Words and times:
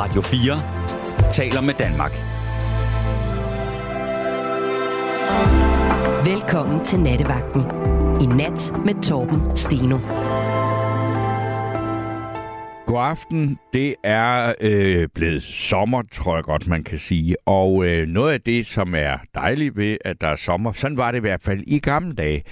Radio 0.00 0.20
4 0.20 1.30
taler 1.30 1.60
med 1.60 1.74
Danmark. 1.74 2.10
Velkommen 6.26 6.84
til 6.84 7.00
Nattevagten. 7.00 7.62
I 8.22 8.26
nat 8.26 8.72
med 8.84 9.02
Torben 9.02 9.56
Steno. 9.56 9.98
God 12.86 13.04
aften. 13.04 13.58
Det 13.72 13.94
er 14.04 14.54
øh, 14.60 15.08
blevet 15.14 15.42
sommer, 15.42 16.02
tror 16.12 16.36
jeg 16.36 16.44
godt, 16.44 16.66
man 16.66 16.84
kan 16.84 16.98
sige. 16.98 17.36
Og 17.46 17.86
øh, 17.86 18.08
noget 18.08 18.32
af 18.32 18.40
det, 18.40 18.66
som 18.66 18.94
er 18.94 19.18
dejligt 19.34 19.76
ved, 19.76 19.96
at 20.04 20.20
der 20.20 20.26
er 20.26 20.36
sommer, 20.36 20.72
sådan 20.72 20.96
var 20.96 21.10
det 21.10 21.18
i 21.18 21.20
hvert 21.20 21.42
fald 21.42 21.62
i 21.66 21.78
gamle 21.78 22.14
dage, 22.14 22.42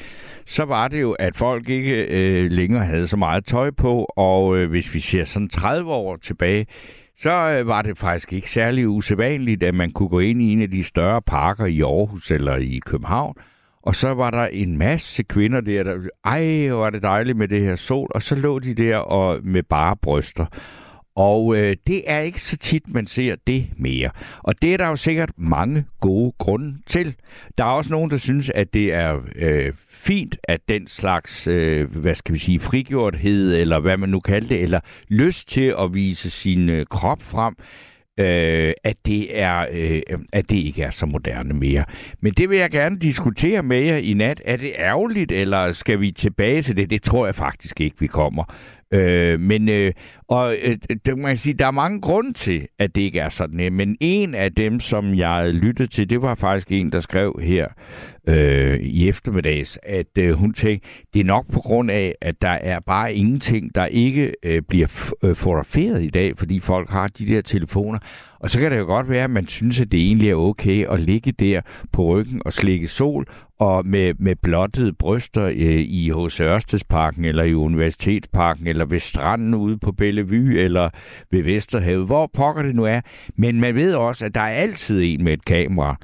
så 0.47 0.65
var 0.65 0.89
det 0.89 1.01
jo, 1.01 1.13
at 1.13 1.37
folk 1.37 1.69
ikke 1.69 2.05
øh, 2.05 2.51
længere 2.51 2.85
havde 2.85 3.07
så 3.07 3.17
meget 3.17 3.45
tøj 3.45 3.71
på. 3.71 4.05
Og 4.17 4.59
øh, 4.59 4.71
hvis 4.71 4.95
vi 4.95 5.01
ser 5.01 5.25
sådan 5.25 5.49
30 5.49 5.93
år 5.93 6.17
tilbage, 6.17 6.67
så 7.19 7.31
øh, 7.31 7.67
var 7.67 7.83
det 7.83 7.99
faktisk 7.99 8.33
ikke 8.33 8.51
særlig 8.51 8.89
usædvanligt, 8.89 9.63
at 9.63 9.75
man 9.75 9.91
kunne 9.91 10.09
gå 10.09 10.19
ind 10.19 10.43
i 10.43 10.53
en 10.53 10.63
af 10.63 10.71
de 10.71 10.85
større 10.85 11.23
parker 11.23 11.67
i 11.67 11.81
Aarhus 11.81 12.31
eller 12.31 12.57
i 12.57 12.81
København, 12.87 13.35
og 13.83 13.95
så 13.95 14.15
var 14.15 14.31
der 14.31 14.47
en 14.47 14.79
masse 14.79 15.23
kvinder 15.23 15.61
der, 15.61 15.83
der 15.83 15.97
ej, 16.25 16.69
hvor 16.69 16.79
var 16.79 16.91
det 16.91 17.03
dejligt 17.03 17.39
med 17.39 17.49
det 17.49 17.61
her 17.61 17.77
sol, 17.77 18.09
og 18.15 18.23
så 18.23 18.35
lå 18.35 18.59
de 18.59 18.75
der 18.75 18.97
og 18.97 19.41
med 19.43 19.63
bare 19.63 19.97
bryster. 19.97 20.47
Og 21.19 21.57
øh, 21.57 21.77
det 21.87 22.03
er 22.07 22.19
ikke 22.19 22.43
så 22.43 22.57
tit, 22.57 22.83
man 22.95 23.07
ser 23.07 23.37
det 23.47 23.67
mere. 23.77 24.11
Og 24.39 24.63
det 24.63 24.73
er 24.73 24.77
der 24.77 24.87
jo 24.87 24.97
sikkert 24.97 25.31
mange 25.37 25.85
gode 26.01 26.33
grunde 26.39 26.79
til. 26.87 27.15
Der 27.59 27.65
er 27.65 27.69
også 27.69 27.91
nogen, 27.91 28.11
der 28.11 28.17
synes, 28.17 28.51
at 28.51 28.75
det 28.75 28.95
er 28.95 29.21
øh, 29.37 29.73
fint, 29.89 30.37
at 30.45 30.61
den 30.69 30.89
slags, 30.89 31.49
øh, 31.49 31.97
hvad 31.97 32.15
skal 32.15 32.35
vi 32.35 32.39
sige, 32.39 32.61
frigjorthed, 32.61 33.57
eller 33.57 33.81
hvad 33.81 33.97
man 33.97 34.09
nu 34.09 34.21
kalder 34.21 34.49
det, 34.49 34.63
eller 34.63 34.81
lyst 35.09 35.49
til 35.49 35.75
at 35.81 35.95
vise 35.95 36.31
sin 36.31 36.69
øh, 36.69 36.87
krop 36.87 37.23
frem, 37.23 37.55
øh, 38.21 38.73
at, 38.85 38.97
det 39.07 39.41
er, 39.41 39.67
øh, 39.73 40.03
at 40.33 40.51
det 40.51 40.57
ikke 40.57 40.83
er 40.83 40.91
så 40.91 41.07
moderne 41.07 41.55
mere. 41.55 41.85
Men 42.21 42.33
det 42.33 42.51
vil 42.51 42.59
jeg 42.59 42.71
gerne 42.71 42.99
diskutere 42.99 43.63
med 43.63 43.81
jer 43.81 43.97
i 43.97 44.13
nat. 44.15 44.43
Er 44.45 44.57
det 44.57 44.73
ærgerligt, 44.79 45.33
eller 45.33 45.73
skal 45.73 46.01
vi 46.01 46.11
tilbage 46.11 46.63
til 46.63 46.77
det? 46.77 46.91
Det 46.91 47.03
tror 47.03 47.27
jeg 47.27 47.35
faktisk 47.35 47.81
ikke, 47.81 47.97
vi 48.01 48.07
kommer. 48.07 48.45
Øh, 48.93 49.41
men 49.41 49.69
øh, 49.69 49.93
og 50.29 50.57
øh, 50.63 50.77
det, 51.07 51.19
man 51.19 51.31
kan 51.31 51.37
sige, 51.37 51.55
der 51.55 51.67
er 51.67 51.71
mange 51.71 52.01
grunde 52.01 52.33
til, 52.33 52.69
at 52.79 52.95
det 52.95 53.01
ikke 53.01 53.21
er 53.21 53.29
sådan 53.29 53.73
Men 53.73 53.97
en 54.01 54.35
af 54.35 54.53
dem, 54.53 54.81
som 54.81 55.15
jeg 55.15 55.55
lyttede 55.55 55.89
til, 55.91 56.11
det 56.11 56.23
var 56.23 56.35
faktisk 56.35 56.73
en, 56.73 56.93
der 56.93 57.01
skrev 57.01 57.41
her 57.43 57.69
øh, 58.29 58.81
i 58.81 59.09
eftermiddags, 59.09 59.79
at 59.83 60.19
øh, 60.19 60.33
hun 60.33 60.53
tænkte, 60.53 60.89
det 61.15 61.21
er 61.21 61.25
nok 61.25 61.53
på 61.53 61.61
grund 61.61 61.91
af, 61.91 62.15
at 62.21 62.43
der 62.43 62.49
er 62.49 62.81
bare 62.81 63.15
ingenting, 63.15 63.75
der 63.75 63.87
ikke 63.87 64.33
øh, 64.43 64.63
bliver 64.63 65.13
øh, 65.23 65.35
fotograferet 65.35 66.03
i 66.03 66.11
dag, 66.11 66.39
fordi 66.39 66.61
folk 66.61 66.91
har 66.91 67.09
de 67.09 67.27
der 67.27 67.41
telefoner. 67.41 67.99
Og 68.41 68.51
så 68.51 68.61
kan 68.61 68.71
det 68.71 68.79
jo 68.79 68.85
godt 68.85 69.09
være, 69.09 69.25
at 69.25 69.31
man 69.31 69.47
synes, 69.47 69.81
at 69.81 69.93
det 69.93 70.01
egentlig 70.01 70.31
er 70.31 70.35
okay 70.35 70.87
at 70.87 71.01
ligge 71.01 71.33
der 71.33 71.61
på 71.93 72.05
ryggen 72.05 72.43
og 72.45 72.53
slikke 72.53 72.87
sol 72.87 73.27
og 73.59 73.87
med, 73.87 74.15
med 74.19 74.37
blottede 74.37 74.93
bryster 74.93 75.45
øh, 75.45 75.81
i 75.81 76.13
H.C. 76.13 76.41
Ørstedsparken 76.41 77.25
eller 77.25 77.45
i 77.45 77.55
Universitetsparken 77.55 78.67
eller 78.67 78.85
ved 78.85 78.99
stranden 78.99 79.55
ude 79.55 79.79
på 79.79 79.93
Bellevue 80.25 80.59
eller 80.59 80.91
ved 81.31 81.43
Vesterhavet, 81.43 82.07
hvor 82.07 82.31
pokker 82.35 82.63
det 82.63 82.75
nu 82.75 82.85
er. 82.85 83.01
Men 83.37 83.61
man 83.61 83.75
ved 83.75 83.95
også, 83.95 84.25
at 84.25 84.35
der 84.35 84.41
er 84.41 84.55
altid 84.55 85.03
en 85.05 85.25
med 85.25 85.33
et 85.33 85.45
kamera. 85.45 85.97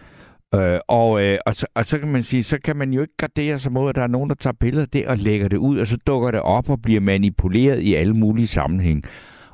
Øh, 0.55 0.79
og, 0.89 1.23
øh, 1.23 1.39
og, 1.47 1.55
så, 1.55 1.67
og 1.75 1.85
så 1.85 1.99
kan 1.99 2.09
man 2.09 2.23
sige, 2.23 2.43
så 2.43 2.59
kan 2.65 2.77
man 2.77 2.93
jo 2.93 3.01
ikke 3.01 3.17
gardere 3.17 3.59
sig 3.59 3.73
mod, 3.73 3.89
at 3.89 3.95
der 3.95 4.03
er 4.03 4.07
nogen, 4.07 4.31
der 4.31 4.37
tager 4.37 4.55
billeder 4.61 4.83
af 4.83 4.89
det 4.89 5.07
og 5.07 5.19
lægger 5.19 5.49
det 5.49 5.57
ud, 5.57 5.79
og 5.79 5.87
så 5.87 5.99
dukker 6.07 6.31
det 6.31 6.41
op 6.41 6.71
og 6.71 6.83
bliver 6.83 7.01
manipuleret 7.01 7.81
i 7.81 7.95
alle 7.95 8.15
mulige 8.15 8.47
sammenhæng. 8.47 9.03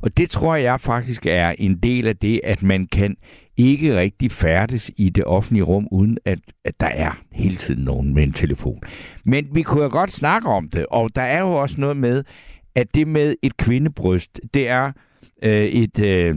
Og 0.03 0.17
det 0.17 0.31
tror 0.31 0.57
jeg 0.57 0.81
faktisk 0.81 1.27
er 1.27 1.55
en 1.59 1.79
del 1.79 2.07
af 2.07 2.17
det, 2.17 2.41
at 2.45 2.63
man 2.63 2.87
kan 2.93 3.17
ikke 3.57 3.97
rigtig 3.97 4.33
færdes 4.33 4.91
i 4.97 5.11
det 5.11 5.25
offentlige 5.25 5.65
rum, 5.65 5.89
uden 5.91 6.19
at, 6.25 6.39
at 6.65 6.81
der 6.81 6.87
er 6.87 7.21
hele 7.33 7.57
tiden 7.57 7.85
nogen 7.85 8.15
med 8.15 8.23
en 8.23 8.33
telefon. 8.33 8.81
Men 9.25 9.47
vi 9.53 9.63
kunne 9.63 9.83
jo 9.83 9.91
godt 9.91 10.13
snakke 10.13 10.49
om 10.49 10.69
det, 10.69 10.87
og 10.91 11.17
der 11.17 11.23
er 11.23 11.41
jo 11.41 11.53
også 11.53 11.81
noget 11.81 11.97
med, 11.97 12.25
at 12.75 12.95
det 12.95 13.09
med 13.09 13.35
et 13.43 13.57
kvindebryst, 13.57 14.41
det 14.55 14.69
er 14.69 14.93
øh, 15.43 15.65
et... 15.65 15.99
Øh, 15.99 16.37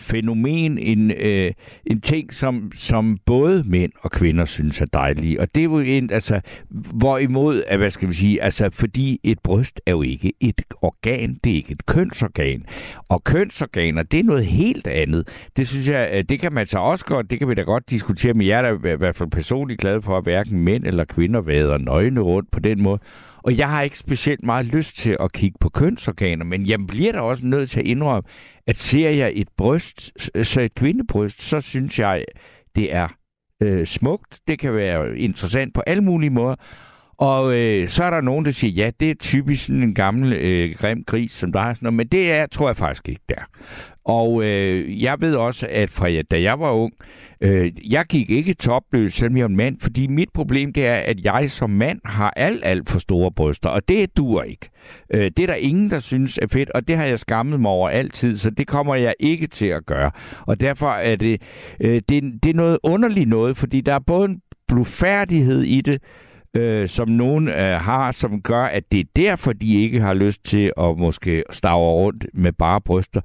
fænomen, 0.00 0.78
en, 0.78 1.10
øh, 1.10 1.52
en 1.86 2.00
ting, 2.00 2.32
som, 2.32 2.72
som 2.74 3.16
både 3.26 3.64
mænd 3.66 3.92
og 4.00 4.10
kvinder 4.10 4.44
synes 4.44 4.80
er 4.80 4.86
dejlige. 4.86 5.40
Og 5.40 5.54
det 5.54 5.60
er 5.60 5.64
jo 5.64 5.78
en, 5.78 6.10
altså, 6.12 6.40
hvorimod, 6.70 7.62
at, 7.66 7.78
hvad 7.78 7.90
skal 7.90 8.08
vi 8.08 8.14
sige, 8.14 8.42
altså, 8.42 8.70
fordi 8.72 9.20
et 9.24 9.38
bryst 9.44 9.80
er 9.86 9.90
jo 9.90 10.02
ikke 10.02 10.32
et 10.40 10.62
organ, 10.82 11.38
det 11.44 11.52
er 11.52 11.56
ikke 11.56 11.72
et 11.72 11.86
kønsorgan. 11.86 12.64
Og 13.08 13.24
kønsorganer, 13.24 14.02
det 14.02 14.20
er 14.20 14.24
noget 14.24 14.46
helt 14.46 14.86
andet. 14.86 15.28
Det 15.56 15.68
synes 15.68 15.88
jeg, 15.88 16.10
øh, 16.12 16.24
det 16.28 16.40
kan 16.40 16.52
man 16.52 16.66
så 16.66 16.78
også 16.78 17.04
godt, 17.04 17.30
det 17.30 17.38
kan 17.38 17.48
vi 17.48 17.54
da 17.54 17.62
godt 17.62 17.90
diskutere, 17.90 18.34
men 18.34 18.46
jeg 18.46 18.58
er 18.58 18.62
da 18.62 18.92
i 18.92 18.96
hvert 18.96 19.16
fald 19.16 19.30
personligt 19.30 19.80
glad 19.80 20.02
for, 20.02 20.18
at 20.18 20.24
hverken 20.24 20.60
mænd 20.60 20.86
eller 20.86 21.04
kvinder 21.04 21.40
vader 21.40 21.78
nøgne 21.78 22.20
rundt 22.20 22.50
på 22.50 22.60
den 22.60 22.82
måde. 22.82 22.98
Og 23.46 23.58
jeg 23.58 23.70
har 23.70 23.82
ikke 23.82 23.98
specielt 23.98 24.42
meget 24.42 24.66
lyst 24.66 24.96
til 24.96 25.16
at 25.20 25.32
kigge 25.32 25.58
på 25.60 25.68
kønsorganer, 25.68 26.44
men 26.44 26.66
jeg 26.66 26.78
bliver 26.88 27.12
da 27.12 27.20
også 27.20 27.46
nødt 27.46 27.70
til 27.70 27.80
at 27.80 27.86
indrømme, 27.86 28.22
at 28.66 28.76
ser 28.76 29.10
jeg 29.10 29.32
et 29.34 29.48
bryst, 29.56 30.12
så 30.42 30.60
øh, 30.60 30.66
et 30.66 30.74
kvindebryst, 30.74 31.42
så 31.42 31.60
synes 31.60 31.98
jeg, 31.98 32.24
det 32.76 32.94
er 32.94 33.08
øh, 33.62 33.86
smukt. 33.86 34.40
Det 34.48 34.58
kan 34.58 34.74
være 34.74 35.18
interessant 35.18 35.74
på 35.74 35.82
alle 35.86 36.02
mulige 36.02 36.30
måder. 36.30 36.54
Og 37.18 37.56
øh, 37.56 37.88
så 37.88 38.04
er 38.04 38.10
der 38.10 38.20
nogen, 38.20 38.44
der 38.44 38.50
siger, 38.50 38.72
ja, 38.72 38.90
det 39.00 39.10
er 39.10 39.14
typisk 39.14 39.66
sådan 39.66 39.82
en 39.82 39.94
gammel 39.94 40.32
øh, 40.32 40.74
grim 40.78 41.04
gris, 41.06 41.32
som 41.32 41.52
der 41.52 41.60
har 41.60 41.74
sådan 41.74 41.86
noget, 41.86 41.96
men 41.96 42.08
det 42.08 42.32
er, 42.32 42.46
tror 42.46 42.68
jeg 42.68 42.76
faktisk 42.76 43.08
ikke 43.08 43.24
der. 43.28 43.42
Og 44.06 44.44
øh, 44.44 45.02
jeg 45.02 45.16
ved 45.20 45.34
også, 45.34 45.66
at 45.70 45.90
fra 45.90 46.22
da 46.22 46.42
jeg 46.42 46.60
var 46.60 46.70
ung, 46.70 46.92
øh, 47.40 47.92
jeg 47.92 48.04
gik 48.08 48.30
ikke 48.30 48.54
topløs, 48.54 49.14
selvom 49.14 49.36
jeg 49.36 49.42
er 49.42 49.48
en 49.48 49.56
mand, 49.56 49.76
fordi 49.80 50.06
mit 50.06 50.28
problem 50.34 50.72
det 50.72 50.86
er, 50.86 50.94
at 50.94 51.24
jeg 51.24 51.50
som 51.50 51.70
mand 51.70 52.00
har 52.04 52.32
alt, 52.36 52.60
alt 52.64 52.90
for 52.90 52.98
store 52.98 53.32
bryster, 53.32 53.68
og 53.68 53.88
det 53.88 54.16
dur 54.16 54.42
ikke. 54.42 54.68
Øh, 55.14 55.30
det 55.36 55.38
er 55.38 55.46
der 55.46 55.54
ingen, 55.54 55.90
der 55.90 55.98
synes 55.98 56.38
er 56.42 56.46
fedt, 56.46 56.70
og 56.70 56.88
det 56.88 56.96
har 56.96 57.04
jeg 57.04 57.18
skammet 57.18 57.60
mig 57.60 57.70
over 57.70 57.88
altid, 57.88 58.36
så 58.36 58.50
det 58.50 58.66
kommer 58.66 58.94
jeg 58.94 59.14
ikke 59.20 59.46
til 59.46 59.66
at 59.66 59.86
gøre. 59.86 60.10
Og 60.46 60.60
derfor 60.60 60.90
er 60.90 61.16
det, 61.16 61.42
øh, 61.80 62.02
det, 62.08 62.22
det 62.42 62.50
er 62.50 62.54
noget 62.54 62.78
underligt 62.82 63.28
noget, 63.28 63.56
fordi 63.56 63.80
der 63.80 63.94
er 63.94 63.98
både 64.06 64.28
en 64.28 64.40
blufærdighed 64.68 65.62
i 65.62 65.80
det, 65.80 66.02
øh, 66.54 66.88
som 66.88 67.08
nogen 67.08 67.48
øh, 67.48 67.80
har, 67.80 68.12
som 68.12 68.42
gør, 68.42 68.62
at 68.62 68.92
det 68.92 69.00
er 69.00 69.04
derfor, 69.16 69.52
de 69.52 69.74
ikke 69.82 70.00
har 70.00 70.14
lyst 70.14 70.44
til 70.44 70.72
at 70.80 70.98
måske 70.98 71.44
stave 71.50 71.76
rundt 71.76 72.26
med 72.34 72.52
bare 72.52 72.80
bryster. 72.80 73.20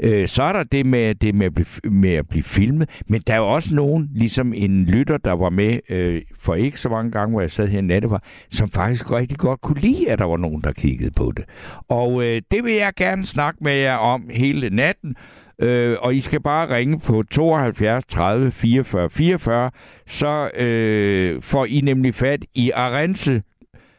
Øh, 0.00 0.28
så 0.28 0.42
er 0.42 0.52
der 0.52 0.62
det 0.62 0.86
med, 0.86 1.14
det 1.14 1.34
med, 1.34 1.46
at 1.46 1.54
blive, 1.54 1.90
med 1.90 2.12
at 2.12 2.28
blive 2.28 2.42
filmet, 2.42 3.02
men 3.06 3.22
der 3.26 3.34
er 3.34 3.38
jo 3.38 3.54
også 3.54 3.74
nogen, 3.74 4.10
ligesom 4.14 4.52
en 4.52 4.84
lytter, 4.84 5.16
der 5.16 5.32
var 5.32 5.50
med 5.50 5.78
øh, 5.88 6.22
for 6.38 6.54
ikke 6.54 6.80
så 6.80 6.88
mange 6.88 7.10
gange, 7.10 7.30
hvor 7.30 7.40
jeg 7.40 7.50
sad 7.50 7.68
her 7.68 7.78
i 7.78 7.82
nattevar, 7.82 8.22
som 8.50 8.70
faktisk 8.70 9.12
rigtig 9.12 9.38
godt 9.38 9.60
kunne 9.60 9.80
lide, 9.80 10.10
at 10.10 10.18
der 10.18 10.24
var 10.24 10.36
nogen, 10.36 10.62
der 10.62 10.72
kiggede 10.72 11.10
på 11.10 11.32
det. 11.36 11.44
Og 11.88 12.24
øh, 12.24 12.42
det 12.50 12.64
vil 12.64 12.72
jeg 12.72 12.92
gerne 12.96 13.26
snakke 13.26 13.64
med 13.64 13.74
jer 13.74 13.96
om 13.96 14.30
hele 14.30 14.70
natten. 14.70 15.14
Øh, 15.62 15.96
og 16.00 16.14
I 16.14 16.20
skal 16.20 16.40
bare 16.40 16.76
ringe 16.76 17.00
på 17.00 17.22
72 17.30 18.06
30 18.06 18.50
44 18.50 19.10
44, 19.10 19.70
så 20.06 20.50
øh, 20.56 21.42
får 21.42 21.64
I 21.64 21.80
nemlig 21.80 22.14
fat 22.14 22.44
i 22.54 22.70
Arense, 22.70 23.42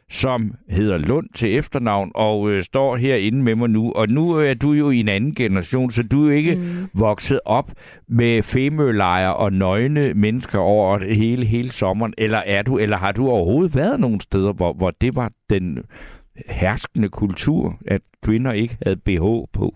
som 0.10 0.54
hedder 0.70 0.98
Lund 0.98 1.30
til 1.36 1.58
efternavn, 1.58 2.12
og 2.16 2.52
øh, 2.52 2.64
står 2.64 2.96
herinde 2.96 3.44
med 3.44 3.56
mig 3.56 3.70
nu. 3.70 3.92
Og 3.92 4.10
nu 4.10 4.32
er 4.32 4.54
du 4.54 4.74
jo 4.74 4.90
i 4.90 5.00
en 5.00 5.10
anden 5.10 5.36
generation, 5.36 5.92
så 5.92 6.04
du 6.04 6.28
er 6.28 6.34
ikke 6.34 6.56
mm. 6.56 6.88
vokset 6.94 7.40
op 7.46 7.72
med 8.08 8.44
femølejre 8.44 9.36
og 9.36 9.54
nøgne 9.54 10.14
mennesker 10.14 10.60
over 10.60 11.14
hele, 11.14 11.46
hele 11.46 11.72
sommeren. 11.72 12.14
Eller 12.18 12.38
er 12.38 12.62
du, 12.62 12.78
eller 12.78 12.98
har 12.98 13.12
du 13.12 13.30
overhovedet 13.30 13.76
været 13.76 14.00
nogle 14.00 14.22
steder, 14.22 14.54
hvor, 14.54 14.74
hvor 14.74 14.92
det 15.02 15.16
var 15.16 15.32
den 15.50 15.84
herskende 16.50 17.10
kultur, 17.10 17.78
at 17.88 18.02
kvinder 18.24 18.52
ikke 18.52 18.78
havde 18.84 18.98
BH 18.98 19.24
på? 19.54 19.76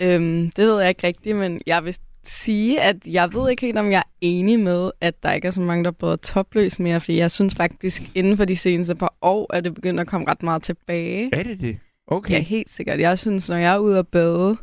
Øhm, 0.00 0.50
det 0.56 0.66
ved 0.66 0.80
jeg 0.80 0.88
ikke 0.88 1.06
rigtigt, 1.06 1.36
men 1.36 1.60
jeg 1.66 1.84
vil 1.84 1.96
sige, 2.24 2.80
at 2.80 2.96
jeg 3.06 3.32
ved 3.32 3.50
ikke 3.50 3.66
helt, 3.66 3.78
om 3.78 3.90
jeg 3.90 3.98
er 3.98 4.10
enig 4.20 4.60
med, 4.60 4.90
at 5.00 5.22
der 5.22 5.32
ikke 5.32 5.46
er 5.46 5.50
så 5.50 5.60
mange, 5.60 5.84
der 5.84 5.90
både 5.90 6.16
topløs 6.16 6.78
mere, 6.78 7.00
fordi 7.00 7.18
jeg 7.18 7.30
synes 7.30 7.54
faktisk, 7.54 8.02
inden 8.14 8.36
for 8.36 8.44
de 8.44 8.56
seneste 8.56 8.94
par 8.94 9.14
år, 9.22 9.54
at 9.54 9.64
det 9.64 9.74
begynder 9.74 10.00
at 10.00 10.06
komme 10.06 10.30
ret 10.30 10.42
meget 10.42 10.62
tilbage. 10.62 11.30
Er 11.32 11.42
det 11.42 11.60
det? 11.60 11.78
Okay. 12.06 12.34
Ja, 12.34 12.40
helt 12.40 12.70
sikkert. 12.70 13.00
Jeg 13.00 13.18
synes, 13.18 13.50
når 13.50 13.56
jeg 13.56 13.74
er 13.74 13.78
ude 13.78 13.98
at 13.98 14.08
bade, 14.08 14.56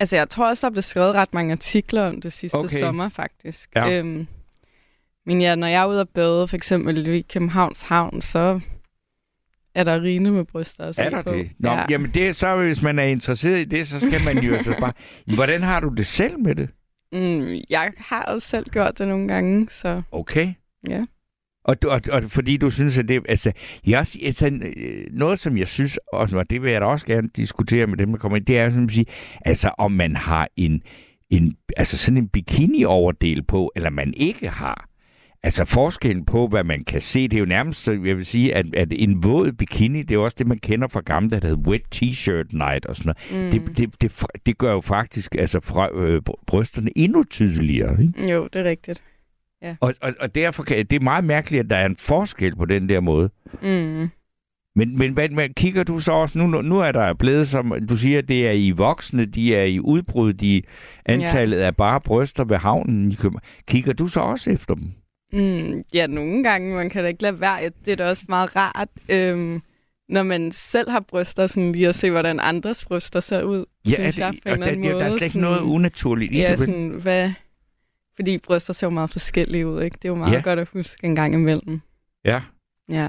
altså 0.00 0.16
jeg 0.16 0.28
tror 0.28 0.48
også, 0.48 0.66
der 0.66 0.70
er 0.70 0.72
blevet 0.72 0.84
skrevet 0.84 1.14
ret 1.14 1.34
mange 1.34 1.52
artikler 1.52 2.02
om 2.02 2.20
det 2.20 2.32
sidste 2.32 2.56
okay. 2.56 2.76
sommer, 2.76 3.08
faktisk. 3.08 3.70
Ja. 3.76 3.98
Øhm, 3.98 4.26
men 5.26 5.40
ja, 5.40 5.54
når 5.54 5.66
jeg 5.66 5.82
er 5.82 5.86
ude 5.86 6.00
at 6.00 6.08
bade, 6.08 6.48
for 6.48 6.56
eksempel 6.56 7.06
i 7.06 7.20
Københavns 7.20 7.82
Havn, 7.82 8.20
så 8.20 8.60
er 9.74 9.84
der 9.84 10.02
rine 10.02 10.30
med 10.30 10.44
bryster 10.44 10.84
at 10.84 10.94
se 10.94 11.02
Er 11.02 11.10
der 11.10 11.22
på. 11.22 11.32
det? 11.32 11.50
Nå, 11.58 11.70
ja. 11.70 11.84
jamen 11.90 12.10
det, 12.14 12.36
så 12.36 12.56
hvis 12.56 12.82
man 12.82 12.98
er 12.98 13.02
interesseret 13.02 13.60
i 13.60 13.64
det, 13.64 13.88
så 13.88 14.00
skal 14.00 14.20
man 14.24 14.44
jo 14.44 14.62
så 14.62 14.76
bare... 14.80 14.92
Hvordan 15.34 15.62
har 15.62 15.80
du 15.80 15.88
det 15.88 16.06
selv 16.06 16.38
med 16.40 16.54
det? 16.54 16.70
Mm, 17.12 17.54
jeg 17.70 17.92
har 17.98 18.22
også 18.22 18.48
selv 18.48 18.70
gjort 18.70 18.98
det 18.98 19.08
nogle 19.08 19.28
gange, 19.28 19.66
så 19.70 20.02
Okay. 20.12 20.52
ja. 20.88 21.04
Og, 21.64 21.76
og, 21.84 22.00
og 22.12 22.22
fordi 22.28 22.56
du 22.56 22.70
synes, 22.70 22.98
at 22.98 23.08
det... 23.08 23.22
Altså, 23.28 23.52
jeg, 23.86 23.98
altså, 23.98 24.60
øh, 24.76 25.06
noget, 25.10 25.38
som 25.38 25.58
jeg 25.58 25.68
synes, 25.68 25.98
og 26.12 26.50
det 26.50 26.62
vil 26.62 26.70
jeg 26.72 26.80
da 26.80 26.86
også 26.86 27.06
gerne 27.06 27.28
diskutere 27.36 27.86
med 27.86 27.96
dem, 27.96 28.10
der 28.10 28.18
kommer 28.18 28.36
ind, 28.36 28.46
det 28.46 28.58
er, 28.58 28.70
som 28.70 28.84
at 28.84 28.90
sige, 28.90 29.06
altså, 29.44 29.70
om 29.78 29.92
man 29.92 30.16
har 30.16 30.48
en, 30.56 30.82
en, 31.30 31.56
altså 31.76 31.98
sådan 31.98 32.18
en 32.18 32.28
bikini-overdel 32.28 33.42
på, 33.42 33.72
eller 33.76 33.90
man 33.90 34.14
ikke 34.16 34.48
har. 34.48 34.88
Altså 35.44 35.64
forskellen 35.64 36.24
på, 36.24 36.46
hvad 36.46 36.64
man 36.64 36.84
kan 36.84 37.00
se, 37.00 37.28
det 37.28 37.34
er 37.34 37.40
jo 37.40 37.46
nærmest, 37.46 37.88
jeg 37.88 38.16
vil 38.16 38.26
sige, 38.26 38.54
at, 38.54 38.74
at 38.74 38.88
en 38.90 39.24
våd 39.24 39.52
bikini, 39.52 40.02
det 40.02 40.10
er 40.10 40.14
jo 40.14 40.24
også 40.24 40.34
det, 40.38 40.46
man 40.46 40.58
kender 40.58 40.88
fra 40.88 41.00
gamle, 41.00 41.30
der 41.30 41.48
hedder 41.48 41.68
wet 41.68 41.82
t-shirt 41.94 42.56
night 42.58 42.86
og 42.86 42.96
sådan 42.96 43.14
noget. 43.30 43.44
Mm. 43.44 43.50
Det, 43.50 43.76
det, 43.76 44.02
det, 44.02 44.24
det 44.46 44.58
gør 44.58 44.72
jo 44.72 44.80
faktisk 44.80 45.34
altså, 45.34 45.60
fra, 45.60 45.88
øh, 45.94 46.22
brysterne 46.46 46.90
endnu 46.96 47.24
tydeligere. 47.30 48.02
Ikke? 48.02 48.32
Jo, 48.32 48.48
det 48.52 48.60
er 48.60 48.64
rigtigt. 48.64 49.02
Ja. 49.62 49.76
Og, 49.80 49.94
og, 50.00 50.12
og 50.20 50.34
derfor 50.34 50.62
kan, 50.62 50.86
det 50.86 50.96
er 50.96 51.04
meget 51.04 51.24
mærkeligt, 51.24 51.64
at 51.64 51.70
der 51.70 51.76
er 51.76 51.86
en 51.86 51.96
forskel 51.96 52.56
på 52.56 52.64
den 52.64 52.88
der 52.88 53.00
måde. 53.00 53.30
Mm. 53.62 54.08
Men, 54.76 54.98
men 54.98 55.12
hvad, 55.12 55.28
hvad, 55.28 55.48
kigger 55.48 55.84
du 55.84 55.98
så 55.98 56.12
også, 56.12 56.38
nu, 56.38 56.62
nu 56.62 56.80
er 56.80 56.92
der 56.92 57.14
blevet, 57.14 57.48
som 57.48 57.86
du 57.88 57.96
siger, 57.96 58.20
det 58.20 58.46
er 58.46 58.52
i 58.52 58.70
voksne, 58.70 59.24
de 59.24 59.54
er 59.54 59.64
i 59.64 59.80
udbrud, 59.80 60.32
de 60.32 60.62
antallet 61.06 61.58
ja. 61.58 61.66
er 61.66 61.70
bare 61.70 62.00
bryster 62.00 62.44
ved 62.44 62.56
havnen 62.56 63.12
i 63.12 63.14
København. 63.14 63.42
Kigger 63.68 63.92
du 63.92 64.08
så 64.08 64.20
også 64.20 64.50
efter 64.50 64.74
dem? 64.74 64.92
Mm, 65.34 65.82
ja, 65.94 66.06
nogle 66.06 66.42
gange, 66.42 66.74
man 66.74 66.90
kan 66.90 67.02
da 67.02 67.08
ikke 67.08 67.22
lade 67.22 67.40
være. 67.40 67.70
Det 67.84 67.92
er 67.92 67.96
da 67.96 68.08
også 68.08 68.24
meget 68.28 68.56
rart, 68.56 68.88
øhm, 69.08 69.62
når 70.08 70.22
man 70.22 70.52
selv 70.52 70.90
har 70.90 71.00
bryster, 71.00 71.46
sådan 71.46 71.72
lige 71.72 71.88
at 71.88 71.94
se, 71.94 72.10
hvordan 72.10 72.40
andres 72.40 72.84
bryster 72.84 73.20
ser 73.20 73.42
ud, 73.42 73.64
ja, 73.84 73.90
synes 73.90 74.18
jeg, 74.18 74.34
på 74.42 74.48
en 74.48 74.52
eller 74.52 74.66
anden 74.66 74.80
måde. 74.80 74.94
Der 74.94 75.04
er 75.04 75.10
slet 75.10 75.22
ikke 75.22 75.40
noget 75.40 75.60
unaturligt 75.60 76.32
i 76.32 76.38
ja, 76.38 76.50
det. 76.50 76.58
Sådan, 76.58 76.88
hvad, 76.88 77.32
fordi 78.16 78.38
bryster 78.38 78.72
ser 78.72 78.86
jo 78.86 78.90
meget 78.90 79.10
forskellige 79.10 79.66
ud, 79.66 79.82
ikke? 79.82 79.94
Det 79.94 80.04
er 80.04 80.08
jo 80.08 80.14
meget 80.14 80.32
ja. 80.32 80.40
godt 80.40 80.58
at 80.58 80.68
huske 80.72 81.06
en 81.06 81.16
gang 81.16 81.34
imellem. 81.34 81.80
Ja. 82.24 82.40
Ja. 82.90 83.08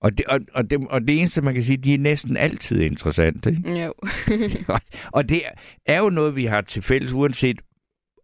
Og 0.00 0.18
det, 0.18 0.26
og, 0.26 0.40
og, 0.54 0.70
det, 0.70 0.86
og 0.90 1.00
det 1.00 1.18
eneste, 1.18 1.42
man 1.42 1.54
kan 1.54 1.62
sige, 1.62 1.76
de 1.76 1.94
er 1.94 1.98
næsten 1.98 2.36
altid 2.36 2.80
interessante. 2.80 3.50
Ikke? 3.50 3.84
Jo. 3.84 3.94
og 5.16 5.28
det 5.28 5.42
er 5.86 6.00
jo 6.00 6.10
noget, 6.10 6.36
vi 6.36 6.44
har 6.44 6.60
til 6.60 6.82
fælles, 6.82 7.12
uanset 7.12 7.60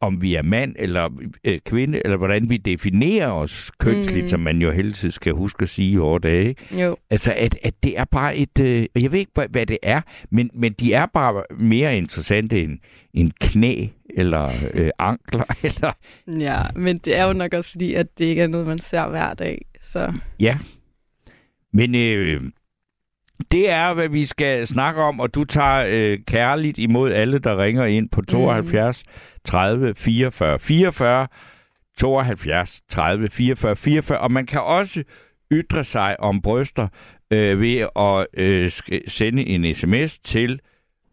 om 0.00 0.22
vi 0.22 0.34
er 0.34 0.42
mand 0.42 0.74
eller 0.78 1.08
øh, 1.44 1.58
kvinde, 1.66 2.00
eller 2.04 2.16
hvordan 2.16 2.50
vi 2.50 2.56
definerer 2.56 3.30
os 3.30 3.70
kønsligt, 3.78 4.24
mm. 4.24 4.28
som 4.28 4.40
man 4.40 4.62
jo 4.62 4.70
hele 4.70 4.92
tiden 4.92 5.12
skal 5.12 5.32
huske 5.32 5.62
at 5.62 5.68
sige 5.68 5.90
i 5.90 5.96
hårde 5.96 6.28
dage. 6.28 6.56
Jo. 6.72 6.96
Altså, 7.10 7.34
at, 7.36 7.58
at 7.62 7.74
det 7.82 7.98
er 7.98 8.04
bare 8.04 8.36
et... 8.36 8.60
Øh, 8.60 8.86
jeg 8.94 9.12
ved 9.12 9.18
ikke, 9.18 9.32
hvad, 9.34 9.48
hvad 9.48 9.66
det 9.66 9.78
er, 9.82 10.00
men, 10.30 10.50
men 10.54 10.72
de 10.72 10.92
er 10.92 11.06
bare 11.06 11.42
mere 11.58 11.96
interessante 11.96 12.62
end, 12.62 12.78
end 13.14 13.30
knæ 13.40 13.86
eller 14.16 14.50
øh, 14.74 14.90
ankler. 14.98 15.44
Eller... 15.64 15.92
Ja, 16.40 16.62
men 16.76 16.98
det 16.98 17.16
er 17.16 17.24
jo 17.24 17.32
nok 17.32 17.54
også 17.54 17.70
fordi, 17.70 17.94
at 17.94 18.18
det 18.18 18.24
ikke 18.24 18.42
er 18.42 18.46
noget, 18.46 18.66
man 18.66 18.78
ser 18.78 19.08
hver 19.08 19.34
dag. 19.34 19.66
Så. 19.82 20.12
Ja, 20.40 20.58
men 21.72 21.94
øh, 21.94 22.40
det 23.52 23.70
er, 23.70 23.94
hvad 23.94 24.08
vi 24.08 24.24
skal 24.24 24.66
snakke 24.66 25.02
om, 25.02 25.20
og 25.20 25.34
du 25.34 25.44
tager 25.44 25.84
øh, 25.88 26.18
kærligt 26.26 26.78
imod 26.78 27.12
alle, 27.12 27.38
der 27.38 27.62
ringer 27.62 27.84
ind 27.84 28.08
på 28.08 28.22
72 28.22 29.02
mm. 29.06 29.12
30 29.44 29.94
44 29.94 30.58
44, 30.58 31.26
72 31.98 32.80
30 32.88 33.28
44 33.30 33.76
44, 33.76 34.18
og 34.18 34.32
man 34.32 34.46
kan 34.46 34.60
også 34.60 35.02
ytre 35.52 35.84
sig 35.84 36.20
om 36.20 36.40
bryster 36.42 36.88
øh, 37.30 37.60
ved 37.60 37.86
at 37.96 38.26
øh, 38.34 38.70
sende 39.08 39.46
en 39.46 39.74
sms 39.74 40.18
til 40.18 40.60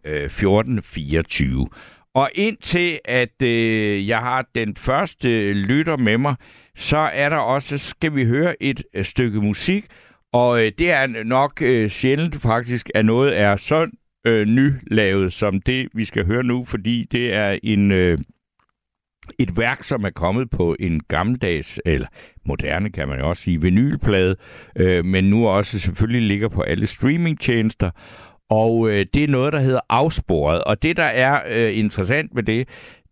øh, 0.06 0.24
1424. 0.24 1.68
Og 2.14 2.30
indtil 2.36 3.00
at 3.06 3.42
øh, 3.44 4.08
jeg 4.08 4.20
har 4.20 4.46
den 4.56 4.76
første 4.76 5.54
lytter 5.54 5.98
med 5.98 6.18
mig, 6.18 6.36
så 6.76 6.98
er 6.98 7.30
der 7.30 7.38
også, 7.38 7.78
skal 7.78 8.16
vi 8.16 8.26
høre 8.26 8.64
et 8.64 8.84
øh, 8.94 9.06
stykke 9.06 9.42
musik, 9.42 9.86
og 10.34 10.66
øh, 10.66 10.72
det 10.78 10.92
er 10.92 11.24
nok 11.24 11.62
øh, 11.62 11.90
sjældent 11.90 12.42
faktisk, 12.42 12.90
at 12.96 13.06
noget 13.06 13.40
er 13.40 13.56
så 13.56 13.88
øh, 14.28 14.48
nylavet 14.48 15.34
som 15.34 15.62
det, 15.62 15.90
vi 15.94 16.06
skal 16.06 16.26
høre 16.26 16.44
nu, 16.44 16.66
fordi 16.66 17.08
det 17.12 17.34
er 17.34 17.58
en... 17.64 17.92
Øh, 17.92 18.18
et 19.40 19.58
værk, 19.58 19.84
som 19.84 20.04
er 20.04 20.10
kommet 20.10 20.50
på 20.50 20.76
en 20.80 21.00
gammeldags, 21.08 21.82
eller 21.86 22.08
moderne 22.46 22.92
kan 22.92 23.08
man 23.08 23.20
jo 23.20 23.30
også 23.30 23.44
sige, 23.44 23.62
vinylplade, 23.62 24.36
øh, 24.76 25.06
men 25.06 25.24
nu 25.24 25.48
også 25.48 25.80
selvfølgelig 25.80 26.22
ligger 26.22 26.48
på 26.48 26.62
alle 26.62 26.88
streamingtjenester. 26.88 27.92
Og 28.50 28.90
øh, 28.90 29.06
det 29.14 29.24
er 29.24 29.28
noget, 29.28 29.54
der 29.54 29.60
hedder 29.60 29.80
afsporet. 29.90 30.64
Og 30.64 30.84
det, 30.84 30.98
der 30.98 31.04
er 31.04 31.42
øh, 31.50 31.78
interessant 31.78 32.34
med 32.34 32.44
det, 32.44 32.68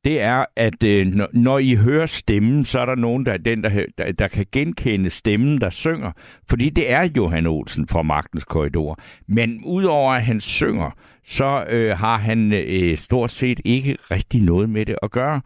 det 0.05 0.21
er, 0.21 0.45
at 0.55 0.83
øh, 0.83 1.07
når, 1.07 1.27
når 1.33 1.59
I 1.59 1.75
hører 1.75 2.05
stemmen, 2.05 2.65
så 2.65 2.79
er 2.79 2.85
der 2.85 2.95
nogen, 2.95 3.25
der, 3.25 3.37
den, 3.37 3.63
der, 3.63 3.85
der, 3.97 4.11
der 4.11 4.27
kan 4.27 4.45
genkende 4.51 5.09
stemmen, 5.09 5.61
der 5.61 5.69
synger. 5.69 6.11
Fordi 6.49 6.69
det 6.69 6.91
er 6.91 7.09
Johan 7.17 7.47
Olsen 7.47 7.87
fra 7.87 8.01
Magtens 8.01 8.43
Korridor. 8.43 8.99
Men 9.27 9.61
udover 9.65 10.13
at 10.13 10.25
han 10.25 10.41
synger, 10.41 10.91
så 11.23 11.65
øh, 11.69 11.97
har 11.97 12.17
han 12.17 12.53
øh, 12.53 12.97
stort 12.97 13.31
set 13.31 13.61
ikke 13.65 13.97
rigtig 14.11 14.41
noget 14.41 14.69
med 14.69 14.85
det 14.85 14.95
at 15.03 15.11
gøre. 15.11 15.41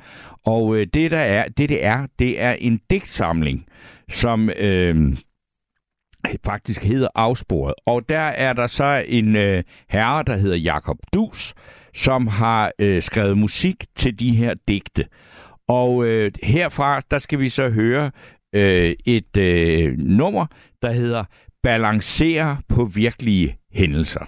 Og 0.45 0.75
øh, 0.75 0.87
det, 0.93 1.11
der 1.11 1.19
er, 1.19 1.47
det, 1.47 1.69
det 1.69 1.85
er, 1.85 2.07
det 2.19 2.41
er 2.41 2.51
en 2.51 2.79
digtsamling, 2.89 3.65
som... 4.09 4.49
Øh, 4.49 5.13
faktisk 6.45 6.83
hedder 6.83 7.07
Afsporet. 7.15 7.73
Og 7.85 8.09
der 8.09 8.19
er 8.19 8.53
der 8.53 8.67
så 8.67 9.03
en 9.07 9.35
øh, 9.35 9.63
herre, 9.89 10.23
der 10.23 10.37
hedder 10.37 10.57
Jakob 10.57 10.97
Dus, 11.13 11.53
som 11.99 12.27
har 12.27 12.71
øh, 12.79 13.01
skrevet 13.01 13.37
musik 13.37 13.85
til 13.95 14.19
de 14.19 14.35
her 14.35 14.53
digte. 14.67 15.05
Og 15.67 16.05
øh, 16.05 16.31
herfra, 16.43 17.01
der 17.11 17.19
skal 17.19 17.39
vi 17.39 17.49
så 17.49 17.69
høre 17.69 18.11
øh, 18.55 18.95
et 19.05 19.37
øh, 19.37 19.97
nummer, 19.97 20.45
der 20.81 20.91
hedder 20.91 21.23
Balancere 21.63 22.57
på 22.69 22.85
virkelige 22.85 23.57
hændelser. 23.73 24.25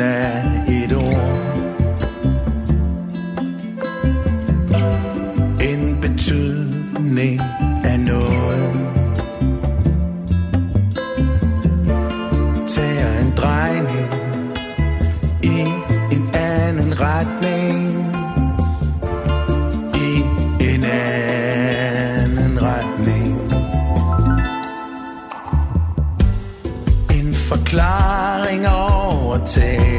Af 0.00 0.35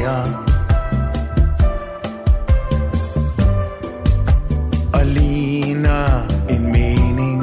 mere. 0.08 0.44
Og 4.92 5.06
ligner 5.06 6.26
en 6.50 6.72
mening. 6.72 7.42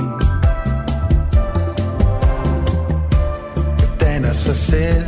Danner 4.00 4.32
sig 4.32 4.56
selv 4.56 5.06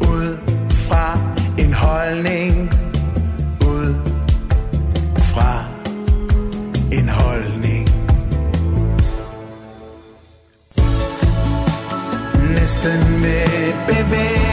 Ud 0.00 0.38
fra 0.70 1.18
en 1.58 1.74
holdning. 1.74 2.72
Ud 3.66 3.94
fra 5.18 5.64
en 6.92 7.08
holdning. 7.08 7.88
Næsten 12.54 13.20
med 13.20 13.72
bevægelse 13.86 14.47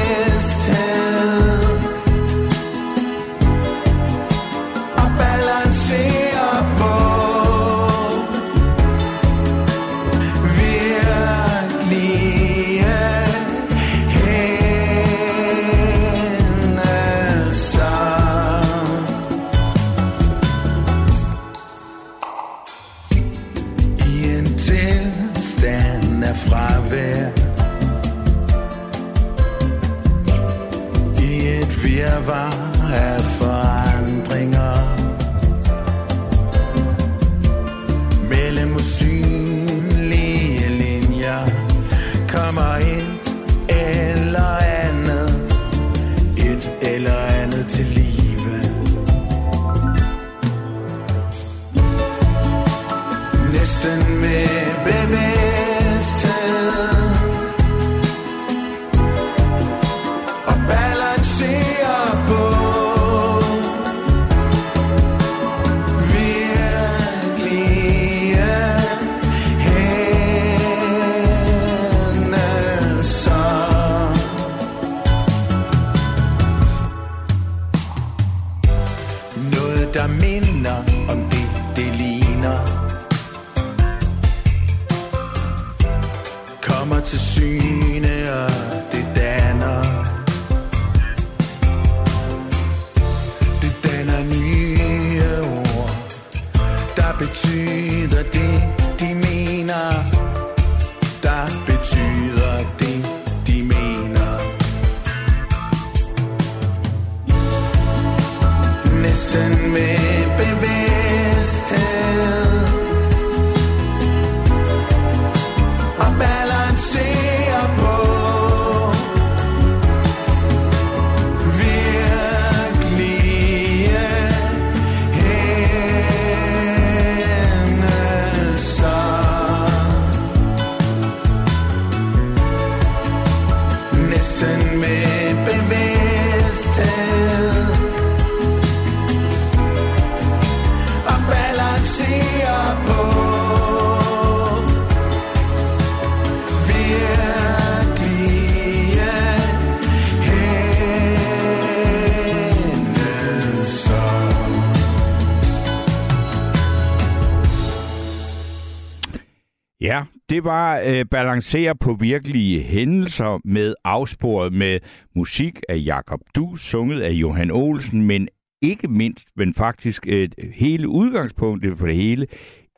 det 160.29 160.43
var 160.43 160.81
øh, 160.85 161.05
balancere 161.11 161.75
på 161.75 161.93
virkelige 161.93 162.61
hændelser 162.61 163.39
med 163.43 163.75
afsporet 163.83 164.53
med 164.53 164.79
musik 165.15 165.59
af 165.69 165.81
Jakob 165.85 166.19
Du, 166.35 166.55
sunget 166.55 167.01
af 167.01 167.11
Johan 167.11 167.51
Olsen, 167.51 168.01
men 168.03 168.27
ikke 168.61 168.87
mindst, 168.87 169.27
men 169.35 169.53
faktisk 169.53 170.07
øh, 170.07 170.29
hele 170.53 170.87
udgangspunktet 170.87 171.77
for 171.77 171.85
det 171.85 171.95
hele, 171.95 172.27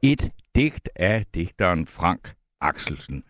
et 0.04 0.32
digt 0.56 0.89
af 0.96 1.25
digteren 1.34 1.88
Frank 1.88 2.34
Axelsen. 2.62 3.24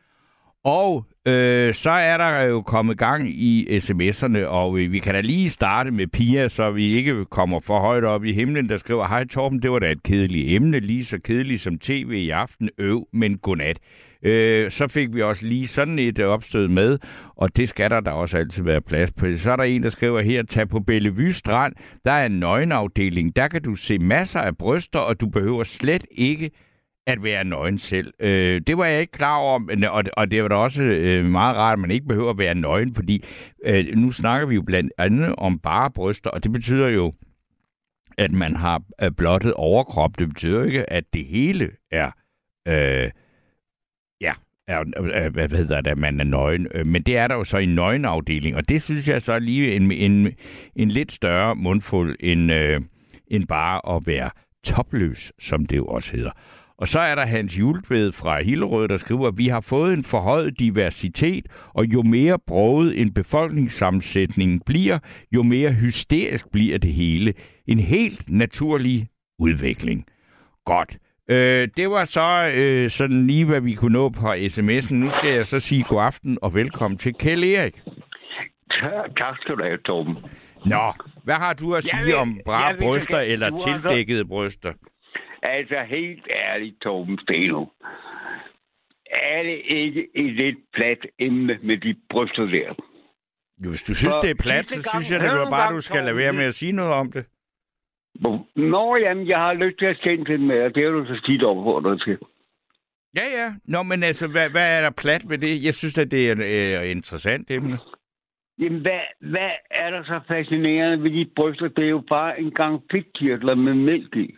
Og 0.63 1.05
øh, 1.25 1.73
så 1.73 1.89
er 1.89 2.17
der 2.17 2.41
jo 2.41 2.61
kommet 2.61 2.97
gang 2.97 3.29
i 3.29 3.77
sms'erne, 3.79 4.45
og 4.45 4.79
øh, 4.79 4.91
vi 4.91 4.99
kan 4.99 5.13
da 5.13 5.21
lige 5.21 5.49
starte 5.49 5.91
med 5.91 6.07
Pia, 6.07 6.49
så 6.49 6.71
vi 6.71 6.97
ikke 6.97 7.25
kommer 7.25 7.59
for 7.59 7.79
højt 7.79 8.03
op 8.03 8.23
i 8.23 8.33
himlen, 8.33 8.69
der 8.69 8.77
skriver, 8.77 9.07
Hej 9.07 9.23
Torben, 9.23 9.61
det 9.61 9.71
var 9.71 9.79
da 9.79 9.91
et 9.91 10.03
kedeligt 10.03 10.51
emne, 10.51 10.79
lige 10.79 11.05
så 11.05 11.19
kedeligt 11.19 11.61
som 11.61 11.79
tv 11.79 12.11
i 12.11 12.29
aften, 12.29 12.69
øv, 12.77 13.07
men 13.13 13.37
godnat. 13.37 13.79
Øh, 14.23 14.71
så 14.71 14.87
fik 14.87 15.15
vi 15.15 15.21
også 15.21 15.45
lige 15.45 15.67
sådan 15.67 15.99
et 15.99 16.19
opstød 16.19 16.67
med, 16.67 16.99
og 17.35 17.57
det 17.57 17.69
skal 17.69 17.89
der 17.89 17.99
da 17.99 18.09
også 18.09 18.37
altid 18.37 18.63
være 18.63 18.81
plads 18.81 19.11
på. 19.11 19.25
Så 19.35 19.51
er 19.51 19.55
der 19.55 19.63
en, 19.63 19.83
der 19.83 19.89
skriver 19.89 20.21
her, 20.21 20.43
tag 20.43 20.69
på 20.69 20.79
Bellevue 20.79 21.33
Strand, 21.33 21.73
der 22.05 22.11
er 22.11 22.25
en 22.25 22.39
nøgenafdeling, 22.39 23.35
der 23.35 23.47
kan 23.47 23.61
du 23.61 23.75
se 23.75 23.99
masser 23.99 24.39
af 24.39 24.57
bryster, 24.57 24.99
og 24.99 25.21
du 25.21 25.29
behøver 25.29 25.63
slet 25.63 26.05
ikke 26.11 26.51
at 27.07 27.23
være 27.23 27.43
nøgen 27.43 27.77
selv. 27.77 28.13
Øh, 28.19 28.61
det 28.67 28.77
var 28.77 28.85
jeg 28.85 29.01
ikke 29.01 29.11
klar 29.11 29.37
over, 29.37 29.59
men, 29.59 29.83
og, 29.83 30.03
og 30.13 30.31
det 30.31 30.41
var 30.41 30.47
da 30.47 30.55
også 30.55 30.83
øh, 30.83 31.25
meget 31.25 31.55
rart, 31.55 31.73
at 31.73 31.79
man 31.79 31.91
ikke 31.91 32.07
behøver 32.07 32.29
at 32.29 32.37
være 32.37 32.55
nøgen, 32.55 32.95
fordi 32.95 33.25
øh, 33.65 33.85
nu 33.95 34.11
snakker 34.11 34.47
vi 34.47 34.55
jo 34.55 34.61
blandt 34.61 34.93
andet 34.97 35.35
om 35.37 35.59
bare 35.59 35.91
bryster, 35.91 36.29
og 36.29 36.43
det 36.43 36.51
betyder 36.51 36.87
jo, 36.87 37.13
at 38.17 38.31
man 38.31 38.55
har 38.55 38.81
øh, 39.03 39.11
blottet 39.11 39.53
overkrop. 39.53 40.19
Det 40.19 40.27
betyder 40.27 40.59
jo 40.59 40.65
ikke, 40.65 40.93
at 40.93 41.03
det 41.13 41.25
hele 41.25 41.71
er, 41.91 42.11
øh, 42.67 43.11
er, 44.67 45.29
hvad 45.29 45.49
hedder 45.49 45.81
det, 45.81 45.91
at 45.91 45.97
man 45.97 46.19
er 46.19 46.23
nøgen. 46.23 46.67
Øh, 46.73 46.87
men 46.87 47.01
det 47.01 47.17
er 47.17 47.27
der 47.27 47.35
jo 47.35 47.43
så 47.43 47.57
i 47.57 47.65
nøgenafdeling, 47.65 48.55
og 48.55 48.69
det 48.69 48.81
synes 48.81 49.07
jeg 49.07 49.21
så 49.21 49.33
er 49.33 49.39
lige 49.39 49.75
en, 49.75 49.91
en, 49.91 50.33
en 50.75 50.89
lidt 50.89 51.11
større 51.11 51.55
mundfuld 51.55 52.15
end, 52.19 52.51
øh, 52.51 52.81
end 53.27 53.47
bare 53.47 53.95
at 53.95 54.07
være 54.07 54.29
topløs, 54.63 55.31
som 55.39 55.65
det 55.65 55.77
jo 55.77 55.85
også 55.85 56.15
hedder. 56.15 56.31
Og 56.77 56.87
så 56.87 56.99
er 56.99 57.15
der 57.15 57.25
Hans 57.25 57.59
Jultved 57.59 58.11
fra 58.11 58.43
Hillerød, 58.43 58.87
der 58.87 58.97
skriver, 58.97 59.27
at 59.27 59.37
vi 59.37 59.47
har 59.47 59.61
fået 59.61 59.93
en 59.93 60.03
forhøjet 60.03 60.59
diversitet, 60.59 61.45
og 61.73 61.85
jo 61.85 62.01
mere 62.01 62.39
broget 62.47 63.01
en 63.01 63.13
befolkningssammensætning 63.13 64.65
bliver, 64.65 64.99
jo 65.31 65.43
mere 65.43 65.71
hysterisk 65.71 66.51
bliver 66.51 66.77
det 66.77 66.93
hele. 66.93 67.33
En 67.67 67.79
helt 67.79 68.29
naturlig 68.29 69.07
udvikling. 69.39 70.05
Godt. 70.65 70.97
Øh, 71.29 71.67
det 71.77 71.89
var 71.89 72.05
så 72.05 72.51
øh, 72.57 72.89
sådan 72.89 73.27
lige, 73.27 73.45
hvad 73.45 73.61
vi 73.61 73.73
kunne 73.75 73.93
nå 73.93 74.09
på 74.09 74.33
sms'en. 74.33 74.93
Nu 74.95 75.09
skal 75.09 75.33
jeg 75.33 75.45
så 75.45 75.59
sige 75.59 75.83
god 75.83 76.01
aften 76.03 76.37
og 76.41 76.53
velkommen 76.53 76.97
til 76.97 77.13
Kjell 77.13 77.43
Erik. 77.43 77.75
Tak 79.17 79.35
skal 79.41 79.55
du 79.55 79.63
have, 79.63 79.77
Torben. 79.77 80.15
Nå, 80.65 80.93
hvad 81.23 81.35
har 81.35 81.53
du 81.53 81.75
at 81.75 81.83
sige 81.83 82.03
vil- 82.05 82.15
om 82.15 82.39
bra 82.45 82.67
jeg 82.67 82.77
bryster 82.81 83.19
eller 83.19 83.51
har 83.51 83.57
så- 83.59 83.81
tildækkede 83.81 84.25
bryster? 84.25 84.73
Altså 85.43 85.75
helt 85.89 86.27
ærligt, 86.29 86.81
Torben 86.81 87.19
Steno. 87.19 87.65
Er 89.11 89.43
det 89.43 89.61
ikke 89.65 90.07
et 90.15 90.33
lidt 90.35 90.57
plat 90.75 90.97
emne 91.19 91.57
med 91.63 91.77
de 91.77 91.95
bryster 92.09 92.45
der? 92.45 92.73
Jo, 93.65 93.69
hvis 93.69 93.83
du 93.83 93.95
synes, 93.95 94.13
For 94.13 94.21
det 94.21 94.29
er 94.29 94.35
plat, 94.43 94.69
så 94.69 94.89
synes 94.93 95.11
jeg, 95.11 95.19
nu 95.19 95.49
bare, 95.49 95.73
du 95.73 95.81
skal 95.81 96.03
lade 96.03 96.15
være 96.17 96.33
med 96.33 96.45
at 96.45 96.53
sige 96.53 96.71
noget 96.71 96.93
om 96.93 97.11
det. 97.11 97.25
Nå, 98.55 98.95
jamen, 98.95 99.27
jeg 99.27 99.37
har 99.37 99.53
lyst 99.53 99.79
til 99.79 99.85
at 99.85 100.27
den 100.27 100.47
med, 100.47 100.61
og 100.61 100.75
det 100.75 100.83
har 100.83 100.91
du 100.91 101.05
så 101.05 101.21
tit 101.25 101.43
opfordret 101.43 102.01
til. 102.05 102.17
Ja, 103.15 103.25
ja. 103.37 103.53
Nå, 103.65 103.83
men 103.83 104.03
altså, 104.03 104.27
hvad, 104.27 104.49
hvad 104.49 104.77
er 104.77 104.81
der 104.81 104.89
plat 104.89 105.29
ved 105.29 105.37
det? 105.37 105.63
Jeg 105.63 105.73
synes, 105.73 105.97
at 105.97 106.11
det 106.11 106.29
er 106.29 106.31
et 106.31 106.83
øh, 106.83 106.91
interessant 106.91 107.51
emne. 107.51 107.77
Jamen, 108.59 108.81
hvad, 108.81 108.99
hvad 109.19 109.51
er 109.71 109.89
der 109.89 110.03
så 110.03 110.19
fascinerende 110.27 111.03
ved 111.03 111.11
de 111.11 111.31
bryster? 111.35 111.67
Det 111.67 111.83
er 111.83 111.89
jo 111.89 112.03
bare 112.09 112.41
en 112.41 112.51
gang 112.51 112.83
fedtkirtler 112.91 113.55
med 113.55 113.73
mælk 113.73 114.15
i. 114.15 114.35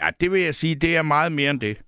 Ja, 0.00 0.08
det 0.20 0.30
vil 0.32 0.40
jeg 0.40 0.54
sige, 0.54 0.74
det 0.74 0.96
er 0.96 1.02
meget 1.02 1.32
mere 1.32 1.50
end 1.50 1.60
det. 1.60 1.82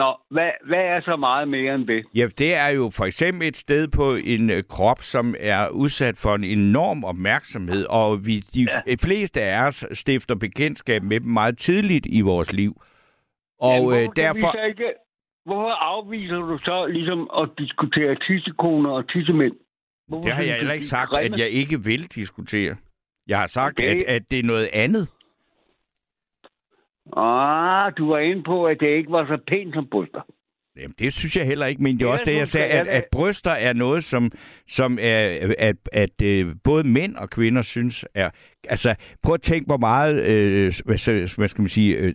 Nå, 0.00 0.16
hvad, 0.30 0.50
hvad 0.66 0.84
er 0.94 1.00
så 1.00 1.16
meget 1.16 1.48
mere 1.48 1.74
end 1.74 1.86
det? 1.86 2.04
Ja, 2.14 2.26
det 2.38 2.56
er 2.56 2.68
jo 2.68 2.90
for 2.90 3.04
eksempel 3.04 3.48
et 3.48 3.56
sted 3.56 3.88
på 3.88 4.14
en 4.14 4.50
øh, 4.50 4.62
krop, 4.68 5.02
som 5.02 5.34
er 5.40 5.68
udsat 5.68 6.16
for 6.18 6.34
en 6.34 6.44
enorm 6.44 7.04
opmærksomhed, 7.04 7.84
og 7.84 8.26
vi, 8.26 8.40
de 8.54 8.66
ja. 8.86 8.94
fleste 9.04 9.40
af 9.42 9.66
os 9.66 9.86
stifter 9.92 10.34
bekendtskab 10.34 11.02
med 11.02 11.20
dem 11.20 11.30
meget 11.30 11.58
tidligt 11.58 12.06
i 12.10 12.20
vores 12.20 12.52
liv. 12.52 12.82
Og 13.60 13.78
Jamen, 13.78 13.98
øh, 13.98 14.08
derfor... 14.16 14.50
så 14.52 14.62
ikke, 14.68 14.92
hvorfor 15.44 15.70
afviser 15.70 16.36
du 16.36 16.58
så 16.58 16.86
ligesom 16.86 17.30
at 17.38 17.48
diskutere 17.58 18.14
tissekoner 18.14 18.90
og 18.90 19.08
tissemænd? 19.08 19.52
Hvorfor 20.08 20.24
Det 20.24 20.32
har 20.32 20.42
jeg 20.42 20.56
heller 20.56 20.74
ikke 20.74 20.86
sagt, 20.86 21.14
at 21.16 21.38
jeg 21.38 21.48
ikke 21.48 21.84
vil 21.84 22.06
diskutere. 22.06 22.76
Jeg 23.28 23.38
har 23.40 23.46
sagt, 23.46 23.78
Okay. 23.78 24.04
at, 24.04 24.14
at 24.16 24.22
det 24.30 24.38
er 24.38 24.42
noget 24.42 24.68
andet. 24.72 25.08
Ah, 27.12 27.92
du 27.98 28.08
var 28.08 28.18
inde 28.18 28.42
på, 28.42 28.66
at 28.66 28.76
det 28.80 28.88
ikke 28.88 29.12
var 29.12 29.26
så 29.26 29.38
pænt 29.48 29.74
som 29.74 29.86
bryster. 29.90 30.20
Jamen, 30.76 30.94
det 30.98 31.12
synes 31.12 31.36
jeg 31.36 31.46
heller 31.46 31.66
ikke, 31.66 31.82
men 31.82 31.94
det 31.94 32.02
er 32.02 32.06
Ja, 32.06 32.12
også 32.12 32.24
det, 32.24 32.36
jeg 32.36 32.48
sagde, 32.48 32.66
at, 32.66 32.88
at 32.88 33.04
bryster 33.12 33.50
er 33.50 33.72
noget, 33.72 34.04
som, 34.04 34.32
som 34.68 34.98
er, 35.00 35.38
at, 35.58 35.76
at 35.92 36.22
øh, 36.22 36.54
både 36.64 36.84
mænd 36.84 37.16
og 37.16 37.30
kvinder 37.30 37.62
synes 37.62 38.04
er... 38.14 38.30
Altså, 38.68 38.94
prøv 39.22 39.34
at 39.34 39.42
tænke, 39.42 39.66
hvor 39.66 39.76
meget, 39.76 40.26
øh, 40.26 40.72
hvad, 40.84 41.36
hvad 41.36 41.48
skal 41.48 41.62
man 41.62 41.68
sige, 41.68 41.96
øh, 41.96 42.14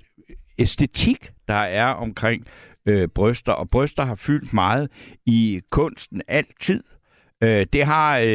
æstetik, 0.59 1.31
der 1.47 1.53
er 1.53 1.87
omkring 1.87 2.45
øh, 2.85 3.07
bryster, 3.15 3.53
og 3.53 3.69
bryster 3.69 4.05
har 4.05 4.15
fyldt 4.15 4.53
meget 4.53 4.91
i 5.25 5.61
kunsten 5.71 6.21
altid. 6.27 6.83
Øh, 7.43 7.65
det 7.73 7.83
har 7.85 8.19
øh, 8.19 8.25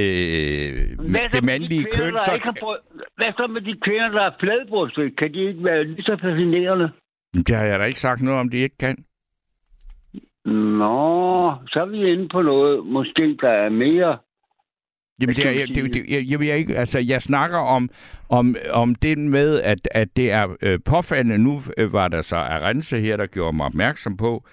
det 1.32 1.44
mandlige 1.44 1.80
de 1.80 1.87
kvinder, 1.94 2.04
køn, 2.04 2.14
der 2.14 2.52
så... 2.52 2.52
bry- 2.61 3.00
Hvad 3.16 3.32
så 3.37 3.46
med 3.46 3.61
de 3.61 3.75
kvinder, 3.84 4.08
der 4.08 4.23
er 4.23 4.30
fladbrystet? 4.40 5.18
Kan 5.18 5.34
de 5.34 5.49
ikke 5.49 5.64
være 5.64 5.84
lige 5.84 6.02
så 6.02 6.16
fascinerende? 6.23 6.90
Det 7.34 7.56
har 7.56 7.64
jeg 7.64 7.78
da 7.78 7.84
ikke 7.84 8.00
sagt 8.00 8.23
noget 8.23 8.40
om, 8.40 8.49
de 8.49 8.56
ikke 8.56 8.78
kan. 8.78 9.04
Nå, 10.44 11.54
så 11.66 11.80
er 11.80 11.87
vi 11.87 12.12
inde 12.12 12.28
på 12.28 12.42
noget, 12.42 12.87
måske 12.87 13.37
der 13.40 13.49
er 13.49 13.68
mere. 13.68 14.18
Jamen, 15.20 15.37
det 15.37 15.46
er, 15.46 15.50
jeg, 15.50 15.68
det, 15.68 15.94
det, 15.94 16.04
jeg, 16.08 16.25
jeg, 16.30 16.46
jeg, 16.49 16.58
ikke, 16.58 16.76
altså, 16.76 16.99
jeg 16.99 17.23
snakker 17.23 17.58
om, 17.58 17.90
om, 18.28 18.56
om 18.70 18.94
det 18.94 19.18
med, 19.18 19.61
at, 19.61 19.88
at 19.90 20.16
det 20.16 20.32
er 20.32 20.56
øh, 20.62 20.78
påfaldende. 20.84 21.38
Nu 21.38 21.62
øh, 21.78 21.92
var 21.92 22.08
der 22.08 22.23
så 22.23 22.37
Arense 22.37 23.00
her, 23.00 23.16
der 23.16 23.26
gjorde 23.26 23.56
mig 23.56 23.66
opmærksom 23.66 24.16
på, 24.16 24.44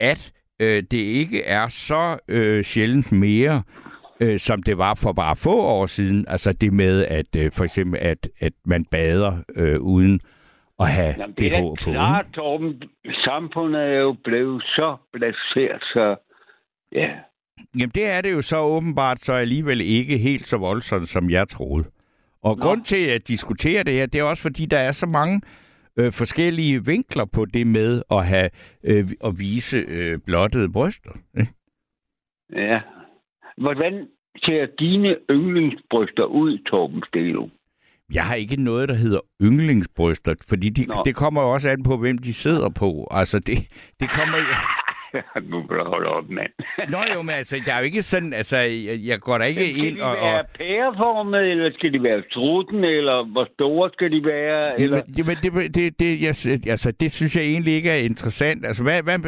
at 0.00 0.32
øh, 0.60 0.82
det 0.90 0.98
ikke 0.98 1.42
er 1.42 1.68
så 1.68 2.18
øh, 2.28 2.64
sjældent 2.64 3.12
mere, 3.12 3.62
øh, 4.20 4.38
som 4.38 4.62
det 4.62 4.78
var 4.78 4.94
for 4.94 5.12
bare 5.12 5.36
få 5.36 5.56
år 5.60 5.86
siden. 5.86 6.24
Altså 6.28 6.52
det 6.52 6.72
med, 6.72 7.04
at 7.04 7.36
øh, 7.36 7.52
for 7.52 7.64
eksempel, 7.64 8.00
at, 8.02 8.28
at 8.40 8.52
man 8.64 8.84
bader 8.84 9.38
øh, 9.56 9.80
uden 9.80 10.20
at 10.80 10.88
have 10.88 11.14
Jamen, 11.18 11.34
BH 11.34 11.40
det 11.42 11.52
er 11.52 11.60
på. 11.60 11.76
klart, 11.78 12.26
Torben. 12.34 12.82
Samfundet 13.24 13.82
er 13.82 13.98
jo 13.98 14.16
blevet 14.24 14.62
så 14.62 14.96
blaseret, 15.12 15.82
så 15.82 16.16
ja. 16.92 17.08
Jamen 17.78 17.90
det 17.94 18.06
er 18.10 18.20
det 18.20 18.32
jo 18.32 18.42
så 18.42 18.58
åbenbart 18.58 19.24
så 19.24 19.32
alligevel 19.32 19.80
ikke 19.80 20.18
helt 20.18 20.46
så 20.46 20.56
voldsomt, 20.56 21.08
som 21.08 21.30
jeg 21.30 21.48
troede. 21.48 21.84
Og 22.42 22.56
Nå. 22.56 22.62
grund 22.62 22.84
til 22.84 23.06
at 23.06 23.28
diskutere 23.28 23.82
det 23.82 23.92
her, 23.92 24.06
det 24.06 24.18
er 24.18 24.24
også 24.24 24.42
fordi, 24.42 24.66
der 24.66 24.78
er 24.78 24.92
så 24.92 25.06
mange 25.06 25.40
øh, 25.96 26.12
forskellige 26.12 26.84
vinkler 26.86 27.24
på 27.24 27.44
det 27.44 27.66
med 27.66 28.02
at 28.10 28.26
have 28.26 28.50
øh, 28.84 29.10
at 29.24 29.38
vise 29.38 29.76
øh, 29.76 30.18
blottede 30.18 30.72
bryster. 30.72 31.10
Ikke? 31.38 31.52
ja. 32.56 32.80
Hvordan 33.58 34.08
ser 34.44 34.66
dine 34.78 35.16
yndlingsbryster 35.30 36.24
ud, 36.24 36.58
Torben 36.58 37.02
Stelo? 37.08 37.48
Jeg 38.12 38.24
har 38.24 38.34
ikke 38.34 38.62
noget, 38.62 38.88
der 38.88 38.94
hedder 38.94 39.20
yndlingsbryster, 39.42 40.34
fordi 40.48 40.68
de, 40.68 40.86
Nå. 40.86 41.02
det 41.04 41.14
kommer 41.14 41.42
jo 41.42 41.52
også 41.52 41.68
an 41.68 41.82
på, 41.82 41.96
hvem 41.96 42.18
de 42.18 42.34
sidder 42.34 42.68
på. 42.68 43.08
Altså, 43.10 43.38
det, 43.38 43.58
det 44.00 44.10
kommer... 44.10 44.38
nu 45.50 45.62
kan 45.66 45.78
du 45.78 45.84
holde 45.84 46.08
op, 46.08 46.28
mand. 46.28 46.52
Nå 46.92 46.98
jo, 47.14 47.22
men 47.22 47.34
altså, 47.34 47.56
der 47.66 47.72
er 47.72 47.78
jo 47.78 47.84
ikke 47.84 48.02
sådan... 48.02 48.32
Altså, 48.32 48.56
jeg, 48.56 48.98
jeg 49.02 49.20
går 49.20 49.38
da 49.38 49.44
ikke 49.44 49.66
skal 49.66 49.84
ind 49.84 49.96
de 49.96 50.02
og... 50.02 50.16
være 50.16 50.40
og 50.40 50.46
pæreformede, 50.58 51.50
eller 51.50 51.70
skal 51.74 51.92
de 51.92 52.02
være 52.02 52.22
strutten, 52.30 52.84
eller 52.84 53.32
hvor 53.32 53.48
store 53.54 53.90
skal 53.92 54.12
de 54.12 54.24
være? 54.24 54.80
Eller... 54.80 55.02
Jamen, 55.18 55.36
det, 55.42 55.74
det, 55.74 56.00
det, 56.00 56.20
jeg, 56.20 56.34
altså, 56.70 56.92
det 57.00 57.12
synes 57.12 57.36
jeg 57.36 57.44
egentlig 57.44 57.74
ikke 57.74 57.90
er 57.90 57.96
interessant. 57.96 58.66
Altså, 58.66 58.82
hvad, 58.82 59.02
hvad, 59.02 59.18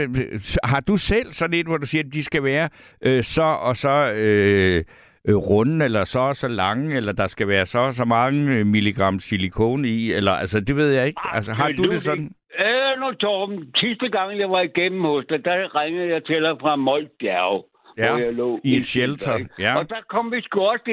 har 0.65 0.81
du 0.81 0.97
selv 0.97 1.33
sådan 1.33 1.55
et, 1.55 1.67
hvor 1.67 1.77
du 1.77 1.87
siger, 1.87 2.03
at 2.05 2.13
de 2.13 2.25
skal 2.25 2.45
være 2.45 2.69
øh, 3.03 3.23
så 3.23 3.43
og 3.43 3.77
så 3.77 4.13
øh, 4.13 4.85
øh, 5.29 5.37
runde, 5.37 5.85
eller 5.85 6.05
så 6.05 6.19
og 6.19 6.37
så 6.37 6.49
lange, 6.49 6.97
eller 6.97 7.13
der 7.13 7.27
skal 7.27 7.49
være 7.49 7.67
så 7.67 7.79
og 7.79 7.95
så 7.95 8.05
mange 8.05 8.55
øh, 8.55 8.67
milligram 8.67 9.21
silikon 9.21 9.85
i, 9.85 10.13
eller 10.13 10.33
altså, 10.33 10.61
det 10.61 10.77
ved 10.77 10.91
jeg 10.93 11.07
ikke. 11.07 11.21
Altså, 11.33 11.53
har 11.53 11.73
du 11.73 11.83
det 11.83 12.03
sådan? 12.03 12.31
Øh, 12.65 13.01
nu 13.01 13.13
Torben, 13.13 13.71
sidste 13.77 14.09
gang 14.09 14.39
jeg 14.39 14.51
var 14.51 14.61
igennem 14.61 15.01
hos 15.05 15.25
dig, 15.29 15.45
der 15.45 15.81
ringede 15.81 16.09
jeg 16.09 16.25
til 16.25 16.43
dig 16.43 16.57
fra 16.61 16.77
Molbjerg. 16.77 17.65
Ja, 17.99 18.11
hvor 18.11 18.19
jeg 18.25 18.33
lå 18.35 18.61
i 18.65 18.77
et 18.77 18.87
shelter, 18.87 19.37
ikke? 19.37 19.51
ja. 19.59 19.77
Og 19.79 19.89
der 19.89 20.01
kom 20.09 20.33
vi 20.33 20.37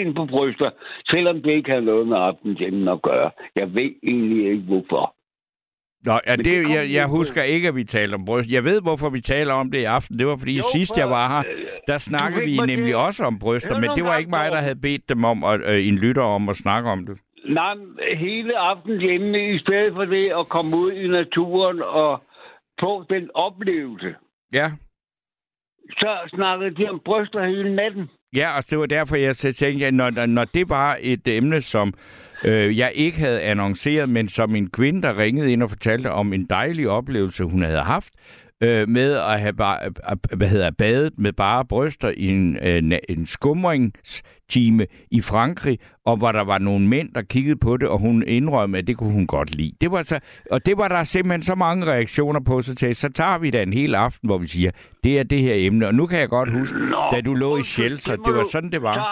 ind 0.01 0.15
på 0.15 0.25
bryster, 0.25 0.69
selvom 1.05 1.41
det 1.41 1.51
ikke 1.51 1.69
havde 1.69 1.85
noget 1.85 2.07
med 2.07 2.17
aftensenden 2.17 2.87
at 2.87 3.01
gøre. 3.01 3.31
Jeg 3.55 3.73
ved 3.75 3.91
egentlig 4.03 4.51
ikke, 4.51 4.63
hvorfor. 4.63 5.15
Nå, 6.05 6.19
ja, 6.27 6.35
det, 6.35 6.45
det 6.45 6.69
jeg, 6.69 6.93
jeg 6.93 7.07
husker 7.07 7.43
ikke, 7.43 7.67
at 7.67 7.75
vi 7.75 7.83
taler 7.83 8.17
om 8.17 8.25
bryst. 8.25 8.49
Jeg 8.51 8.63
ved, 8.63 8.81
hvorfor 8.81 9.09
vi 9.09 9.19
taler 9.21 9.53
om 9.53 9.71
det 9.71 9.79
i 9.79 9.83
aften. 9.83 10.19
Det 10.19 10.27
var, 10.27 10.35
fordi 10.37 10.55
Jo, 10.55 10.61
sidst 10.71 10.97
jeg 10.97 11.09
var 11.09 11.27
her, 11.29 11.39
øh, 11.39 11.65
der 11.87 11.97
snakkede 11.97 12.45
vi 12.45 12.57
nemlig 12.57 12.85
til- 12.85 12.95
også 12.95 13.23
om 13.23 13.39
bryster, 13.39 13.79
men 13.79 13.89
det 13.95 14.03
var 14.03 14.17
ikke 14.17 14.29
mig, 14.29 14.51
der 14.51 14.57
havde 14.57 14.75
bedt 14.75 15.09
dem 15.09 15.23
om, 15.23 15.43
at, 15.43 15.61
øh, 15.61 15.87
en 15.87 15.95
lytter 15.95 16.21
om 16.21 16.49
at 16.49 16.55
snakke 16.55 16.89
om 16.89 17.05
det. 17.05 17.17
Nej, 17.45 17.73
hele 18.17 18.57
aftens 18.57 19.03
emne, 19.03 19.55
i 19.55 19.59
stedet 19.59 19.93
for 19.93 20.05
det 20.05 20.31
at 20.39 20.49
komme 20.49 20.77
ud 20.77 20.91
i 20.91 21.07
naturen 21.07 21.81
og 21.81 22.23
få 22.79 23.03
den 23.09 23.29
oplevelse, 23.33 24.15
Ja, 24.53 24.71
så 25.89 26.17
snakkede 26.35 26.75
de 26.75 26.89
om 26.89 27.01
bryster 27.05 27.45
hele 27.47 27.75
natten. 27.75 28.09
Ja, 28.35 28.57
og 28.57 28.69
det 28.69 28.79
var 28.79 28.85
derfor, 28.85 29.15
jeg 29.15 29.35
tænkte, 29.35 29.85
at 29.85 29.93
når, 29.93 30.25
når- 30.25 30.45
det 30.45 30.69
var 30.69 30.97
et 31.01 31.27
emne, 31.27 31.61
som 31.61 31.93
øh, 32.45 32.77
jeg 32.77 32.91
ikke 32.95 33.17
havde 33.19 33.41
annonceret, 33.41 34.09
men 34.09 34.29
som 34.29 34.55
en 34.55 34.69
kvinde, 34.69 35.01
der 35.01 35.17
ringede 35.19 35.51
ind 35.51 35.63
og 35.63 35.69
fortalte 35.69 36.11
om 36.11 36.33
en 36.33 36.45
dejlig 36.45 36.89
oplevelse, 36.89 37.43
hun 37.43 37.61
havde 37.61 37.81
haft, 37.81 38.13
øh, 38.63 38.89
med 38.89 39.13
at 39.13 39.39
have 39.39 39.53
bare, 39.53 39.79
øh, 39.85 40.37
hvad 40.37 40.47
hedder, 40.47 40.71
badet 40.71 41.13
med 41.17 41.33
bare 41.33 41.65
bryster 41.65 42.09
i 42.17 42.25
en, 42.27 42.57
øh, 42.61 42.99
en 43.09 43.25
skumringstime 44.49 44.87
i 45.11 45.21
Frankrig, 45.21 45.79
og 46.05 46.17
hvor 46.17 46.31
der 46.31 46.43
var 46.43 46.57
nogle 46.57 46.87
mænd, 46.87 47.13
der 47.13 47.21
kiggede 47.21 47.59
på 47.59 47.77
det, 47.77 47.87
og 47.87 47.99
hun 47.99 48.23
indrømmede, 48.27 48.79
at 48.79 48.87
det 48.87 48.97
kunne 48.97 49.13
hun 49.13 49.27
godt 49.27 49.55
lide. 49.55 49.71
Det 49.81 49.91
var 49.91 50.03
så, 50.03 50.19
og 50.51 50.65
det 50.65 50.77
var 50.77 50.87
der 50.87 51.03
simpelthen 51.03 51.41
så 51.41 51.55
mange 51.55 51.85
reaktioner 51.85 52.39
på, 52.39 52.61
så, 52.61 52.75
til, 52.75 52.95
så 52.95 53.09
tager 53.09 53.37
vi 53.39 53.49
da 53.49 53.63
en 53.63 53.73
hel 53.73 53.95
aften, 53.95 54.29
hvor 54.29 54.37
vi 54.37 54.47
siger, 54.47 54.71
det 55.03 55.19
er 55.19 55.23
det 55.23 55.41
her 55.41 55.53
emne. 55.57 55.87
Og 55.87 55.95
nu 55.95 56.05
kan 56.05 56.19
jeg 56.19 56.29
godt 56.29 56.51
huske, 56.51 56.79
Nå, 56.79 56.97
da 57.11 57.21
du 57.21 57.33
lå 57.33 57.57
i 57.57 57.61
shelter, 57.61 58.17
må 58.17 58.23
det 58.25 58.33
var 58.33 58.43
sådan, 58.51 58.71
det 58.71 58.81
var. 58.81 58.95
Så, 58.95 59.09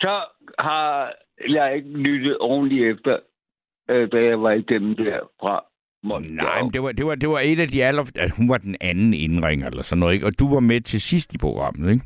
så 0.00 0.20
har 0.58 1.12
jeg 1.48 1.76
ikke 1.76 1.88
lyttet 1.88 2.38
ordentligt 2.40 2.96
efter, 2.96 3.16
øh, 3.90 4.08
da 4.12 4.16
jeg 4.16 4.42
var 4.42 4.52
igennem 4.52 4.96
der 4.96 5.18
fra 5.40 5.64
Montreal. 6.02 6.34
Nej, 6.34 6.62
men 6.62 6.72
det 6.72 6.82
var, 6.82 6.92
det 6.92 7.06
var, 7.06 7.14
det 7.14 7.28
var 7.28 7.40
et 7.44 7.60
af 7.60 7.68
de 7.68 7.84
aller... 7.84 8.02
Altså, 8.16 8.36
hun 8.36 8.48
var 8.48 8.58
den 8.58 8.76
anden 8.80 9.14
indringer, 9.14 9.66
eller 9.66 9.82
sådan 9.82 10.00
noget, 10.00 10.14
ikke? 10.14 10.26
Og 10.26 10.38
du 10.38 10.54
var 10.54 10.60
med 10.60 10.80
til 10.80 11.00
sidst 11.00 11.34
i 11.34 11.38
programmet, 11.38 11.90
ikke? 11.92 12.04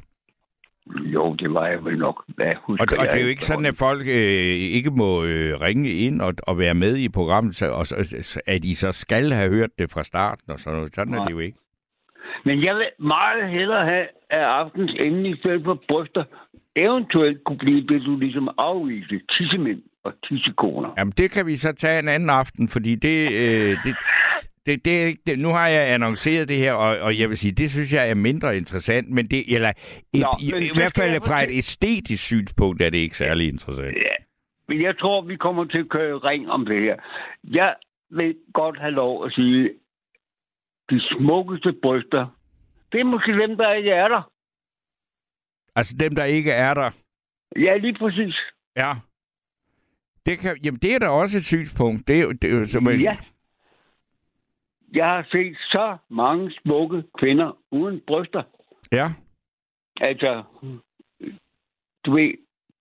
Jo, 0.98 1.34
det 1.34 1.54
var 1.54 1.66
jeg 1.66 1.84
vel 1.84 1.98
nok. 1.98 2.24
Hvad 2.28 2.54
husker 2.62 2.96
Og, 2.96 3.00
og 3.00 3.12
det 3.12 3.20
er 3.20 3.24
jo 3.24 3.28
ikke 3.28 3.44
sådan, 3.44 3.66
at 3.66 3.76
folk 3.78 4.00
øh, 4.06 4.54
ikke 4.78 4.90
må 4.90 5.24
øh, 5.24 5.60
ringe 5.60 5.90
ind 5.90 6.20
og, 6.20 6.34
og 6.42 6.58
være 6.58 6.74
med 6.74 6.96
i 6.96 7.08
programmet, 7.08 7.56
så, 7.56 7.70
og 7.70 7.86
at 8.46 8.62
de 8.62 8.76
så 8.76 8.92
skal 8.92 9.32
have 9.32 9.50
hørt 9.50 9.70
det 9.78 9.92
fra 9.92 10.04
starten, 10.04 10.52
og 10.52 10.60
sådan 10.60 10.76
noget. 10.76 10.94
Sådan 10.94 11.14
er 11.14 11.16
Nej. 11.16 11.24
det 11.26 11.32
jo 11.32 11.38
ikke. 11.38 11.58
Men 12.44 12.64
jeg 12.64 12.74
vil 12.76 12.86
meget 12.98 13.50
hellere 13.50 13.84
have, 13.84 14.06
at 14.30 14.40
aftens 14.40 14.92
emne 14.98 15.28
i 15.28 15.36
stedet 15.36 15.64
for 15.64 15.82
bryster 15.88 16.24
eventuelt 16.76 17.44
kunne 17.44 17.58
blive 17.58 17.86
det, 17.86 18.02
du 18.06 18.16
ligesom 18.16 18.48
afviste. 18.58 19.20
Tissemænd 19.30 19.82
og 20.04 20.12
tissekoner. 20.28 20.88
Jamen, 20.98 21.12
det 21.16 21.30
kan 21.30 21.46
vi 21.46 21.56
så 21.56 21.72
tage 21.72 21.98
en 21.98 22.08
anden 22.08 22.30
aften, 22.30 22.68
fordi 22.68 22.94
det... 22.94 23.32
Øh, 23.32 23.76
det 23.84 23.96
det, 24.70 24.84
det, 24.84 25.26
det, 25.26 25.38
nu 25.38 25.48
har 25.48 25.68
jeg 25.68 25.92
annonceret 25.94 26.48
det 26.48 26.56
her, 26.56 26.72
og, 26.72 26.98
og 26.98 27.18
jeg 27.18 27.28
vil 27.28 27.36
sige, 27.36 27.52
det 27.52 27.70
synes 27.70 27.92
jeg 27.92 28.10
er 28.10 28.14
mindre 28.14 28.56
interessant, 28.56 29.10
men 29.10 29.26
det, 29.26 29.54
eller 29.54 29.68
et, 29.68 30.20
Nå, 30.20 30.30
i, 30.40 30.52
men 30.52 30.62
i 30.62 30.66
så 30.66 30.74
hvert 30.74 30.92
fald 30.96 31.20
fra 31.26 31.42
et 31.42 31.50
æstetisk 31.50 32.24
synspunkt 32.24 32.82
er 32.82 32.90
det 32.90 32.98
ikke 32.98 33.16
særlig 33.16 33.48
interessant. 33.48 33.96
Ja. 33.96 34.16
Men 34.68 34.82
jeg 34.82 34.98
tror, 34.98 35.22
vi 35.22 35.36
kommer 35.36 35.64
til 35.64 35.78
at 35.78 35.88
køre 35.88 36.18
ring 36.18 36.50
om 36.50 36.66
det 36.66 36.82
her. 36.82 36.96
Jeg 37.44 37.74
vil 38.10 38.36
godt 38.54 38.80
have 38.80 38.92
lov 38.92 39.24
at 39.26 39.32
sige, 39.32 39.70
de 40.90 41.00
smukkeste 41.00 41.72
bryster, 41.82 42.26
det 42.92 43.00
er 43.00 43.04
måske 43.04 43.32
dem, 43.32 43.56
der 43.56 43.72
ikke 43.72 43.90
er 43.90 44.08
der. 44.08 44.30
Altså 45.76 45.96
dem, 46.00 46.14
der 46.14 46.24
ikke 46.24 46.52
er 46.52 46.74
der, 46.74 46.90
Ja, 47.56 47.76
lige 47.76 47.98
præcis. 47.98 48.36
Ja. 48.76 48.92
Det, 50.26 50.38
kan, 50.38 50.58
jamen, 50.64 50.80
det 50.82 50.94
er 50.94 50.98
da 50.98 51.08
også 51.08 51.38
et 51.38 51.44
synspunkt. 51.44 52.08
Det 52.08 52.42
det 52.42 52.68
som 52.68 52.88
Ja. 52.88 53.16
Jeg 54.94 55.04
har 55.06 55.26
set 55.32 55.56
så 55.56 55.96
mange 56.10 56.52
smukke 56.62 57.02
kvinder 57.18 57.58
uden 57.70 58.00
bryster. 58.06 58.42
ja. 58.92 59.12
Altså, 60.02 60.42
du 62.06 62.12
ved, 62.12 62.32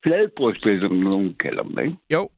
fladbrystet, 0.04 0.82
som 0.82 0.92
nogen 0.96 1.34
kalder 1.40 1.64
dem, 1.64 1.80
ikke? 1.80 1.98
Jo. 2.14 2.30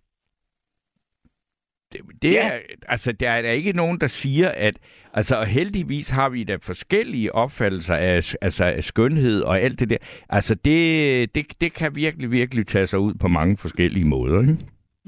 Det, 1.94 2.02
det 2.22 2.32
Ja. 2.34 2.48
er, 2.48 2.60
altså, 2.88 3.12
der 3.12 3.30
er 3.30 3.42
der 3.42 3.50
ikke 3.52 3.74
nogen, 3.74 4.00
der 4.00 4.08
siger, 4.08 4.50
at... 4.50 4.78
Altså, 5.14 5.36
og 5.36 5.46
heldigvis 5.46 6.10
har 6.10 6.30
vi 6.30 6.44
da 6.44 6.56
forskellige 6.56 7.36
opfattelser 7.36 7.96
af, 7.96 8.36
altså, 8.42 8.66
af 8.66 8.84
skønhed 8.84 9.42
og 9.42 9.60
alt 9.60 9.80
det 9.80 9.90
der. 9.90 9.98
Altså, 10.30 10.56
det, 10.56 11.36
det, 11.36 11.62
det 11.62 11.74
kan 11.74 11.96
virkelig, 11.96 12.32
virkelig 12.32 12.68
tage 12.68 12.88
sig 12.88 13.00
ud 13.00 13.14
på 13.14 13.28
mange 13.28 13.58
forskellige 13.58 14.06
måder, 14.06 14.42
ikke? 14.42 14.58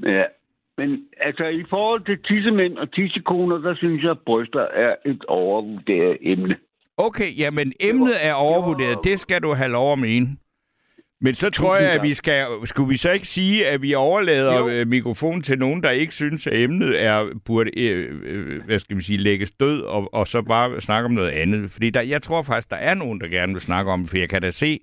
Ja. 0.02 0.24
Men 0.78 1.04
altså, 1.20 1.44
i 1.44 1.64
forhold 1.70 2.04
til 2.04 2.18
tissemænd 2.22 2.78
og 2.78 2.92
tissekoner, 2.92 3.58
der 3.58 3.74
synes 3.74 4.02
jeg, 4.02 4.10
at 4.10 4.18
bryster 4.26 4.60
er 4.60 4.94
et 5.06 5.24
overvurderet 5.24 6.18
emne. 6.22 6.56
Okay, 6.96 7.38
jamen 7.38 7.72
emnet 7.80 8.14
er 8.22 8.32
overvurderet. 8.32 8.98
Det 9.04 9.20
skal 9.20 9.42
du 9.42 9.52
have 9.52 9.70
lov 9.70 9.92
at 9.92 9.98
mene. 9.98 10.28
Men 11.20 11.34
så 11.34 11.50
tror 11.50 11.76
jeg, 11.76 11.92
at 11.92 12.02
vi 12.02 12.14
skal... 12.14 12.46
Skulle 12.64 12.88
vi 12.88 12.96
så 12.96 13.10
ikke 13.10 13.26
sige, 13.26 13.66
at 13.66 13.82
vi 13.82 13.94
overlader 13.94 14.58
Jo. 14.58 14.68
øh, 14.68 14.86
mikrofonen 14.86 15.42
til 15.42 15.58
nogen, 15.58 15.82
der 15.82 15.90
ikke 15.90 16.14
synes, 16.14 16.46
at 16.46 16.60
emnet 16.60 17.02
er, 17.02 17.26
burde, 17.44 17.80
øh, 17.80 18.20
øh, 18.24 18.64
hvad 18.64 18.78
skal 18.78 18.96
vi 18.96 19.02
sige, 19.02 19.16
lægges 19.16 19.52
død, 19.52 19.82
og, 19.82 20.14
og 20.14 20.28
så 20.28 20.42
bare 20.42 20.80
snakke 20.80 21.04
om 21.04 21.12
noget 21.12 21.30
andet? 21.30 21.70
Fordi 21.70 21.90
der, 21.90 22.00
jeg 22.00 22.22
tror 22.22 22.42
faktisk, 22.42 22.70
der 22.70 22.76
er 22.76 22.94
nogen, 22.94 23.20
der 23.20 23.28
gerne 23.28 23.52
vil 23.52 23.62
snakke 23.62 23.90
om 23.90 24.00
det, 24.00 24.10
for 24.10 24.18
jeg 24.18 24.28
kan 24.28 24.42
da 24.42 24.50
se, 24.50 24.80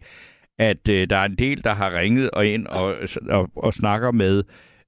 at 0.59 0.89
øh, 0.89 1.09
der 1.09 1.17
er 1.17 1.25
en 1.25 1.35
del, 1.35 1.63
der 1.63 1.73
har 1.73 1.99
ringet 1.99 2.29
og 2.31 2.47
ind 2.47 2.67
og, 2.67 2.95
og, 3.29 3.49
og 3.55 3.73
snakker 3.73 4.11
med 4.11 4.43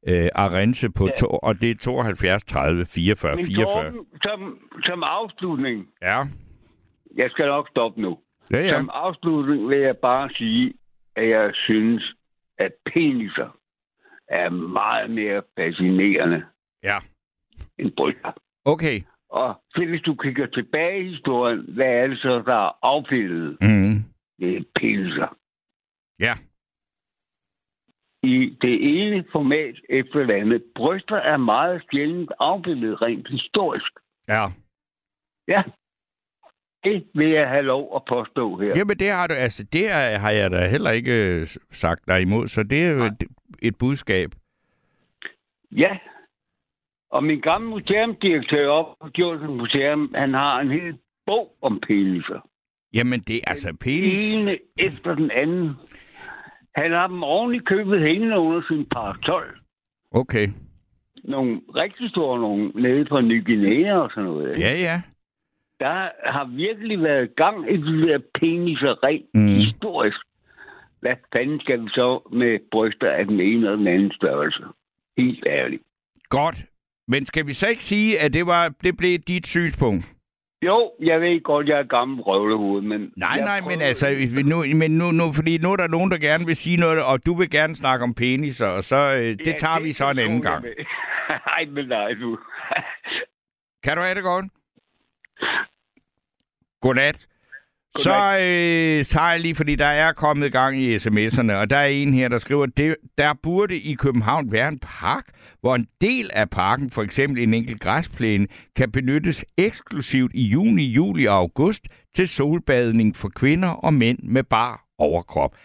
øh, 0.07 0.29
Arense 0.35 0.89
på, 0.89 1.05
Ja. 1.05 1.11
to, 1.19 1.27
og 1.27 1.61
det 1.61 1.71
er 1.71 1.75
72 1.75 2.43
30 2.43 2.85
44 2.85 3.35
Men 3.35 3.45
44. 3.45 3.83
Torben, 3.83 4.05
som, 4.23 4.59
som 4.83 5.03
afslutning, 5.03 5.87
Ja, 6.01 6.21
jeg 7.15 7.29
skal 7.31 7.45
nok 7.47 7.69
stoppe 7.69 8.01
nu. 8.01 8.17
ja, 8.51 8.57
ja. 8.59 8.69
Som 8.69 8.89
afslutning 8.93 9.69
vil 9.69 9.77
jeg 9.77 9.97
bare 9.97 10.29
sige, 10.29 10.73
at 11.15 11.29
jeg 11.29 11.51
synes, 11.53 12.13
at 12.57 12.71
peniser 12.93 13.57
er 14.27 14.49
meget 14.49 15.09
mere 15.11 15.41
fascinerende 15.59 16.43
Ja, 16.83 16.97
end 17.77 17.91
bryster. 17.97 18.31
okay. 18.65 19.01
Og 19.29 19.61
hvis 19.75 20.01
du 20.01 20.15
kigger 20.15 20.45
tilbage 20.45 20.99
i 21.05 21.09
historien, 21.09 21.65
hvad 21.67 21.85
er 21.85 22.07
det 22.07 22.17
så, 22.19 22.43
der 22.45 22.55
er 22.67 22.71
afbildet? 22.85 23.57
Mm. 23.61 24.03
Det 24.39 24.57
er 24.57 24.63
peniser. 24.79 25.37
Ja, 26.19 26.33
I 28.23 28.57
det 28.61 28.77
ene 28.81 29.25
format 29.31 29.75
efter 29.89 30.19
det 30.19 30.33
andet. 30.33 30.63
Bryster 30.75 31.15
er 31.15 31.37
meget 31.37 31.83
sjældent 31.91 32.31
afbildet 32.39 33.01
rent 33.01 33.27
historisk. 33.29 33.91
ja. 34.27 34.45
Ja, 35.47 35.63
det 36.83 37.03
vil 37.13 37.29
jeg 37.29 37.49
have 37.49 37.61
lov 37.63 37.91
at 37.95 38.01
påstå 38.09 38.57
her. 38.57 38.73
Jamen, 38.75 38.99
det 38.99 39.09
har 39.09 39.27
du, 39.27 39.33
altså, 39.33 39.63
det 39.73 39.91
er, 39.91 40.17
har 40.17 40.31
jeg 40.31 40.51
da 40.51 40.67
heller 40.67 40.91
ikke 40.91 41.11
øh, 41.13 41.47
sagt 41.71 42.07
dig 42.07 42.21
imod, 42.21 42.47
så 42.47 42.63
det 42.63 42.83
er 42.83 42.91
jo 42.91 43.03
et, 43.03 43.23
et 43.61 43.75
budskab. 43.77 44.29
Ja. 45.71 45.97
Og 47.11 47.23
min 47.23 47.39
gamle 47.41 47.67
museumdirektør 47.69 48.67
op 48.69 48.95
på 49.01 49.07
Djursens 49.15 49.49
Museum, 49.49 50.13
han 50.15 50.33
har 50.33 50.59
en 50.59 50.71
hel 50.71 50.97
bog 51.25 51.55
om 51.61 51.79
peniser. 51.87 52.49
Jamen, 52.93 53.19
det 53.19 53.35
er 53.35 53.41
altså 53.47 53.67
Den 53.69 53.77
penis. 53.77 54.41
ene 54.43 54.57
efter 54.77 55.15
den 55.15 55.31
anden. 55.31 55.69
Han 56.75 56.91
har 56.91 57.07
dem 57.07 57.53
i 57.53 57.57
købet 57.57 58.01
hængende 58.01 58.39
under 58.39 58.61
sin 58.67 58.85
parasol. 58.85 59.59
Okay. 60.11 60.47
Nogle 61.23 61.61
rigtig 61.75 62.09
store 62.09 62.39
nogle 62.39 62.71
nede 62.75 63.05
fra 63.09 63.21
Ny 63.21 63.45
Guinea 63.45 63.93
og 63.93 64.09
sådan 64.09 64.23
noget. 64.23 64.59
Ja, 64.59 64.73
ja. 64.73 65.01
Der 65.79 66.09
har 66.31 66.45
virkelig 66.45 67.03
været 67.03 67.35
gang 67.35 67.71
i 67.73 67.77
de 67.77 68.07
der 68.07 68.19
peniser 68.39 69.03
rent 69.03 69.29
mm. 69.33 69.47
historisk. 69.47 70.17
Hvad 70.99 71.15
fanden 71.33 71.59
skal 71.59 71.83
vi 71.83 71.89
så 71.89 72.29
med 72.31 72.59
bryster 72.71 73.11
af 73.11 73.25
den 73.25 73.39
ene 73.39 73.71
og 73.71 73.77
den 73.77 73.87
anden 73.87 74.11
størrelse? 74.11 74.63
Helt 75.17 75.45
ærligt. 75.47 75.83
Godt. 76.29 76.55
Men 77.07 77.25
skal 77.25 77.47
vi 77.47 77.53
så 77.53 77.67
ikke 77.67 77.83
sige, 77.83 78.19
at 78.19 78.33
det, 78.33 78.45
var, 78.45 78.69
det 78.83 78.97
blev 78.97 79.19
dit 79.19 79.47
synspunkt? 79.47 80.13
Jo, 80.65 80.91
jeg 80.99 81.21
ved 81.21 81.43
godt, 81.43 81.67
jeg 81.67 81.79
er 81.79 81.83
gammel 81.83 82.21
røvlehoved, 82.21 82.81
men... 82.81 83.11
Nej, 83.17 83.39
nej, 83.39 83.61
prøver- 83.61 83.71
men 83.77 83.81
altså, 83.81 84.07
nu, 84.45 84.63
men 84.75 84.91
nu, 84.97 85.11
nu, 85.11 85.31
fordi 85.31 85.57
nu 85.57 85.71
er 85.71 85.75
der 85.75 85.87
nogen, 85.87 86.11
der 86.11 86.17
gerne 86.17 86.45
vil 86.45 86.55
sige 86.55 86.77
noget, 86.77 87.03
og 87.03 87.25
du 87.25 87.33
vil 87.35 87.49
gerne 87.49 87.75
snakke 87.75 88.03
om 88.03 88.13
peniser, 88.13 88.67
og 88.67 88.83
så, 88.83 88.95
øh, 88.95 89.37
det 89.37 89.47
Ja, 89.47 89.53
tager 89.57 89.79
vi 89.79 89.91
så 89.93 90.09
en 90.09 90.19
anden 90.19 90.41
gang. 90.41 90.65
Nej, 91.29 91.65
men 91.75 91.87
nej, 91.87 92.13
du. 92.13 92.37
Kan 93.83 93.97
du 93.97 94.01
have 94.03 94.15
det 94.15 94.23
godt? 94.23 94.45
Godnat. 96.81 97.27
Så 97.97 98.37
øh, 98.41 99.05
tager 99.05 99.31
jeg 99.31 99.39
lige, 99.39 99.55
fordi 99.55 99.75
der 99.75 99.85
er 99.85 100.11
kommet 100.13 100.51
gang 100.51 100.77
i 100.81 100.95
sms'erne, 100.95 101.51
og 101.53 101.69
der 101.69 101.77
er 101.77 101.85
en 101.85 102.13
her, 102.13 102.27
der 102.27 102.37
skriver, 102.37 102.65
det, 102.65 102.95
der 103.17 103.33
burde 103.43 103.77
i 103.77 103.93
København 103.93 104.51
være 104.51 104.67
en 104.67 104.79
park, 104.79 105.23
hvor 105.61 105.75
en 105.75 105.87
del 106.01 106.29
af 106.33 106.49
parken, 106.49 106.89
for 106.89 107.03
eksempel 107.03 107.43
en 107.43 107.53
enkelt 107.53 107.79
græsplæne, 107.81 108.47
kan 108.75 108.91
benyttes 108.91 109.45
eksklusivt 109.57 110.31
i 110.35 110.43
juni, 110.43 110.83
juli 110.83 111.25
og 111.25 111.35
august 111.35 111.87
til 112.15 112.27
solbadning 112.27 113.15
for 113.15 113.29
kvinder 113.35 113.69
og 113.69 113.93
mænd 113.93 114.19
med 114.23 114.43
bar 114.43 114.83
overkrop. 114.97 115.55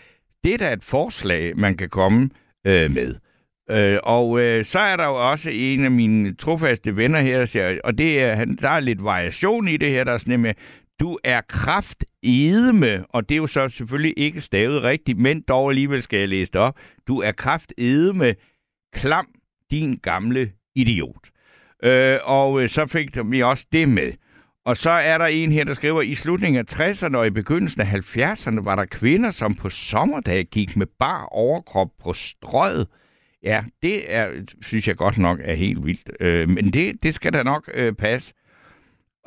Det 0.45 0.55
er 0.55 0.59
da 0.59 0.73
et 0.73 0.85
forslag, 0.85 1.53
man 1.57 1.77
kan 1.77 1.89
komme 1.89 2.31
øh, 2.67 2.91
med. 2.91 3.15
Øh, 3.71 3.99
og 4.03 4.41
øh, 4.41 4.65
så 4.65 4.79
er 4.79 4.97
der 4.97 5.05
jo 5.07 5.31
også 5.31 5.51
en 5.53 5.85
af 5.85 5.91
mine 5.91 6.35
trofaste 6.35 6.97
venner 6.97 7.21
her, 7.21 7.39
der 7.39 7.47
siger, 7.47 7.79
og 7.85 7.99
det 7.99 8.21
er, 8.23 8.35
han- 8.35 8.59
der 8.63 8.69
er 8.69 8.81
lidt 8.81 9.05
variation 9.05 9.69
i 9.69 9.77
det 9.77 9.91
her, 9.91 10.05
der 10.05 10.13
er 10.13 10.17
sådan 10.19 10.41
med, 10.41 10.55
du 11.01 11.19
er 11.25 11.41
kraft 11.41 12.05
edme, 12.23 13.05
og 13.09 13.29
det 13.29 13.35
er 13.35 13.39
jo 13.39 13.47
så 13.47 13.69
selvfølgelig 13.69 14.15
ikke 14.17 14.41
stavet 14.41 14.83
rigtigt, 14.83 15.19
men 15.19 15.41
dog 15.41 15.71
alligevel 15.71 16.03
skal 16.03 16.19
jeg 16.19 16.29
læse 16.29 16.53
det 16.53 16.61
op. 16.61 16.79
Du 17.09 17.21
er 17.21 17.33
kraft 17.33 17.73
edme, 17.79 18.35
klam 18.93 19.27
din 19.71 19.97
gamle 19.97 20.53
idiot. 20.75 21.31
Øh, 21.83 22.19
og 22.25 22.63
øh, 22.63 22.69
så 22.69 22.87
fik 22.87 23.09
vi 23.25 23.43
også 23.43 23.67
det 23.73 23.89
med. 23.89 24.13
Og 24.65 24.77
så 24.77 24.91
er 24.91 25.19
der 25.19 25.27
en 25.27 25.53
her, 25.53 25.65
der 25.65 25.75
skriver, 25.75 26.03
i 26.03 26.15
slutningen 26.15 26.67
af 26.69 26.81
60'erne 26.81 27.17
og 27.17 27.27
i 27.27 27.31
begyndelsen 27.31 27.81
af 27.81 27.87
70'erne 27.87 28.65
var 28.65 28.77
der 28.77 28.85
kvinder, 28.85 29.31
som 29.31 29.55
på 29.55 29.69
sommerdag 29.69 30.45
gik 30.45 30.77
med 30.77 30.87
bar 30.99 31.25
overkrop 31.25 31.89
på 32.03 32.13
strøget. 32.13 32.87
Ja, 33.43 33.65
det 33.83 34.15
er, 34.15 34.29
synes 34.63 34.89
jeg 34.89 34.97
godt 34.97 35.19
nok 35.19 35.39
er 35.43 35.55
helt 35.55 35.87
vildt. 35.87 36.11
Øh, 36.21 36.51
men 36.51 36.73
det, 36.73 37.03
det 37.03 37.15
skal 37.15 37.33
da 37.33 37.43
nok 37.43 37.71
øh, 37.75 37.93
passe. 37.93 38.35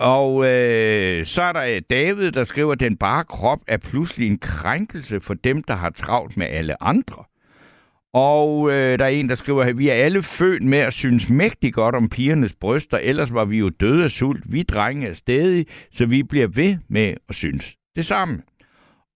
Og 0.01 0.45
øh, 0.45 1.25
så 1.25 1.41
er 1.41 1.51
der 1.51 1.63
øh, 1.63 1.81
David, 1.89 2.31
der 2.31 2.43
skriver, 2.43 2.71
at 2.71 2.79
den 2.79 2.97
bare 2.97 3.23
krop 3.23 3.59
er 3.67 3.77
pludselig 3.77 4.27
en 4.27 4.37
krænkelse 4.37 5.19
for 5.19 5.33
dem, 5.33 5.63
der 5.63 5.75
har 5.75 5.89
travlt 5.89 6.37
med 6.37 6.47
alle 6.47 6.83
andre. 6.83 7.23
Og 8.13 8.71
øh, 8.71 8.99
der 8.99 9.05
er 9.05 9.09
en, 9.09 9.29
der 9.29 9.35
skriver, 9.35 9.63
at 9.63 9.77
vi 9.77 9.89
er 9.89 9.93
alle 9.93 10.23
født 10.23 10.63
med 10.63 10.77
at 10.77 10.93
synes 10.93 11.29
mægtig 11.29 11.73
godt 11.73 11.95
om 11.95 12.09
pigernes 12.09 12.53
bryster, 12.53 12.97
ellers 12.97 13.33
var 13.33 13.45
vi 13.45 13.57
jo 13.57 13.69
døde 13.69 14.03
af 14.03 14.09
sult. 14.09 14.43
Vi 14.45 14.63
drenge 14.63 15.07
er 15.07 15.13
stedige, 15.13 15.65
så 15.91 16.05
vi 16.05 16.23
bliver 16.23 16.47
ved 16.47 16.77
med 16.89 17.15
at 17.29 17.35
synes 17.35 17.75
det 17.95 18.05
samme. 18.05 18.41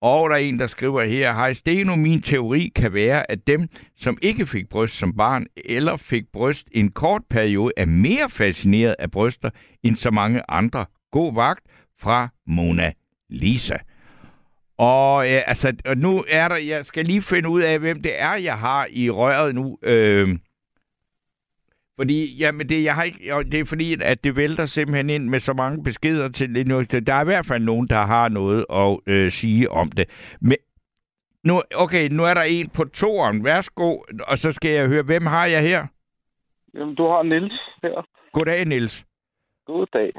Og 0.05 0.29
der 0.29 0.35
er 0.35 0.39
en, 0.39 0.59
der 0.59 0.67
skriver 0.67 1.03
her, 1.03 1.33
hej 1.33 1.53
Steno, 1.53 1.95
min 1.95 2.21
teori 2.21 2.71
kan 2.75 2.93
være, 2.93 3.31
at 3.31 3.47
dem, 3.47 3.67
som 3.97 4.17
ikke 4.21 4.45
fik 4.45 4.69
bryst 4.69 4.97
som 4.97 5.13
barn, 5.13 5.45
eller 5.65 5.97
fik 5.97 6.23
bryst 6.33 6.67
en 6.71 6.91
kort 6.91 7.21
periode, 7.29 7.73
er 7.77 7.85
mere 7.85 8.29
fascineret 8.29 8.95
af 8.99 9.11
bryster 9.11 9.49
end 9.83 9.95
så 9.95 10.11
mange 10.11 10.41
andre. 10.49 10.85
God 11.11 11.33
vagt 11.33 11.59
fra 11.99 12.29
Mona 12.47 12.91
Lisa. 13.29 13.77
Og 14.77 15.31
øh, 15.31 15.41
altså, 15.47 15.73
og 15.85 15.97
nu 15.97 16.23
er 16.29 16.47
der, 16.47 16.57
jeg 16.57 16.85
skal 16.85 17.05
lige 17.05 17.21
finde 17.21 17.49
ud 17.49 17.61
af, 17.61 17.79
hvem 17.79 18.01
det 18.01 18.21
er, 18.21 18.33
jeg 18.35 18.57
har 18.57 18.87
i 18.91 19.09
røret 19.09 19.55
nu. 19.55 19.77
Øh, 19.83 20.37
fordi, 21.99 22.37
jamen 22.39 22.69
det, 22.69 22.83
jeg 22.83 22.95
har 22.95 23.03
ikke, 23.03 23.43
det 23.51 23.59
er 23.59 23.65
fordi, 23.65 23.93
at 24.03 24.23
det 24.23 24.35
vælter 24.35 24.65
simpelthen 24.65 25.09
ind 25.09 25.29
med 25.29 25.39
så 25.39 25.53
mange 25.53 25.83
beskeder 25.83 26.29
til 26.29 26.67
nu. 26.67 26.81
Der 26.81 27.13
er 27.13 27.21
i 27.21 27.31
hvert 27.31 27.45
fald 27.45 27.63
nogen, 27.63 27.87
der 27.87 28.01
har 28.01 28.29
noget 28.29 28.65
at 28.69 29.13
øh, 29.13 29.31
sige 29.31 29.71
om 29.71 29.91
det. 29.91 30.37
Men 30.41 30.57
nu, 31.43 31.61
okay, 31.75 32.09
nu 32.11 32.23
er 32.23 32.33
der 32.33 32.41
en 32.41 32.69
på 32.77 32.83
toren. 32.83 33.43
Værsgo, 33.45 33.97
og 34.27 34.37
så 34.37 34.51
skal 34.51 34.71
jeg 34.71 34.87
høre, 34.87 35.03
hvem 35.03 35.25
har 35.25 35.45
jeg 35.45 35.61
her? 35.61 35.87
Jamen, 36.73 36.95
du 36.95 37.07
har 37.07 37.23
Nils 37.23 37.59
her. 37.83 38.07
Goddag, 38.33 38.65
Niels. 38.65 39.05
God 39.65 39.85
dag. 39.93 40.11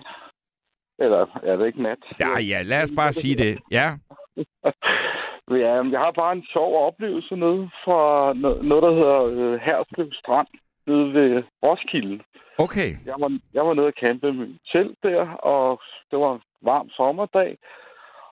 Eller 0.98 1.40
er 1.42 1.56
det 1.56 1.66
ikke 1.66 1.82
nat? 1.82 1.98
Ja, 2.20 2.38
ja, 2.38 2.62
lad 2.62 2.82
os 2.82 2.92
bare 2.96 3.12
sige 3.12 3.36
det. 3.36 3.58
Ja, 3.70 3.88
ja, 5.64 5.72
jeg 5.94 6.00
har 6.00 6.12
bare 6.16 6.32
en 6.32 6.46
sjov 6.52 6.86
oplevelse 6.86 7.36
nede 7.36 7.70
fra 7.84 8.32
no- 8.32 8.62
noget, 8.62 8.82
der 8.82 8.94
hedder 8.94 9.20
øh, 9.24 9.60
Herslev 9.60 10.12
Strand 10.12 10.48
nede 10.86 11.14
ved 11.14 11.42
Roskilde. 11.62 12.24
okay. 12.58 12.90
Jeg 13.06 13.14
var, 13.18 13.38
jeg 13.54 13.66
var 13.66 13.74
nede 13.74 13.86
og 13.86 13.92
campe 14.00 14.32
med 14.32 14.48
telt 14.72 14.98
der, 15.02 15.28
og 15.30 15.80
det 16.10 16.18
var 16.18 16.34
en 16.34 16.42
varm 16.62 16.88
sommerdag. 16.90 17.58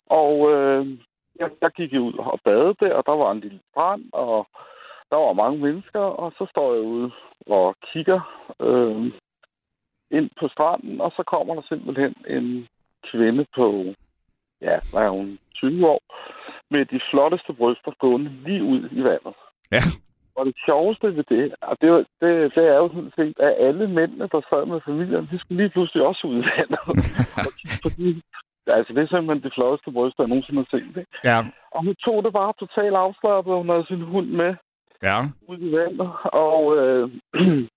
Og 0.07 0.53
øh, 0.53 0.99
jeg, 1.41 1.51
jeg 1.61 1.71
gik 1.71 1.93
ud 1.93 2.15
og 2.19 2.41
badede 2.45 2.75
der, 2.81 2.95
og 2.95 3.03
der 3.07 3.13
var 3.13 3.33
en 3.33 3.41
lille 3.41 3.61
strand, 3.71 4.05
og 4.13 4.47
der 5.11 5.17
var 5.17 5.33
mange 5.33 5.59
mennesker, 5.59 6.01
og 6.01 6.33
så 6.39 6.47
står 6.51 6.75
jeg 6.75 6.83
ude 6.83 7.11
og 7.47 7.77
kigger 7.93 8.21
øh, 8.61 9.13
ind 10.11 10.31
på 10.41 10.49
stranden, 10.49 11.01
og 11.01 11.11
så 11.17 11.23
kommer 11.23 11.55
der 11.55 11.63
simpelthen 11.69 12.15
en 12.29 12.69
kvinde 13.11 13.47
på, 13.55 13.95
ja, 14.61 14.77
hvad 14.91 15.03
er 15.03 15.11
hun, 15.11 15.39
20 15.55 15.89
år, 15.89 16.01
med 16.71 16.87
de 16.87 17.01
flotteste 17.11 17.53
bryster 17.53 17.93
gående 17.99 18.31
lige 18.47 18.63
ud 18.63 18.89
i 18.93 19.05
vandet. 19.05 19.35
Ja. 19.73 19.83
Og 20.37 20.47
det 20.47 20.55
sjoveste 20.67 21.17
ved 21.17 21.25
det, 21.35 21.55
og 21.61 21.77
det, 21.81 22.07
det, 22.21 22.31
det 22.55 22.65
er 22.73 22.77
jo 22.83 22.89
sådan 22.89 23.13
set, 23.17 23.37
at 23.47 23.55
alle 23.67 23.87
mændene, 23.89 24.29
der 24.33 24.41
sad 24.51 24.67
med 24.67 24.81
familien, 24.89 25.29
de 25.31 25.39
skulle 25.39 25.61
lige 25.63 25.75
pludselig 25.75 26.03
også 26.07 26.27
ud 26.27 26.37
i 26.43 26.47
vandet. 26.53 26.81
de, 27.99 28.23
altså, 28.77 28.91
det 28.95 29.03
er 29.03 29.07
simpelthen 29.07 29.45
de 29.47 29.55
flotteste 29.55 29.93
bryster, 29.93 30.23
jeg 30.23 30.29
nogensinde 30.29 30.61
har 30.63 30.79
set. 30.79 30.97
Ikke? 31.01 31.11
Ja, 31.25 31.39
Og 31.75 31.85
hun 31.85 31.95
tog 32.05 32.25
det 32.25 32.33
bare 32.33 32.53
totalt 32.59 32.97
afslappet, 33.07 33.53
og 33.53 33.59
hun 33.59 33.69
havde 33.69 33.87
sin 33.87 34.01
hund 34.13 34.29
med 34.41 34.55
ja. 35.03 35.19
ud 35.49 35.59
i 35.69 35.73
vandet. 35.77 36.11
Og 36.47 36.61
øh, 36.79 37.11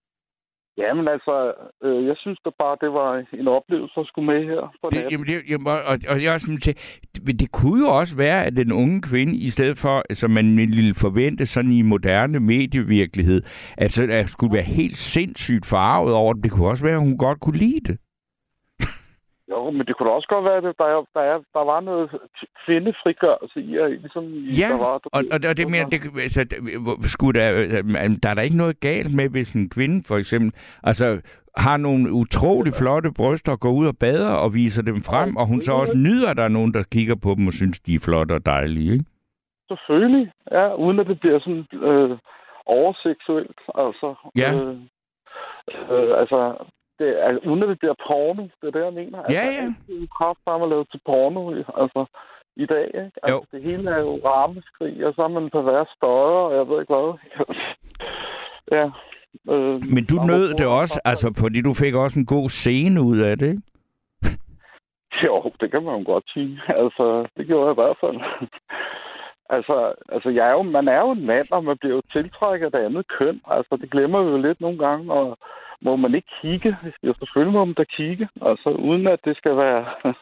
jamen 0.77 1.07
altså, 1.07 1.53
øh, 1.83 2.05
jeg 2.05 2.15
synes 2.17 2.39
da 2.45 2.49
bare, 2.59 2.77
det 2.81 2.91
var 2.93 3.23
en 3.33 3.47
oplevelse 3.47 3.99
at 3.99 4.07
skulle 4.07 4.25
med 4.33 4.45
her 4.45 4.73
på 4.81 4.89
Det, 4.91 5.11
jamen, 5.11 5.27
det, 5.27 5.41
jamen, 5.49 5.67
og, 5.67 5.95
og 6.09 6.23
jeg 6.23 6.33
er 6.33 6.37
sådan 6.37 6.57
til, 6.57 6.75
det, 7.15 7.39
det 7.39 7.51
kunne 7.51 7.79
jo 7.85 7.89
også 7.99 8.15
være, 8.17 8.45
at 8.45 8.57
den 8.57 8.71
unge 8.71 9.01
kvinde, 9.01 9.35
i 9.37 9.49
stedet 9.49 9.77
for, 9.77 10.13
som 10.13 10.31
man 10.31 10.57
ville 10.57 10.95
forvente 10.95 11.45
sådan 11.45 11.71
i 11.71 11.81
moderne 11.81 12.39
medievirkelighed, 12.39 13.41
altså 13.77 14.07
at 14.11 14.29
skulle 14.29 14.53
være 14.53 14.63
helt 14.63 14.97
sindssygt 14.97 15.65
farvet 15.65 16.13
over 16.13 16.33
det, 16.33 16.43
det 16.43 16.51
kunne 16.51 16.67
også 16.67 16.83
være, 16.83 16.95
at 16.95 17.01
hun 17.07 17.17
godt 17.17 17.39
kunne 17.39 17.57
lide 17.57 17.81
det. 17.85 17.97
Jo, 19.51 19.69
men 19.69 19.85
det 19.87 19.97
kunne 19.97 20.09
da 20.09 20.13
også 20.15 20.27
godt 20.27 20.45
være, 20.45 20.57
at 20.57 20.63
der, 20.63 20.85
er, 20.85 21.05
der, 21.13 21.21
er, 21.21 21.37
der 21.53 21.63
var 21.63 21.79
noget 21.79 22.09
kvindefrigørelse 22.65 23.59
i, 23.61 23.77
at 23.77 23.91
ligesom, 23.91 24.23
Ja, 24.61 24.67
der 24.71 24.77
var, 24.77 24.85
og, 24.87 25.01
og, 25.33 25.39
og 25.49 25.57
det 25.57 25.71
mener, 25.71 25.89
det, 25.89 26.01
altså, 26.27 26.41
skulle 27.01 27.39
der, 27.39 27.49
øh, 27.55 28.09
der 28.23 28.29
er 28.29 28.33
der 28.33 28.41
ikke 28.41 28.57
noget 28.57 28.79
galt 28.79 29.15
med, 29.15 29.29
hvis 29.29 29.53
en 29.53 29.69
kvinde 29.69 30.03
for 30.07 30.17
eksempel, 30.17 30.51
altså 30.83 31.21
har 31.57 31.77
nogle 31.77 32.11
utrolig 32.11 32.73
flotte 32.73 33.11
bryster, 33.17 33.55
går 33.55 33.71
ud 33.71 33.87
og 33.87 33.97
bader 33.99 34.33
og 34.33 34.53
viser 34.53 34.83
dem 34.83 35.01
frem, 35.09 35.37
og 35.37 35.47
hun 35.47 35.61
så 35.61 35.73
også 35.73 35.97
nyder, 35.97 36.29
at 36.29 36.37
der 36.37 36.43
er 36.43 36.55
nogen, 36.57 36.73
der 36.73 36.83
kigger 36.83 37.15
på 37.15 37.35
dem 37.37 37.47
og 37.47 37.53
synes, 37.53 37.79
de 37.79 37.95
er 37.95 37.99
flotte 37.99 38.33
og 38.33 38.45
dejlige, 38.45 38.93
ikke? 38.93 39.05
Selvfølgelig, 39.71 40.31
ja, 40.51 40.75
uden 40.75 40.99
at 40.99 41.07
det 41.07 41.19
bliver 41.19 41.39
sådan 41.39 41.65
øh, 41.73 42.17
overseksuelt, 42.65 43.59
altså. 43.75 44.15
Ja. 44.35 44.53
Øh, 44.53 44.77
øh, 45.91 46.19
altså, 46.19 46.39
det 46.99 47.09
er, 47.25 47.37
uden 47.47 47.63
at 47.63 47.69
det 47.69 47.79
bliver 47.79 47.97
porno, 48.07 48.43
det 48.61 48.67
er 48.67 48.71
det, 48.77 48.85
jeg 48.85 48.93
mener. 48.93 49.17
Altså, 49.23 49.51
ja. 49.51 49.65
er 50.03 50.07
kraft 50.17 50.39
bare 50.45 50.63
at 50.63 50.69
lave 50.69 50.85
til 50.91 51.01
porno, 51.05 51.41
altså, 51.83 52.05
i 52.55 52.65
dag, 52.65 52.85
ikke? 52.87 53.11
Altså, 53.23 53.31
Jo. 53.33 53.43
det 53.51 53.63
hele 53.63 53.89
er 53.89 53.99
jo 53.99 54.19
rammeskrig, 54.25 55.05
og 55.05 55.13
så 55.15 55.21
er 55.23 55.27
man 55.27 55.49
på 55.49 55.61
hver 55.61 55.83
støjer, 55.95 56.41
og 56.47 56.55
jeg 56.57 56.67
ved 56.69 56.81
ikke 56.81 56.93
hvad. 56.93 57.09
ja. 58.77 58.85
Øh, 59.53 59.81
Men 59.95 60.05
du 60.05 60.15
nød 60.15 60.53
det 60.53 60.65
også, 60.67 61.01
altså 61.05 61.33
fordi 61.37 61.61
du 61.61 61.73
fik 61.73 61.93
også 61.95 62.19
en 62.19 62.25
god 62.25 62.49
scene 62.49 63.01
ud 63.01 63.17
af 63.17 63.37
det, 63.37 63.47
ikke? 63.49 63.61
Jo, 65.25 65.51
det 65.59 65.71
kan 65.71 65.83
man 65.83 65.97
jo 65.99 66.03
godt 66.11 66.25
sige. 66.33 66.61
Altså, 66.67 67.27
det 67.37 67.47
gjorde 67.47 67.65
jeg 67.65 67.73
i 67.73 67.81
hvert 67.81 67.97
fald. 68.01 68.17
altså, 69.55 69.93
altså 70.09 70.29
jeg 70.29 70.47
er 70.47 70.51
jo, 70.51 70.61
man 70.61 70.87
er 70.87 70.99
jo 70.99 71.11
en 71.11 71.25
mand, 71.25 71.47
og 71.51 71.63
man 71.63 71.77
bliver 71.77 71.95
jo 71.95 72.01
tiltrækket 72.11 72.65
af 72.65 72.71
det 72.71 72.85
andet 72.85 73.05
køn. 73.19 73.41
Altså, 73.47 73.77
det 73.81 73.91
glemmer 73.91 74.23
vi 74.23 74.29
jo 74.31 74.37
lidt 74.37 74.61
nogle 74.61 74.77
gange, 74.77 75.13
og 75.13 75.37
må 75.81 75.95
man 75.95 76.15
ikke 76.15 76.31
kigge? 76.41 76.77
Jo, 77.03 77.13
selvfølgelig 77.19 77.53
må 77.53 77.65
man 77.65 77.73
da 77.73 77.83
kigge. 77.83 78.29
Altså, 78.41 78.69
uden 78.69 79.07
at 79.07 79.19
det 79.25 79.37
skal 79.37 79.57
være... 79.57 79.85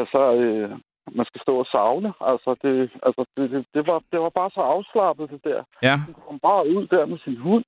altså, 0.00 0.34
øh, 0.34 0.70
man 1.12 1.26
skal 1.26 1.40
stå 1.40 1.58
og 1.58 1.66
savne. 1.66 2.12
Altså, 2.20 2.56
det, 2.62 2.90
altså 3.02 3.24
det, 3.36 3.50
det, 3.50 3.66
det, 3.74 3.86
var, 3.86 4.02
det 4.12 4.20
var 4.20 4.28
bare 4.28 4.50
så 4.54 4.60
afslappet, 4.60 5.30
det 5.30 5.44
der. 5.44 5.62
Ja. 5.82 5.96
Hun 6.06 6.14
kom 6.26 6.38
bare 6.38 6.68
ud 6.68 6.86
der 6.86 7.06
med 7.06 7.18
sin 7.18 7.36
hund, 7.36 7.64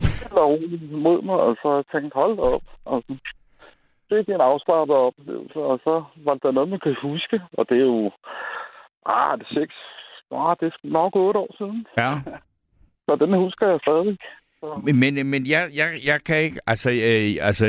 eller 0.00 0.42
roligt 0.42 0.92
mod 0.92 1.22
mig, 1.22 1.36
og 1.36 1.56
så 1.62 1.82
tænkte, 1.92 2.14
hold 2.14 2.38
op. 2.38 2.62
Altså, 2.86 3.16
det 4.10 4.28
er 4.28 4.34
en 4.34 4.40
afslappet 4.40 4.96
oplevelse, 4.96 5.58
og 5.58 5.80
så 5.84 6.04
var 6.16 6.34
der 6.34 6.50
noget, 6.50 6.68
man 6.68 6.80
kan 6.80 6.96
huske, 7.02 7.42
og 7.52 7.68
det 7.68 7.76
er 7.76 7.86
jo, 7.86 8.10
ah, 9.06 9.38
det 9.38 9.46
er 9.50 9.54
seks, 9.60 9.74
ah, 10.32 10.56
det 10.60 10.66
er 10.66 10.78
nok 10.82 11.16
otte 11.16 11.40
år 11.40 11.54
siden, 11.58 11.86
Ja. 11.98 12.10
så 13.06 13.16
den 13.16 13.34
husker 13.34 13.68
jeg 13.68 13.80
stadig. 13.82 14.18
Men, 14.84 14.96
men, 15.14 15.26
men 15.26 15.46
jeg, 15.46 15.68
jeg, 15.74 15.90
jeg 16.04 16.20
kan 16.24 16.42
ikke, 16.42 16.58
altså, 16.66 16.90
øh, 16.90 17.36
altså 17.40 17.66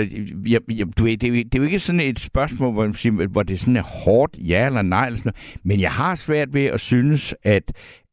jeg, 0.47 0.61
jeg, 0.71 0.87
du 0.99 1.03
ved, 1.03 1.17
det, 1.17 1.27
er 1.27 1.31
jo- 1.31 1.43
det 1.43 1.55
er 1.55 1.59
jo 1.59 1.63
ikke 1.65 1.79
sådan 1.79 1.99
et 2.01 2.19
spørgsmål, 2.19 2.73
hvor, 2.73 2.85
man 2.85 2.93
siger, 2.93 3.27
hvor 3.27 3.43
det 3.43 3.59
sådan 3.59 3.75
er 3.77 3.81
hårdt, 4.03 4.37
ja 4.47 4.65
eller 4.65 4.81
nej, 4.81 5.05
eller 5.05 5.17
sådan 5.17 5.33
noget. 5.35 5.59
men 5.63 5.79
jeg 5.79 5.91
har 5.91 6.15
svært 6.15 6.53
ved 6.53 6.65
at 6.65 6.79
synes, 6.79 7.35
at, 7.43 7.63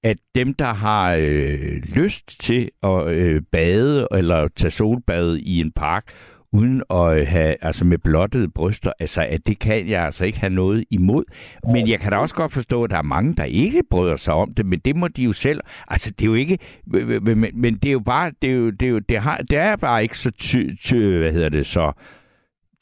at 0.03 0.17
dem, 0.35 0.55
der 0.55 0.75
har 0.75 1.15
øh, 1.21 1.77
lyst 1.95 2.41
til 2.41 2.71
at 2.83 3.07
øh, 3.09 3.43
bade 3.53 4.09
eller 4.13 4.49
tage 4.57 4.71
solbad 4.71 5.37
i 5.37 5.61
en 5.61 5.73
park, 5.73 6.05
uden 6.53 6.83
at 6.91 7.19
øh, 7.19 7.27
have, 7.27 7.57
altså 7.61 7.85
med 7.85 7.99
blottede 7.99 8.49
bryster, 8.49 8.93
altså 9.01 9.23
at 9.23 9.47
det 9.47 9.59
kan 9.59 9.89
jeg 9.89 10.05
altså 10.05 10.25
ikke 10.25 10.41
have 10.41 10.51
noget 10.51 10.85
imod. 10.91 11.25
Men 11.73 11.89
jeg 11.89 12.01
kan 12.01 12.13
da 12.13 12.19
også 12.19 12.35
godt 12.35 12.53
forstå, 12.53 12.85
at 12.85 12.91
der 12.91 12.97
er 12.97 13.03
mange, 13.03 13.35
der 13.35 13.45
ikke 13.45 13.83
bryder 13.91 14.17
sig 14.17 14.35
om 14.35 14.55
det, 14.55 14.67
men 14.67 14.79
det 14.79 14.97
må 14.97 15.09
de 15.09 15.23
jo 15.23 15.33
selv. 15.33 15.61
Altså 15.89 16.11
det 16.11 16.23
er 16.23 16.27
jo 16.27 16.35
ikke, 16.35 16.59
men, 16.87 17.39
men, 17.41 17.51
men 17.55 17.75
det 17.75 17.89
er 17.89 17.93
jo 17.93 18.01
bare, 18.01 18.33
det 18.43 18.51
er 18.51 18.55
jo, 18.55 18.71
det 18.71 18.87
er 18.87 18.91
jo, 18.91 18.99
det 18.99 19.19
har, 19.19 19.37
det 19.37 19.59
er 19.59 19.77
bare 19.77 20.03
ikke 20.03 20.19
så 20.19 20.31
ty, 20.31 20.75
ty, 20.85 20.95
hvad 20.95 21.33
hedder 21.33 21.49
det 21.49 21.67
så, 21.67 21.93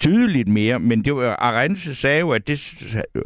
tydeligt 0.01 0.49
mere, 0.49 0.81
men 0.81 1.05
det 1.05 1.17
var, 1.17 1.37
Arense 1.37 1.95
sagde 1.95 2.21
jo, 2.21 2.31
at, 2.31 2.47
det, 2.47 2.77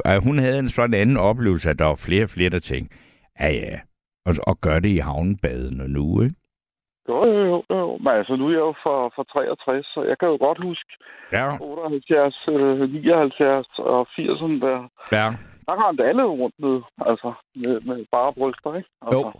at 0.05 0.23
hun 0.23 0.39
havde 0.39 0.59
en 0.59 0.69
sådan 0.69 0.93
anden 0.93 1.17
oplevelse, 1.17 1.69
at 1.69 1.79
der 1.79 1.85
var 1.85 1.95
flere 1.95 2.23
og 2.23 2.29
flere, 2.29 2.49
der 2.49 2.59
tænkte, 2.59 2.95
ja 3.39 3.51
ja, 3.51 3.79
og, 4.25 4.35
og 4.43 4.61
gør 4.61 4.79
det 4.79 4.89
i 4.89 4.97
havnebadene 4.97 5.87
nu, 5.87 6.21
ikke? 6.21 6.35
Jo, 7.09 7.17
jo, 7.25 7.43
jo, 7.51 7.63
jo. 7.69 7.97
Men 8.03 8.13
altså, 8.19 8.35
nu 8.35 8.45
er 8.47 8.51
jeg 8.51 8.65
jo 8.69 8.73
for, 8.83 8.97
for 9.15 9.23
63, 9.23 9.85
så 9.93 9.99
jeg 10.09 10.17
kan 10.19 10.27
jo 10.33 10.37
godt 10.45 10.59
huske 10.63 10.91
Ja, 11.31 11.47
78, 11.61 12.47
øh, 12.49 12.79
79 12.93 13.67
og 13.77 14.07
80'erne 14.15 14.57
der. 14.65 14.79
ja. 15.17 15.27
Der 15.67 15.87
rendte 15.87 16.03
alle 16.09 16.23
rundt 16.23 16.55
med, 16.59 16.81
altså, 17.09 17.33
med, 17.55 17.81
med 17.81 18.05
bare 18.11 18.33
bryster, 18.33 18.75
ikke? 18.75 18.89
Altså, 19.01 19.17
Jo. 19.17 19.31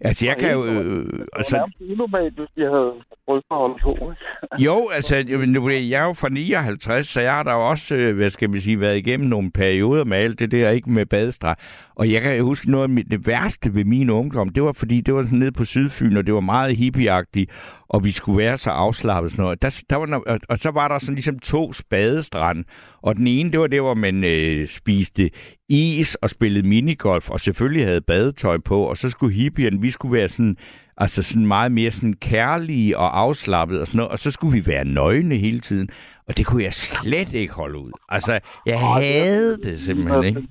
Altså, 0.00 0.26
jeg 0.26 0.36
kan 0.36 0.52
jo... 0.52 0.64
Øh, 0.66 0.96
Det 0.96 1.18
var 1.18 1.26
altså, 1.36 1.70
unormalt, 1.90 2.34
hvis 2.38 2.48
de 2.56 2.62
havde 2.62 2.92
brystbehold 3.26 3.80
på? 3.82 4.12
Jo, 4.66 4.88
altså, 4.88 5.16
jeg 5.16 5.46
nu 5.46 5.70
jeg 5.70 6.02
er 6.02 6.06
jo 6.06 6.12
fra 6.12 6.28
59, 6.28 7.06
så 7.08 7.20
jeg 7.20 7.32
har 7.34 7.42
da 7.42 7.50
også, 7.50 7.94
øh, 7.96 8.16
hvad 8.16 8.30
skal 8.30 8.50
man 8.50 8.60
sige, 8.60 8.80
været 8.80 8.96
igennem 8.98 9.28
nogle 9.28 9.50
perioder 9.50 10.04
med 10.04 10.16
alt 10.18 10.38
det 10.38 10.50
der, 10.50 10.70
ikke 10.70 10.90
med 10.90 11.06
badestreg. 11.06 11.56
Og 11.94 12.12
jeg 12.12 12.22
kan 12.22 12.42
huske 12.42 12.70
noget 12.70 12.84
af 12.84 12.88
mit- 12.88 13.10
det 13.10 13.26
værste 13.26 13.74
ved 13.74 13.84
min 13.84 14.10
ungdom, 14.10 14.48
det 14.48 14.62
var 14.62 14.72
fordi, 14.72 15.00
det 15.00 15.14
var 15.14 15.22
sådan 15.22 15.38
nede 15.38 15.52
på 15.52 15.64
Sydfyn, 15.64 16.16
og 16.16 16.26
det 16.26 16.34
var 16.34 16.40
meget 16.40 16.76
hippieagtigt, 16.76 17.50
og 17.88 18.04
vi 18.04 18.10
skulle 18.10 18.38
være 18.38 18.58
så 18.58 18.70
afslappet 18.70 19.30
sådan 19.32 19.42
noget. 19.42 19.62
Der, 19.62 19.82
der 19.90 19.96
var, 19.96 20.38
og 20.48 20.58
så 20.58 20.70
var 20.70 20.88
der 20.88 20.98
sådan 20.98 21.14
ligesom 21.14 21.38
to 21.38 21.72
spadestrand, 21.72 22.64
og 23.02 23.16
den 23.16 23.26
ene, 23.26 23.50
det 23.52 23.60
var 23.60 23.66
det, 23.66 23.80
hvor 23.80 23.94
man 23.94 24.24
øh, 24.24 24.66
spiste 24.68 25.30
is 25.70 26.14
og 26.14 26.30
spillede 26.30 26.68
minigolf, 26.68 27.30
og 27.30 27.40
selvfølgelig 27.40 27.84
havde 27.86 28.00
badetøj 28.00 28.58
på, 28.58 28.82
og 28.82 28.96
så 28.96 29.10
skulle 29.10 29.34
hippierne, 29.34 29.80
vi 29.80 29.90
skulle 29.90 30.12
være 30.12 30.28
sådan, 30.28 30.56
altså 30.96 31.22
sådan 31.22 31.46
meget 31.46 31.72
mere 31.72 31.90
sådan 31.90 32.14
kærlige 32.14 32.98
og 32.98 33.20
afslappet 33.20 33.80
og 33.80 33.86
sådan 33.86 33.96
noget, 33.96 34.12
og 34.12 34.18
så 34.18 34.30
skulle 34.30 34.60
vi 34.60 34.66
være 34.66 34.84
nøgne 34.84 35.36
hele 35.36 35.60
tiden, 35.60 35.88
og 36.28 36.36
det 36.36 36.46
kunne 36.46 36.62
jeg 36.64 36.74
slet 36.74 37.32
ikke 37.32 37.52
holde 37.52 37.78
ud. 37.78 37.92
Altså, 38.08 38.40
jeg 38.66 38.80
havde 38.80 39.58
det 39.62 39.80
simpelthen, 39.80 40.24
ikke? 40.24 40.48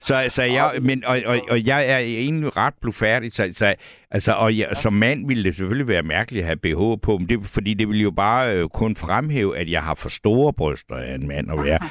Så, 0.00 0.24
så 0.28 0.42
jeg, 0.42 0.70
men, 0.82 1.04
og, 1.04 1.18
og, 1.26 1.38
og 1.50 1.66
jeg 1.66 1.90
er 1.90 1.98
egentlig 1.98 2.56
ret 2.56 2.74
blufærdig, 2.80 3.32
så, 3.32 3.48
så, 3.52 3.74
altså, 4.10 4.32
og 4.32 4.58
jeg, 4.58 4.68
som 4.76 4.92
mand 4.92 5.26
ville 5.28 5.44
det 5.44 5.54
selvfølgelig 5.54 5.88
være 5.88 6.02
mærkeligt 6.02 6.42
at 6.42 6.46
have 6.46 6.56
BH 6.96 7.02
på, 7.02 7.18
men 7.18 7.28
det, 7.28 7.46
fordi 7.46 7.74
det 7.74 7.88
ville 7.88 8.02
jo 8.02 8.10
bare 8.10 8.56
øh, 8.56 8.68
kun 8.68 8.96
fremhæve, 8.96 9.58
at 9.58 9.70
jeg 9.70 9.82
har 9.82 9.94
for 9.94 10.08
store 10.08 10.52
bryster 10.52 10.94
af 10.96 11.14
en 11.14 11.28
mand 11.28 11.50
at 11.52 11.64
være. 11.64 11.78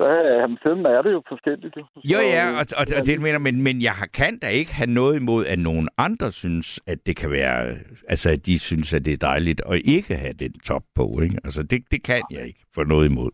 Ja, 0.00 0.46
men 0.46 0.58
sådan 0.62 0.86
er 0.86 1.02
det 1.02 1.12
jo 1.12 1.22
forskelligt. 1.28 1.76
Jo, 1.76 1.84
Jo, 2.04 2.18
ja, 2.18 2.50
øh, 2.50 2.58
og, 2.58 2.66
og, 2.76 2.86
og 3.00 3.06
det 3.06 3.20
mener, 3.20 3.38
men, 3.38 3.62
men 3.62 3.82
jeg 3.82 3.92
har- 3.92 4.06
kan 4.06 4.38
da 4.38 4.46
ikke 4.48 4.74
have 4.74 4.90
noget 4.90 5.16
imod, 5.20 5.46
at 5.46 5.58
nogen 5.58 5.88
andre 5.98 6.32
synes, 6.32 6.80
at 6.86 6.98
det 7.06 7.16
kan 7.16 7.30
være, 7.30 7.76
altså 8.08 8.30
at 8.30 8.46
de 8.46 8.58
synes, 8.58 8.94
at 8.94 9.04
det 9.04 9.12
er 9.12 9.16
dejligt 9.16 9.60
at 9.70 9.80
ikke 9.84 10.14
have 10.16 10.32
den 10.32 10.52
top 10.60 10.82
på, 10.94 11.20
ikke? 11.22 11.36
Altså 11.44 11.62
det, 11.62 11.82
det 11.90 12.02
kan 12.04 12.22
jeg 12.30 12.46
ikke 12.46 12.60
få 12.74 12.84
noget 12.84 13.06
imod. 13.10 13.30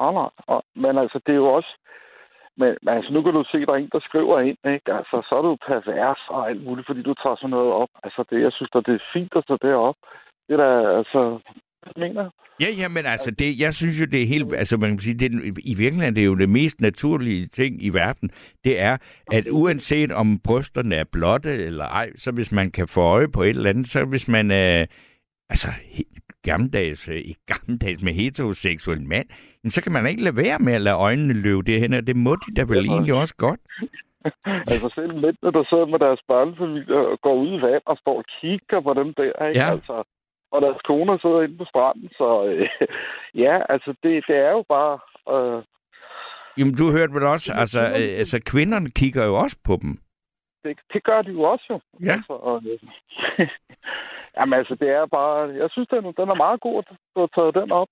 Nej, 0.00 0.12
nej. 0.12 0.30
Og- 0.46 0.64
Men 0.76 0.98
altså, 0.98 1.20
det 1.26 1.32
er 1.32 1.36
jo 1.36 1.46
også... 1.46 1.78
Men, 2.60 2.70
men 2.82 2.94
altså, 2.96 3.12
nu 3.12 3.22
kan 3.22 3.34
du 3.34 3.44
se, 3.44 3.58
der 3.66 3.72
er 3.72 3.82
en, 3.82 3.90
der 3.92 4.00
skriver 4.08 4.40
ind, 4.40 4.58
ikke? 4.74 4.88
Altså, 4.98 5.16
så 5.28 5.32
er 5.38 5.42
du 5.42 5.56
pervers 5.68 6.22
og 6.28 6.50
alt 6.50 6.64
muligt, 6.64 6.86
fordi 6.86 7.02
du 7.02 7.14
tager 7.14 7.36
sådan 7.36 7.50
noget 7.50 7.72
op. 7.72 7.92
Altså, 8.04 8.24
det, 8.30 8.42
jeg 8.46 8.52
synes, 8.52 8.70
at 8.74 8.86
det 8.86 8.94
er 8.94 9.10
fint 9.12 9.32
at 9.36 9.44
stå 9.44 9.56
derop. 9.62 9.98
Det 10.46 10.54
er 10.54 10.62
da, 10.64 10.98
altså... 10.98 11.20
Mener? 11.96 12.30
Ja, 12.60 12.70
ja, 12.70 12.88
men 12.88 13.06
altså, 13.06 13.30
det, 13.30 13.58
jeg 13.58 13.74
synes 13.74 14.00
jo, 14.00 14.06
det 14.06 14.22
er 14.22 14.26
helt, 14.26 14.54
altså 14.54 14.76
man 14.76 14.90
kan 14.90 14.98
sige, 14.98 15.18
det, 15.18 15.30
i 15.64 15.74
virkeligheden 15.74 16.14
det 16.14 16.20
er 16.20 16.26
jo 16.32 16.34
det 16.34 16.48
mest 16.48 16.80
naturlige 16.80 17.46
ting 17.46 17.84
i 17.84 17.88
verden, 17.88 18.30
det 18.64 18.80
er, 18.80 18.96
at 19.32 19.46
uanset 19.50 20.10
om 20.12 20.38
brysterne 20.44 20.94
er 20.94 21.04
blotte 21.12 21.64
eller 21.64 21.84
ej, 21.84 22.10
så 22.16 22.32
hvis 22.32 22.52
man 22.52 22.70
kan 22.70 22.88
få 22.88 23.00
øje 23.00 23.28
på 23.28 23.42
et 23.42 23.48
eller 23.48 23.70
andet, 23.70 23.86
så 23.86 24.04
hvis 24.04 24.28
man 24.28 24.50
er, 24.50 24.86
altså, 25.50 25.68
gammeldags, 26.50 27.08
øh, 27.08 27.14
ikke 27.30 27.46
gammeldags 27.52 28.02
med 28.06 28.12
heteroseksuel 28.12 29.02
mand, 29.02 29.28
så 29.68 29.82
kan 29.82 29.92
man 29.92 30.06
ikke 30.06 30.24
lade 30.24 30.36
være 30.36 30.58
med 30.66 30.74
at 30.78 30.80
lade 30.80 30.96
øjnene 30.96 31.34
løbe 31.46 31.62
det 31.62 31.80
hen, 31.80 31.92
og 31.94 32.06
det 32.06 32.16
må 32.16 32.32
de 32.44 32.54
da 32.56 32.62
vel 32.62 32.84
egentlig 32.86 33.14
også 33.14 33.34
godt. 33.46 33.60
Altså, 34.72 34.88
selv 34.94 35.14
mændene, 35.14 35.52
der 35.56 35.64
sidder 35.70 35.86
med 35.86 35.98
deres 35.98 36.20
børnefamilie 36.28 36.96
og 36.96 37.18
går 37.20 37.34
ud 37.34 37.52
i 37.58 37.62
vand 37.62 37.82
og 37.86 37.96
står 37.96 38.16
og 38.18 38.24
kigger 38.40 38.80
på 38.80 38.94
dem 38.94 39.14
der, 39.14 39.46
ikke? 39.48 39.60
Ja. 39.60 39.70
Altså, 39.70 39.96
og 40.52 40.62
deres 40.62 40.80
koner 40.88 41.18
sidder 41.18 41.42
inde 41.42 41.58
på 41.58 41.64
stranden, 41.64 42.08
så 42.08 42.28
øh, 42.48 42.68
ja, 43.44 43.54
altså, 43.68 43.90
det, 44.02 44.24
det 44.28 44.36
er 44.36 44.52
jo 44.58 44.64
bare... 44.68 44.94
Øh, 45.34 45.62
Jamen, 46.58 46.74
du 46.74 46.90
hørte 46.90 47.14
vel 47.14 47.22
også, 47.22 47.52
altså, 47.52 47.80
øh, 47.80 48.10
altså 48.22 48.40
kvinderne 48.46 48.90
kigger 48.90 49.24
jo 49.24 49.34
også 49.34 49.56
på 49.64 49.78
dem. 49.82 49.92
Det, 50.68 50.78
det 50.92 51.04
gør 51.04 51.22
de 51.22 51.30
jo 51.30 51.42
også 51.42 51.66
jo. 51.70 51.80
Ja. 52.06 52.12
Altså, 52.12 52.32
og, 52.32 52.62
øh, 52.70 52.78
jamen 54.36 54.58
altså, 54.58 54.74
det 54.80 54.88
er 54.88 55.06
bare... 55.06 55.38
Jeg 55.62 55.68
synes, 55.70 55.88
den, 55.88 56.04
den 56.04 56.28
er 56.34 56.44
meget 56.44 56.60
god, 56.60 56.78
at 56.78 56.96
du 57.14 57.20
har 57.20 57.30
taget 57.36 57.54
den 57.54 57.72
op. 57.72 57.88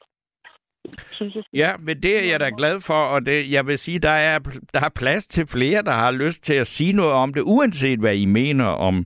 Ja, 1.53 1.71
men 1.79 2.03
det 2.03 2.25
er 2.25 2.31
jeg 2.31 2.41
da 2.41 2.51
glad 2.57 2.81
for, 2.81 2.95
og 2.95 3.27
det, 3.27 3.51
jeg 3.51 3.67
vil 3.67 3.79
sige, 3.79 3.99
der 3.99 4.11
er, 4.11 4.39
der 4.75 4.81
er 4.85 4.89
plads 4.89 5.27
til 5.27 5.47
flere, 5.47 5.83
der 5.83 5.93
har 5.93 6.11
lyst 6.11 6.43
til 6.43 6.55
at 6.55 6.67
sige 6.67 6.93
noget 6.93 7.12
om 7.12 7.35
det, 7.35 7.43
uanset 7.47 7.99
hvad 7.99 8.15
I 8.15 8.25
mener 8.25 8.65
om, 8.65 9.05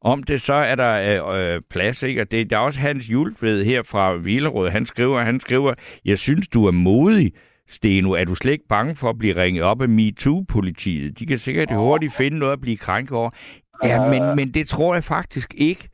om 0.00 0.22
det, 0.22 0.42
så 0.42 0.54
er 0.54 0.74
der 0.74 1.24
øh, 1.26 1.54
øh, 1.54 1.60
plads, 1.70 2.02
ikke? 2.02 2.20
Og 2.20 2.30
det, 2.30 2.50
der 2.50 2.56
er 2.56 2.60
også 2.60 2.80
Hans 2.80 3.10
Jultved 3.10 3.64
her 3.64 3.82
fra 3.82 4.14
Vilerød, 4.14 4.68
han 4.68 4.86
skriver, 4.86 5.20
han 5.20 5.40
skriver, 5.40 5.74
jeg 6.04 6.18
synes, 6.18 6.48
du 6.48 6.66
er 6.66 6.70
modig, 6.72 7.32
Steno. 7.70 8.12
Er 8.12 8.24
du 8.24 8.34
slet 8.34 8.52
ikke 8.52 8.68
bange 8.68 8.96
for 8.96 9.10
at 9.10 9.18
blive 9.18 9.42
ringet 9.42 9.62
op 9.62 9.82
af 9.82 9.88
MeToo-politiet? 9.88 11.18
De 11.18 11.26
kan 11.26 11.38
sikkert 11.38 11.74
hurtigt 11.74 12.14
finde 12.14 12.38
noget 12.38 12.52
at 12.52 12.60
blive 12.60 12.76
krænket 12.76 13.12
over. 13.12 13.30
Ja, 13.84 14.10
men, 14.10 14.36
men 14.36 14.54
det 14.54 14.68
tror 14.68 14.94
jeg 14.94 15.04
faktisk 15.04 15.54
ikke. 15.56 15.88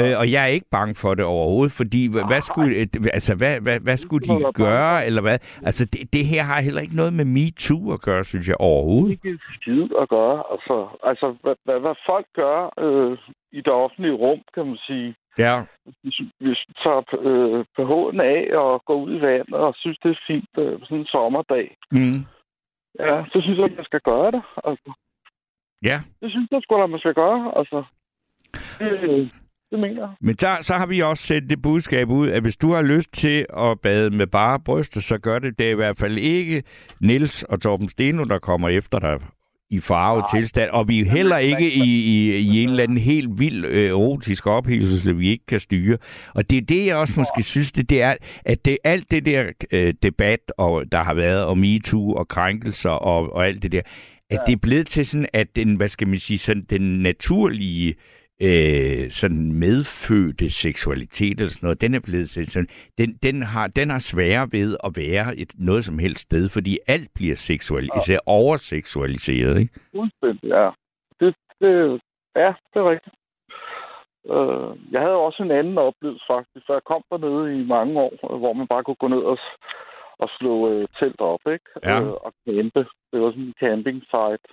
Øh, 0.00 0.18
og 0.18 0.32
jeg 0.32 0.42
er 0.42 0.46
ikke 0.46 0.70
bange 0.70 0.94
for 0.94 1.14
det 1.14 1.24
overhovedet, 1.24 1.72
fordi 1.72 2.06
hvad, 2.12 2.24
hvad 2.26 2.40
skulle, 2.40 2.76
øh, 2.76 2.86
altså, 3.12 3.34
hvad, 3.34 3.60
hvad, 3.60 3.80
hvad 3.80 3.96
skulle 3.96 4.26
de 4.28 4.52
gøre, 4.54 5.06
eller 5.06 5.22
hvad? 5.22 5.38
Altså, 5.62 5.84
det, 5.84 6.12
det 6.12 6.26
her 6.26 6.42
har 6.42 6.60
heller 6.60 6.80
ikke 6.80 6.96
noget 6.96 7.12
med 7.12 7.24
MeToo 7.24 7.92
at 7.92 8.00
gøre, 8.00 8.24
synes 8.24 8.48
jeg, 8.48 8.56
overhovedet. 8.58 9.10
ikke 9.10 9.28
en 9.28 9.40
skid 9.54 9.88
at 10.02 10.08
gøre. 10.08 10.42
Altså, 10.52 10.88
altså 11.02 11.36
hvad, 11.42 11.54
hvad, 11.64 11.80
hvad 11.80 11.94
folk 12.06 12.26
gør 12.34 12.58
øh, 12.84 13.18
i 13.52 13.60
det 13.60 13.72
offentlige 13.72 14.14
rum, 14.14 14.40
kan 14.54 14.66
man 14.66 14.78
sige. 14.86 15.14
Ja, 15.38 15.62
Hvis, 16.02 16.20
vi 16.40 16.54
tager 16.82 17.02
øh, 17.28 17.64
PH'en 17.74 18.20
af 18.20 18.56
og 18.56 18.84
går 18.84 18.96
ud 19.04 19.12
i 19.18 19.20
vandet 19.20 19.54
og 19.54 19.74
synes, 19.76 19.98
det 20.02 20.10
er 20.10 20.24
fint 20.26 20.54
øh, 20.58 20.80
sådan 20.82 20.98
en 20.98 21.06
sommerdag, 21.06 21.76
mm. 21.92 22.20
ja, 22.98 23.24
så 23.32 23.40
synes 23.42 23.58
jeg, 23.58 23.64
at 23.64 23.76
man 23.76 23.84
skal 23.84 24.00
gøre 24.00 24.30
det. 24.30 24.42
Altså, 24.64 24.92
ja. 25.82 25.98
det 26.20 26.30
synes 26.30 26.48
jeg 26.50 26.62
sgu 26.62 26.80
da, 26.80 26.86
man 26.86 27.00
skal 27.00 27.14
gøre. 27.14 27.58
Altså, 27.58 27.84
det, 28.78 28.90
det 29.02 29.30
mener. 29.76 30.08
Men 30.20 30.34
der, 30.34 30.62
så 30.62 30.74
har 30.74 30.86
vi 30.86 31.00
også 31.00 31.26
sendt 31.26 31.50
det 31.50 31.62
budskab 31.62 32.10
ud, 32.10 32.28
at 32.28 32.42
hvis 32.42 32.56
du 32.56 32.72
har 32.72 32.82
lyst 32.82 33.12
til 33.12 33.46
at 33.58 33.80
bade 33.80 34.10
med 34.10 34.26
bare 34.26 34.60
bryster, 34.60 35.00
så 35.00 35.18
gør 35.18 35.38
det. 35.38 35.58
Det 35.58 35.66
er 35.66 35.70
i 35.70 35.74
hvert 35.74 35.98
fald 35.98 36.18
ikke 36.18 36.62
Nils 37.00 37.42
og 37.42 37.60
Torben 37.60 37.88
Steno, 37.88 38.24
der 38.24 38.38
kommer 38.38 38.68
efter 38.68 38.98
dig 38.98 39.18
i 39.70 39.80
farvet 39.80 40.24
Nej. 40.32 40.40
tilstand. 40.40 40.70
Og 40.70 40.88
vi 40.88 41.00
er 41.00 41.04
heller 41.04 41.38
ikke 41.38 41.74
i, 41.74 41.82
i, 41.82 42.36
i 42.36 42.62
en 42.62 42.68
eller 42.68 42.82
anden 42.82 42.98
helt 42.98 43.38
vild 43.38 43.64
øh, 43.64 43.88
erotisk 43.88 44.46
ophilselse, 44.46 45.16
vi 45.16 45.28
ikke 45.28 45.46
kan 45.46 45.60
styre. 45.60 45.98
Og 46.34 46.50
det 46.50 46.56
er 46.56 46.62
det, 46.62 46.86
jeg 46.86 46.96
også 46.96 47.14
måske 47.16 47.42
synes, 47.42 47.72
det, 47.72 47.90
det 47.90 48.02
er, 48.02 48.14
at 48.44 48.64
det 48.64 48.78
alt 48.84 49.10
det 49.10 49.26
der 49.26 49.44
øh, 49.72 49.94
debat, 50.02 50.52
og 50.58 50.92
der 50.92 51.02
har 51.02 51.14
været 51.14 51.44
om 51.44 51.58
MeToo 51.58 52.12
og 52.12 52.28
krænkelser 52.28 52.90
og, 52.90 53.32
og 53.32 53.46
alt 53.46 53.62
det 53.62 53.72
der, 53.72 53.80
at 54.30 54.40
det 54.46 54.52
er 54.52 54.56
blevet 54.56 54.86
til 54.86 55.06
sådan, 55.06 55.28
at 55.32 55.56
den, 55.56 55.76
hvad 55.76 55.88
skal 55.88 56.08
man 56.08 56.18
sige, 56.18 56.38
sådan 56.38 56.66
den 56.70 56.98
naturlige 56.98 57.94
øh, 58.42 59.10
sådan 59.10 59.52
medfødte 59.52 60.50
seksualitet 60.50 61.40
eller 61.40 61.50
sådan 61.50 61.66
noget, 61.66 61.80
den 61.80 61.94
er 61.94 62.00
blevet 62.00 62.30
sådan, 62.30 62.68
den, 62.98 63.18
den, 63.22 63.42
har, 63.42 63.66
den 63.66 63.90
har 63.90 63.98
sværere 63.98 64.48
ved 64.52 64.76
at 64.84 64.92
være 64.96 65.36
et, 65.36 65.54
noget 65.58 65.84
som 65.84 65.98
helst 65.98 66.22
sted, 66.22 66.48
fordi 66.48 66.78
alt 66.86 67.08
bliver 67.14 67.34
seksualiseret, 67.34 68.20
overseksualiseret, 68.26 69.58
ikke? 69.58 69.80
Fuldstændig, 69.96 70.48
ja. 70.48 70.70
Det, 71.20 71.34
det, 71.60 72.00
ja, 72.36 72.54
det 72.72 72.78
er 72.82 72.90
rigtigt. 72.90 73.16
Øh, 74.34 74.92
jeg 74.92 75.00
havde 75.00 75.16
også 75.26 75.42
en 75.42 75.50
anden 75.50 75.78
oplevelse 75.78 76.24
faktisk, 76.26 76.66
for 76.66 76.72
jeg 76.72 76.84
kom 76.84 77.02
dernede 77.10 77.60
i 77.60 77.66
mange 77.66 78.00
år, 78.00 78.38
hvor 78.38 78.52
man 78.52 78.66
bare 78.66 78.84
kunne 78.84 79.02
gå 79.04 79.08
ned 79.08 79.22
og, 79.32 79.38
og 80.18 80.28
slå 80.38 80.70
øh, 80.70 80.88
telt 80.98 81.20
op, 81.20 81.40
ikke? 81.46 81.70
Ja. 81.82 82.00
Øh, 82.00 82.12
og 82.26 82.32
campe. 82.44 82.86
Det 83.12 83.20
var 83.20 83.30
sådan 83.30 83.42
en 83.42 83.54
camping 83.60 84.00
site. 84.00 84.46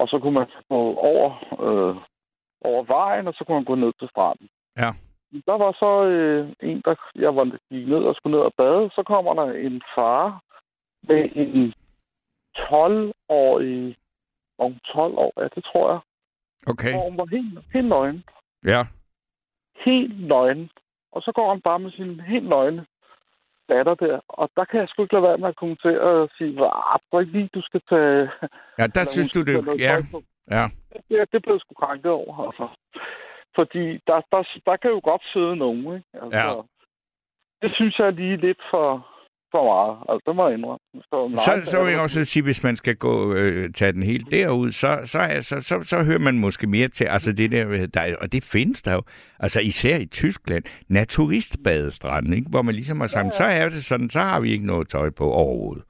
Og 0.00 0.08
så 0.08 0.18
kunne 0.18 0.34
man 0.40 0.46
gå 0.68 0.80
over, 1.12 1.28
øh, 1.66 1.96
over 2.60 2.82
vejen, 2.84 3.28
og 3.28 3.34
så 3.34 3.44
kunne 3.44 3.54
man 3.54 3.64
gå 3.64 3.74
ned 3.74 3.92
til 3.98 4.08
stranden. 4.08 4.48
Ja. 4.76 4.90
Der 5.46 5.56
var 5.64 5.72
så 5.72 6.04
øh, 6.04 6.52
en, 6.62 6.82
der 6.84 6.94
jeg 7.14 7.36
var 7.36 7.44
gik 7.70 7.88
ned 7.88 8.02
og 8.04 8.14
skulle 8.14 8.36
ned 8.36 8.44
og 8.44 8.54
bade. 8.56 8.90
Så 8.94 9.02
kommer 9.06 9.34
der 9.34 9.52
en 9.52 9.82
far 9.94 10.42
med 11.02 11.28
en 11.34 11.74
12-årig 12.58 13.96
om 14.58 14.78
12 14.94 15.14
år, 15.18 15.32
ja, 15.40 15.48
det 15.54 15.64
tror 15.64 15.90
jeg. 15.92 16.00
Okay, 16.66 16.92
Hvor 16.92 17.08
hun 17.08 17.18
var 17.18 17.26
helt, 17.26 17.58
helt 17.72 17.88
nøgen. 17.88 18.24
ja. 18.64 18.86
Helt 19.84 20.26
nøgen. 20.28 20.70
Og 21.12 21.22
så 21.22 21.32
går 21.32 21.48
han 21.48 21.60
bare 21.60 21.78
med 21.78 21.90
sin 21.90 22.20
helt 22.20 22.48
nøgne 22.48 22.86
datter 23.68 23.94
der. 23.94 24.20
Og 24.28 24.50
der 24.56 24.64
kan 24.64 24.80
jeg 24.80 24.88
sgu 24.88 25.02
ikke 25.02 25.14
lade 25.14 25.22
være 25.22 25.38
med 25.38 25.48
at 25.48 25.56
kommentere 25.56 26.00
og 26.00 26.30
sige, 26.38 26.50
ah, 26.50 26.98
tror 27.10 27.20
ikke 27.20 27.32
lige, 27.32 27.50
du 27.54 27.62
skal 27.62 27.80
tage... 27.88 28.30
Ja, 28.78 28.86
der 28.86 29.04
synes 29.04 29.30
du 29.30 29.42
det, 29.42 29.54
ja, 29.78 29.96
på. 30.10 30.22
Ja. 31.10 31.24
Det, 31.32 31.42
blev 31.42 31.58
sgu 31.60 31.74
krænket 31.74 32.10
over, 32.10 32.34
altså. 32.46 32.66
Fordi 33.58 33.84
der, 34.06 34.18
der, 34.32 34.42
der 34.66 34.76
kan 34.76 34.90
jo 34.90 35.00
godt 35.04 35.22
sidde 35.32 35.56
nogen, 35.56 35.78
ikke? 35.96 36.08
Altså, 36.22 36.38
Ja. 36.38 36.54
Det 37.62 37.70
synes 37.74 37.98
jeg 37.98 38.06
er 38.06 38.10
lige 38.10 38.36
lidt 38.36 38.58
for, 38.70 39.06
for 39.52 39.62
meget. 39.72 39.96
Altså, 40.08 40.22
det 40.26 40.36
må 40.36 40.48
jeg 40.48 40.58
indrømme. 40.58 40.78
Så, 40.94 41.18
Så, 41.64 41.70
så 41.70 41.82
vil 41.82 41.92
jeg 41.92 42.00
også 42.00 42.24
sige, 42.24 42.42
hvis 42.42 42.62
man 42.64 42.76
skal 42.76 42.96
gå 42.96 43.34
øh, 43.34 43.72
tage 43.72 43.92
den 43.92 44.02
helt 44.02 44.30
derud, 44.30 44.70
så, 44.70 45.00
så, 45.04 45.18
så, 45.40 45.60
så, 45.60 45.82
så 45.82 46.04
hører 46.04 46.18
man 46.18 46.38
måske 46.38 46.66
mere 46.66 46.88
til, 46.88 47.04
altså 47.04 47.32
det 47.32 47.50
der, 47.52 47.86
der, 47.86 48.00
er- 48.00 48.16
og 48.20 48.32
det 48.32 48.44
findes 48.44 48.82
der 48.82 48.92
jo, 48.94 49.02
altså 49.40 49.60
især 49.60 49.96
i 49.98 50.06
Tyskland, 50.06 50.64
naturistbadestranden, 50.88 52.32
ikke? 52.32 52.50
hvor 52.50 52.62
man 52.62 52.74
ligesom 52.74 53.00
har 53.00 53.06
sagt, 53.06 53.34
så 53.34 53.44
er 53.44 53.68
det 53.68 53.84
sådan, 53.84 54.10
så 54.10 54.20
har 54.20 54.40
vi 54.40 54.52
ikke 54.52 54.66
noget 54.66 54.88
tøj 54.88 55.10
på 55.10 55.30
overhovedet. 55.30 55.84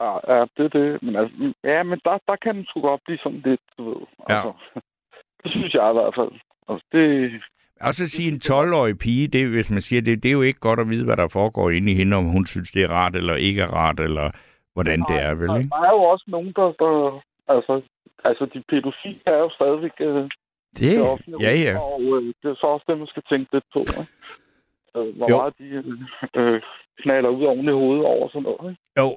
Ja, 0.00 0.34
ja, 0.34 0.40
det 0.56 0.64
er 0.64 0.68
det. 0.68 1.02
Men 1.02 1.16
altså, 1.16 1.52
ja, 1.64 1.82
men 1.82 2.00
der, 2.04 2.18
der 2.28 2.36
kan 2.36 2.56
den 2.56 2.66
sgu 2.66 2.80
godt 2.80 3.00
blive 3.04 3.18
sådan 3.18 3.42
lidt, 3.44 3.60
du 3.78 3.88
ved. 3.88 4.06
Ja. 4.28 4.34
Altså, 4.34 4.52
det 5.42 5.50
synes 5.50 5.74
jeg 5.74 5.90
i 5.90 5.92
hvert 5.92 6.14
fald. 6.18 6.32
Altså, 6.68 6.86
det, 6.92 7.32
Og 7.80 7.94
så 7.94 8.08
sige 8.08 8.32
en 8.32 8.40
12-årig 8.44 8.98
pige, 8.98 9.28
det, 9.28 9.48
hvis 9.48 9.70
man 9.70 9.80
siger 9.80 10.02
det, 10.02 10.22
det 10.22 10.28
er 10.28 10.32
jo 10.32 10.42
ikke 10.42 10.60
godt 10.60 10.80
at 10.80 10.88
vide, 10.88 11.04
hvad 11.04 11.16
der 11.16 11.28
foregår 11.28 11.70
inde 11.70 11.92
i 11.92 11.94
hende, 11.94 12.16
om 12.16 12.24
hun 12.24 12.46
synes, 12.46 12.70
det 12.70 12.82
er 12.82 12.92
rart 12.92 13.16
eller 13.16 13.34
ikke 13.34 13.62
er 13.62 13.74
rart, 13.74 14.00
eller 14.00 14.30
hvordan 14.74 15.00
det 15.00 15.16
er, 15.22 15.34
vel? 15.34 15.50
Ikke? 15.58 15.70
der 15.70 15.82
er 15.88 15.92
jo 15.92 16.02
også 16.02 16.24
nogen, 16.28 16.52
der... 16.56 16.72
der 16.72 17.20
altså, 17.48 17.82
altså, 18.24 18.44
de 18.54 18.62
pædofile 18.68 19.20
er 19.26 19.38
jo 19.38 19.50
stadigvæk 19.50 19.92
øh, 20.00 20.14
Det, 20.14 20.30
det 20.80 21.40
ja, 21.40 21.52
ja. 21.66 21.78
Og 21.78 22.02
øh, 22.02 22.34
det 22.42 22.50
er 22.50 22.54
så 22.54 22.66
også 22.66 22.84
det, 22.88 22.98
man 22.98 23.06
skal 23.06 23.22
tænke 23.28 23.48
lidt 23.52 23.64
på. 23.72 23.80
Ikke? 23.80 24.06
Øh, 24.96 25.16
hvor 25.16 25.30
Jo. 25.30 25.36
meget 25.36 25.54
de 25.58 25.64
øh, 25.64 25.84
øh, 26.36 26.62
knaller 27.02 27.28
ud 27.28 27.44
oven 27.44 27.68
i 27.68 27.72
hovedet 27.72 28.04
over 28.04 28.28
sådan 28.28 28.42
noget. 28.42 28.70
Ikke? 28.70 28.82
Jo, 28.98 29.16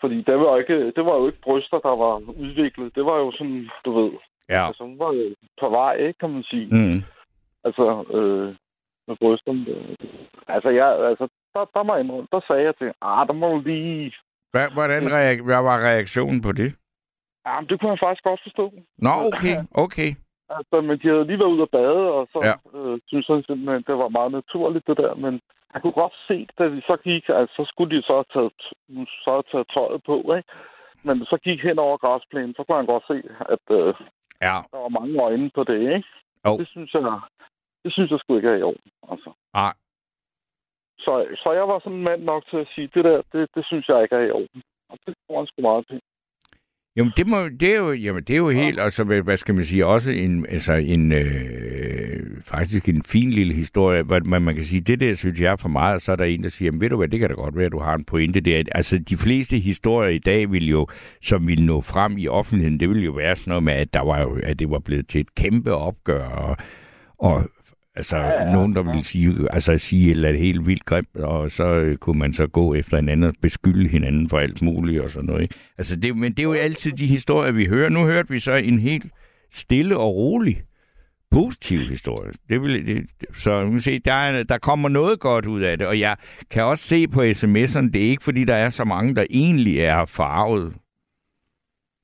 Fordi 0.00 0.22
det 0.22 0.38
var, 0.38 0.58
ikke, 0.58 0.92
det 0.96 1.04
var 1.06 1.16
jo 1.16 1.26
ikke 1.26 1.40
bryster, 1.42 1.78
der 1.78 1.96
var 2.04 2.14
udviklet. 2.44 2.94
Det 2.94 3.04
var 3.04 3.16
jo 3.16 3.32
sådan, 3.32 3.70
du 3.84 3.90
ved... 4.00 4.10
ja. 4.48 4.66
Altså, 4.66 4.84
hun 4.84 4.98
var 4.98 5.12
jo 5.12 5.34
på 5.60 5.68
vej, 5.68 5.94
ikke, 5.96 6.18
kan 6.18 6.30
man 6.30 6.42
sige. 6.42 6.66
Mm. 6.66 7.02
Altså, 7.64 8.04
øh, 8.18 8.54
med 9.08 9.16
brysterne. 9.20 9.66
Altså, 10.48 10.68
jeg, 10.68 10.88
altså 11.10 11.28
der, 11.54 11.64
der, 11.74 11.82
må 11.82 11.94
jeg 11.94 12.04
indrømme, 12.04 12.28
der 12.32 12.40
sagde 12.46 12.62
jeg 12.62 12.76
til, 12.76 12.92
ah, 13.02 13.26
der 13.26 13.32
må 13.32 13.58
lige... 13.58 14.12
Hvad, 14.52 14.66
hvordan 14.72 15.02
reak- 15.02 15.44
hvad 15.44 15.62
var 15.62 15.78
reaktionen 15.88 16.42
på 16.42 16.52
det? 16.52 16.70
Ja, 17.46 17.60
men 17.60 17.68
det 17.68 17.80
kunne 17.80 17.90
jeg 17.90 17.98
faktisk 17.98 18.24
godt 18.24 18.40
forstå. 18.42 18.72
Nå, 18.98 19.12
okay, 19.28 19.56
okay. 19.84 20.10
Altså, 20.48 20.80
men 20.80 20.98
de 20.98 21.08
havde 21.08 21.26
lige 21.26 21.38
været 21.38 21.54
ude 21.54 21.62
at 21.62 21.70
bade, 21.70 22.04
og 22.16 22.28
så 22.32 22.38
ja. 22.48 22.78
øh, 22.78 23.00
synes 23.06 23.28
jeg 23.28 23.44
simpelthen, 23.46 23.84
det 23.86 23.96
var 24.02 24.08
meget 24.08 24.32
naturligt, 24.32 24.86
det 24.86 24.96
der. 24.96 25.14
Men 25.14 25.40
jeg 25.74 25.82
kunne 25.82 25.98
godt 26.02 26.16
se, 26.28 26.46
da 26.58 26.66
vi 26.66 26.80
så 26.80 26.96
gik, 27.04 27.28
altså, 27.28 27.54
så 27.56 27.64
skulle 27.70 27.96
de 27.96 28.02
så 28.02 28.12
have 28.12 28.30
taget, 28.34 28.52
så 29.24 29.30
have 29.30 29.48
taget 29.52 29.68
tøjet 29.74 30.02
på, 30.04 30.16
ikke? 30.36 30.48
Men 31.02 31.24
så 31.24 31.36
gik 31.44 31.60
hen 31.62 31.78
over 31.78 31.96
græsplænen, 31.96 32.54
så 32.54 32.64
kunne 32.64 32.76
han 32.76 32.86
godt 32.86 33.04
se, 33.06 33.16
at 33.54 33.64
øh, 33.70 33.94
Ja, 34.46 34.56
der 34.72 34.78
var 34.84 34.88
mange 34.98 35.22
øjne 35.22 35.50
på 35.54 35.64
det, 35.64 35.80
ikke? 35.96 36.08
Jo. 36.46 36.58
Det 36.58 36.68
synes 36.68 36.94
jeg, 36.94 37.20
det 37.84 37.92
synes 37.92 38.10
jeg 38.10 38.18
sgu 38.18 38.36
ikke 38.36 38.48
er 38.48 38.56
i 38.56 38.62
orden, 38.62 38.90
altså. 39.10 39.30
Nej. 39.54 39.74
Så, 40.98 41.12
så 41.42 41.52
jeg 41.52 41.68
var 41.68 41.78
sådan 41.78 42.02
mand 42.02 42.22
nok 42.22 42.42
til 42.50 42.56
at 42.56 42.68
sige, 42.74 42.88
det 42.94 43.04
der, 43.04 43.22
det, 43.32 43.48
det 43.54 43.66
synes 43.66 43.88
jeg 43.88 44.02
ikke 44.02 44.16
er 44.16 44.26
i 44.26 44.30
orden. 44.30 44.62
Og 44.90 44.98
det 45.06 45.14
jeg 45.28 45.46
sgu 45.46 45.62
meget 45.62 45.86
til. 45.88 46.00
Jamen, 46.96 47.12
det, 47.16 47.26
må, 47.26 47.48
det, 47.48 47.62
er 47.62 47.76
jo, 47.76 47.92
jamen, 47.92 48.22
det 48.24 48.34
er 48.34 48.38
jo 48.38 48.50
helt, 48.50 48.80
altså, 48.80 49.04
hvad, 49.04 49.22
hvad 49.22 49.36
skal 49.36 49.54
man 49.54 49.64
sige, 49.64 49.86
også 49.86 50.12
en, 50.12 50.46
altså, 50.48 50.72
en 50.72 51.12
øh, 51.12 52.42
faktisk 52.44 52.88
en 52.88 53.02
fin 53.02 53.30
lille 53.30 53.54
historie, 53.54 54.02
man, 54.02 54.42
man 54.42 54.54
kan 54.54 54.64
sige, 54.64 54.80
det 54.80 55.00
der 55.00 55.14
synes 55.14 55.40
jeg 55.40 55.52
er 55.52 55.56
for 55.56 55.68
meget, 55.68 55.94
og 55.94 56.00
så 56.00 56.12
er 56.12 56.16
der 56.16 56.24
en, 56.24 56.42
der 56.42 56.48
siger, 56.48 56.66
jamen, 56.66 56.80
ved 56.80 56.88
du 56.90 56.96
hvad, 56.96 57.08
det 57.08 57.20
kan 57.20 57.28
da 57.28 57.34
godt 57.34 57.56
være, 57.56 57.66
at 57.66 57.72
du 57.72 57.78
har 57.78 57.94
en 57.94 58.04
pointe 58.04 58.40
der. 58.40 58.62
Altså, 58.72 58.98
de 58.98 59.16
fleste 59.16 59.58
historier 59.58 60.10
i 60.10 60.18
dag 60.18 60.52
vil 60.52 60.68
jo, 60.68 60.86
som 61.22 61.46
vil 61.46 61.64
nå 61.64 61.80
frem 61.80 62.18
i 62.18 62.28
offentligheden, 62.28 62.80
det 62.80 62.88
vil 62.88 63.04
jo 63.04 63.12
være 63.12 63.36
sådan 63.36 63.50
noget 63.50 63.62
med, 63.62 63.72
at, 63.72 63.94
der 63.94 64.00
var 64.00 64.20
jo, 64.20 64.38
at 64.42 64.58
det 64.58 64.70
var 64.70 64.78
blevet 64.78 65.08
til 65.08 65.20
et 65.20 65.34
kæmpe 65.34 65.74
opgør, 65.74 66.24
og, 66.24 66.56
og 67.18 67.50
Altså, 67.96 68.16
ja, 68.16 68.42
ja, 68.42 68.52
nogen, 68.52 68.74
der 68.74 68.82
ville 68.82 69.04
sige, 69.04 69.34
altså, 69.50 69.78
sige 69.78 70.06
et 70.06 70.10
eller 70.10 70.28
andet 70.28 70.42
helt 70.42 70.66
vildt 70.66 70.84
grimt, 70.84 71.16
og 71.16 71.50
så 71.50 71.64
øh, 71.64 71.96
kunne 71.96 72.18
man 72.18 72.32
så 72.32 72.46
gå 72.46 72.74
efter 72.74 72.96
hinanden 72.96 73.28
og 73.28 73.34
beskylde 73.42 73.88
hinanden 73.88 74.28
for 74.28 74.38
alt 74.38 74.62
muligt 74.62 75.00
og 75.00 75.10
sådan 75.10 75.26
noget. 75.26 75.42
Ikke? 75.42 75.54
Altså, 75.78 75.96
det, 75.96 76.16
men 76.16 76.32
det 76.32 76.38
er 76.38 76.42
jo 76.42 76.52
altid 76.52 76.92
de 76.92 77.06
historier, 77.06 77.52
vi 77.52 77.66
hører. 77.66 77.88
Nu 77.88 78.04
hørte 78.04 78.28
vi 78.28 78.40
så 78.40 78.54
en 78.54 78.78
helt 78.78 79.06
stille 79.50 79.96
og 79.96 80.14
rolig 80.14 80.62
positiv 81.30 81.80
historie. 81.80 82.32
Det 82.48 82.62
vil, 82.62 82.86
det, 82.86 83.06
så 83.34 83.50
man 83.50 83.70
kan 83.70 83.80
se, 83.80 83.98
der, 83.98 84.12
er, 84.12 84.42
der 84.42 84.58
kommer 84.58 84.88
noget 84.88 85.20
godt 85.20 85.46
ud 85.46 85.62
af 85.62 85.78
det, 85.78 85.86
og 85.86 86.00
jeg 86.00 86.16
kan 86.50 86.62
også 86.62 86.84
se 86.84 87.08
på 87.08 87.20
sms'erne, 87.22 87.90
det 87.90 88.04
er 88.04 88.10
ikke 88.10 88.24
fordi, 88.24 88.44
der 88.44 88.54
er 88.54 88.70
så 88.70 88.84
mange, 88.84 89.14
der 89.14 89.26
egentlig 89.30 89.80
er 89.80 90.04
farvet. 90.04 90.74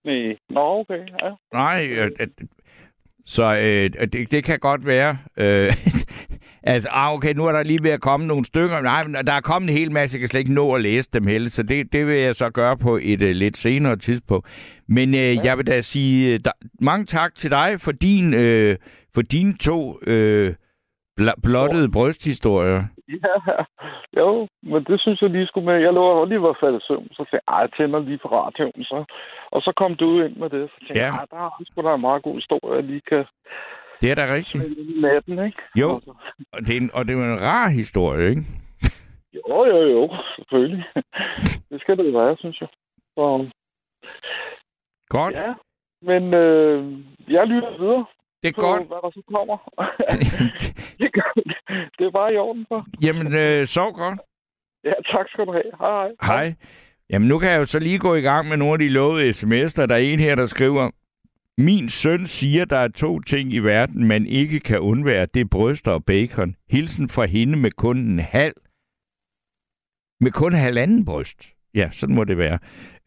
Nej. 0.05 0.37
Nå, 0.50 0.61
okay, 0.61 0.98
ja. 1.22 1.31
Nej, 1.53 1.88
at, 1.98 2.12
at, 2.18 2.29
så 3.24 3.56
øh, 3.56 4.09
det, 4.12 4.30
det 4.30 4.44
kan 4.44 4.59
godt 4.59 4.87
være. 4.87 5.18
Øh, 5.37 5.76
altså, 6.62 6.88
ah, 6.92 7.12
okay, 7.12 7.35
nu 7.35 7.46
er 7.46 7.52
der 7.52 7.62
lige 7.62 7.83
ved 7.83 7.90
at 7.90 8.00
komme 8.00 8.26
nogle 8.26 8.44
stykker. 8.44 8.80
Nej, 8.80 9.04
men 9.04 9.14
der 9.14 9.33
er 9.33 9.40
kommet 9.40 9.70
en 9.70 9.76
hel 9.76 9.92
masse, 9.92 10.14
jeg 10.14 10.20
kan 10.20 10.28
slet 10.28 10.40
ikke 10.40 10.53
nå 10.53 10.74
at 10.74 10.82
læse 10.82 11.09
dem 11.12 11.26
heller, 11.26 11.51
så 11.51 11.62
det, 11.62 11.92
det 11.92 12.07
vil 12.07 12.16
jeg 12.16 12.36
så 12.36 12.51
gøre 12.51 12.76
på 12.76 12.99
et 13.03 13.22
uh, 13.22 13.28
lidt 13.28 13.57
senere 13.57 13.97
tidspunkt. 13.97 14.49
Men 14.88 15.14
øh, 15.14 15.20
ja. 15.20 15.40
jeg 15.45 15.59
vil 15.59 15.66
da 15.66 15.80
sige 15.80 16.34
øh, 16.34 16.40
der, 16.45 16.53
mange 16.80 17.07
tak 17.07 17.34
til 17.34 17.51
dig 17.51 17.80
for 17.80 17.92
din 17.92 18.34
øh, 18.34 18.76
for 19.14 19.22
dine 19.22 19.55
to 19.55 19.99
øh, 20.07 20.55
bl- 21.20 21.40
blottede 21.42 21.90
brysthistorier. 21.90 22.84
Ja, 23.24 23.64
jo, 24.20 24.48
men 24.62 24.84
det 24.84 25.00
synes 25.00 25.22
jeg 25.22 25.30
lige 25.30 25.46
skulle 25.46 25.66
med. 25.66 25.74
Jeg 25.86 25.92
lå 25.92 26.04
og 26.20 26.26
lige 26.26 26.42
var 26.42 26.56
faldet 26.61 26.82
søvn, 26.82 27.08
så 27.12 27.24
sagde 27.30 27.42
jeg, 27.48 27.54
"Ej, 27.54 27.61
jeg 27.61 27.70
tænder 27.76 27.98
lige 27.98 28.18
på 28.18 28.28
radioen. 28.28 28.84
Så, 28.84 29.04
og 29.50 29.61
så 29.62 29.72
kom 29.76 29.94
du 29.96 30.22
ind 30.24 30.36
med 30.36 30.50
det, 30.50 30.70
så 30.70 30.76
tænkte 30.78 30.94
Ja. 31.00 31.04
jeg, 31.06 31.14
"Ej, 31.14 31.26
der 31.30 31.36
er 31.36 31.50
sgu 31.66 31.82
da 31.82 31.94
en 31.94 32.00
meget 32.00 32.22
god 32.22 32.34
historie, 32.34 32.74
jeg 32.76 32.84
lige 32.84 33.00
kan 33.08 33.24
Det 34.02 34.11
er 34.11 34.14
da 34.14 34.34
rigtigt. 34.34 34.64
natten, 35.00 35.44
ikke? 35.46 35.58
Jo. 35.76 35.94
Altså, 35.94 36.12
Og 36.52 36.61
det, 36.66 36.72
er 36.76 36.80
en, 36.80 36.90
og 36.94 37.04
det 37.04 37.12
er 37.14 37.34
en 37.34 37.40
rar 37.42 37.68
historie, 37.68 38.28
ikke? 38.30 38.42
Jo, 39.38 39.64
jo, 39.72 39.78
jo, 39.96 40.02
selvfølgelig. 40.36 40.84
det 41.70 41.80
skal 41.80 41.96
det 41.98 42.14
være, 42.14 42.36
synes 42.36 42.61
jeg. 42.61 42.68
Så, 43.14 43.50
Godt. 45.08 45.34
ja, 45.34 45.54
men 46.02 46.34
øh, 46.34 46.98
jeg 47.28 47.46
lytter 47.46 47.78
videre 47.78 48.04
Det 48.43 48.49
er 48.49 48.53
på, 48.53 48.61
godt. 48.61 48.86
hvad 48.86 49.01
der 49.05 49.11
så 49.11 49.22
kommer. 49.34 49.57
det, 51.01 51.09
det 51.99 52.07
er 52.07 52.11
bare 52.11 52.34
i 52.34 52.36
orden 52.36 52.66
for. 52.68 52.86
Jamen, 53.03 53.34
øh, 53.34 53.66
sov 53.66 53.93
godt. 53.93 54.18
Ja, 54.84 54.93
tak 55.12 55.26
skal 55.28 55.47
du 55.47 55.53
have. 55.53 55.72
Hej, 55.78 56.09
hej. 56.22 56.45
Hej. 56.45 56.55
Jamen, 57.11 57.28
nu 57.28 57.38
kan 57.38 57.51
jeg 57.51 57.59
jo 57.59 57.64
så 57.64 57.78
lige 57.78 57.99
gå 57.99 58.14
i 58.14 58.20
gang 58.20 58.49
med 58.49 58.57
nogle 58.57 58.72
af 58.72 58.78
de 58.78 58.88
lovede 58.88 59.30
sms'er. 59.30 59.86
Der 59.86 59.95
er 59.95 59.99
en 60.12 60.20
her, 60.20 60.34
der 60.34 60.47
skriver, 60.47 60.91
Min 61.59 61.88
søn 61.88 62.26
siger, 62.26 62.64
der 62.64 62.78
er 62.78 62.88
to 62.88 63.20
ting 63.20 63.53
i 63.53 63.59
verden, 63.59 64.09
man 64.09 64.26
ikke 64.26 64.61
kan 64.61 64.80
undvære. 64.80 65.26
Det 65.26 65.41
er 65.41 65.49
bryster 65.51 65.93
og 65.93 66.05
bacon. 66.05 66.57
Hilsen 66.70 67.09
fra 67.09 67.24
hende 67.24 67.59
med 67.59 67.70
kun 67.70 67.97
en 67.97 68.18
halv. 68.18 68.55
Med 70.20 70.32
kun 70.32 70.53
halvanden 70.53 71.05
bryst. 71.05 71.53
Ja, 71.74 71.91
sådan 71.93 72.14
må 72.14 72.24
det 72.24 72.38
være. 72.38 72.59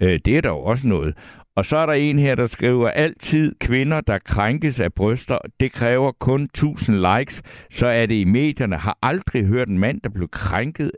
Øh, 0.01 0.19
det 0.25 0.38
er 0.38 0.41
der 0.41 0.49
jo 0.49 0.59
også 0.63 0.88
noget. 0.88 1.17
Og 1.55 1.65
så 1.65 1.77
er 1.77 1.85
der 1.85 1.93
en 1.93 2.19
her, 2.19 2.35
der 2.35 2.45
skriver, 2.45 2.89
altid 2.89 3.55
kvinder, 3.59 4.01
der 4.01 4.17
krænkes 4.17 4.79
af 4.79 4.93
bryster, 4.93 5.37
det 5.59 5.71
kræver 5.71 6.11
kun 6.11 6.43
1000 6.43 6.97
likes, 6.97 7.41
så 7.71 7.87
er 7.87 8.05
det 8.05 8.15
i 8.15 8.23
medierne. 8.23 8.77
Har 8.77 8.97
aldrig 9.01 9.45
hørt 9.45 9.67
en 9.67 9.79
mand, 9.79 10.01
der 10.01 10.09
blev 10.09 10.27
krænket 10.29 10.91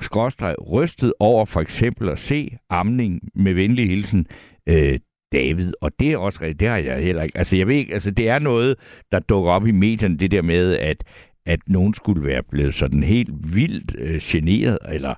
skråstreg 0.00 0.54
rystet 0.70 1.12
over 1.20 1.44
for 1.44 1.60
eksempel 1.60 2.08
at 2.08 2.18
se 2.18 2.58
amning 2.70 3.20
med 3.34 3.54
venlig 3.54 3.88
hilsen 3.88 4.26
øh, 4.66 4.98
David. 5.32 5.72
Og 5.80 5.92
det 6.00 6.12
er 6.12 6.18
også 6.18 6.38
rigtigt, 6.42 6.60
det 6.60 6.68
har 6.68 6.76
jeg 6.76 7.02
heller 7.02 7.22
ikke. 7.22 7.38
Altså 7.38 7.56
jeg 7.56 7.66
ved 7.66 7.74
ikke, 7.74 7.92
altså 7.92 8.10
det 8.10 8.28
er 8.28 8.38
noget, 8.38 8.76
der 9.12 9.18
dukker 9.18 9.50
op 9.50 9.66
i 9.66 9.70
medierne, 9.70 10.16
det 10.16 10.30
der 10.30 10.42
med, 10.42 10.76
at, 10.76 11.04
at 11.46 11.60
nogen 11.66 11.94
skulle 11.94 12.24
være 12.24 12.42
blevet 12.42 12.74
sådan 12.74 13.02
helt 13.02 13.54
vildt 13.54 13.96
øh, 13.98 14.20
generet, 14.22 14.78
eller 14.88 15.14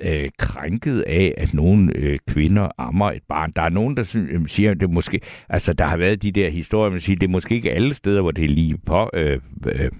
øh, 0.00 0.30
krænket 0.38 1.00
af, 1.00 1.34
at 1.36 1.54
nogle 1.54 1.92
øh, 1.96 2.18
kvinder 2.28 2.68
ammer 2.78 3.10
et 3.10 3.22
barn. 3.28 3.52
Der 3.56 3.62
er 3.62 3.68
nogen, 3.68 3.96
der 3.96 4.02
synes, 4.02 4.30
øh, 4.32 4.48
siger, 4.48 4.70
at 4.70 4.80
det 4.80 4.90
måske, 4.90 5.20
altså 5.48 5.72
der 5.72 5.84
har 5.84 5.96
været 5.96 6.22
de 6.22 6.32
der 6.32 6.50
historier, 6.50 6.90
man 6.90 7.00
siger, 7.00 7.18
det 7.18 7.26
er 7.26 7.30
måske 7.30 7.54
ikke 7.54 7.72
alle 7.72 7.94
steder, 7.94 8.20
hvor 8.20 8.30
det 8.30 8.44
er 8.44 8.48
lige 8.48 8.78
på, 8.86 9.10
øh, 9.14 9.40
øh, 9.66 9.90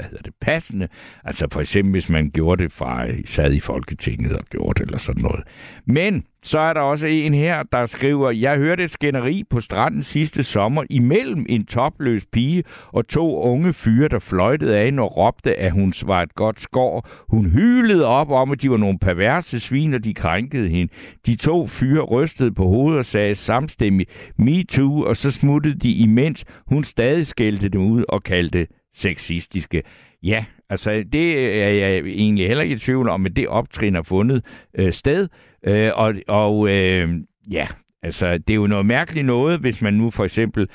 hvad 0.00 0.10
hedder 0.10 0.22
det, 0.22 0.34
passende. 0.40 0.88
Altså 1.24 1.46
for 1.52 1.60
eksempel, 1.60 1.92
hvis 1.92 2.08
man 2.08 2.30
gjorde 2.30 2.62
det 2.62 2.72
fra, 2.72 3.06
sad 3.26 3.52
i 3.52 3.60
Folketinget 3.60 4.32
og 4.32 4.44
gjorde 4.44 4.78
det, 4.78 4.86
eller 4.86 4.98
sådan 4.98 5.22
noget. 5.22 5.42
Men 5.86 6.24
så 6.42 6.58
er 6.58 6.72
der 6.72 6.80
også 6.80 7.06
en 7.06 7.34
her, 7.34 7.62
der 7.62 7.86
skriver, 7.86 8.30
jeg 8.30 8.56
hørte 8.56 8.84
et 8.84 8.90
skænderi 8.90 9.44
på 9.50 9.60
stranden 9.60 10.02
sidste 10.02 10.42
sommer 10.42 10.84
imellem 10.90 11.46
en 11.48 11.66
topløs 11.66 12.24
pige 12.32 12.64
og 12.86 13.08
to 13.08 13.42
unge 13.42 13.72
fyre, 13.72 14.08
der 14.08 14.18
fløjtede 14.18 14.78
af 14.78 14.92
og 14.98 15.16
råbte, 15.16 15.54
at 15.54 15.72
hun 15.72 15.92
var 16.04 16.22
et 16.22 16.34
godt 16.34 16.60
skår. 16.60 17.08
Hun 17.28 17.46
hylede 17.46 18.06
op 18.06 18.30
om, 18.30 18.50
at 18.50 18.62
de 18.62 18.70
var 18.70 18.76
nogle 18.76 18.98
perverse 18.98 19.60
svin, 19.60 19.94
og 19.94 20.04
de 20.04 20.14
krænkede 20.14 20.68
hende. 20.68 20.92
De 21.26 21.34
to 21.34 21.66
fyre 21.66 22.02
rystede 22.02 22.52
på 22.54 22.64
hovedet 22.66 22.98
og 22.98 23.04
sagde 23.04 23.34
samstemmigt, 23.34 24.32
me 24.36 24.64
too, 24.64 25.02
og 25.02 25.16
så 25.16 25.30
smuttede 25.30 25.78
de 25.78 25.92
imens 25.92 26.44
hun 26.66 26.84
stadig 26.84 27.26
skældte 27.26 27.68
dem 27.68 27.80
ud 27.80 28.04
og 28.08 28.22
kaldte 28.22 28.66
sexistiske. 28.94 29.82
Ja, 30.22 30.44
altså 30.68 31.04
det 31.12 31.38
er 31.62 31.68
jeg 31.68 31.98
egentlig 31.98 32.46
heller 32.46 32.62
ikke 32.62 32.74
i 32.74 32.78
tvivl 32.78 33.08
om, 33.08 33.26
at 33.26 33.36
det 33.36 33.48
optrin 33.48 33.94
har 33.94 34.02
fundet 34.02 34.44
øh, 34.74 34.92
sted. 34.92 35.28
Øh, 35.66 35.90
og 35.94 36.14
og 36.28 36.70
øh, 36.70 37.10
ja, 37.50 37.66
altså 38.02 38.38
det 38.38 38.50
er 38.50 38.54
jo 38.54 38.66
noget 38.66 38.86
mærkeligt 38.86 39.26
noget, 39.26 39.60
hvis 39.60 39.82
man 39.82 39.94
nu 39.94 40.10
for 40.10 40.24
eksempel 40.24 40.68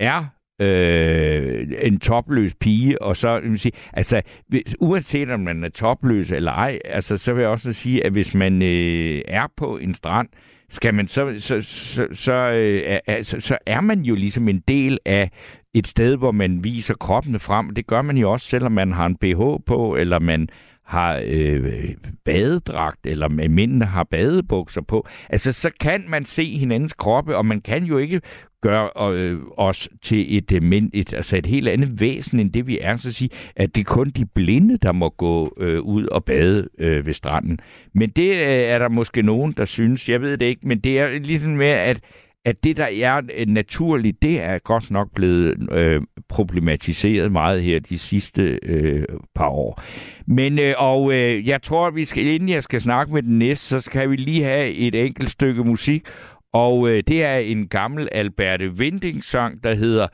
er 0.00 0.24
øh, 0.60 1.68
en 1.82 2.00
topløs 2.00 2.54
pige, 2.54 3.02
og 3.02 3.16
så 3.16 3.40
vil 3.40 3.48
man 3.48 3.58
sige, 3.58 3.72
altså 3.92 4.22
hvis, 4.48 4.76
uanset 4.80 5.30
om 5.30 5.40
man 5.40 5.64
er 5.64 5.68
topløs 5.68 6.32
eller 6.32 6.52
ej, 6.52 6.78
altså 6.84 7.16
så 7.16 7.32
vil 7.32 7.40
jeg 7.40 7.50
også 7.50 7.72
sige, 7.72 8.06
at 8.06 8.12
hvis 8.12 8.34
man 8.34 8.62
øh, 8.62 9.22
er 9.28 9.46
på 9.56 9.76
en 9.78 9.94
strand, 9.94 10.28
skal 10.70 10.94
man 10.94 11.08
så, 11.08 11.34
så, 11.38 11.60
så, 11.60 12.06
så, 12.12 12.32
øh, 12.32 12.98
er, 13.06 13.22
så, 13.22 13.40
så 13.40 13.58
er 13.66 13.80
man 13.80 14.00
jo 14.00 14.14
ligesom 14.14 14.48
en 14.48 14.60
del 14.68 14.98
af 15.04 15.30
et 15.74 15.86
sted, 15.86 16.16
hvor 16.16 16.32
man 16.32 16.64
viser 16.64 16.94
kroppene 16.94 17.38
frem. 17.38 17.70
Det 17.70 17.86
gør 17.86 18.02
man 18.02 18.16
jo 18.16 18.32
også, 18.32 18.46
selvom 18.46 18.72
man 18.72 18.92
har 18.92 19.06
en 19.06 19.16
BH 19.16 19.64
på, 19.66 19.96
eller 19.96 20.18
man 20.18 20.48
har 20.84 21.22
øh, 21.24 21.94
badedragt, 22.24 23.06
eller 23.06 23.28
mændene 23.28 23.84
har 23.84 24.04
badebukser 24.04 24.80
på. 24.80 25.06
Altså, 25.30 25.52
så 25.52 25.70
kan 25.80 26.04
man 26.08 26.24
se 26.24 26.58
hinandens 26.58 26.92
kroppe, 26.92 27.36
og 27.36 27.46
man 27.46 27.60
kan 27.60 27.84
jo 27.84 27.98
ikke 27.98 28.20
gøre 28.62 29.12
øh, 29.14 29.38
os 29.56 29.88
til 30.02 30.36
et, 30.36 30.52
øh, 30.52 30.62
men, 30.62 30.90
et, 30.94 31.14
altså 31.14 31.36
et 31.36 31.46
helt 31.46 31.68
andet 31.68 32.00
væsen, 32.00 32.40
end 32.40 32.52
det 32.52 32.66
vi 32.66 32.78
er. 32.80 32.96
Så 32.96 33.08
at 33.08 33.14
sige, 33.14 33.30
at 33.56 33.74
det 33.74 33.80
er 33.80 33.84
kun 33.84 34.10
de 34.10 34.26
blinde, 34.26 34.78
der 34.82 34.92
må 34.92 35.08
gå 35.08 35.54
øh, 35.56 35.80
ud 35.80 36.06
og 36.06 36.24
bade 36.24 36.68
øh, 36.78 37.06
ved 37.06 37.14
stranden. 37.14 37.58
Men 37.94 38.10
det 38.10 38.30
øh, 38.30 38.36
er 38.46 38.78
der 38.78 38.88
måske 38.88 39.22
nogen, 39.22 39.52
der 39.52 39.64
synes. 39.64 40.08
Jeg 40.08 40.20
ved 40.20 40.36
det 40.38 40.46
ikke, 40.46 40.68
men 40.68 40.78
det 40.78 41.00
er 41.00 41.18
ligesom 41.18 41.50
med, 41.50 41.66
at 41.66 42.00
at 42.44 42.64
det, 42.64 42.76
der 42.76 42.88
er 43.02 43.22
øh, 43.34 43.46
naturligt, 43.46 44.22
det 44.22 44.40
er 44.40 44.58
godt 44.58 44.90
nok 44.90 45.08
blevet 45.14 45.72
øh, 45.72 46.02
problematiseret 46.28 47.32
meget 47.32 47.62
her 47.62 47.80
de 47.80 47.98
sidste 47.98 48.58
øh, 48.62 49.04
par 49.34 49.48
år. 49.48 49.82
Men, 50.26 50.58
øh, 50.58 50.74
og 50.78 51.12
øh, 51.12 51.48
jeg 51.48 51.62
tror, 51.62 51.86
at 51.86 51.94
vi 51.94 52.04
skal, 52.04 52.26
inden 52.26 52.48
jeg 52.48 52.62
skal 52.62 52.80
snakke 52.80 53.12
med 53.12 53.22
den 53.22 53.38
næste, 53.38 53.66
så 53.66 53.80
skal 53.80 54.10
vi 54.10 54.16
lige 54.16 54.44
have 54.44 54.72
et 54.72 54.94
enkelt 54.94 55.30
stykke 55.30 55.64
musik. 55.64 56.06
Og 56.52 56.88
øh, 56.88 57.02
det 57.08 57.24
er 57.24 57.36
en 57.36 57.68
gammel 57.68 58.08
Alberte 58.12 58.70
Winding-sang, 58.70 59.62
der 59.62 59.74
hedder 59.74 60.08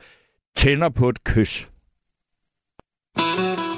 Tænder 0.55 0.89
på 0.89 1.09
et 1.09 1.23
kys. 1.23 1.67
Se 3.17 3.68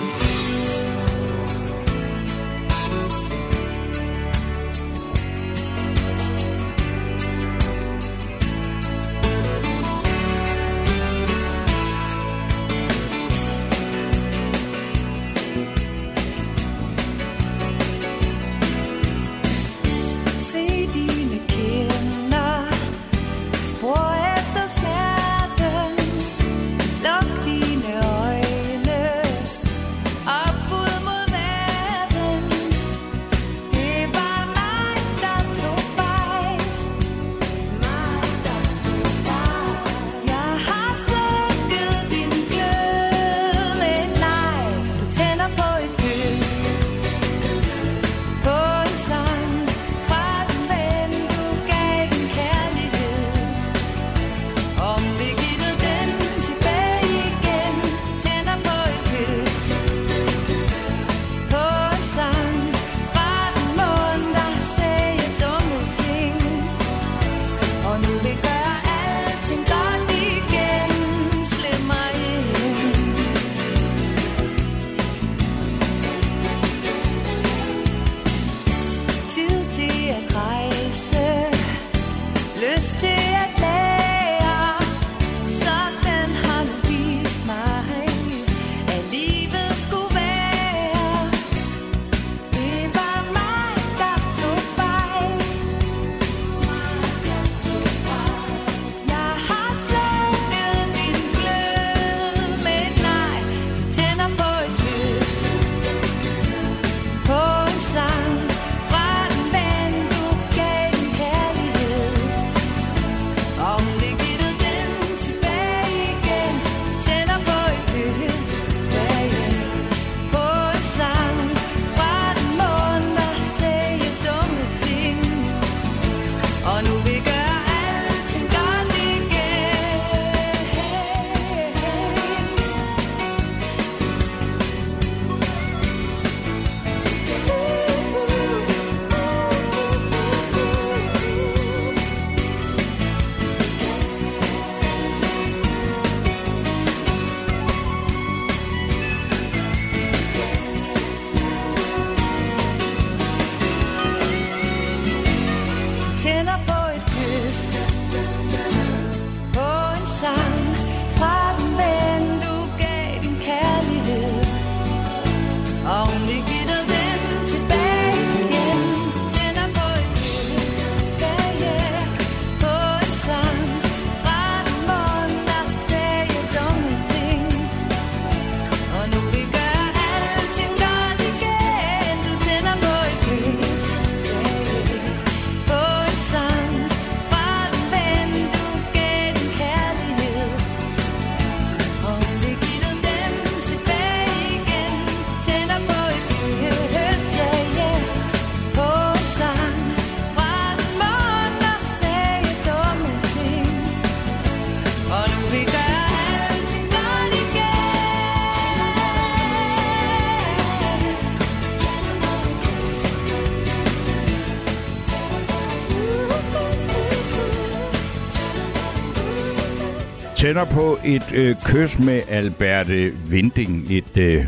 tænder 220.51 220.73
på 220.81 220.87
et 221.15 221.27
øh, 221.41 221.51
kys 221.69 221.93
med 222.07 222.19
Alberte 222.39 222.99
Vinding. 223.31 223.73
Et, 223.99 224.13
øh, 224.27 224.41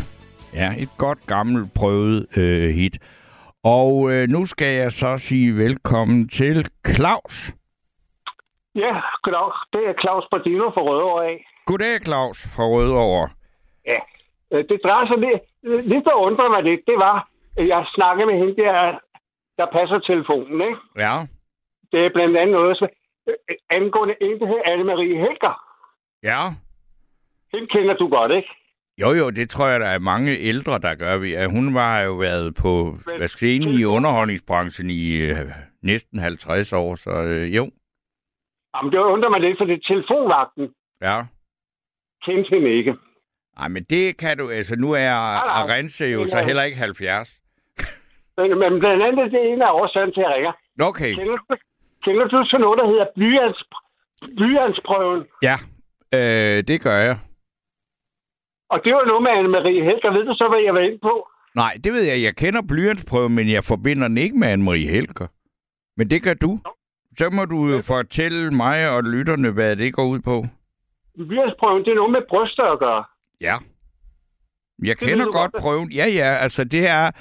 ja, 0.59 0.67
et 0.83 0.91
godt 0.97 1.21
gammelt 1.33 1.67
prøvet 1.79 2.17
øh, 2.37 2.69
hit. 2.79 2.95
Og 3.77 4.11
øh, 4.11 4.23
nu 4.35 4.45
skal 4.45 4.71
jeg 4.81 4.91
så 4.91 5.11
sige 5.17 5.57
velkommen 5.63 6.29
til 6.29 6.55
Claus. 6.95 7.35
Ja, 8.75 8.93
goddag. 9.23 9.51
Det 9.73 9.81
er 9.89 9.93
Claus 10.01 10.25
Bardino 10.31 10.65
fra 10.75 10.81
Rødovre 10.89 11.25
af. 11.31 11.45
Goddag, 11.65 11.95
Claus 12.05 12.37
fra 12.55 12.63
Rødovre. 12.73 13.29
Ja. 13.91 13.99
Øh, 14.51 14.63
Det 14.69 14.79
drejer 14.83 15.05
sig 15.07 15.17
lidt, 15.25 15.41
lidt 15.91 16.05
der 16.05 16.15
undrer 16.27 16.49
mig 16.49 16.63
lidt, 16.63 16.81
det 16.87 16.97
var, 16.97 17.27
jeg 17.57 17.85
snakkede 17.95 18.25
med 18.25 18.37
hende 18.41 18.55
der, 18.63 18.99
der 19.57 19.67
passer 19.77 19.99
telefonen, 19.99 20.61
ikke? 20.69 20.79
Ja. 21.05 21.15
Det 21.91 21.99
er 22.05 22.09
blandt 22.13 22.37
andet 22.37 22.55
noget, 22.59 22.77
som, 22.77 22.87
øh, 23.27 23.35
angående 23.69 24.15
en, 24.21 24.39
der 24.39 24.47
hedder 24.47 24.69
Anne-Marie 24.71 25.17
Helger. 25.25 25.62
Ja. 26.23 26.41
Hende 27.53 27.67
kender 27.67 27.93
du 27.95 28.07
godt, 28.09 28.31
ikke? 28.31 28.49
Jo, 28.97 29.11
jo, 29.11 29.29
det 29.29 29.49
tror 29.49 29.67
jeg, 29.67 29.79
der 29.79 29.87
er 29.87 29.99
mange 29.99 30.37
ældre, 30.37 30.79
der 30.79 30.95
gør. 30.95 31.47
Hun 31.49 31.73
var 31.73 32.01
jo 32.01 32.13
været 32.13 32.55
på 32.55 32.97
hvad 33.17 33.27
skal 33.27 33.47
jeg 33.47 33.61
sige, 33.63 33.79
i 33.81 33.85
underholdningsbranchen 33.85 34.89
i 34.89 35.15
øh, 35.17 35.37
næsten 35.81 36.19
50 36.19 36.73
år, 36.73 36.95
så 36.95 37.09
øh, 37.11 37.55
jo. 37.55 37.71
Jamen, 38.75 38.91
det 38.91 38.97
undrer 38.99 39.29
mig 39.29 39.39
lidt, 39.41 39.57
for 39.57 39.65
det 39.65 39.73
er 39.73 39.93
telefonvagten. 39.93 40.69
Ja. 41.01 41.21
Kendte 42.25 42.49
hende 42.49 42.69
ikke. 42.77 42.95
Ej, 43.57 43.67
men 43.67 43.83
det 43.83 44.17
kan 44.17 44.37
du, 44.37 44.49
altså 44.49 44.75
nu 44.75 44.91
er 44.91 45.09
nej. 45.09 45.61
Arense 45.61 46.05
jo 46.05 46.25
så 46.27 46.39
heller 46.41 46.63
ikke 46.63 46.77
70. 46.77 47.39
Men, 48.37 48.59
men 48.59 48.79
blandt 48.79 49.03
andet, 49.03 49.31
det 49.31 49.39
er 49.49 49.53
en 49.53 49.61
af 49.61 49.71
årsagen 49.71 50.13
til, 50.13 50.21
at 50.21 50.25
jeg 50.27 50.35
ringer. 50.35 50.51
Okay, 50.81 51.13
Kender, 51.15 51.37
du- 51.49 51.55
kender 52.03 52.27
du 52.27 52.45
til 52.45 52.59
noget, 52.59 52.79
der 52.79 52.87
hedder 52.87 53.05
blyants, 53.15 53.63
blyantsprøven? 54.37 55.23
ja, 55.41 55.55
øh, 56.13 56.63
det 56.67 56.81
gør 56.81 56.97
jeg. 56.97 57.17
Og 58.69 58.79
det 58.83 58.93
var 58.93 59.05
noget 59.05 59.23
med 59.23 59.31
Anne-Marie 59.31 59.83
Helger. 59.89 60.11
Ved 60.17 60.25
du 60.25 60.33
så, 60.33 60.47
hvad 60.49 60.59
jeg 60.65 60.73
var 60.73 60.79
inde 60.79 60.99
på? 61.01 61.27
Nej, 61.55 61.73
det 61.83 61.93
ved 61.93 62.01
jeg. 62.01 62.21
Jeg 62.23 62.35
kender 62.35 62.61
blyantsprøven, 62.61 63.35
men 63.35 63.49
jeg 63.51 63.63
forbinder 63.63 64.07
den 64.07 64.17
ikke 64.17 64.37
med 64.37 64.47
Anne-Marie 64.53 64.89
Helger. 64.91 65.27
Men 65.97 66.09
det 66.09 66.23
gør 66.23 66.33
du. 66.33 66.59
Så 67.17 67.29
må 67.29 67.45
du 67.45 67.67
jo 67.67 67.81
fortælle 67.81 68.51
mig 68.51 68.89
og 68.89 69.03
lytterne, 69.03 69.49
hvad 69.51 69.75
det 69.75 69.93
går 69.93 70.05
ud 70.05 70.19
på. 70.19 70.45
Blyantsprøven, 71.27 71.85
det 71.85 71.91
er 71.91 71.95
noget 71.95 72.11
med 72.11 72.21
bryster 72.29 72.63
at 72.63 72.79
gøre. 72.79 73.03
Ja. 73.41 73.57
Jeg 74.83 74.97
kender 74.97 75.25
godt. 75.25 75.51
prøven. 75.59 75.91
Ja, 75.91 76.05
ja, 76.07 76.33
altså 76.41 76.63
det 76.63 76.89
er 76.89 77.11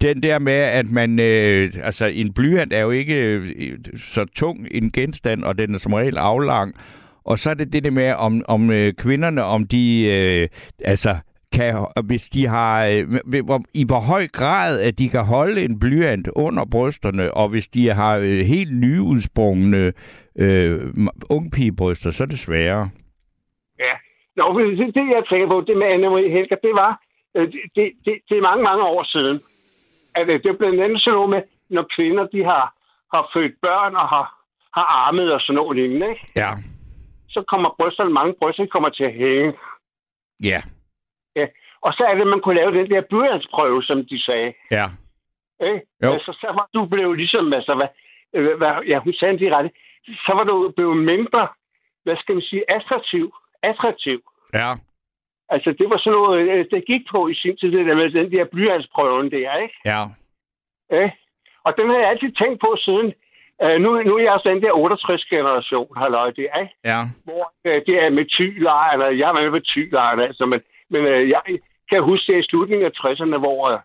den 0.00 0.22
der 0.22 0.38
med, 0.38 0.52
at 0.52 0.90
man... 0.90 1.18
Øh, 1.18 1.72
altså 1.82 2.06
en 2.06 2.34
blyant 2.34 2.72
er 2.72 2.80
jo 2.80 2.90
ikke 2.90 3.16
øh, 3.24 3.78
så 3.98 4.24
tung 4.24 4.66
en 4.70 4.92
genstand, 4.92 5.44
og 5.44 5.58
den 5.58 5.74
er 5.74 5.78
som 5.78 5.92
regel 5.92 6.18
aflang. 6.18 6.74
Og 7.30 7.38
så 7.38 7.50
er 7.50 7.54
det 7.54 7.72
det 7.72 7.84
der 7.84 7.90
med, 7.90 8.10
om, 8.26 8.42
om 8.48 8.70
øh, 8.70 8.92
kvinderne, 8.92 9.42
om 9.44 9.66
de... 9.66 9.84
Øh, 10.16 10.48
altså 10.84 11.12
kan, 11.52 11.86
hvis 12.08 12.28
de 12.28 12.46
har, 12.46 12.86
øh, 12.86 13.04
i 13.74 13.84
hvor 13.90 14.02
høj 14.12 14.24
grad, 14.32 14.80
at 14.80 14.98
de 14.98 15.08
kan 15.08 15.24
holde 15.24 15.64
en 15.64 15.80
blyant 15.80 16.28
under 16.36 16.64
brysterne, 16.72 17.34
og 17.34 17.48
hvis 17.48 17.68
de 17.68 17.88
har 18.00 18.16
øh, 18.16 18.40
helt 18.52 18.74
nyudsprungne 18.76 19.92
øh, 20.38 20.80
ungpigebryster, 21.30 22.10
så 22.10 22.24
er 22.24 22.26
det 22.26 22.38
sværere. 22.38 22.90
Ja. 23.78 23.94
Nå, 24.36 24.58
det, 24.58 24.94
det 24.94 25.04
jeg 25.16 25.22
tænker 25.30 25.48
på, 25.48 25.64
det 25.66 25.76
med 25.76 25.86
Anne-Marie 25.94 26.32
Helger, 26.36 26.56
det 26.66 26.74
var, 26.82 26.92
øh, 27.36 27.46
det, 27.52 27.60
det, 27.76 27.92
det, 28.04 28.14
det 28.28 28.38
er 28.38 28.42
mange, 28.42 28.64
mange 28.64 28.84
år 28.84 29.02
siden. 29.04 29.40
At 30.14 30.28
øh, 30.28 30.42
det 30.42 30.48
er 30.50 30.58
blandt 30.58 30.80
andet 30.80 31.00
sådan 31.00 31.14
noget 31.14 31.30
med, 31.30 31.42
når 31.70 31.86
kvinder, 31.96 32.26
de 32.26 32.44
har, 32.44 32.64
har 33.14 33.30
født 33.34 33.54
børn 33.62 33.94
og 33.94 34.08
har, 34.08 34.26
har 34.74 34.86
armet 35.06 35.32
og 35.32 35.40
sådan 35.40 35.54
noget 35.54 35.76
lignende, 35.76 36.08
ikke? 36.10 36.26
Ja. 36.36 36.50
Så 37.38 37.44
kommer 37.52 37.74
brysterne, 37.78 38.12
mange 38.20 38.34
bryster 38.40 38.66
kommer 38.66 38.88
til 38.88 39.04
at 39.04 39.14
hænge. 39.14 39.52
Ja. 40.50 40.60
Ja. 41.36 41.46
Og 41.80 41.92
så 41.92 42.02
er 42.08 42.14
det, 42.14 42.20
at 42.20 42.32
man 42.34 42.40
kunne 42.40 42.60
lave 42.60 42.72
den 42.78 42.90
der 42.90 43.00
blyantsprøve, 43.10 43.82
som 43.82 43.98
de 44.10 44.18
sagde. 44.22 44.52
Ja. 44.70 44.86
Ikke? 45.68 45.80
Jo. 46.02 46.12
Altså, 46.12 46.32
så 46.40 46.46
var 46.58 46.68
du 46.74 46.86
blevet 46.86 47.16
ligesom, 47.16 47.52
altså, 47.52 47.74
hvad, 47.74 47.88
hvad, 48.56 48.72
ja, 48.86 48.98
hun 48.98 49.12
sagde 49.12 49.38
det 49.38 49.52
ret, 49.52 49.70
så 50.26 50.32
var 50.34 50.44
du 50.44 50.72
blevet 50.76 50.96
mindre, 50.96 51.48
hvad 52.04 52.16
skal 52.16 52.34
man 52.34 52.42
sige, 52.42 52.64
attraktiv. 52.76 53.34
Attraktiv. 53.62 54.18
Ja. 54.54 54.70
Altså, 55.48 55.70
det 55.78 55.90
var 55.90 55.98
sådan 55.98 56.18
noget, 56.18 56.50
øh, 56.50 56.66
det 56.70 56.86
gik 56.86 57.02
på 57.10 57.28
i 57.28 57.34
sin 57.34 57.56
tid, 57.56 57.72
det 57.72 57.86
der 57.86 57.94
med 57.94 58.10
den 58.10 58.32
der 58.32 58.44
blyantsprøven 58.44 59.30
der, 59.30 59.56
ikke? 59.56 59.74
Ja. 59.84 60.00
Ja. 60.90 61.10
Og 61.64 61.74
den 61.76 61.88
har 61.88 61.98
jeg 61.98 62.08
altid 62.08 62.32
tænkt 62.32 62.60
på 62.60 62.76
siden. 62.84 63.14
Uh, 63.64 63.76
nu, 63.82 64.02
nu 64.02 64.16
er 64.16 64.22
jeg 64.22 64.32
også 64.32 64.48
den 64.48 64.62
der 64.62 64.72
68-generation, 64.72 65.96
halløj, 65.96 66.30
det 66.30 66.46
er? 66.52 66.66
Ja. 66.84 67.00
hvor 67.24 67.52
uh, 67.64 67.78
det 67.86 67.94
er 68.04 68.10
med 68.10 68.26
og 69.06 69.18
jeg 69.18 69.28
er 69.28 69.32
med 69.32 69.50
med 69.50 69.60
tylejren, 69.60 70.20
altså, 70.20 70.46
men, 70.46 70.60
men 70.90 71.02
uh, 71.04 71.28
jeg 71.28 71.42
kan 71.90 72.02
huske 72.02 72.32
det 72.32 72.38
i 72.38 72.48
slutningen 72.48 72.86
af 72.86 72.92
60'erne, 72.98 73.38
hvor, 73.38 73.72
uh, 73.72 73.80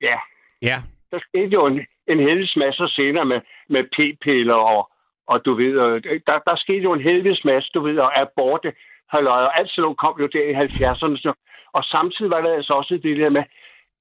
ja, 0.00 0.18
Ja. 0.62 0.76
der 1.10 1.18
skete 1.28 1.52
jo 1.52 1.66
en, 1.66 1.86
en 2.08 2.18
helvedes 2.18 2.56
masse 2.56 2.88
senere 2.88 3.24
med, 3.24 3.40
med 3.68 3.84
p-piller, 3.94 4.54
og, 4.54 4.90
og 5.26 5.44
du 5.44 5.54
ved, 5.54 5.78
og, 5.78 6.04
der, 6.26 6.38
der 6.46 6.56
skete 6.56 6.82
jo 6.82 6.92
en 6.92 7.02
helvedes 7.02 7.44
masse, 7.44 7.70
du 7.74 7.80
ved, 7.80 7.98
og 7.98 8.20
aborte, 8.20 8.72
halløj, 9.10 9.42
og 9.42 9.58
alt 9.58 9.70
sådan 9.70 9.82
noget 9.82 9.98
kom 9.98 10.16
jo 10.20 10.26
der 10.26 10.44
i 10.50 10.54
70'erne, 10.54 11.16
så, 11.24 11.32
og 11.72 11.84
samtidig 11.84 12.30
var 12.30 12.40
der 12.40 12.54
altså 12.54 12.72
også 12.72 13.00
det 13.02 13.16
der 13.16 13.30
med, 13.30 13.44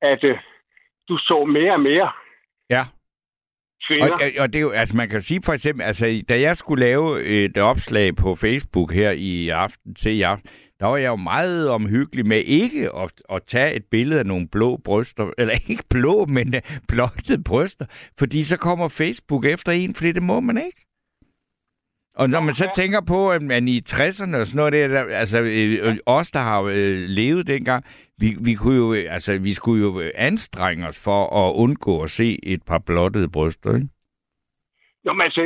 at 0.02 0.24
uh, 0.24 0.38
du 1.10 1.18
så 1.18 1.46
mere 1.46 1.74
og 1.74 1.82
mere 1.82 2.12
Ja 2.70 2.84
kvinder. 3.88 4.12
Og, 4.12 4.22
og 4.40 4.54
det 4.54 4.60
er 4.60 4.62
jo, 4.62 4.70
altså 4.70 4.96
man 4.98 5.10
kan 5.10 5.22
sige 5.22 5.42
for 5.46 5.54
eksempel, 5.54 5.84
altså 5.84 6.22
da 6.30 6.40
jeg 6.40 6.58
skulle 6.58 6.86
lave 6.86 7.24
et 7.24 7.58
opslag 7.58 8.16
på 8.16 8.36
Facebook 8.36 8.94
her 8.94 9.12
i 9.12 9.50
aften 9.50 9.96
til 9.96 10.12
i 10.12 10.22
aften, 10.22 10.50
der 10.80 10.88
var 10.88 10.98
jeg 10.98 11.08
jo 11.08 11.16
meget 11.16 11.70
omhyggelig 11.70 12.26
med 12.28 12.38
ikke 12.38 12.96
at, 12.96 13.12
at 13.30 13.42
tage 13.48 13.74
et 13.74 13.86
billede 13.92 14.20
af 14.20 14.26
nogle 14.26 14.48
blå 14.48 14.78
bryster, 14.78 15.32
eller 15.38 15.54
ikke 15.70 15.84
blå, 15.90 16.26
men 16.26 16.56
øh, 16.56 16.62
blotte 16.88 17.44
bryster, 17.46 17.86
fordi 18.20 18.44
så 18.44 18.58
kommer 18.58 18.88
Facebook 18.88 19.46
efter 19.46 19.72
en, 19.72 19.96
fordi 19.96 20.12
det 20.12 20.24
må 20.24 20.40
man 20.40 20.58
ikke. 20.58 20.91
Og 22.16 22.30
når 22.30 22.40
man 22.40 22.54
så 22.54 22.72
tænker 22.76 23.02
på, 23.08 23.32
at 23.32 23.42
man 23.42 23.68
i 23.68 23.78
60'erne 23.90 24.38
og 24.38 24.46
sådan 24.46 24.58
noget, 24.58 24.74
der, 24.74 24.88
der, 24.88 25.16
altså 25.16 25.42
øh, 25.42 25.98
os, 26.06 26.32
der 26.32 26.40
har 26.40 26.62
øh, 26.62 26.98
levet 27.20 27.48
dengang, 27.48 27.86
vi, 28.18 28.28
vi, 28.42 28.54
kunne 28.54 28.78
jo, 28.78 28.94
øh, 28.94 29.14
altså, 29.14 29.38
vi 29.38 29.54
skulle 29.54 29.82
jo 29.86 30.00
øh, 30.00 30.12
anstrenge 30.16 30.88
os 30.88 31.04
for 31.04 31.22
at 31.42 31.54
undgå 31.56 32.04
at 32.04 32.10
se 32.10 32.40
et 32.44 32.64
par 32.68 32.82
blottede 32.86 33.30
bryster, 33.32 33.76
ikke? 33.76 33.88
Jo, 35.06 35.14
men 35.14 35.22
altså, 35.22 35.42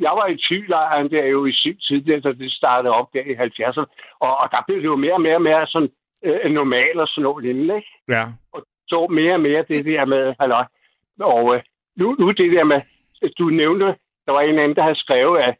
jeg 0.00 0.12
var 0.18 0.26
i 0.26 0.36
tylejren 0.36 1.10
der 1.10 1.24
jo 1.24 1.46
i 1.46 1.52
sin 1.52 1.76
tid, 1.76 2.20
da 2.22 2.32
det 2.32 2.52
startede 2.52 2.94
op 2.94 3.08
der 3.12 3.20
i 3.20 3.34
70'erne, 3.34 3.86
og, 4.20 4.38
og 4.38 4.48
der 4.50 4.64
blev 4.66 4.78
det 4.78 4.84
jo 4.84 4.96
mere 4.96 5.14
og 5.14 5.20
mere 5.20 5.34
og 5.34 5.42
mere 5.42 5.66
sådan 5.66 5.90
øh, 6.24 6.50
normalt 6.52 7.00
og 7.00 7.08
sådan 7.08 7.22
noget 7.22 7.44
lignende, 7.44 7.76
ikke? 7.76 7.88
Ja. 8.08 8.24
Så 8.88 9.06
mere 9.10 9.34
og 9.34 9.40
mere 9.40 9.64
det 9.68 9.84
der 9.84 10.04
med, 10.04 10.34
halløj. 10.40 10.64
Og 11.20 11.54
øh, 11.54 11.62
nu, 11.96 12.16
nu 12.18 12.30
det 12.30 12.52
der 12.52 12.64
med, 12.64 12.80
du 13.38 13.44
nævnte, 13.44 13.86
der 14.26 14.32
var 14.32 14.40
en 14.40 14.58
anden, 14.58 14.76
der 14.76 14.82
havde 14.82 15.02
skrevet, 15.04 15.38
at 15.38 15.54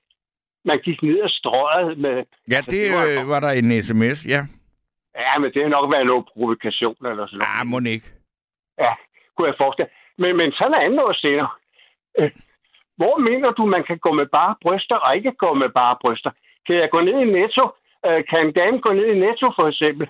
man 0.64 0.78
gik 0.78 1.02
ned 1.02 1.20
ad 1.22 1.28
strøget 1.28 1.98
med... 1.98 2.24
Ja, 2.50 2.56
altså, 2.56 2.70
det 2.70 2.92
var, 2.92 3.04
øh, 3.04 3.28
var 3.28 3.40
der 3.40 3.50
en 3.50 3.82
sms, 3.82 4.26
ja. 4.26 4.46
Ja, 5.18 5.38
men 5.38 5.52
det 5.52 5.62
har 5.62 5.68
nok 5.68 5.90
været 5.92 6.06
noget 6.06 6.24
provokation 6.32 7.06
eller 7.06 7.26
sådan 7.26 7.38
noget. 7.38 7.60
Ah, 7.60 7.66
må 7.66 7.78
ikke. 7.90 8.08
Ja, 8.78 8.92
kunne 9.36 9.48
jeg 9.48 9.54
forestille. 9.58 9.90
Men, 10.18 10.36
men 10.36 10.52
så 10.52 10.64
er 10.64 10.68
der 10.68 10.86
andet 10.86 11.00
år 11.00 11.12
senere. 11.12 11.50
Øh, 12.18 12.30
hvor 12.96 13.18
mener 13.18 13.50
du, 13.50 13.64
man 13.66 13.84
kan 13.84 13.98
gå 13.98 14.12
med 14.12 14.26
bare 14.26 14.54
bryster 14.62 14.96
og 14.96 15.16
ikke 15.16 15.32
gå 15.32 15.54
med 15.54 15.68
bare 15.68 15.96
bryster? 16.00 16.30
Kan 16.66 16.76
jeg 16.76 16.90
gå 16.90 17.00
ned 17.00 17.20
i 17.20 17.32
Netto? 17.36 17.64
Øh, 18.06 18.24
kan 18.30 18.46
en 18.46 18.52
dame 18.52 18.78
gå 18.80 18.92
ned 18.92 19.06
i 19.06 19.18
Netto 19.18 19.46
for 19.56 19.68
eksempel 19.68 20.06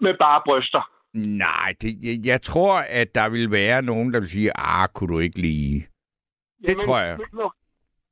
med 0.00 0.14
bare 0.24 0.42
bryster? 0.46 0.90
Nej, 1.14 1.74
det, 1.80 1.90
jeg, 2.02 2.16
jeg 2.26 2.42
tror, 2.42 2.74
at 3.00 3.14
der 3.14 3.28
vil 3.28 3.50
være 3.50 3.82
nogen, 3.82 4.12
der 4.12 4.20
vil 4.20 4.28
sige, 4.28 4.50
ah, 4.54 4.88
kunne 4.94 5.14
du 5.14 5.18
ikke 5.18 5.38
lige... 5.38 5.88
Det 6.66 6.76
tror 6.76 6.98
jeg. 6.98 7.18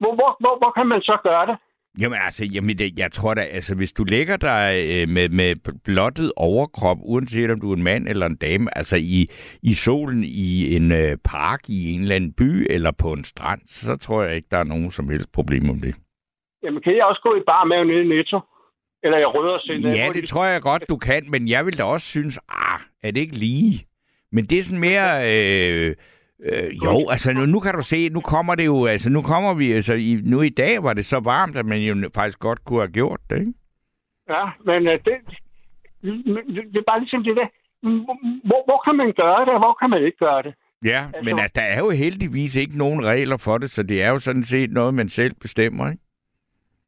Hvor, 0.04 0.14
hvor, 0.14 0.36
hvor, 0.40 0.54
hvor 0.58 0.72
kan 0.76 0.86
man 0.86 1.00
så 1.00 1.16
gøre 1.22 1.46
det? 1.46 1.56
Jamen 2.00 2.18
altså, 2.22 2.44
jamen, 2.44 2.78
det, 2.78 2.98
jeg 2.98 3.12
tror 3.12 3.34
da, 3.34 3.40
altså 3.40 3.74
hvis 3.74 3.92
du 3.92 4.04
lægger 4.04 4.36
dig 4.36 4.86
øh, 4.92 5.08
med, 5.08 5.28
med 5.28 5.54
blottet 5.84 6.32
overkrop, 6.36 6.98
uanset 7.00 7.50
om 7.50 7.60
du 7.60 7.70
er 7.72 7.76
en 7.76 7.82
mand 7.82 8.08
eller 8.08 8.26
en 8.26 8.36
dame, 8.36 8.78
altså 8.78 8.96
i, 8.96 9.28
i 9.62 9.74
solen 9.74 10.24
i 10.24 10.76
en 10.76 10.92
øh, 10.92 11.16
park 11.24 11.60
i 11.68 11.92
en 11.92 12.00
eller 12.00 12.16
anden 12.16 12.32
by 12.32 12.66
eller 12.70 12.90
på 13.02 13.12
en 13.12 13.24
strand, 13.24 13.60
så 13.66 13.96
tror 13.96 14.22
jeg 14.22 14.36
ikke, 14.36 14.48
der 14.50 14.58
er 14.58 14.64
nogen 14.64 14.90
som 14.90 15.08
helst 15.08 15.32
problem 15.32 15.70
om 15.70 15.80
det. 15.80 15.94
Jamen, 16.62 16.82
kan 16.82 16.96
jeg 16.96 17.04
også 17.04 17.20
gå 17.22 17.34
i 17.34 17.42
bar 17.46 17.64
med 17.64 17.84
nede 17.84 18.04
i 18.04 18.08
Netto? 18.08 18.40
Eller 19.02 19.18
jeg 19.18 19.34
rødder 19.34 19.58
selv? 19.58 19.86
Ja, 19.86 20.08
det 20.14 20.28
tror 20.28 20.44
jeg 20.44 20.62
godt, 20.62 20.84
du 20.88 20.96
kan, 20.96 21.30
men 21.30 21.48
jeg 21.48 21.66
vil 21.66 21.78
da 21.78 21.84
også 21.84 22.06
synes, 22.06 22.38
ah, 22.48 22.80
er 23.02 23.10
det 23.10 23.20
ikke 23.20 23.38
lige? 23.38 23.86
Men 24.32 24.44
det 24.44 24.58
er 24.58 24.62
sådan 24.62 24.80
mere... 24.80 25.10
Øh, 25.32 25.94
Øh, 26.40 26.74
jo, 26.84 27.08
altså 27.10 27.32
nu, 27.32 27.46
nu 27.46 27.60
kan 27.60 27.74
du 27.74 27.82
se, 27.82 28.08
nu 28.08 28.20
kommer 28.20 28.54
det 28.54 28.66
jo, 28.66 28.86
altså 28.86 29.10
nu 29.10 29.22
kommer 29.22 29.54
vi, 29.54 29.72
altså 29.72 29.94
i, 29.94 30.20
nu 30.24 30.40
i 30.40 30.48
dag 30.48 30.82
var 30.82 30.92
det 30.92 31.04
så 31.04 31.20
varmt, 31.20 31.56
at 31.56 31.66
man 31.66 31.78
jo 31.78 32.10
faktisk 32.14 32.38
godt 32.38 32.64
kunne 32.64 32.80
have 32.80 32.92
gjort 32.92 33.20
det, 33.30 33.38
ikke? 33.38 33.52
Ja, 34.28 34.44
men 34.64 34.86
uh, 34.86 34.92
det, 34.92 35.14
det, 36.72 36.76
er 36.76 36.82
bare 36.86 37.00
ligesom 37.00 37.24
det 37.24 37.36
der, 37.36 37.46
hvor, 38.48 38.64
hvor 38.64 38.82
kan 38.84 38.96
man 38.96 39.12
gøre 39.12 39.40
det, 39.40 39.52
og 39.54 39.58
hvor 39.58 39.76
kan 39.80 39.90
man 39.90 40.04
ikke 40.04 40.18
gøre 40.18 40.42
det? 40.42 40.54
Ja, 40.84 41.06
altså, 41.14 41.24
men 41.24 41.38
altså, 41.38 41.52
der 41.54 41.62
er 41.62 41.78
jo 41.78 41.90
heldigvis 41.90 42.56
ikke 42.56 42.78
nogen 42.78 43.04
regler 43.04 43.36
for 43.36 43.58
det, 43.58 43.70
så 43.70 43.82
det 43.82 44.02
er 44.02 44.10
jo 44.10 44.18
sådan 44.18 44.44
set 44.44 44.70
noget, 44.70 44.94
man 44.94 45.08
selv 45.08 45.34
bestemmer, 45.34 45.90
ikke? 45.90 46.02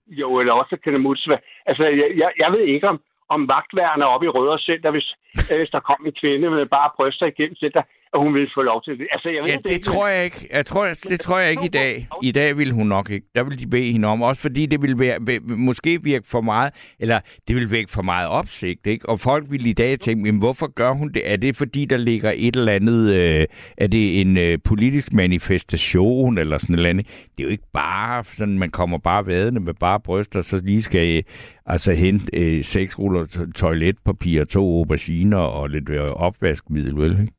Jo, 0.06 0.40
eller 0.40 0.52
også 0.52 0.76
kan 0.84 0.92
det 0.92 1.00
modsvare. 1.00 1.38
Altså, 1.66 1.84
jeg, 1.84 2.10
jeg, 2.16 2.32
jeg 2.38 2.52
ved 2.52 2.60
ikke, 2.60 2.88
om, 2.88 3.00
om 3.28 3.48
vagtværende 3.48 4.06
oppe 4.06 4.26
i 4.26 4.28
Rødovre 4.28 4.58
Center, 4.58 4.90
hvis, 4.90 5.14
øh, 5.50 5.56
hvis 5.60 5.70
der 5.70 5.80
kom 5.80 6.06
en 6.06 6.12
kvinde 6.20 6.50
med 6.50 6.66
bare 6.66 6.90
bryster 6.96 7.26
igennem 7.26 7.56
center, 7.56 7.82
at 8.14 8.20
hun 8.20 8.34
ville 8.34 8.48
få 8.54 8.62
lov 8.62 8.82
til 8.82 8.98
det. 8.98 9.06
Altså, 9.12 9.28
jeg 9.28 9.42
ved 9.42 9.50
Ja, 9.50 9.56
det 9.56 9.70
ikke, 9.70 9.84
tror 9.84 10.08
jeg 10.08 10.24
ikke. 10.24 10.48
Jeg 10.52 10.66
tror, 10.66 10.86
det 11.08 11.20
tror 11.20 11.38
jeg 11.38 11.50
ikke 11.50 11.64
i 11.64 11.68
dag. 11.68 12.08
I 12.22 12.32
dag 12.32 12.58
vil 12.58 12.72
hun 12.72 12.86
nok 12.86 13.10
ikke. 13.10 13.26
Der 13.34 13.42
vil 13.44 13.58
de 13.58 13.66
bede 13.66 13.92
hende 13.92 14.08
om. 14.08 14.22
Også 14.22 14.42
fordi 14.42 14.66
det 14.66 14.82
vil 14.82 14.98
være, 14.98 15.40
måske 15.42 16.02
virke 16.02 16.28
for 16.28 16.40
meget, 16.40 16.72
eller 17.00 17.20
det 17.48 17.56
vil 17.56 17.70
vække 17.70 17.90
for 17.92 18.02
meget 18.02 18.28
opsigt. 18.28 18.86
Ikke? 18.86 19.08
Og 19.08 19.20
folk 19.20 19.46
vil 19.50 19.66
i 19.66 19.72
dag 19.72 19.98
tænke, 19.98 20.22
men 20.32 20.38
hvorfor 20.38 20.66
gør 20.74 20.92
hun 20.92 21.12
det? 21.12 21.32
Er 21.32 21.36
det 21.36 21.56
fordi, 21.56 21.84
der 21.84 21.96
ligger 21.96 22.32
et 22.36 22.56
eller 22.56 22.72
andet, 22.72 23.14
øh, 23.14 23.46
er 23.78 23.86
det 23.86 24.20
en 24.20 24.36
øh, 24.38 24.58
politisk 24.64 25.12
manifestation 25.12 26.38
eller 26.38 26.58
sådan 26.58 26.76
noget 26.76 26.88
andet? 26.88 27.06
Det 27.06 27.42
er 27.42 27.44
jo 27.44 27.50
ikke 27.50 27.68
bare 27.72 28.24
sådan, 28.24 28.58
man 28.58 28.70
kommer 28.70 28.98
bare 28.98 29.26
vadende 29.26 29.60
med 29.60 29.74
bare 29.74 30.00
bryster, 30.00 30.42
så 30.42 30.60
lige 30.64 30.82
skal 30.82 31.16
øh, 31.16 31.22
altså 31.66 31.92
hente 31.92 32.26
øh, 32.34 32.64
seks 32.64 32.98
ruller 32.98 33.26
to- 33.26 33.52
toiletpapir, 33.52 34.44
to 34.44 34.78
auberginer 34.78 35.38
og 35.38 35.70
lidt 35.70 35.88
øh, 35.88 36.00
opvaskemiddel, 36.00 36.96
vel? 36.96 37.10
Ikke? 37.20 37.32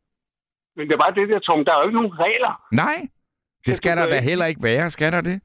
Men 0.78 0.88
det 0.88 0.94
er 0.94 0.98
bare 1.06 1.16
det 1.16 1.30
der, 1.30 1.40
Tom. 1.40 1.66
Der 1.66 1.72
er 1.74 1.80
jo 1.80 1.88
ikke 1.88 2.00
nogen 2.02 2.20
regler. 2.20 2.54
Nej, 2.72 2.98
det 3.66 3.76
skal 3.76 3.98
du, 3.98 4.02
der 4.02 4.10
da 4.10 4.20
heller 4.20 4.46
ikke 4.46 4.64
være. 4.64 4.90
Skal 4.90 5.12
der 5.12 5.22
det? 5.22 5.42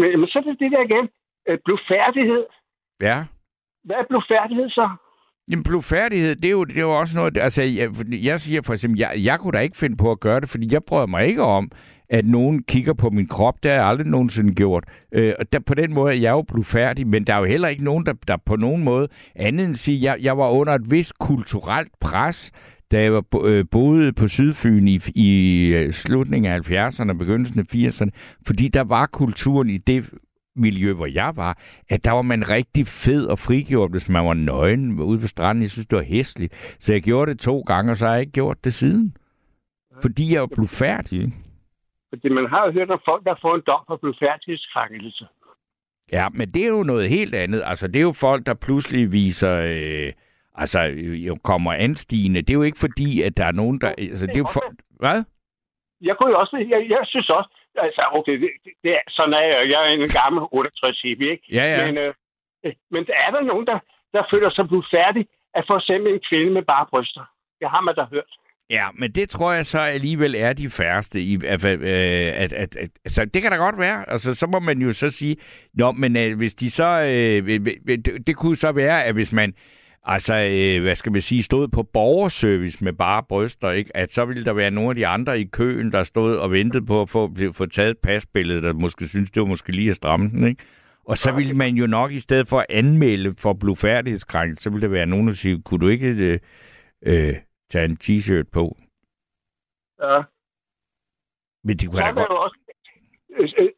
Men, 0.00 0.20
men 0.20 0.26
så 0.28 0.38
er 0.38 0.42
det 0.42 0.56
det 0.60 0.70
der 0.72 0.82
igen. 0.88 1.08
Øh, 1.48 1.58
Blufærdighed. 1.64 2.44
Ja. 3.00 3.24
Hvad 3.84 3.96
er 3.96 4.04
blufærdighed 4.08 4.70
så? 4.70 4.88
Jamen, 5.50 5.64
blufærdighed, 5.64 6.36
det 6.36 6.44
er 6.44 6.50
jo, 6.50 6.64
det 6.64 6.76
er 6.76 6.80
jo 6.80 6.98
også 6.98 7.16
noget... 7.16 7.38
Altså, 7.38 7.62
jeg, 7.62 7.90
jeg 8.24 8.40
siger 8.40 8.62
for 8.62 8.72
eksempel, 8.72 8.98
jeg, 8.98 9.12
jeg 9.16 9.38
kunne 9.40 9.52
da 9.52 9.58
ikke 9.58 9.76
finde 9.76 9.96
på 9.96 10.10
at 10.10 10.20
gøre 10.20 10.40
det, 10.40 10.48
fordi 10.48 10.68
jeg 10.72 10.84
prøver 10.84 11.06
mig 11.06 11.26
ikke 11.26 11.42
om, 11.42 11.70
at 12.08 12.24
nogen 12.24 12.62
kigger 12.62 12.94
på 12.94 13.10
min 13.10 13.28
krop. 13.28 13.62
Det 13.62 13.70
har 13.70 13.78
jeg 13.78 13.86
aldrig 13.86 14.06
nogensinde 14.06 14.54
gjort. 14.54 14.84
Øh, 15.12 15.34
og 15.38 15.52
der, 15.52 15.60
på 15.66 15.74
den 15.74 15.94
måde 15.94 16.14
er 16.14 16.18
jeg 16.18 16.30
jo 16.30 16.42
blufærdig, 16.42 17.06
men 17.06 17.26
der 17.26 17.34
er 17.34 17.38
jo 17.38 17.44
heller 17.44 17.68
ikke 17.68 17.84
nogen, 17.84 18.06
der, 18.06 18.12
der 18.28 18.36
på 18.46 18.56
nogen 18.56 18.84
måde 18.84 19.08
andet 19.34 19.66
end 19.66 19.74
sige, 19.74 20.02
jeg, 20.02 20.16
jeg 20.22 20.38
var 20.38 20.48
under 20.50 20.74
et 20.74 20.90
vist 20.90 21.18
kulturelt 21.18 21.92
pres, 22.00 22.50
da 22.90 23.02
jeg 23.02 23.12
var, 23.12 23.24
øh, 23.44 23.64
boede 23.72 24.12
på 24.12 24.28
Sydfyn 24.28 24.88
i, 24.88 25.00
i 25.14 25.30
øh, 25.74 25.92
slutningen 25.92 26.52
af 26.52 26.70
70'erne 26.70 27.10
og 27.10 27.18
begyndelsen 27.18 27.60
af 27.60 27.74
80'erne, 27.74 28.10
fordi 28.46 28.68
der 28.68 28.84
var 28.84 29.06
kulturen 29.06 29.70
i 29.70 29.78
det 29.78 30.10
miljø, 30.56 30.92
hvor 30.92 31.06
jeg 31.06 31.32
var, 31.36 31.58
at 31.88 32.04
der 32.04 32.12
var 32.12 32.22
man 32.22 32.48
rigtig 32.48 32.86
fed 32.86 33.26
og 33.26 33.38
frigjort, 33.38 33.90
hvis 33.90 34.08
man 34.08 34.26
var 34.26 34.34
nøgen 34.34 35.00
ude 35.00 35.20
på 35.20 35.26
stranden. 35.26 35.62
Jeg 35.62 35.70
synes, 35.70 35.86
det 35.86 35.96
var 35.96 36.02
hæsligt. 36.02 36.76
Så 36.80 36.92
jeg 36.92 37.02
gjorde 37.02 37.30
det 37.30 37.40
to 37.40 37.60
gange, 37.60 37.92
og 37.92 37.96
så 37.96 38.06
har 38.06 38.12
jeg 38.12 38.20
ikke 38.20 38.32
gjort 38.32 38.64
det 38.64 38.74
siden. 38.74 39.16
Fordi 40.02 40.34
jeg 40.34 40.48
blev 40.54 40.68
færdig. 40.68 41.20
ikke? 41.20 41.32
Fordi 42.08 42.28
man 42.28 42.46
har 42.46 42.66
jo 42.66 42.72
hørt 42.72 42.90
om 42.90 43.00
folk, 43.04 43.24
der 43.24 43.34
får 43.42 43.54
en 43.54 43.62
dom 43.66 43.80
for 43.86 43.96
blufærdighedskrænkelse. 43.96 45.26
Ja, 46.12 46.28
men 46.28 46.50
det 46.54 46.64
er 46.64 46.68
jo 46.68 46.82
noget 46.82 47.08
helt 47.08 47.34
andet. 47.34 47.62
Altså, 47.64 47.86
det 47.86 47.96
er 47.96 48.02
jo 48.02 48.12
folk, 48.12 48.46
der 48.46 48.54
pludselig 48.54 49.12
viser... 49.12 49.54
Øh, 49.56 50.12
altså, 50.54 50.80
jo 51.28 51.36
kommer 51.44 51.72
anstigende. 51.72 52.42
Det 52.42 52.50
er 52.50 52.54
jo 52.54 52.62
ikke 52.62 52.78
fordi, 52.78 53.22
at 53.22 53.36
der 53.36 53.46
er 53.46 53.52
nogen, 53.52 53.80
der... 53.80 53.88
Altså, 53.88 54.26
det 54.26 54.34
er 54.34 54.38
jo 54.38 54.48
for... 54.52 54.64
Hvad? 54.90 55.24
Jeg 56.00 56.16
kunne 56.16 56.30
jo 56.30 56.38
også, 56.40 56.56
jeg, 56.68 56.86
jeg 56.88 57.02
synes 57.04 57.30
også, 57.30 57.50
altså 57.76 58.02
okay, 58.12 58.40
det, 58.40 58.50
det, 58.84 58.90
er, 58.90 59.00
sådan 59.08 59.34
er 59.34 59.40
jeg, 59.40 59.70
jeg 59.70 59.80
er 59.86 59.92
en 59.92 60.08
gammel 60.08 60.42
68 60.52 61.00
hippie, 61.02 61.30
ikke? 61.30 61.44
Ja, 61.52 61.64
ja. 61.74 61.86
Men, 61.86 61.98
øh, 61.98 62.14
øh, 62.64 62.72
men 62.90 63.06
der 63.06 63.14
er 63.26 63.30
der 63.30 63.40
nogen, 63.40 63.66
der, 63.66 63.78
der 64.12 64.22
føler 64.32 64.50
sig 64.50 64.68
blufærdig 64.68 65.26
af 65.54 65.62
for 65.66 65.76
eksempel 65.76 66.12
en 66.12 66.20
kvinde 66.30 66.52
med 66.52 66.62
bare 66.62 66.86
bryster. 66.90 67.24
Det 67.60 67.70
har 67.70 67.80
man 67.80 67.94
da 67.94 68.04
hørt. 68.12 68.32
Ja, 68.70 68.86
men 68.94 69.12
det 69.12 69.30
tror 69.30 69.52
jeg 69.52 69.66
så 69.66 69.80
alligevel 69.80 70.34
er 70.34 70.52
de 70.52 70.70
færreste. 70.70 71.20
I, 71.20 71.34
at, 71.46 71.64
at, 71.64 71.82
at, 71.82 72.52
at, 72.52 72.76
at, 72.76 72.90
altså, 73.04 73.24
det 73.24 73.42
kan 73.42 73.50
da 73.50 73.56
godt 73.56 73.78
være. 73.78 74.10
Altså, 74.10 74.34
så 74.34 74.46
må 74.46 74.58
man 74.58 74.78
jo 74.78 74.92
så 74.92 75.08
sige, 75.08 75.36
Nå, 75.74 75.92
men 75.92 76.16
øh, 76.16 76.36
hvis 76.36 76.54
de 76.54 76.70
så... 76.70 77.00
Øh, 77.00 77.60
det, 77.86 78.26
det 78.26 78.36
kunne 78.36 78.56
så 78.56 78.72
være, 78.72 79.04
at 79.04 79.14
hvis 79.14 79.32
man 79.32 79.54
altså, 80.02 80.34
øh, 80.34 80.82
hvad 80.82 80.94
skal 80.94 81.12
man 81.12 81.20
sige, 81.20 81.42
stod 81.42 81.68
på 81.68 81.82
borgerservice 81.82 82.84
med 82.84 82.92
bare 82.92 83.22
bryster, 83.22 83.70
ikke? 83.70 83.96
at 83.96 84.12
så 84.12 84.24
ville 84.24 84.44
der 84.44 84.52
være 84.52 84.70
nogle 84.70 84.90
af 84.90 84.94
de 84.94 85.06
andre 85.06 85.40
i 85.40 85.44
køen, 85.44 85.92
der 85.92 86.02
stod 86.02 86.36
og 86.36 86.50
ventede 86.50 86.86
på 86.86 87.02
at 87.02 87.08
få, 87.08 87.30
få 87.52 87.66
taget 87.66 87.90
et 87.90 87.98
pasbillede, 87.98 88.62
der 88.62 88.72
måske 88.72 89.08
synes, 89.08 89.30
det 89.30 89.40
var 89.40 89.46
måske 89.46 89.72
lige 89.72 89.90
at 89.90 89.96
stramme 89.96 90.28
den, 90.30 90.44
ikke? 90.48 90.62
Og 91.04 91.16
så 91.16 91.32
ville 91.32 91.54
man 91.54 91.74
jo 91.74 91.86
nok, 91.86 92.12
i 92.12 92.18
stedet 92.18 92.48
for 92.48 92.58
at 92.58 92.66
anmelde 92.68 93.34
for 93.38 93.52
blufærdighedskrænkelse, 93.52 94.62
så 94.62 94.70
ville 94.70 94.82
der 94.82 94.92
være 94.92 95.06
nogen, 95.06 95.28
der 95.28 95.34
siger, 95.34 95.58
kunne 95.64 95.80
du 95.80 95.88
ikke 95.88 96.08
øh, 96.08 96.38
øh, 97.02 97.34
tage 97.70 97.84
en 97.84 97.98
t-shirt 98.04 98.50
på? 98.52 98.76
Ja. 100.02 100.22
Men 101.64 101.76
det 101.76 101.88
kunne 101.88 102.00
Så 102.00 102.06
da 102.06 102.20
der 102.20 102.26
godt... 102.26 102.44
også, 102.46 102.58
øh, 103.38 103.48
øh, 103.58 103.70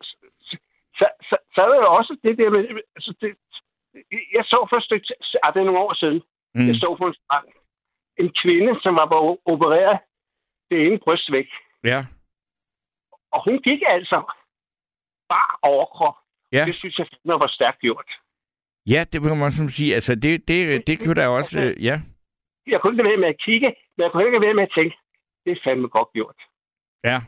så, 0.98 1.06
så, 1.28 1.36
så 1.54 1.60
er 1.62 1.68
der 1.68 1.76
jo 1.76 1.94
også 1.94 2.16
det 2.22 2.38
der 2.38 2.50
med, 2.50 2.60
altså 2.96 3.14
det, 3.20 3.30
jeg 4.36 4.44
så 4.44 4.66
for 4.70 4.76
et 4.76 4.84
ah, 5.42 5.54
det 5.54 5.60
er 5.60 5.64
nogle 5.64 5.80
år 5.80 5.94
siden, 5.94 6.22
Mm. 6.54 6.66
jeg 6.66 6.74
så 6.74 6.94
på 6.98 7.06
en 7.06 7.14
strand, 7.14 7.46
en 8.18 8.30
kvinde, 8.42 8.80
som 8.82 8.94
var 8.96 9.06
opereret 9.52 9.98
det 10.70 10.86
ene 10.86 10.98
bryst 10.98 11.32
væk. 11.32 11.48
Ja, 11.84 11.98
Og 13.32 13.44
hun 13.44 13.58
gik 13.62 13.82
altså 13.86 14.18
bare 15.28 15.52
overkrop. 15.62 16.14
Ja. 16.52 16.64
Det 16.64 16.74
synes 16.76 16.98
jeg 16.98 17.06
fandme 17.24 17.34
var 17.38 17.46
stærkt 17.46 17.78
gjort. 17.80 18.10
ja 18.86 19.04
det 19.12 19.22
må 19.22 19.34
man 19.34 19.50
sådan 19.52 19.70
sige. 19.70 19.94
Altså, 19.94 20.14
det, 20.14 20.48
det, 20.48 20.86
det 20.86 20.98
kunne 21.00 21.14
da 21.14 21.28
også... 21.28 21.60
Øh, 21.60 21.84
ja. 21.84 22.00
Jeg 22.66 22.80
kunne 22.80 22.92
ikke 22.94 23.04
være 23.04 23.16
med 23.16 23.28
at 23.28 23.40
kigge, 23.40 23.66
men 23.96 24.02
jeg 24.04 24.10
kunne 24.12 24.26
ikke 24.26 24.40
være 24.40 24.54
med 24.54 24.62
at 24.62 24.72
tænke, 24.74 24.96
det 25.44 25.52
er 25.52 25.60
fandme 25.64 25.88
godt 25.88 26.08
gjort. 26.12 26.36
Ja. 27.04 27.18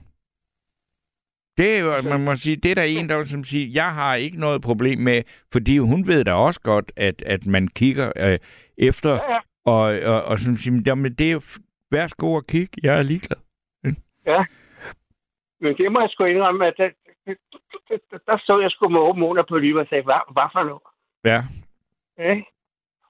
Det 1.56 1.78
er 1.78 1.80
jo, 1.80 2.02
man 2.02 2.24
må 2.24 2.36
sige, 2.36 2.56
det 2.56 2.70
er 2.70 2.74
der 2.74 2.82
en, 2.82 3.08
der 3.08 3.16
vil 3.16 3.28
som 3.28 3.44
siger, 3.44 3.70
jeg 3.74 3.94
har 3.94 4.14
ikke 4.14 4.40
noget 4.40 4.62
problem 4.62 4.98
med, 4.98 5.22
fordi 5.52 5.78
hun 5.78 6.06
ved 6.06 6.24
da 6.24 6.32
også 6.32 6.60
godt, 6.60 6.92
at, 6.96 7.22
at 7.22 7.46
man 7.46 7.68
kigger 7.68 8.12
øh, 8.16 8.38
efter, 8.78 9.10
Ja, 9.10 9.32
ja. 9.32 9.40
og, 9.64 9.82
og, 10.12 10.22
og 10.24 10.38
som 10.38 10.56
siger, 10.56 10.82
jamen 10.86 11.14
det 11.14 11.26
er 11.26 11.32
jo, 11.32 11.40
værsgo 11.90 12.36
at 12.36 12.46
kigge, 12.46 12.78
jeg 12.82 12.98
er 12.98 13.02
ligeglad. 13.02 13.40
Men 15.60 15.76
det 15.76 15.92
må 15.92 16.00
jeg 16.00 16.10
sgu 16.10 16.24
indrømme, 16.24 16.66
at 16.66 16.74
der, 16.76 16.90
der, 18.26 18.38
stod 18.38 18.62
jeg 18.62 18.70
sgu 18.70 18.88
med 18.88 19.00
åben 19.00 19.44
på 19.48 19.58
livet 19.58 19.80
og 19.80 19.86
sagde, 19.88 20.04
hvad, 20.04 20.20
hvad 20.32 20.48
for 20.52 20.64
noget? 20.64 20.82
Ja. 21.24 21.40
Ja. 22.18 22.42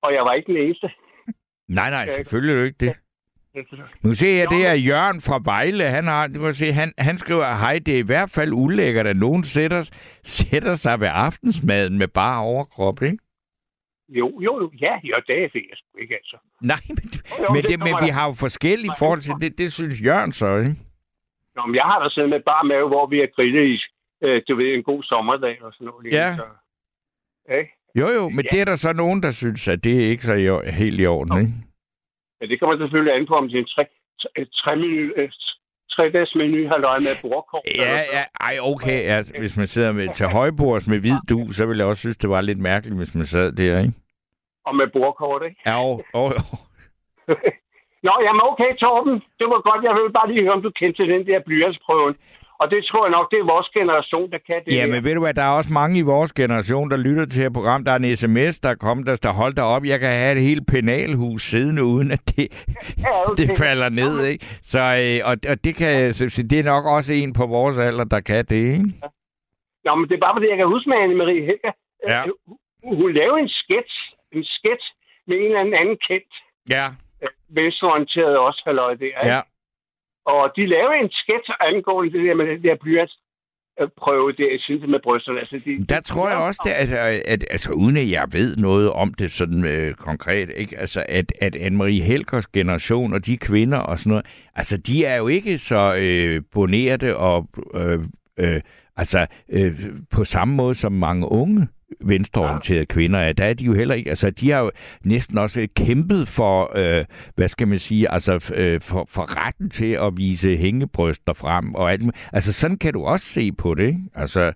Og 0.03 0.15
jeg 0.15 0.25
var 0.25 0.33
ikke 0.33 0.53
den 0.53 0.63
eneste. 0.63 0.91
Nej, 1.69 1.91
nej, 1.91 2.09
selvfølgelig 2.09 2.57
det 2.57 2.67
ikke 2.67 2.87
det. 2.87 2.97
Nu 4.03 4.15
ser 4.15 4.39
jeg, 4.39 4.51
det 4.51 4.67
er 4.67 4.73
Jørgen 4.75 5.21
fra 5.21 5.41
Vejle. 5.45 5.85
Han, 5.85 6.05
har, 6.05 6.27
du 6.27 6.41
kan 6.41 6.55
se, 6.55 6.73
han, 6.73 6.93
han 6.99 7.19
skriver, 7.19 7.45
hej, 7.55 7.79
det 7.87 7.95
er 7.95 7.99
i 7.99 8.07
hvert 8.13 8.31
fald 8.31 8.53
ulækkert, 8.53 9.07
at 9.07 9.17
nogen 9.17 9.45
sætter, 9.45 9.91
sætter 10.25 10.75
sig 10.75 11.01
ved 11.01 11.09
aftensmaden 11.13 11.99
med 11.99 12.09
bare 12.09 12.41
overkrop, 12.43 13.03
ikke? 13.03 13.19
Jo, 14.09 14.41
jo, 14.41 14.61
jo, 14.61 14.71
ja, 14.81 14.93
ja, 15.05 15.17
det 15.27 15.45
er 15.45 15.49
det, 15.49 15.63
jeg 15.71 15.77
sgu 15.77 15.99
ikke, 16.03 16.15
altså. 16.15 16.37
Nej, 16.61 16.77
men, 16.89 16.99
Jo, 17.41 17.53
men, 17.53 17.63
det 17.63 17.71
det, 17.71 17.79
men 17.79 17.95
vi 18.03 18.09
har 18.09 18.27
jo 18.27 18.33
forskellige 18.33 18.93
forhold 18.99 19.21
til 19.21 19.35
det. 19.41 19.59
Det 19.59 19.73
synes 19.73 20.03
Jørgen 20.05 20.33
så, 20.33 20.57
ikke? 20.57 20.75
Nå, 21.57 21.67
men 21.67 21.75
jeg 21.75 21.83
har 21.85 22.03
da 22.03 22.09
siddet 22.09 22.31
med 22.31 22.41
bare 22.41 22.65
mave, 22.65 22.89
hvor 22.89 23.07
vi 23.07 23.19
har 23.19 23.29
grillet 23.37 23.65
i, 23.67 23.79
øh, 24.25 24.43
du 24.49 24.57
ved, 24.57 24.75
en 24.75 24.83
god 24.83 25.03
sommerdag 25.03 25.63
og 25.63 25.73
sådan 25.73 25.87
noget. 25.87 26.13
Ja. 26.13 26.37
Så, 26.37 26.43
ja. 27.49 27.61
Jo, 28.01 28.09
jo, 28.09 28.29
men 28.29 28.45
Ja. 28.45 28.49
det 28.53 28.61
er 28.61 28.65
der 28.65 28.77
så 28.77 28.93
nogen, 28.93 29.23
der 29.23 29.31
synes, 29.31 29.69
at 29.69 29.85
det 29.85 29.95
er 30.05 30.09
ikke 30.09 30.23
så 30.23 30.33
i, 30.35 30.71
helt 30.73 31.01
i 31.01 31.07
orden, 31.07 31.41
ikke? 31.41 31.53
Men 32.41 32.49
det 32.51 32.61
kommer 32.61 32.77
selvfølgelig 32.77 33.15
an 33.15 33.27
på, 33.27 33.35
om 33.35 33.49
det 33.49 33.57
er 33.57 33.65
en 33.67 33.73
tre, 33.75 33.85
tre, 34.23 34.45
tre, 34.61 34.77
menu, 34.77 35.13
øh, 35.17 35.29
tre 35.95 36.11
dages 36.11 36.35
menu 36.35 36.69
har 36.69 36.79
løjet 36.79 37.03
med 37.03 37.15
bordkår. 37.23 37.63
Ja, 37.77 37.97
ja, 38.17 38.23
ej, 38.41 38.59
okay. 38.73 38.99
Ja, 39.11 39.23
hvis 39.39 39.57
man 39.57 39.67
sidder 39.67 39.93
med, 39.93 40.15
til 40.15 40.27
højbords 40.27 40.87
med 40.87 40.99
hvid 41.01 41.19
du, 41.31 41.53
så 41.53 41.67
ville 41.67 41.81
jeg 41.81 41.89
også 41.89 42.01
synes, 42.01 42.17
det 42.17 42.31
var 42.31 42.41
lidt 42.41 42.59
mærkeligt, 42.59 42.99
hvis 42.99 43.15
man 43.15 43.27
sad 43.27 43.53
der, 43.53 43.79
ikke? 43.81 43.93
Og 44.67 44.77
med 44.77 44.89
bordkort, 44.93 45.43
ikke? 45.49 45.61
Ja, 45.67 45.75
og, 45.85 46.05
og, 46.13 46.33
Nå, 48.07 48.15
jamen 48.27 48.43
okay, 48.51 48.71
Torben. 48.83 49.15
Det 49.39 49.47
var 49.53 49.61
godt. 49.69 49.85
Jeg 49.85 49.95
vil 49.95 50.13
bare 50.19 50.29
lige 50.31 50.43
høre, 50.43 50.57
om 50.59 50.63
du 50.63 50.71
kendte 50.71 50.97
til 51.03 51.13
den 51.15 51.27
der 51.27 51.41
blyantsprøven. 51.47 52.15
Og 52.61 52.71
det 52.71 52.85
tror 52.85 53.07
jeg 53.07 53.11
nok, 53.11 53.31
det 53.31 53.39
er 53.39 53.45
vores 53.45 53.69
generation, 53.69 54.31
der 54.31 54.39
kan 54.47 54.63
det 54.65 54.77
ja, 54.77 54.87
men 54.87 55.05
ved 55.05 55.15
du 55.15 55.21
hvad, 55.21 55.35
der 55.35 55.43
er 55.43 55.51
også 55.51 55.73
mange 55.73 55.99
i 55.99 56.03
vores 56.03 56.33
generation, 56.33 56.91
der 56.91 56.97
lytter 56.97 57.25
til 57.25 57.35
det 57.35 57.43
her 57.43 57.51
program. 57.51 57.85
Der 57.85 57.93
er 57.93 57.97
en 57.97 58.17
sms, 58.17 58.59
der 58.59 58.69
er 58.69 58.75
kommet, 58.75 59.07
der 59.07 59.15
står, 59.15 59.31
hold 59.33 59.55
dig 59.55 59.65
op, 59.65 59.85
jeg 59.85 60.01
kan 60.01 60.09
have 60.09 60.37
et 60.37 60.43
helt 60.43 60.67
penalhus 60.67 61.43
siddende, 61.43 61.85
uden 61.85 62.11
at 62.11 62.21
det, 62.37 62.47
Ja, 62.99 63.31
okay. 63.31 63.37
det 63.43 63.59
falder 63.59 63.89
ned, 63.89 64.25
ikke? 64.25 64.45
Så, 64.63 64.79
øh, 64.81 65.29
og, 65.31 65.37
og 65.51 65.65
det, 65.65 65.77
kan, 65.77 66.15
så, 66.15 66.43
det 66.51 66.59
er 66.59 66.63
nok 66.65 66.85
også 66.87 67.13
en 67.15 67.33
på 67.33 67.47
vores 67.47 67.79
alder, 67.79 68.05
der 68.05 68.21
kan 68.21 68.45
det, 68.45 68.57
ikke? 68.77 68.85
Nå, 69.85 69.95
men 69.95 70.09
det 70.09 70.15
er 70.17 70.21
bare 70.27 70.35
fordi, 70.37 70.49
jeg 70.49 70.57
kan 70.57 70.67
huske 70.67 70.89
med 70.91 70.97
Anne-Marie 71.05 71.43
Helga. 71.49 71.71
Ja. 72.09 72.23
Øh, 72.27 72.33
Hun, 72.85 72.97
hun 72.97 73.13
lavede 73.13 73.41
en 73.41 73.49
sketch, 73.49 73.95
en 74.33 74.45
sketch 74.45 74.87
med 75.27 75.37
en 75.37 75.45
eller 75.45 75.61
anden 75.61 75.75
anden 75.75 75.99
kendt 76.09 76.33
Ja, 76.71 76.87
øh, 77.23 77.29
venstreorienteret 77.57 78.39
også, 78.39 78.63
halløj 78.67 78.95
der. 78.95 79.05
ikke? 79.05 79.19
ja. 79.35 79.41
Og 80.27 80.53
de 80.57 80.67
lavede 80.67 80.97
en 81.03 81.11
sketch 81.11 81.51
angående 81.61 82.13
det 82.13 82.25
der 82.27 82.35
med 82.35 82.47
den 82.47 82.63
der 82.63 82.77
blyants 82.83 83.15
prøve 83.97 84.33
det 84.33 84.45
at 84.55 84.61
synes, 84.61 84.83
med 84.89 85.01
brysterne. 85.03 85.41
Altså, 85.41 85.61
de, 85.65 85.85
Der 85.85 86.01
tror 86.01 86.29
jeg 86.29 86.39
også, 86.39 86.61
det, 86.65 86.71
at, 86.71 86.93
at, 86.93 87.23
at 87.27 87.45
altså, 87.51 87.73
uden 87.73 87.97
at 87.97 88.11
jeg 88.11 88.27
ved 88.33 88.57
noget 88.57 88.91
om 88.93 89.15
det 89.15 89.33
sådan 89.33 89.65
øh, 89.65 89.95
konkret, 89.95 90.51
ikke? 90.57 90.79
Altså, 90.79 91.05
at, 91.09 91.33
at 91.41 91.57
Anne-Marie 91.57 92.03
Helgers 92.03 92.47
generation 92.47 93.13
og 93.13 93.27
de 93.27 93.37
kvinder 93.37 93.79
og 93.79 93.99
sådan 93.99 94.11
noget, 94.11 94.27
altså 94.55 94.79
de 94.79 95.05
er 95.05 95.17
jo 95.17 95.29
ikke 95.29 95.59
så 95.59 95.95
øh, 95.95 96.43
bonerte 96.53 97.17
og 97.17 97.49
øh, 97.75 97.99
øh, 98.39 98.61
altså 98.97 99.27
øh, 99.49 99.73
på 100.11 100.25
samme 100.25 100.55
måde 100.55 100.75
som 100.75 100.93
mange 100.93 101.33
unge 101.33 101.69
venstreorienterede 102.01 102.87
kvinder 102.87 103.19
er, 103.19 103.33
der 103.33 103.45
er 103.45 103.55
de 103.55 103.65
jo 103.65 103.75
heller 103.75 103.95
ikke, 103.95 104.11
altså 104.11 104.31
de 104.31 104.51
har 104.51 104.61
jo 104.61 104.71
næsten 105.05 105.39
også 105.39 105.69
kæmpet 105.77 106.29
for, 106.29 106.73
øh, 106.77 107.05
hvad 107.35 107.49
skal 107.49 107.69
man 107.69 107.79
sige, 107.79 108.11
altså 108.13 108.53
øh, 108.55 108.81
for, 108.81 109.07
for 109.15 109.47
retten 109.47 109.71
til 109.71 109.93
at 109.93 110.13
vise 110.17 110.57
hængebryster 110.57 111.33
frem 111.33 111.75
og 111.75 111.93
alt. 111.93 112.03
Altså 112.33 112.53
sådan 112.53 112.79
kan 112.79 112.93
du 112.93 113.05
også 113.05 113.27
se 113.27 113.53
på 113.53 113.75
det, 113.75 113.87
ikke? 113.87 114.01
Altså, 114.15 114.53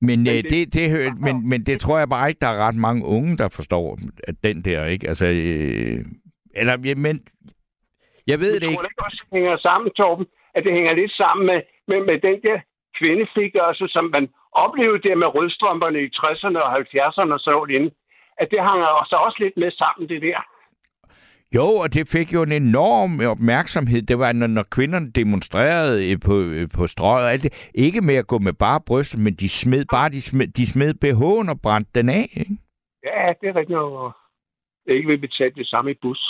men, 0.00 0.26
øh, 0.26 0.32
det, 0.32 0.50
det, 0.50 0.74
det, 0.74 0.90
hø- 0.90 1.10
men, 1.20 1.48
men 1.48 1.66
det 1.66 1.80
tror 1.80 1.98
jeg 1.98 2.08
bare 2.08 2.28
ikke, 2.28 2.40
der 2.40 2.48
er 2.48 2.66
ret 2.68 2.74
mange 2.76 3.04
unge, 3.04 3.36
der 3.36 3.48
forstår 3.48 3.98
at 4.28 4.34
den 4.44 4.62
der, 4.64 4.84
ikke? 4.84 5.08
Altså, 5.08 5.26
øh, 5.26 6.04
eller, 6.54 6.76
ja, 6.84 6.94
men 6.94 7.20
jeg 8.26 8.40
ved 8.40 8.54
det 8.54 8.62
Jeg 8.62 8.70
ikke. 8.70 8.74
tror 8.74 8.82
det 8.82 8.90
ikke 8.90 9.04
også 9.04 9.22
det 9.30 9.38
hænger 9.40 9.56
sammen, 9.56 9.90
Torben, 9.96 10.26
at 10.54 10.64
det 10.64 10.72
hænger 10.72 10.92
lidt 10.94 11.12
sammen 11.12 11.46
med, 11.46 11.60
med, 11.88 12.00
med 12.06 12.16
den 12.28 12.38
der 12.42 12.58
kvindefrigørelse, 12.98 13.88
som 13.88 14.04
man 14.04 14.28
oplevede 14.54 15.02
der 15.08 15.14
med 15.14 15.26
rødstrømperne 15.34 15.98
i 16.02 16.08
60'erne 16.20 16.58
og 16.64 16.70
70'erne 16.78 17.32
og 17.32 17.40
så 17.40 17.66
inden. 17.70 17.90
At 18.38 18.48
det 18.50 18.58
hænger 18.68 19.06
så 19.10 19.16
også 19.16 19.38
lidt 19.40 19.56
med 19.56 19.70
sammen, 19.70 20.08
det 20.08 20.22
der. 20.22 20.40
Jo, 21.56 21.66
og 21.82 21.94
det 21.94 22.08
fik 22.08 22.32
jo 22.32 22.42
en 22.42 22.52
enorm 22.52 23.20
opmærksomhed. 23.26 24.02
Det 24.02 24.18
var, 24.18 24.32
når, 24.32 24.46
når 24.46 24.64
kvinderne 24.70 25.10
demonstrerede 25.10 26.10
øh, 26.10 26.18
på, 26.26 26.40
øh, 26.40 26.68
på 26.76 26.86
strøget 26.86 27.24
og 27.24 27.32
alt 27.32 27.42
det. 27.42 27.70
Ikke 27.74 28.00
med 28.00 28.14
at 28.14 28.26
gå 28.26 28.38
med 28.38 28.52
bare 28.52 28.80
bryst, 28.86 29.18
men 29.18 29.34
de 29.34 29.48
smed 29.48 29.84
bare 29.90 30.08
de 30.08 30.22
smed, 30.22 30.46
de 30.46 30.66
smed 30.66 30.94
BH'en 31.04 31.50
og 31.50 31.60
brændte 31.62 31.90
den 31.94 32.08
af. 32.08 32.28
Ikke? 32.32 32.56
Ja, 33.04 33.32
det 33.40 33.48
er 33.48 33.56
rigtigt 33.56 33.78
nok. 33.78 34.16
Ikke 34.86 35.08
vil 35.08 35.18
betale 35.18 35.54
det 35.54 35.66
samme 35.66 35.90
i 35.90 35.94
bus. 36.02 36.20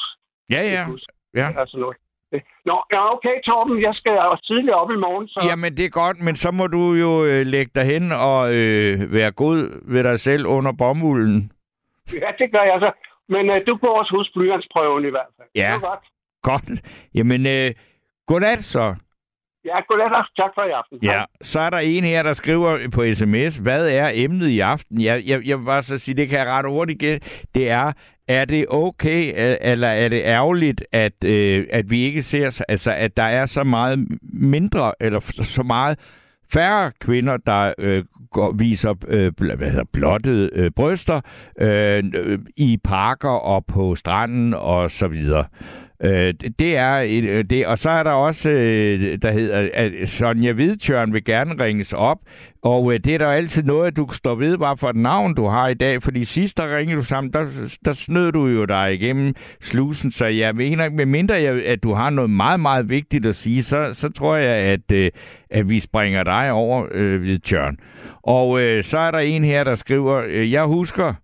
Ja, 0.50 0.62
ja. 0.62 0.84
Bus. 0.88 1.06
ja. 1.34 1.48
Altså 1.60 1.76
noget. 1.78 1.96
Nå, 2.64 2.76
ja, 2.92 3.12
okay, 3.14 3.36
Torben, 3.44 3.80
jeg 3.82 3.94
skal 3.94 4.18
tidligt 4.46 4.74
op 4.74 4.90
i 4.90 4.96
morgen, 4.96 5.28
så... 5.28 5.40
Jamen, 5.50 5.76
det 5.76 5.84
er 5.84 5.88
godt, 5.88 6.20
men 6.20 6.36
så 6.36 6.50
må 6.50 6.66
du 6.66 6.92
jo 6.92 7.24
øh, 7.24 7.46
lægge 7.46 7.72
dig 7.74 7.84
hen 7.84 8.12
og 8.12 8.54
øh, 8.54 9.12
være 9.12 9.32
god 9.32 9.56
ved 9.92 10.04
dig 10.04 10.20
selv 10.20 10.46
under 10.46 10.72
bomulden. 10.72 11.52
Ja, 12.12 12.30
det 12.38 12.52
gør 12.52 12.62
jeg 12.62 12.78
så. 12.80 12.90
Men 13.28 13.50
øh, 13.50 13.66
du 13.66 13.76
går 13.76 13.98
også 13.98 14.16
hos 14.16 14.30
blyantsprøven 14.34 15.04
i 15.04 15.10
hvert 15.10 15.30
fald. 15.36 15.48
Ja. 15.54 15.60
Det 15.60 15.84
er 15.84 15.88
godt. 15.90 16.04
Godt. 16.42 16.80
Jamen, 17.14 17.46
øh, 17.46 17.74
godnat 18.26 18.64
så. 18.64 18.94
Ja, 19.64 19.80
goddag, 19.88 20.06
og 20.06 20.24
Tak 20.36 20.50
for 20.54 20.62
i 20.62 20.70
aften. 20.70 20.98
Ja, 21.02 21.24
så 21.42 21.60
er 21.60 21.70
der 21.70 21.78
en 21.78 22.04
her, 22.04 22.22
der 22.22 22.32
skriver 22.32 22.88
på 22.94 23.04
sms, 23.14 23.56
hvad 23.56 23.88
er 23.88 24.10
emnet 24.14 24.48
i 24.48 24.60
aften? 24.60 25.00
Jeg, 25.00 25.22
jeg, 25.26 25.46
jeg 25.46 25.58
vil 25.58 25.64
bare 25.64 25.82
så 25.82 25.98
sige, 25.98 26.14
det 26.14 26.28
kan 26.28 26.38
jeg 26.38 26.48
ret 26.48 26.66
hurtigt 26.66 27.02
igen. 27.02 27.20
Det 27.54 27.70
er, 27.70 27.92
er 28.28 28.44
det 28.44 28.66
okay, 28.68 29.32
eller 29.60 29.88
er 29.88 30.08
det 30.08 30.22
ærgerligt, 30.24 30.84
at, 30.92 31.24
øh, 31.24 31.66
at 31.70 31.90
vi 31.90 32.00
ikke 32.00 32.22
ser, 32.22 32.64
altså 32.68 32.92
at 32.92 33.16
der 33.16 33.22
er 33.22 33.46
så 33.46 33.64
meget 33.64 34.08
mindre, 34.22 34.92
eller 35.00 35.20
så 35.42 35.62
meget 35.62 35.98
færre 36.52 36.92
kvinder, 37.00 37.36
der 37.36 37.74
øh, 37.78 38.04
går, 38.30 38.52
viser 38.58 38.94
øh, 39.08 39.32
bl- 39.40 39.56
hvad 39.56 39.70
hedder, 39.70 39.84
blottede 39.92 40.50
øh, 40.52 40.70
bryster 40.76 41.20
øh, 41.60 42.04
øh 42.14 42.38
i 42.56 42.78
parker 42.84 43.28
og 43.28 43.66
på 43.66 43.94
stranden 43.94 44.54
og 44.54 44.90
så 44.90 45.08
videre. 45.08 45.44
Øh, 46.02 46.34
det- 46.58 46.76
er 46.76 46.94
et, 46.96 47.24
øh, 47.24 47.44
det, 47.44 47.66
og 47.66 47.78
så 47.78 47.90
er 47.90 48.02
der 48.02 48.10
også, 48.10 48.50
øh, 48.50 49.18
der 49.22 49.32
hedder, 49.32 49.68
at 49.74 49.92
Sonja 50.06 50.52
Hvidtjørn 50.52 51.12
vil 51.12 51.24
gerne 51.24 51.64
ringes 51.64 51.92
op, 51.92 52.18
og 52.62 52.92
øh, 52.94 53.00
det 53.04 53.14
er 53.14 53.18
der 53.18 53.26
altid 53.26 53.62
noget, 53.62 53.96
du 53.96 54.08
står 54.12 54.34
ved, 54.34 54.58
bare 54.58 54.76
for 54.76 54.88
et 54.88 54.96
navn, 54.96 55.34
du 55.34 55.46
har 55.46 55.68
i 55.68 55.74
dag, 55.74 56.02
fordi 56.02 56.24
sidst 56.24 56.56
der 56.56 56.76
ringede 56.76 56.96
du 56.98 57.04
sammen, 57.04 57.32
der, 57.32 57.46
der 57.84 57.92
snød 57.92 58.32
du 58.32 58.46
jo 58.46 58.64
dig 58.64 58.94
igennem 58.94 59.34
slusen, 59.60 60.12
så 60.12 60.26
jeg 60.26 60.54
mener 60.54 60.84
ikke, 60.84 60.96
med 60.96 61.06
mindre 61.06 61.34
jeg, 61.34 61.64
at 61.66 61.82
du 61.82 61.92
har 61.92 62.10
noget 62.10 62.30
meget, 62.30 62.60
meget 62.60 62.88
vigtigt 62.88 63.26
at 63.26 63.36
sige, 63.36 63.62
så, 63.62 63.90
så 63.92 64.08
tror 64.12 64.36
jeg, 64.36 64.56
at, 64.56 64.92
øh, 64.92 65.10
at 65.50 65.68
vi 65.68 65.80
springer 65.80 66.22
dig 66.22 66.52
over, 66.52 66.86
øh, 66.92 67.20
Hvidtjørn. 67.20 67.76
Og 68.22 68.60
øh, 68.60 68.84
så 68.84 68.98
er 68.98 69.10
der 69.10 69.18
en 69.18 69.44
her, 69.44 69.64
der 69.64 69.74
skriver, 69.74 70.22
øh, 70.28 70.52
jeg 70.52 70.64
husker, 70.64 71.14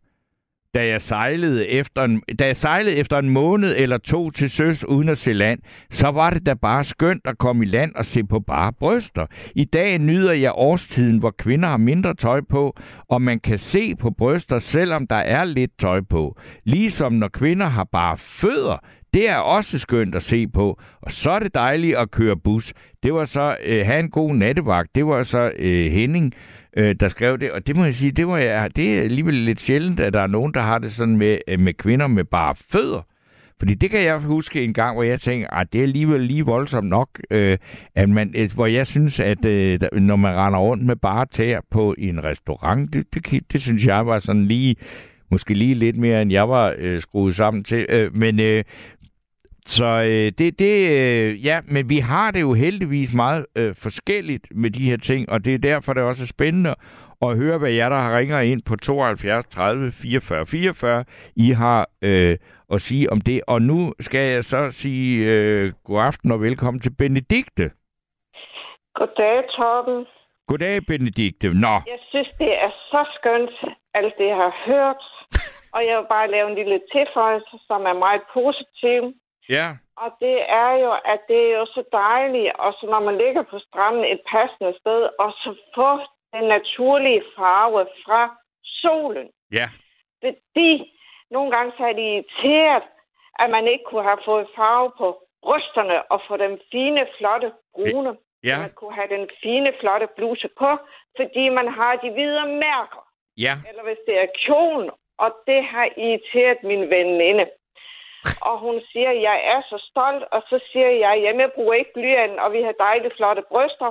da 0.74 0.86
jeg 0.86 1.02
sejlede 1.02 1.68
efter 1.68 2.04
en, 2.04 2.22
da 2.38 2.46
jeg 2.46 2.56
sejlede 2.56 2.96
efter 2.96 3.18
en 3.18 3.30
måned 3.30 3.74
eller 3.76 3.98
to 3.98 4.30
til 4.30 4.50
søs 4.50 4.84
uden 4.84 5.08
at 5.08 5.18
se 5.18 5.32
land, 5.32 5.60
så 5.90 6.08
var 6.08 6.30
det 6.30 6.46
da 6.46 6.54
bare 6.54 6.84
skønt 6.84 7.22
at 7.24 7.38
komme 7.38 7.64
i 7.64 7.68
land 7.68 7.94
og 7.94 8.04
se 8.04 8.24
på 8.24 8.40
bare 8.40 8.72
bryster. 8.72 9.26
I 9.54 9.64
dag 9.64 9.98
nyder 9.98 10.32
jeg 10.32 10.52
årstiden, 10.54 11.18
hvor 11.18 11.34
kvinder 11.38 11.68
har 11.68 11.76
mindre 11.76 12.14
tøj 12.14 12.40
på, 12.48 12.76
og 13.08 13.22
man 13.22 13.40
kan 13.40 13.58
se 13.58 13.94
på 13.94 14.10
bryster, 14.10 14.58
selvom 14.58 15.06
der 15.06 15.16
er 15.16 15.44
lidt 15.44 15.78
tøj 15.78 16.00
på. 16.00 16.36
Ligesom 16.64 17.12
når 17.12 17.28
kvinder 17.28 17.66
har 17.66 17.84
bare 17.84 18.18
fødder, 18.18 18.76
det 19.14 19.28
er 19.30 19.36
også 19.36 19.78
skønt 19.78 20.14
at 20.14 20.22
se 20.22 20.46
på, 20.48 20.80
og 21.02 21.10
så 21.10 21.30
er 21.30 21.38
det 21.38 21.54
dejligt 21.54 21.96
at 21.96 22.10
køre 22.10 22.36
bus. 22.36 22.72
Det 23.02 23.14
var 23.14 23.24
så, 23.24 23.56
øh, 23.64 23.86
have 23.86 24.00
en 24.00 24.10
god 24.10 24.34
nattevagt, 24.34 24.94
det 24.94 25.06
var 25.06 25.22
så 25.22 25.52
øh, 25.58 25.92
Henning, 25.92 26.34
øh, 26.76 26.94
der 27.00 27.08
skrev 27.08 27.38
det, 27.38 27.52
og 27.52 27.66
det 27.66 27.76
må 27.76 27.84
jeg 27.84 27.94
sige, 27.94 28.10
det, 28.10 28.28
var 28.28 28.38
jeg, 28.38 28.76
det 28.76 28.98
er 28.98 29.02
alligevel 29.02 29.34
lidt 29.34 29.60
sjældent, 29.60 30.00
at 30.00 30.12
der 30.12 30.20
er 30.20 30.26
nogen, 30.26 30.54
der 30.54 30.60
har 30.60 30.78
det 30.78 30.92
sådan 30.92 31.16
med, 31.16 31.38
øh, 31.48 31.60
med 31.60 31.74
kvinder 31.74 32.06
med 32.06 32.24
bare 32.24 32.54
fødder. 32.54 33.02
Fordi 33.58 33.74
det 33.74 33.90
kan 33.90 34.02
jeg 34.02 34.18
huske 34.18 34.64
en 34.64 34.74
gang, 34.74 34.94
hvor 34.94 35.02
jeg 35.02 35.20
tænkte, 35.20 35.54
at 35.54 35.72
det 35.72 35.78
er 35.78 35.82
alligevel 35.82 36.20
lige 36.20 36.44
voldsomt 36.44 36.88
nok, 36.88 37.08
øh, 37.30 37.58
at 37.94 38.08
man, 38.08 38.34
hvor 38.54 38.66
jeg 38.66 38.86
synes, 38.86 39.20
at 39.20 39.44
øh, 39.44 39.78
når 39.92 40.16
man 40.16 40.36
render 40.36 40.58
rundt 40.58 40.84
med 40.84 40.96
bare 40.96 41.26
tæer 41.26 41.60
på 41.70 41.94
i 41.98 42.08
en 42.08 42.24
restaurant, 42.24 42.94
det, 42.94 43.14
det, 43.14 43.52
det 43.52 43.60
synes 43.60 43.86
jeg 43.86 44.06
var 44.06 44.18
sådan 44.18 44.46
lige, 44.46 44.76
måske 45.30 45.54
lige 45.54 45.74
lidt 45.74 45.96
mere, 45.96 46.22
end 46.22 46.32
jeg 46.32 46.48
var 46.48 46.74
øh, 46.78 47.00
skruet 47.00 47.34
sammen 47.34 47.64
til. 47.64 47.86
Øh, 47.88 48.16
men 48.16 48.40
øh, 48.40 48.64
så 49.76 49.90
øh, 50.10 50.32
det, 50.38 50.58
det 50.58 50.74
øh, 50.98 51.46
ja, 51.46 51.56
men 51.74 51.88
vi 51.88 51.98
har 51.98 52.30
det 52.30 52.40
jo 52.40 52.52
heldigvis 52.52 53.14
meget 53.14 53.46
øh, 53.56 53.74
forskelligt 53.74 54.46
med 54.54 54.70
de 54.70 54.90
her 54.90 54.96
ting, 54.96 55.30
og 55.32 55.44
det 55.44 55.54
er 55.54 55.58
derfor, 55.58 55.92
det 55.92 56.02
også 56.02 56.24
er 56.24 56.34
spændende 56.36 56.74
at 57.22 57.36
høre, 57.36 57.58
hvad 57.58 57.70
jer, 57.70 57.88
der 57.88 58.18
ringer 58.18 58.40
ind 58.40 58.62
på 58.68 58.76
72 58.76 59.46
30 59.46 59.92
44 59.92 60.46
44, 60.46 61.04
I 61.36 61.50
har 61.50 61.88
øh, 62.02 62.36
at 62.74 62.80
sige 62.80 63.12
om 63.12 63.20
det. 63.20 63.40
Og 63.48 63.62
nu 63.62 63.92
skal 64.00 64.32
jeg 64.32 64.44
så 64.44 64.70
sige 64.70 65.26
øh, 65.32 65.72
god 65.84 66.00
aften 66.00 66.32
og 66.32 66.40
velkommen 66.40 66.80
til 66.80 66.92
Benedikte. 66.98 67.70
Goddag, 68.94 69.36
Torben. 69.56 70.06
Goddag, 70.48 70.76
Benedikte. 70.88 71.46
Nå, 71.64 71.74
Jeg 71.94 72.00
synes, 72.10 72.30
det 72.38 72.52
er 72.64 72.70
så 72.92 73.02
skønt, 73.16 73.74
alt 73.94 74.14
det, 74.18 74.26
jeg 74.26 74.36
har 74.36 74.54
hørt. 74.66 75.02
Og 75.74 75.80
jeg 75.86 75.94
vil 75.98 76.06
bare 76.16 76.30
lave 76.30 76.46
en 76.50 76.54
lille 76.54 76.80
tilføjelse, 76.94 77.54
som 77.68 77.80
er 77.90 77.98
meget 78.06 78.22
positiv. 78.32 79.00
Ja, 79.56 79.68
Og 80.02 80.10
det 80.20 80.36
er 80.64 80.72
jo, 80.84 80.90
at 81.12 81.20
det 81.28 81.40
er 81.48 81.52
jo 81.60 81.66
så 81.66 81.82
dejligt, 81.92 82.52
og 82.64 82.70
så 82.78 82.84
når 82.92 83.00
man 83.08 83.16
ligger 83.24 83.42
på 83.42 83.58
stranden 83.58 84.04
et 84.04 84.20
passende 84.32 84.72
sted, 84.80 85.00
og 85.18 85.30
så 85.42 85.50
få 85.74 85.90
den 86.34 86.44
naturlige 86.56 87.22
farve 87.36 87.86
fra 88.04 88.20
solen. 88.64 89.28
ja, 89.58 89.68
Fordi 90.24 90.70
nogle 91.30 91.50
gange 91.54 91.72
så 91.76 91.82
er 91.90 91.92
det 91.92 92.06
irriteret, 92.14 92.82
at 93.38 93.50
man 93.50 93.64
ikke 93.72 93.84
kunne 93.88 94.02
have 94.02 94.22
fået 94.24 94.46
farve 94.56 94.92
på 94.98 95.08
brysterne 95.42 96.12
og 96.12 96.20
få 96.28 96.36
den 96.36 96.60
fine, 96.72 97.06
flotte 97.18 97.52
brune. 97.74 98.16
ja, 98.44 98.56
Man 98.60 98.72
kunne 98.74 98.94
have 98.94 99.08
den 99.16 99.28
fine, 99.42 99.72
flotte 99.80 100.08
bluse 100.16 100.48
på, 100.58 100.70
fordi 101.16 101.48
man 101.48 101.68
har 101.68 101.96
de 101.96 102.10
hvide 102.10 102.46
mærker. 102.46 103.02
ja, 103.46 103.54
Eller 103.68 103.82
hvis 103.82 104.02
det 104.06 104.16
er 104.18 104.26
kjolen, 104.44 104.90
og 105.18 105.30
det 105.46 105.64
har 105.64 105.88
irriteret 105.96 106.58
min 106.62 106.90
veninde. 106.90 107.46
Og 108.40 108.58
hun 108.58 108.80
siger, 108.92 109.10
jeg 109.10 109.40
er 109.52 109.60
så 109.70 109.78
stolt, 109.90 110.24
og 110.32 110.42
så 110.50 110.60
siger 110.72 110.90
jeg, 110.90 111.14
jamen 111.22 111.40
jeg 111.40 111.52
bruger 111.54 111.74
ikke 111.74 111.92
blyanten, 111.94 112.38
og 112.38 112.52
vi 112.52 112.62
har 112.62 112.72
dejligt 112.72 113.16
flotte 113.16 113.42
bryster. 113.48 113.90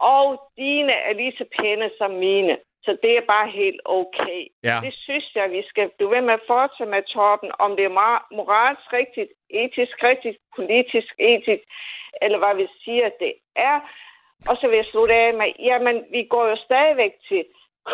Og 0.00 0.24
dine 0.56 0.92
er 0.92 1.12
lige 1.12 1.34
så 1.38 1.44
pæne 1.58 1.90
som 1.98 2.10
mine. 2.10 2.56
Så 2.84 2.96
det 3.02 3.12
er 3.16 3.30
bare 3.34 3.48
helt 3.50 3.80
okay. 3.84 4.40
Ja. 4.64 4.76
Det 4.84 4.94
synes 4.94 5.34
jeg, 5.34 5.50
vi 5.50 5.62
skal 5.70 5.90
blive 5.96 6.10
ved 6.10 6.20
med 6.20 6.34
at 6.34 6.46
fortsætte 6.46 6.90
med, 6.90 7.02
Torben, 7.02 7.50
om 7.58 7.76
det 7.76 7.84
er 7.84 7.96
mor- 8.00 8.26
moralsk 8.36 8.92
rigtigt, 8.92 9.30
etisk 9.50 10.02
rigtigt, 10.02 10.38
politisk 10.56 11.12
etisk, 11.18 11.64
eller 12.22 12.38
hvad 12.38 12.54
vi 12.56 12.66
siger, 12.84 13.08
det 13.20 13.32
er. 13.56 13.76
Og 14.48 14.56
så 14.56 14.68
vil 14.68 14.76
jeg 14.76 14.90
slutte 14.92 15.14
af 15.14 15.34
med, 15.34 15.48
jamen, 15.58 15.96
vi 16.10 16.22
går 16.24 16.46
jo 16.48 16.56
stadigvæk 16.56 17.12
til 17.28 17.44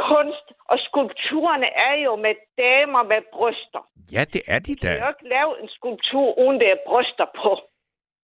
kunst, 0.08 0.46
og 0.70 0.76
skulpturerne 0.88 1.68
er 1.88 1.94
jo 2.06 2.12
med 2.16 2.34
damer 2.64 3.02
med 3.12 3.20
bryster. 3.36 3.82
ja, 4.12 4.22
det 4.32 4.42
er 4.54 4.58
de 4.58 4.74
Du 4.74 4.80
kan 4.80 4.96
da. 4.96 5.04
jo 5.04 5.08
ikke 5.14 5.28
lave 5.36 5.52
en 5.62 5.68
skulptur, 5.68 6.38
uden 6.42 6.56
det 6.60 6.68
er 6.74 6.80
bryster 6.86 7.28
på. 7.42 7.50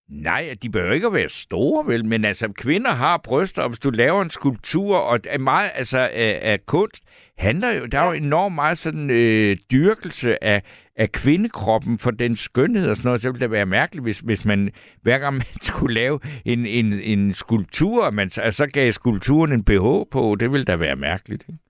Nej, 0.09 0.55
de 0.63 0.71
behøver 0.71 0.95
ikke 0.95 1.07
at 1.07 1.13
være 1.13 1.29
store, 1.29 1.87
vel, 1.87 2.05
men 2.05 2.25
altså, 2.25 2.53
kvinder 2.53 2.91
har 2.91 3.21
bryster, 3.25 3.63
og 3.63 3.69
hvis 3.69 3.79
du 3.79 3.91
laver 3.91 4.23
en 4.23 4.31
skulptur, 4.31 4.97
og 4.97 5.19
er 5.29 5.39
meget 5.39 5.71
altså, 5.75 5.99
af, 5.99 6.39
af 6.43 6.67
kunst, 6.67 7.03
handler 7.39 7.73
jo, 7.73 7.87
der 7.87 7.99
er 8.01 8.07
jo 8.07 8.13
enormt 8.13 8.55
meget 8.55 8.79
sådan 8.79 9.11
øh, 9.11 9.57
dyrkelse 9.73 10.45
af, 10.45 10.63
af 10.97 11.09
kvindekroppen 11.13 11.99
for 11.99 12.11
den 12.11 12.37
skønhed 12.37 12.91
og 12.91 12.97
sådan 12.97 13.09
noget, 13.09 13.21
så 13.21 13.31
ville 13.31 13.41
det 13.41 13.51
være 13.51 13.67
mærkeligt, 13.67 14.05
hvis, 14.05 14.19
hvis 14.19 14.45
man 14.45 14.71
hver 15.03 15.19
gang 15.19 15.35
man 15.35 15.47
skulle 15.71 15.95
lave 15.95 16.21
en, 16.47 16.67
en, 16.67 16.87
en 17.13 17.35
skulptur, 17.35 18.11
man, 18.11 18.31
så, 18.31 18.51
så 18.51 18.67
gav 18.67 18.91
skulpturen 18.91 19.53
en 19.53 19.65
BH 19.65 19.87
på, 20.13 20.37
det 20.41 20.53
ville 20.53 20.65
da 20.65 20.77
være 20.77 20.97
mærkeligt. 20.97 21.43
Ikke? 21.49 21.61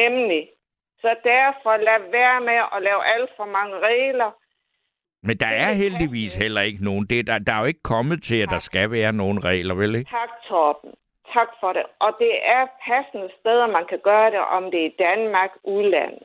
Nemlig. 0.00 0.48
Så 1.00 1.14
derfor 1.24 1.76
lad 1.76 2.00
være 2.12 2.40
med 2.40 2.58
at 2.76 2.82
lave 2.82 3.02
alt 3.14 3.30
for 3.36 3.46
mange 3.46 3.76
regler. 3.78 4.30
Men 5.22 5.36
der 5.36 5.46
er 5.46 5.72
heldigvis 5.72 6.34
heller 6.34 6.60
ikke 6.60 6.84
nogen. 6.84 7.06
Det, 7.06 7.26
der, 7.26 7.38
der 7.38 7.52
er 7.52 7.60
jo 7.60 7.64
ikke 7.64 7.82
kommet 7.82 8.22
til, 8.22 8.36
at 8.36 8.50
der 8.50 8.58
skal 8.58 8.90
være 8.90 9.12
nogen 9.12 9.44
regler, 9.44 9.74
vel 9.74 9.94
ikke? 9.94 10.10
Tak, 10.10 10.28
Torben. 10.48 10.90
Tak 11.32 11.48
for 11.60 11.72
det. 11.72 11.82
Og 11.98 12.10
det 12.18 12.34
er 12.56 12.66
passende 12.86 13.28
steder, 13.40 13.66
man 13.66 13.86
kan 13.88 14.00
gøre 14.04 14.30
det, 14.30 14.38
om 14.38 14.62
det 14.70 14.80
er 14.82 14.86
i 14.86 14.96
Danmark, 14.98 15.50
udlandet. 15.64 16.22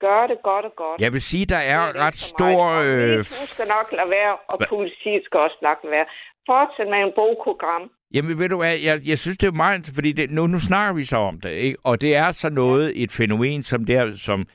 Gør 0.00 0.26
det 0.26 0.38
godt 0.42 0.64
og 0.64 0.74
godt. 0.76 1.00
Jeg 1.00 1.12
vil 1.12 1.22
sige, 1.22 1.46
der 1.46 1.56
er 1.74 1.86
Det 1.86 1.96
ret 1.96 2.16
stor... 2.16 2.56
Øh, 2.84 3.24
skal 3.24 3.66
nok 3.76 3.86
lade 3.98 4.10
være, 4.10 4.36
og 4.48 4.58
politiet 4.68 5.22
skal 5.24 5.40
også 5.40 5.58
nok 5.62 5.78
lade 5.84 5.92
være. 5.92 6.06
Fortsæt 6.46 6.88
med 6.88 6.98
en 6.98 7.12
bogprogram. 7.16 7.90
Jamen 8.14 8.38
ved 8.38 8.48
du 8.48 8.56
hvad, 8.56 8.74
jeg, 8.84 9.00
jeg 9.04 9.18
synes 9.18 9.38
det 9.38 9.46
er 9.46 9.52
meget, 9.52 9.90
fordi 9.94 10.12
det, 10.12 10.30
nu, 10.30 10.46
nu 10.46 10.60
snakker 10.60 10.92
vi 10.94 11.04
så 11.04 11.16
om 11.16 11.40
det, 11.40 11.50
ikke? 11.50 11.78
og 11.84 12.00
det 12.00 12.16
er 12.16 12.32
så 12.32 12.50
noget, 12.50 13.02
et 13.02 13.12
fænomen 13.12 13.62
som 13.62 13.84
der, 13.84 14.16
som 14.16 14.46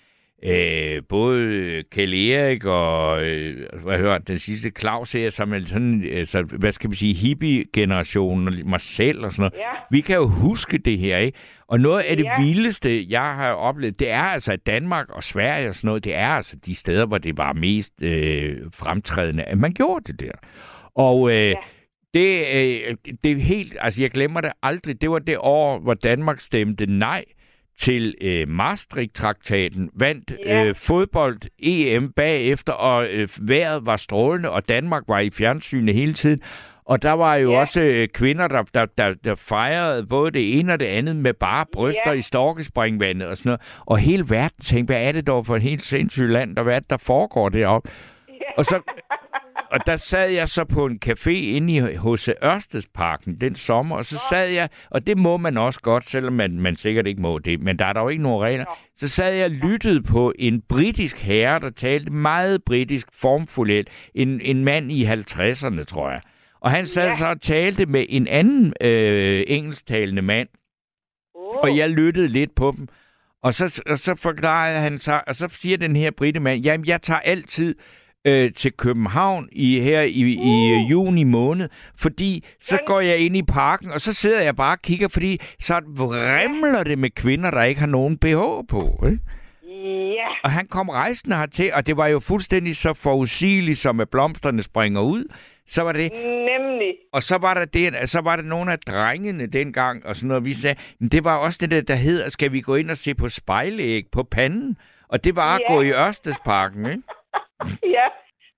øh, 0.46 1.02
både 1.10 1.84
Kjell 1.92 2.14
Erik 2.14 2.66
og 2.66 3.24
øh, 3.24 3.58
hvad 3.84 3.98
hører 3.98 4.18
den 4.18 4.40
sidste 4.40 4.72
Claus 4.80 5.12
her, 5.12 5.30
som 5.30 5.54
er 5.54 5.60
sådan, 5.66 6.04
altså, 6.12 6.42
hvad 6.42 6.72
skal 6.72 6.92
vi 6.92 6.96
sige, 6.96 7.14
hippie-generationen, 7.14 8.48
og 8.48 8.54
mig 8.66 8.82
selv 8.82 9.26
og 9.26 9.32
sådan 9.32 9.42
noget. 9.42 9.54
Ja. 9.54 9.78
Vi 9.92 10.02
kan 10.02 10.16
jo 10.16 10.28
huske 10.28 10.78
det 10.78 10.98
her, 10.98 11.18
ikke? 11.18 11.38
Og 11.68 11.80
noget 11.80 12.02
af 12.04 12.18
det 12.18 12.24
Ja. 12.24 12.42
vildeste, 12.42 13.06
jeg 13.10 13.22
har 13.36 13.52
oplevet, 13.52 14.00
det 14.00 14.10
er 14.12 14.22
altså, 14.22 14.54
at 14.54 14.66
Danmark 14.68 15.10
og 15.10 15.24
Sverige 15.24 15.70
og 15.70 15.76
sådan 15.76 15.88
noget, 15.88 16.04
det 16.04 16.16
er 16.16 16.28
altså 16.28 16.56
de 16.66 16.76
steder, 16.76 17.06
hvor 17.06 17.18
det 17.18 17.38
var 17.38 17.54
mest 17.54 17.94
øh, 18.02 18.58
fremtrædende, 18.74 19.44
at 19.44 19.58
man 19.58 19.74
gjorde 19.74 20.14
det 20.14 20.20
der. 20.20 20.32
Og 20.96 21.30
øh, 21.32 21.36
Ja. 21.50 21.54
det, 22.14 22.40
øh, 22.56 22.96
det 23.24 23.32
er 23.32 23.36
helt, 23.36 23.76
altså 23.80 24.02
jeg 24.02 24.12
glemmer 24.12 24.42
det 24.42 24.52
aldrig, 24.64 25.02
det 25.02 25.12
var 25.12 25.20
det 25.20 25.38
år, 25.40 25.80
hvor 25.80 25.94
Danmark 25.94 26.40
stemte 26.40 26.86
nej 26.86 27.24
til 27.80 28.16
øh, 28.22 28.48
Maastricht-traktaten, 28.48 29.90
vandt 30.00 30.34
Ja. 30.46 30.64
øh, 30.66 30.76
fodbold-EM 30.76 32.12
bagefter, 32.16 32.74
og 32.74 33.08
øh, 33.08 33.28
vejret 33.42 33.86
var 33.86 33.96
strålende, 33.98 34.50
og 34.50 34.70
Danmark 34.70 35.04
var 35.08 35.20
i 35.20 35.30
fjernsynet 35.30 35.96
hele 35.96 36.14
tiden. 36.14 36.42
Og 36.86 37.02
der 37.02 37.12
var 37.12 37.36
jo 37.36 37.52
Ja. 37.52 37.60
også 37.60 37.82
øh, 37.82 38.08
kvinder, 38.08 38.48
der, 38.48 38.64
der, 38.74 38.86
der, 38.98 39.14
der 39.24 39.36
fejrede 39.36 40.08
både 40.08 40.32
det 40.32 40.60
ene 40.60 40.74
og 40.74 40.80
det 40.80 40.86
andet 40.86 41.16
med 41.16 41.34
bare 41.34 41.66
bryster 41.74 42.02
Ja. 42.12 42.12
i 42.12 42.22
storkespringvandet 42.22 43.28
og 43.28 43.38
sådan 43.38 43.50
noget. 43.50 43.62
Og 43.80 43.98
hele 43.98 44.26
verden 44.30 44.64
tænkte, 44.64 44.92
hvad 44.94 45.04
er 45.08 45.12
det 45.12 45.28
dog 45.28 45.46
for 45.46 45.56
et 45.56 45.62
helt 45.62 45.86
sindssygt 45.86 46.30
land, 46.32 46.58
og 46.58 46.64
hvad 46.64 46.82
det, 46.82 46.90
der 46.90 46.98
foregår 46.98 47.50
deroppe? 47.50 47.90
Og 48.58 48.66
så 48.66 48.80
og 49.74 49.80
der 49.86 49.96
sad 49.98 50.30
jeg 50.30 50.50
så 50.50 50.64
på 50.64 50.86
en 50.86 51.00
café 51.06 51.30
inde 51.30 51.74
i 51.74 51.80
H.C. 51.80 52.30
Ørstedsparken 52.44 53.36
den 53.42 53.56
sommer, 53.56 53.96
og 53.96 54.06
så 54.06 54.20
sad 54.30 54.50
jeg, 54.50 54.70
og 54.90 55.08
det 55.08 55.18
må 55.18 55.38
man 55.38 55.58
også 55.58 55.80
godt, 55.82 56.10
selvom 56.10 56.34
man, 56.34 56.60
man 56.62 56.76
sikkert 56.76 57.08
ikke 57.08 57.22
må 57.22 57.40
det, 57.40 57.60
men 57.62 57.80
der 57.80 57.86
er 57.86 57.94
der 57.94 58.02
jo 58.02 58.10
ikke 58.10 58.24
nogen 58.24 58.42
regler. 58.44 58.66
Så 58.96 59.08
sad 59.08 59.34
jeg 59.34 59.46
og 59.46 59.52
lyttede 59.52 60.02
på 60.04 60.34
en 60.40 60.62
britisk 60.70 61.20
herre, 61.20 61.60
der 61.60 61.70
talte 61.70 62.12
meget 62.12 62.64
britisk 62.64 63.08
formfuldt, 63.22 63.90
en, 64.16 64.42
en 64.42 64.64
mand 64.66 64.92
i 64.92 65.06
50'erne, 65.06 65.84
tror 65.84 66.10
jeg. 66.12 66.22
Og 66.62 66.72
han 66.72 66.86
sad 66.86 67.08
Ja. 67.08 67.16
så 67.16 67.26
og 67.26 67.42
talte 67.42 67.86
med 67.86 68.06
en 68.10 68.28
anden 68.28 68.74
øh, 68.82 69.44
engelsktalende 69.48 70.22
mand, 70.22 70.48
Oh. 71.36 71.58
og 71.64 71.78
jeg 71.78 71.90
lyttede 71.90 72.28
lidt 72.28 72.56
på 72.56 72.74
dem. 72.78 72.88
Og 73.44 73.54
så, 73.54 73.82
og 73.90 73.98
så 73.98 74.16
forklarede 74.16 74.80
han 74.80 75.00
sig, 75.00 75.28
og 75.28 75.36
så 75.36 75.48
siger 75.62 75.78
den 75.78 75.96
her 75.96 76.12
britte 76.12 76.40
mand, 76.40 76.64
jamen 76.64 76.86
jeg 76.88 77.02
tager 77.02 77.20
altid 77.20 77.76
øh, 78.26 78.52
til 78.54 78.72
København 78.78 79.50
i 79.52 79.80
her 79.80 80.02
i, 80.02 80.22
i 80.22 80.74
Uh. 80.84 80.92
juni 80.92 81.24
måned, 81.24 81.70
fordi 81.98 82.46
så 82.62 82.76
Ja. 82.82 82.86
går 82.86 83.00
jeg 83.02 83.18
ind 83.18 83.38
i 83.38 83.44
parken, 83.44 83.92
og 83.92 84.02
så 84.02 84.14
sidder 84.14 84.42
jeg 84.42 84.56
bare 84.56 84.76
og 84.76 84.82
kigger, 84.82 85.08
fordi 85.08 85.38
så 85.60 85.82
vrimler 85.98 86.84
det 86.84 86.98
med 87.00 87.10
kvinder, 87.10 87.52
der 87.52 87.64
ikke 87.64 87.80
har 87.80 87.88
nogen 87.88 88.18
BH 88.18 88.38
på. 88.70 89.04
Ikke? 89.06 89.20
Ja, 90.16 90.28
Og 90.44 90.52
han 90.52 90.68
kom 90.68 90.90
rejsende 90.90 91.36
hertil, 91.38 91.72
og 91.74 91.88
det 91.88 91.98
var 91.98 92.08
jo 92.08 92.20
fuldstændig 92.20 92.76
så 92.76 92.94
forudsigeligt, 92.94 93.78
som 93.80 94.00
at 94.00 94.10
blomsterne 94.10 94.64
springer 94.64 95.02
ud. 95.02 95.24
Så 95.68 95.82
var 95.84 95.92
det, 95.92 96.12
nemlig. 96.26 96.94
og 97.14 97.24
så 97.24 97.38
var 97.38 97.54
der 97.54 97.66
det, 97.66 98.10
så 98.10 98.22
var 98.22 98.36
der 98.36 98.44
nogle 98.44 98.72
af 98.72 98.80
drengene 98.80 99.48
dengang, 99.48 100.06
og 100.06 100.16
sådan 100.16 100.28
noget, 100.28 100.46
vi 100.46 100.54
sagde, 100.54 100.80
men 101.00 101.10
det 101.10 101.24
var 101.24 101.38
også 101.38 101.58
det 101.62 101.72
der, 101.72 101.82
der 101.82 101.96
hedder, 101.96 102.30
skal 102.30 102.52
vi 102.52 102.62
gå 102.62 102.76
ind 102.76 102.92
og 102.92 102.98
se 102.98 103.14
på 103.16 103.30
spejlæg 103.30 104.04
på 104.12 104.24
panden? 104.32 104.78
Og 105.10 105.24
det 105.24 105.36
var 105.36 105.56
at 105.56 105.62
Ja. 105.70 105.74
gå 105.74 105.82
i 105.82 105.90
Ørstedsparken, 105.92 106.86
ikke? 106.86 107.02
Ja, 107.98 108.08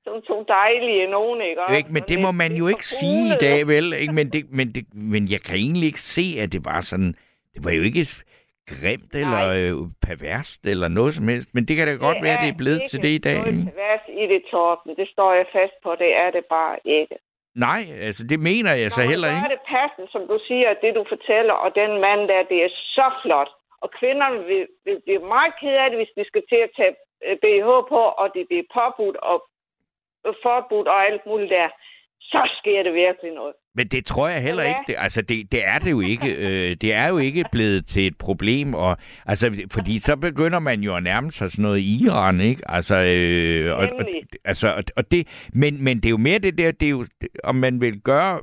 som 0.03 0.21
to 0.21 0.45
dejlige 0.47 1.07
nogen, 1.07 1.41
ikke? 1.41 1.61
også? 1.63 1.77
ikke? 1.77 1.93
Men 1.93 2.03
det 2.03 2.17
må 2.25 2.31
man 2.31 2.51
jo 2.61 2.67
ikke 2.67 2.85
sige 2.85 3.23
i 3.33 3.37
dag, 3.45 3.67
vel? 3.67 3.93
Ikke? 3.93 4.13
Men, 4.13 4.29
det, 4.33 4.41
men, 4.57 4.67
det, 4.75 4.83
men 4.93 5.21
jeg 5.33 5.41
kan 5.47 5.55
egentlig 5.55 5.87
ikke 5.87 6.01
se, 6.01 6.25
at 6.43 6.51
det 6.53 6.61
var 6.65 6.79
sådan, 6.81 7.13
det 7.53 7.65
var 7.65 7.71
jo 7.71 7.83
ikke 7.89 8.05
grimt 8.71 9.11
eller 9.21 9.43
øh, 9.59 9.73
perverst 10.07 10.61
eller 10.73 10.87
noget 10.99 11.13
som 11.13 11.27
helst, 11.27 11.47
men 11.55 11.63
det 11.67 11.73
kan 11.75 11.87
da 11.87 11.93
godt 12.07 12.19
være, 12.25 12.37
det 12.43 12.49
er 12.53 12.61
blevet 12.63 12.81
til 12.91 12.99
det 13.05 13.13
i 13.19 13.23
dag. 13.27 13.37
Ikke? 13.37 13.51
noget 13.51 13.73
pervers 13.73 14.05
i 14.21 14.25
det, 14.33 14.41
Torben. 14.51 14.95
Det 15.01 15.07
står 15.13 15.31
jeg 15.39 15.45
fast 15.57 15.75
på. 15.83 15.89
Det 16.03 16.11
er 16.23 16.29
det 16.35 16.45
bare 16.57 16.75
ikke. 16.99 17.15
Nej, 17.67 17.81
altså 18.07 18.23
det 18.31 18.39
mener 18.49 18.71
jeg 18.81 18.91
så 18.91 19.01
Når 19.01 19.05
man 19.05 19.11
heller 19.13 19.29
ikke. 19.35 19.53
det 19.57 19.63
passende, 19.75 20.07
som 20.15 20.23
du 20.31 20.37
siger, 20.47 20.69
det 20.83 20.91
du 20.99 21.03
fortæller, 21.13 21.55
og 21.63 21.69
den 21.81 21.91
mand 22.05 22.21
der, 22.31 22.41
det 22.51 22.59
er 22.67 22.71
så 22.97 23.07
flot. 23.23 23.51
Og 23.83 23.89
kvinderne 23.99 24.39
vil, 24.49 24.63
vil 24.85 24.97
blive 25.05 25.23
meget 25.35 25.53
ked 25.61 25.75
af 25.83 25.87
det, 25.89 25.97
hvis 25.99 26.13
de 26.17 26.23
skal 26.31 26.43
til 26.51 26.59
at 26.67 26.71
tage 26.79 26.93
BH 27.43 27.67
på, 27.93 28.01
og 28.21 28.27
det 28.35 28.43
bliver 28.49 28.63
påbudt 28.77 29.17
og 29.31 29.37
øh, 30.27 30.33
forbudt 30.43 30.87
og 30.87 30.99
alt 31.05 31.21
muligt 31.25 31.49
der. 31.49 31.69
Så 32.21 32.49
sker 32.59 32.83
det 32.83 32.93
virkelig 32.93 33.31
noget. 33.33 33.53
Men 33.75 33.87
det 33.87 34.05
tror 34.05 34.27
jeg 34.27 34.41
heller 34.41 34.63
Ja. 34.63 34.69
ikke. 34.69 34.81
Det, 34.87 34.95
altså, 34.97 35.21
det, 35.21 35.51
det 35.51 35.67
er 35.67 35.79
det 35.79 35.91
jo 35.91 35.99
ikke. 35.99 36.35
Øh, 36.45 36.75
det 36.81 36.93
er 36.93 37.07
jo 37.09 37.17
ikke 37.17 37.45
blevet 37.51 37.87
til 37.87 38.07
et 38.07 38.17
problem. 38.17 38.73
Og, 38.73 38.97
altså, 39.25 39.67
fordi 39.71 39.99
så 39.99 40.15
begynder 40.15 40.59
man 40.59 40.81
jo 40.81 40.95
at 40.95 41.03
nærme 41.03 41.31
sig 41.31 41.51
sådan 41.51 41.63
noget 41.63 41.79
i 41.79 42.03
Iran, 42.05 42.39
ikke? 42.39 42.61
Altså, 42.65 42.95
øh, 42.95 43.71
og, 43.77 43.77
og, 43.77 44.05
altså, 44.45 44.67
og, 44.67 44.83
og 44.97 45.11
det, 45.11 45.49
men, 45.53 45.83
men 45.83 45.97
det 45.97 46.05
er 46.05 46.09
jo 46.09 46.17
mere 46.17 46.39
det 46.39 46.57
der, 46.57 46.71
det 46.71 46.85
er 46.85 46.89
jo, 46.89 47.05
om 47.43 47.55
man 47.55 47.81
vil 47.81 48.01
gøre... 48.01 48.39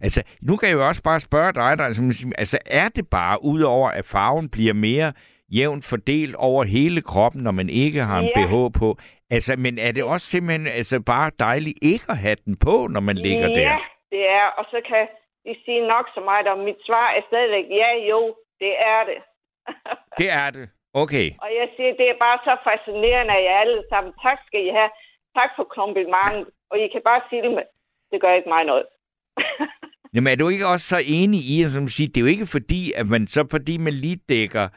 Altså, 0.00 0.22
nu 0.42 0.56
kan 0.56 0.68
jeg 0.68 0.74
jo 0.76 0.86
også 0.86 1.02
bare 1.02 1.20
spørge 1.20 1.52
dig, 1.52 1.78
der, 1.78 1.84
altså, 1.84 2.32
altså 2.38 2.58
er 2.66 2.88
det 2.88 3.08
bare, 3.10 3.44
udover 3.44 3.88
at 3.90 4.04
farven 4.04 4.48
bliver 4.48 4.72
mere 4.74 5.12
jævnt 5.48 5.84
fordelt 5.84 6.34
over 6.34 6.64
hele 6.64 7.02
kroppen, 7.02 7.42
når 7.42 7.50
man 7.50 7.68
ikke 7.68 8.00
har 8.00 8.18
en 8.18 8.30
Ja. 8.36 8.46
BH 8.46 8.78
på. 8.80 8.96
Altså, 9.30 9.56
men 9.58 9.78
er 9.78 9.92
det 9.92 10.04
også 10.04 10.26
simpelthen 10.26 10.66
altså, 10.66 11.02
bare 11.06 11.30
dejligt 11.38 11.78
ikke 11.82 12.04
at 12.08 12.16
have 12.18 12.36
den 12.44 12.56
på, 12.56 12.86
når 12.90 13.00
man 13.00 13.16
ligger 13.16 13.48
ja, 13.48 13.54
der? 13.60 13.78
det 14.10 14.28
er. 14.28 14.46
Og 14.58 14.64
så 14.70 14.80
kan 14.88 15.06
de 15.44 15.56
sige 15.64 15.88
nok 15.88 16.06
så 16.14 16.20
meget, 16.20 16.46
og 16.46 16.58
mit 16.58 16.80
svar 16.86 17.08
er 17.18 17.22
stadigvæk, 17.30 17.64
ja 17.70 17.90
jo, 18.10 18.34
det 18.60 18.72
er 18.94 19.00
det. 19.10 19.18
Det 20.20 20.30
er 20.30 20.50
det. 20.50 20.68
Okay. 20.94 21.28
Og 21.44 21.48
jeg 21.60 21.68
siger, 21.76 21.92
det 22.00 22.06
er 22.12 22.18
bare 22.26 22.38
så 22.48 22.52
fascinerende, 22.68 23.32
at 23.38 23.44
jer 23.44 23.56
alle 23.64 23.82
sammen. 23.90 24.12
Tak 24.22 24.38
skal 24.46 24.60
I 24.68 24.70
have. 24.78 24.90
Tak 25.38 25.50
for 25.56 25.64
komplimentet. 25.78 26.46
Og 26.70 26.76
I 26.78 26.88
kan 26.92 27.02
bare 27.04 27.20
sige 27.30 27.42
det 27.42 27.50
med, 27.50 27.66
det 28.10 28.20
gør 28.20 28.32
ikke 28.38 28.48
mig 28.48 28.64
noget. 28.64 28.86
Jamen 30.14 30.32
er 30.32 30.36
du 30.36 30.48
ikke 30.48 30.66
også 30.74 30.86
så 30.94 31.00
enig 31.18 31.40
i, 31.54 31.62
at 31.64 31.70
som 31.70 31.88
siger, 31.88 32.08
det 32.08 32.16
er 32.16 32.24
jo 32.26 32.26
ikke 32.36 32.46
fordi, 32.46 32.92
at 33.00 33.06
man 33.06 33.26
så 33.26 33.46
fordi 33.50 33.76
man 33.76 33.92
lige 33.92 34.20
dækker 34.28 34.68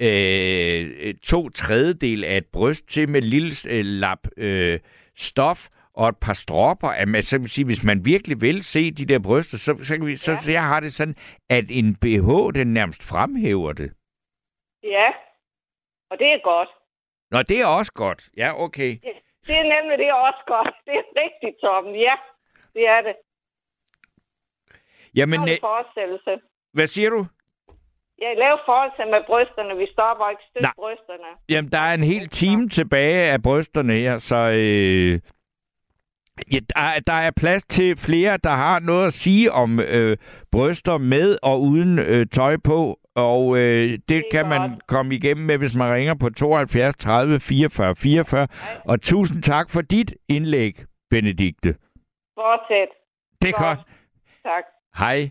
øh, 0.00 1.14
to 1.14 1.48
tredjedel 1.48 2.24
af 2.24 2.36
et 2.36 2.46
bryst 2.46 2.88
til 2.88 3.08
med 3.08 3.22
lille 3.22 3.54
øh, 3.68 3.84
lap 3.84 4.18
øh, 4.36 4.80
stof 5.16 5.68
og 5.94 6.08
et 6.08 6.16
par 6.20 6.32
stropper, 6.32 6.88
at 6.88 7.08
man, 7.08 7.22
så 7.22 7.38
vil 7.38 7.50
sige, 7.50 7.64
hvis 7.64 7.84
man 7.84 8.04
virkelig 8.04 8.40
vil 8.40 8.62
se 8.62 8.90
de 8.90 9.06
der 9.06 9.18
bryster, 9.18 9.58
så, 9.58 9.78
så, 9.82 9.96
kan 9.96 10.06
vi, 10.06 10.16
så, 10.16 10.32
Ja. 10.32 10.40
så 10.42 10.50
jeg 10.50 10.64
har 10.64 10.80
det 10.80 10.92
sådan, 10.92 11.14
at 11.50 11.64
en 11.70 11.96
BH, 11.96 12.28
den 12.54 12.66
nærmest 12.74 13.02
fremhæver 13.02 13.72
det. 13.72 13.92
Ja, 14.82 15.08
og 16.10 16.18
det 16.18 16.26
er 16.26 16.40
godt. 16.44 16.68
Nå, 17.30 17.42
det 17.42 17.60
er 17.60 17.66
også 17.66 17.92
godt. 17.92 18.28
Ja, 18.36 18.62
okay. 18.62 18.90
Det 19.46 19.54
er 19.60 19.80
nemlig 19.80 19.98
det 19.98 20.08
er 20.08 20.14
også 20.14 20.42
godt. 20.46 20.74
Det 20.84 20.92
er 20.94 21.02
rigtigt, 21.24 21.60
Torben. 21.60 21.94
Ja, 21.94 22.14
det 22.74 22.88
er 22.88 23.00
det. 23.02 23.14
Jamen, 25.14 25.40
Men, 25.40 25.48
øh, 25.48 25.54
en 25.54 25.60
forestillelse. 25.60 26.40
hvad 26.72 26.86
siger 26.86 27.10
du? 27.10 27.26
Jeg 28.24 28.34
laver 28.38 28.58
forestillelse 28.66 29.10
med 29.10 29.22
brysterne. 29.26 29.76
Vi 29.82 29.86
stopper 29.92 30.30
ikke 30.30 30.42
støtte 30.50 30.62
Nej. 30.62 30.72
brysterne. 30.76 31.28
Jamen, 31.48 31.70
der 31.72 31.78
er 31.78 31.94
en 31.94 32.02
hel 32.12 32.28
time 32.28 32.68
tilbage 32.68 33.30
af 33.32 33.42
brysterne 33.42 33.92
her, 33.92 34.18
så 34.18 34.36
øh, 34.36 35.12
ja, 36.52 36.58
der, 36.74 36.80
er- 36.80 37.00
der 37.06 37.12
er 37.12 37.30
plads 37.36 37.64
til 37.64 37.96
flere, 37.96 38.36
der 38.36 38.50
har 38.50 38.80
noget 38.80 39.06
at 39.06 39.12
sige 39.12 39.52
om 39.52 39.80
øh, 39.80 40.16
bryster 40.52 40.98
med 40.98 41.38
og 41.42 41.62
uden 41.62 41.98
øh, 41.98 42.26
tøj 42.26 42.56
på. 42.64 42.98
Og 43.14 43.56
øh, 43.58 43.90
det, 43.90 44.08
det 44.08 44.24
kan 44.32 44.48
man 44.48 44.70
godt. 44.70 44.86
komme 44.86 45.14
igennem 45.14 45.46
med, 45.46 45.58
hvis 45.58 45.74
man 45.74 45.94
ringer 45.94 46.14
på 46.14 46.28
72 46.30 46.96
30 46.96 47.40
44 47.40 47.96
44. 47.96 48.48
Og 48.84 49.02
tusind 49.02 49.42
tak 49.42 49.70
for 49.70 49.80
dit 49.82 50.14
indlæg, 50.28 50.72
Benedikte. 51.10 51.74
Fortsæt. 52.34 52.88
Det 53.42 53.48
er 53.48 53.62
godt. 53.62 53.78
Tak. 54.42 54.64
Hej. 54.98 55.30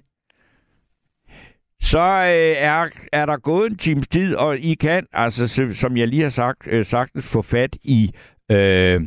Så 1.92 2.00
øh, 2.00 2.56
er, 2.58 2.88
er 3.12 3.26
der 3.26 3.38
gået 3.38 3.72
en 3.72 3.78
times 3.78 4.08
tid, 4.08 4.36
og 4.36 4.58
I 4.58 4.74
kan, 4.74 5.06
altså 5.14 5.48
som- 5.74 5.98
jeg 5.98 6.08
lige 6.08 6.22
har 6.22 6.30
sagt, 6.30 6.68
øh, 6.72 6.86
sagtens 6.86 7.26
få 7.26 7.42
fat 7.42 7.76
i, 7.84 8.12
øh, 8.52 9.02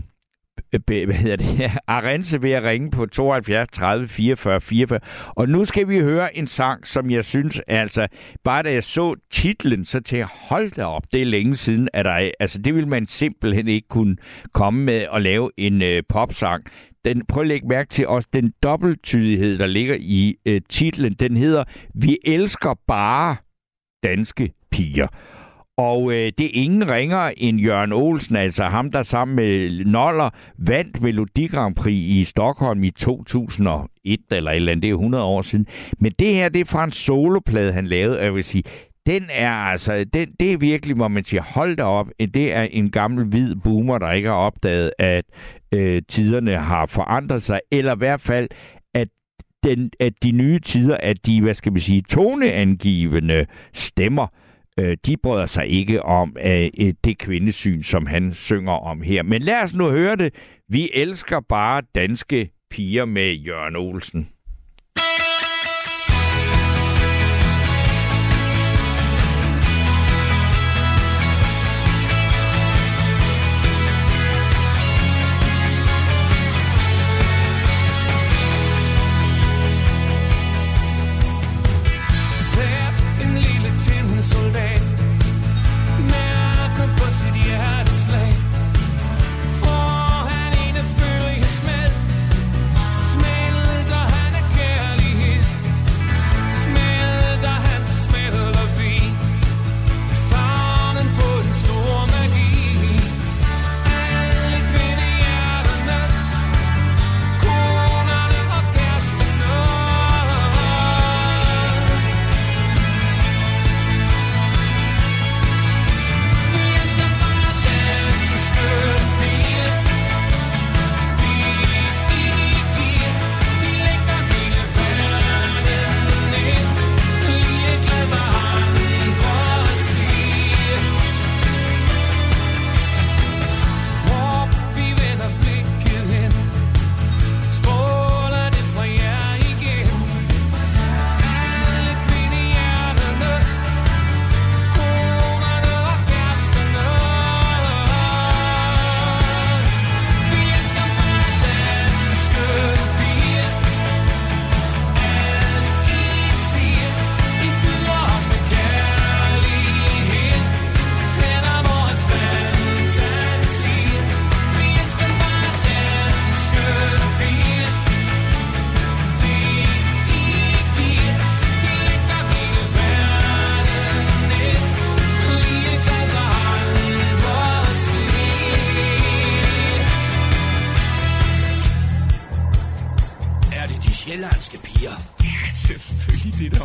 be, 0.87 1.05
hvad 1.07 1.15
hedder 1.15 1.37
det, 1.37 1.71
Arense 1.87 2.43
ved 2.43 2.51
at 2.51 2.63
ringe 2.63 2.91
på 2.91 3.07
72 3.07 3.69
30 3.73 4.09
44 4.09 4.61
44. 4.61 5.01
Og 5.27 5.49
nu 5.49 5.65
skal 5.65 5.89
vi 5.89 6.01
høre 6.01 6.37
en 6.37 6.47
sang, 6.47 6.87
som 6.87 7.11
jeg 7.11 7.25
synes, 7.25 7.61
altså, 7.67 8.07
bare 8.45 8.63
da 8.63 8.73
jeg 8.73 8.85
så 8.85 9.15
titlen, 9.31 9.85
så 9.85 10.01
til 10.01 10.25
hold 10.49 10.71
da 10.71 10.85
op, 10.85 11.03
det 11.13 11.21
er 11.23 11.27
længe 11.27 11.57
siden, 11.57 11.89
at 11.93 12.05
der, 12.05 12.31
altså 12.41 12.59
det 12.59 12.75
vil 12.75 12.89
man 12.89 13.07
simpelthen 13.07 13.69
ikke 13.69 13.89
kunne 13.89 14.17
komme 14.55 14.83
med 14.85 15.07
og 15.07 15.21
lave 15.21 15.51
en 15.57 15.83
øh, 15.83 16.03
popsang 16.09 16.65
den, 17.05 17.27
prøv 17.27 17.41
at 17.41 17.47
lægge 17.47 17.69
mærke 17.69 17.89
til 17.89 18.09
også 18.09 18.29
den 18.33 18.53
dobbelttydighed, 18.63 19.59
der 19.59 19.67
ligger 19.67 19.97
i 20.01 20.37
øh, 20.47 20.61
titlen. 20.69 21.13
Den 21.13 21.37
hedder, 21.37 21.65
vi 21.95 22.19
elsker 22.25 22.75
bare 22.87 23.37
danske 24.03 24.53
piger. 24.71 25.07
Og 25.79 26.13
øh, 26.13 26.33
det 26.39 26.47
er 26.47 26.51
ingen 26.53 26.91
ringer 26.91 27.31
end 27.37 27.61
Jørgen 27.61 27.93
Olsen, 27.93 28.37
altså 28.37 28.65
ham, 28.65 28.91
der 28.91 29.03
sammen 29.03 29.37
med 29.37 29.85
Noller 29.85 30.31
vandt 30.59 31.03
Melodi 31.03 31.47
Grand 31.47 31.75
Prix 31.75 31.95
i 31.95 32.25
Stockholm 32.25 32.83
i 32.83 32.91
2001 32.91 34.21
eller 34.31 34.51
et 34.51 34.57
eller 34.57 34.73
andet. 34.73 34.83
Det 34.83 34.91
er 34.91 34.95
100 34.95 35.25
år 35.25 35.43
siden. 35.43 35.67
Men 35.99 36.13
det 36.19 36.35
her, 36.35 36.49
det 36.49 36.61
er 36.61 36.65
fra 36.65 36.85
en 36.85 36.93
soloplade, 36.93 37.73
han 37.73 37.87
lavede. 37.87 38.19
Og 38.19 38.25
jeg 38.25 38.35
vil 38.35 38.45
sige, 38.45 38.65
den 39.07 39.23
er 39.31 39.51
altså, 39.51 40.05
den, 40.05 40.33
det 40.41 40.53
er 40.53 40.57
virkelig, 40.57 40.97
hvor 40.97 41.09
man 41.09 41.25
siger, 41.25 41.43
hold 41.43 41.77
da 41.77 41.83
op, 41.83 42.09
det 42.19 42.53
er 42.53 42.63
en 42.63 42.91
gammel 42.91 43.25
hvid 43.25 43.55
boomer, 43.65 43.99
der 43.99 44.13
ikke 44.13 44.29
har 44.29 44.37
opdaget, 44.37 44.93
at 44.99 45.25
øh, 45.75 46.03
tiderne 46.09 46.57
har 46.57 46.87
forandret 46.87 47.43
sig, 47.43 47.61
eller 47.73 47.95
i 47.95 47.99
hvert 47.99 48.21
fald, 48.21 48.49
at, 48.95 49.09
den, 49.65 49.91
at 50.01 50.13
de 50.23 50.31
nye 50.31 50.59
tider, 50.59 50.97
at 50.97 51.27
de, 51.27 51.43
hvad 51.43 51.55
skal 51.55 51.73
man 51.73 51.81
sige, 51.81 52.03
toneangivende 52.03 53.47
stemmer, 53.73 54.27
øh, 54.79 54.97
de 55.07 55.17
bryder 55.17 55.47
sig 55.47 55.67
ikke 55.67 56.03
om 56.03 56.37
øh, 56.45 56.69
øh, 56.81 56.95
det 57.05 57.19
kvindesyn, 57.19 57.83
som 57.83 58.07
han 58.07 58.35
synger 58.35 58.73
om 58.73 59.03
her. 59.03 59.23
Men 59.23 59.43
lad 59.43 59.63
os 59.63 59.75
nu 59.75 59.91
høre 59.91 60.17
det. 60.17 60.35
Vi 60.69 60.91
elsker 60.95 61.41
bare 61.49 61.83
danske 61.95 62.51
piger 62.71 63.05
med 63.05 63.33
Jørgen 63.33 63.77
Olsen. 63.77 64.29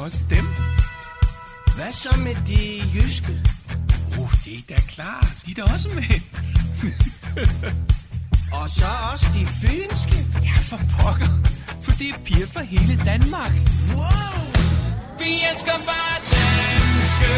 Også 0.06 0.26
dem. 0.30 0.48
Hvad 1.76 1.92
så 1.92 2.18
med 2.18 2.36
de 2.48 2.82
jyske? 2.96 3.42
Uh, 4.20 4.32
det 4.46 4.54
er 4.58 4.62
da 4.70 4.82
klart. 4.82 5.44
De 5.46 5.52
er 5.52 5.56
da 5.56 5.74
også 5.74 5.90
med. 5.90 6.20
Og 8.60 8.70
så 8.70 8.86
også 9.12 9.26
de 9.34 9.46
fynske? 9.48 10.26
Ja, 10.44 10.58
for 10.62 10.78
pokker. 10.78 11.34
For 11.82 11.92
det 11.92 12.10
er 12.10 12.18
piger 12.26 12.48
fra 12.48 12.62
hele 12.62 13.02
Danmark. 13.06 13.52
Wow! 13.96 14.38
Vi 15.20 15.32
elsker 15.52 15.78
bare 15.86 16.18
danske 16.32 17.32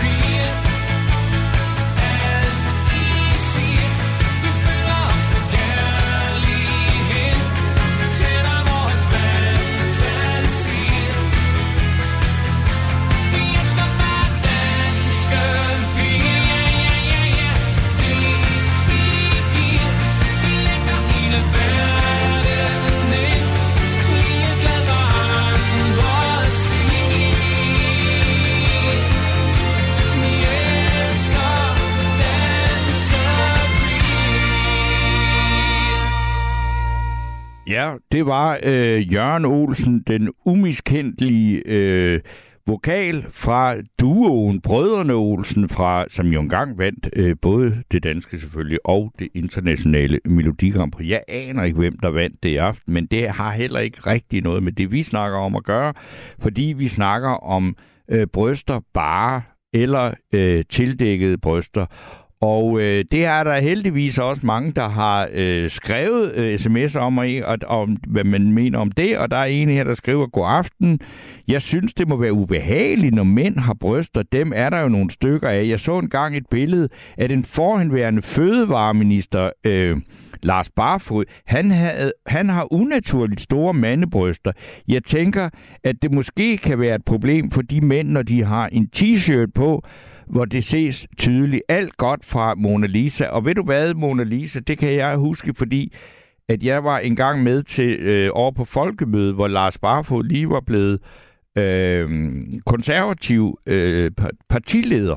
piger. 0.00 0.65
Ja, 37.68 37.94
det 38.12 38.26
var 38.26 38.58
øh, 38.62 39.12
Jørgen 39.12 39.44
Olsen, 39.44 40.02
den 40.06 40.28
umiskendelige 40.44 41.62
øh, 41.66 42.20
vokal 42.66 43.26
fra 43.30 43.74
duoen 44.00 44.60
Brødrene 44.60 45.12
Olsen, 45.12 45.68
fra, 45.68 46.04
som 46.08 46.26
jo 46.26 46.40
engang 46.40 46.78
vandt 46.78 47.08
øh, 47.16 47.36
både 47.42 47.82
det 47.92 48.02
danske 48.02 48.40
selvfølgelig 48.40 48.78
og 48.84 49.12
det 49.18 49.28
internationale 49.34 50.20
Melodi 50.24 50.70
Grand 50.70 50.92
Prix. 50.92 51.08
Jeg 51.08 51.22
aner 51.28 51.62
ikke, 51.62 51.78
hvem 51.78 51.98
der 51.98 52.08
vandt 52.08 52.42
det 52.42 52.48
i 52.48 52.56
aften, 52.56 52.94
men 52.94 53.06
det 53.06 53.28
har 53.28 53.52
heller 53.52 53.80
ikke 53.80 54.00
rigtig 54.00 54.42
noget 54.42 54.62
med 54.62 54.72
det, 54.72 54.92
vi 54.92 55.02
snakker 55.02 55.38
om 55.38 55.56
at 55.56 55.64
gøre, 55.64 55.94
fordi 56.38 56.74
vi 56.76 56.88
snakker 56.88 57.30
om 57.30 57.76
øh, 58.10 58.26
bryster 58.26 58.80
bare 58.94 59.42
eller 59.72 60.14
øh, 60.34 60.64
tildækkede 60.70 61.38
bryster. 61.38 61.86
Og 62.40 62.80
øh, 62.80 63.04
det 63.10 63.24
er 63.24 63.44
der 63.44 63.58
heldigvis 63.58 64.18
også 64.18 64.46
mange, 64.46 64.72
der 64.72 64.88
har 64.88 65.28
øh, 65.32 65.70
skrevet 65.70 66.32
øh, 66.34 66.54
sms'er 66.54 66.98
om, 66.98 67.18
og, 67.18 67.26
og, 67.44 67.58
om, 67.66 67.96
hvad 68.06 68.24
man 68.24 68.52
mener 68.52 68.78
om 68.78 68.92
det. 68.92 69.18
Og 69.18 69.30
der 69.30 69.36
er 69.36 69.44
en 69.44 69.68
her, 69.68 69.84
der 69.84 69.94
skriver, 69.94 70.26
God 70.26 70.46
aften. 70.48 71.00
Jeg 71.48 71.62
synes, 71.62 71.94
det 71.94 72.08
må 72.08 72.16
være 72.16 72.32
ubehageligt, 72.32 73.14
når 73.14 73.24
mænd 73.24 73.58
har 73.58 73.74
bryster. 73.80 74.22
Dem 74.32 74.52
er 74.54 74.70
der 74.70 74.80
jo 74.80 74.88
nogle 74.88 75.10
stykker 75.10 75.48
af. 75.48 75.66
Jeg 75.68 75.80
så 75.80 75.98
engang 75.98 76.36
et 76.36 76.46
billede 76.50 76.88
af 77.18 77.28
den 77.28 77.44
forhenværende 77.44 78.22
fødevareminister, 78.22 79.50
øh, 79.64 79.96
Lars 80.42 80.70
Barfod. 80.70 81.24
Han, 81.46 81.70
havde, 81.70 82.12
han 82.26 82.48
har 82.48 82.72
unaturligt 82.72 83.40
store 83.40 83.74
mandebryster. 83.74 84.52
Jeg 84.88 85.04
tænker, 85.04 85.48
at 85.84 85.96
det 86.02 86.12
måske 86.12 86.56
kan 86.56 86.80
være 86.80 86.94
et 86.94 87.04
problem 87.04 87.50
for 87.50 87.62
de 87.62 87.80
mænd, 87.80 88.08
når 88.08 88.22
de 88.22 88.44
har 88.44 88.66
en 88.66 88.88
t-shirt 88.96 89.50
på, 89.54 89.82
hvor 90.26 90.44
det 90.44 90.64
ses 90.64 91.06
tydeligt 91.18 91.62
alt 91.68 91.96
godt 91.96 92.24
fra 92.24 92.54
Mona 92.54 92.86
Lisa. 92.86 93.26
Og 93.26 93.44
ved 93.44 93.54
du 93.54 93.62
hvad, 93.62 93.94
Mona 93.94 94.22
Lisa, 94.22 94.60
det 94.60 94.78
kan 94.78 94.94
jeg 94.94 95.16
huske, 95.16 95.54
fordi 95.54 95.92
at 96.48 96.62
jeg 96.62 96.84
var 96.84 96.98
engang 96.98 97.42
med 97.42 97.62
til 97.62 97.96
øh, 98.00 98.30
over 98.32 98.50
på 98.50 98.64
folkemødet, 98.64 99.34
hvor 99.34 99.48
Lars 99.48 99.78
Barfod 99.78 100.24
lige 100.24 100.50
var 100.50 100.60
blevet 100.60 101.00
øh, 101.58 102.10
konservativ 102.66 103.58
øh, 103.66 104.10
partileder. 104.48 105.16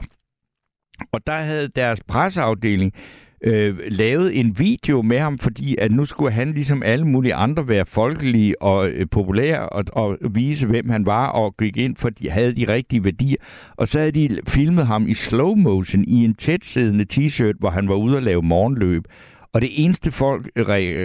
Og 1.12 1.28
der 1.28 1.38
havde 1.38 1.68
deres 1.68 2.03
presseafdeling 2.07 2.93
øh, 3.42 3.78
lavet 3.90 4.40
en 4.40 4.60
video 4.60 5.02
med 5.02 5.20
ham, 5.20 5.38
fordi 5.38 5.76
at 5.78 5.92
nu 5.92 6.06
skulle 6.06 6.32
han 6.32 6.52
ligesom 6.52 6.84
alle 6.84 7.06
mulige 7.08 7.34
andre 7.34 7.68
være 7.68 7.86
folkelige 7.86 8.62
og 8.62 8.90
øh, 8.90 9.06
populære 9.12 9.70
og, 9.70 9.84
og 9.94 10.18
vise, 10.32 10.68
hvem 10.68 10.90
han 10.90 11.06
var 11.06 11.28
og 11.28 11.58
gik 11.58 11.78
ind 11.78 11.96
for, 11.96 12.10
de 12.10 12.30
havde 12.30 12.56
de 12.56 12.74
rigtige 12.74 13.04
værdier. 13.04 13.38
Og 13.78 13.88
så 13.88 14.00
havde 14.00 14.12
de 14.12 14.40
filmet 14.48 14.88
ham 14.88 15.08
i 15.08 15.14
slow 15.14 15.56
motion 15.56 16.04
i 16.08 16.24
en 16.24 16.34
tætsiddende 16.34 17.06
t-shirt, 17.14 17.60
hvor 17.60 17.70
han 17.70 17.90
var 17.90 17.96
ude 17.96 18.18
at 18.18 18.24
lave 18.24 18.42
morgenløb. 18.42 19.04
Og 19.54 19.62
det 19.62 19.70
eneste 19.74 20.12
folk 20.12 20.46
re- 20.60 20.62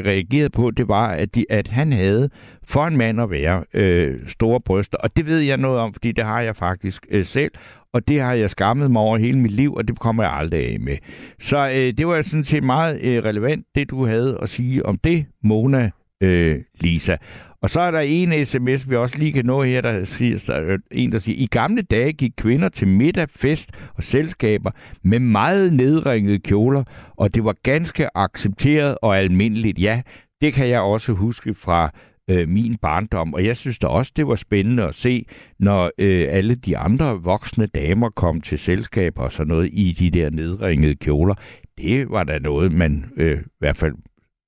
reagerede 0.07 0.51
på, 0.51 0.71
det 0.71 0.89
var, 0.89 1.09
at, 1.09 1.35
de, 1.35 1.45
at 1.51 1.69
han 1.69 1.93
havde 1.93 2.31
for 2.65 2.87
en 2.87 2.97
mand 2.97 3.21
at 3.21 3.31
være 3.31 3.65
øh, 3.75 4.15
store 4.27 4.61
bryster. 4.61 4.99
Og 4.99 5.17
det 5.17 5.27
ved 5.27 5.39
jeg 5.39 5.57
noget 5.57 5.79
om, 5.79 5.93
fordi 5.93 6.13
det 6.13 6.25
har 6.25 6.41
jeg 6.41 6.57
faktisk 6.57 7.07
øh, 7.11 7.25
selv. 7.25 7.53
Og 7.95 8.09
det 8.09 8.21
har 8.21 8.33
jeg 8.33 8.51
skammet 8.51 8.91
mig 8.91 9.03
over 9.03 9.19
hele 9.19 9.39
mit 9.39 9.53
liv, 9.53 9.75
og 9.75 9.89
det 9.89 9.99
kommer 9.99 10.23
jeg 10.23 10.33
aldrig 10.33 10.73
af 10.73 10.81
med. 10.81 10.97
Så 11.41 11.69
øh, 11.69 11.93
det 11.99 12.07
var 12.07 12.23
sådan 12.23 12.45
set 12.45 12.63
meget 12.63 13.01
øh, 13.03 13.25
relevant, 13.25 13.67
det 13.75 13.91
du 13.91 14.07
havde 14.07 14.39
at 14.43 14.49
sige 14.49 14.87
om 14.87 14.99
det, 14.99 15.27
Mona 15.43 15.91
øh, 16.21 16.59
Lisa. 16.81 17.17
Og 17.63 17.71
så 17.71 17.81
er 17.81 17.91
der 17.91 18.01
en 18.01 18.47
sms, 18.47 18.91
vi 18.91 18.97
også 18.97 19.19
lige 19.19 19.33
kan 19.33 19.45
nå 19.47 19.63
her, 19.63 19.81
der 19.81 20.05
siger, 20.05 20.45
der 20.47 20.55
er 20.55 20.73
øh, 20.73 20.79
en, 20.91 21.13
der 21.13 21.19
siger, 21.19 21.37
i 21.39 21.47
gamle 21.47 21.83
dage 21.83 22.13
gik 22.13 22.33
kvinder 22.37 22.69
til 22.69 22.89
middag, 22.89 23.29
fest 23.31 23.71
og 23.95 24.03
selskaber 24.03 24.71
med 25.03 25.19
meget 25.19 25.73
nedringede 25.73 26.39
kjoler, 26.39 26.85
og 27.17 27.35
det 27.35 27.45
var 27.45 27.55
ganske 27.63 28.17
accepteret 28.17 28.97
og 29.03 29.19
almindeligt. 29.19 29.79
Ja, 29.79 30.03
det 30.41 30.53
kan 30.53 30.69
jeg 30.69 30.81
også 30.81 31.13
huske 31.13 31.55
fra 31.55 31.91
øh, 32.31 32.49
min 32.49 32.77
barndom, 32.77 33.35
og 33.35 33.45
jeg 33.45 33.57
synes 33.57 33.79
da 33.79 33.87
også, 33.87 34.13
det 34.17 34.27
var 34.27 34.35
spændende 34.35 34.83
at 34.83 34.95
se, 34.95 35.27
når 35.59 35.91
øh, 35.99 36.29
alle 36.31 36.55
de 36.55 36.79
andre 36.79 37.23
voksne 37.23 37.67
damer 37.67 38.11
kom 38.11 38.41
til 38.41 38.59
selskaber 38.59 39.23
og 39.23 39.33
sådan 39.33 39.49
noget 39.49 39.71
i 39.73 39.93
de 39.93 40.11
der 40.11 40.31
nedringede 40.31 40.97
kjoler. 40.97 41.35
Det 41.79 42.11
var 42.11 42.25
da 42.25 42.39
noget, 42.39 42.73
man 42.73 43.13
øh, 43.17 43.41
i 43.41 43.45
hvert 43.59 43.77
fald, 43.77 43.95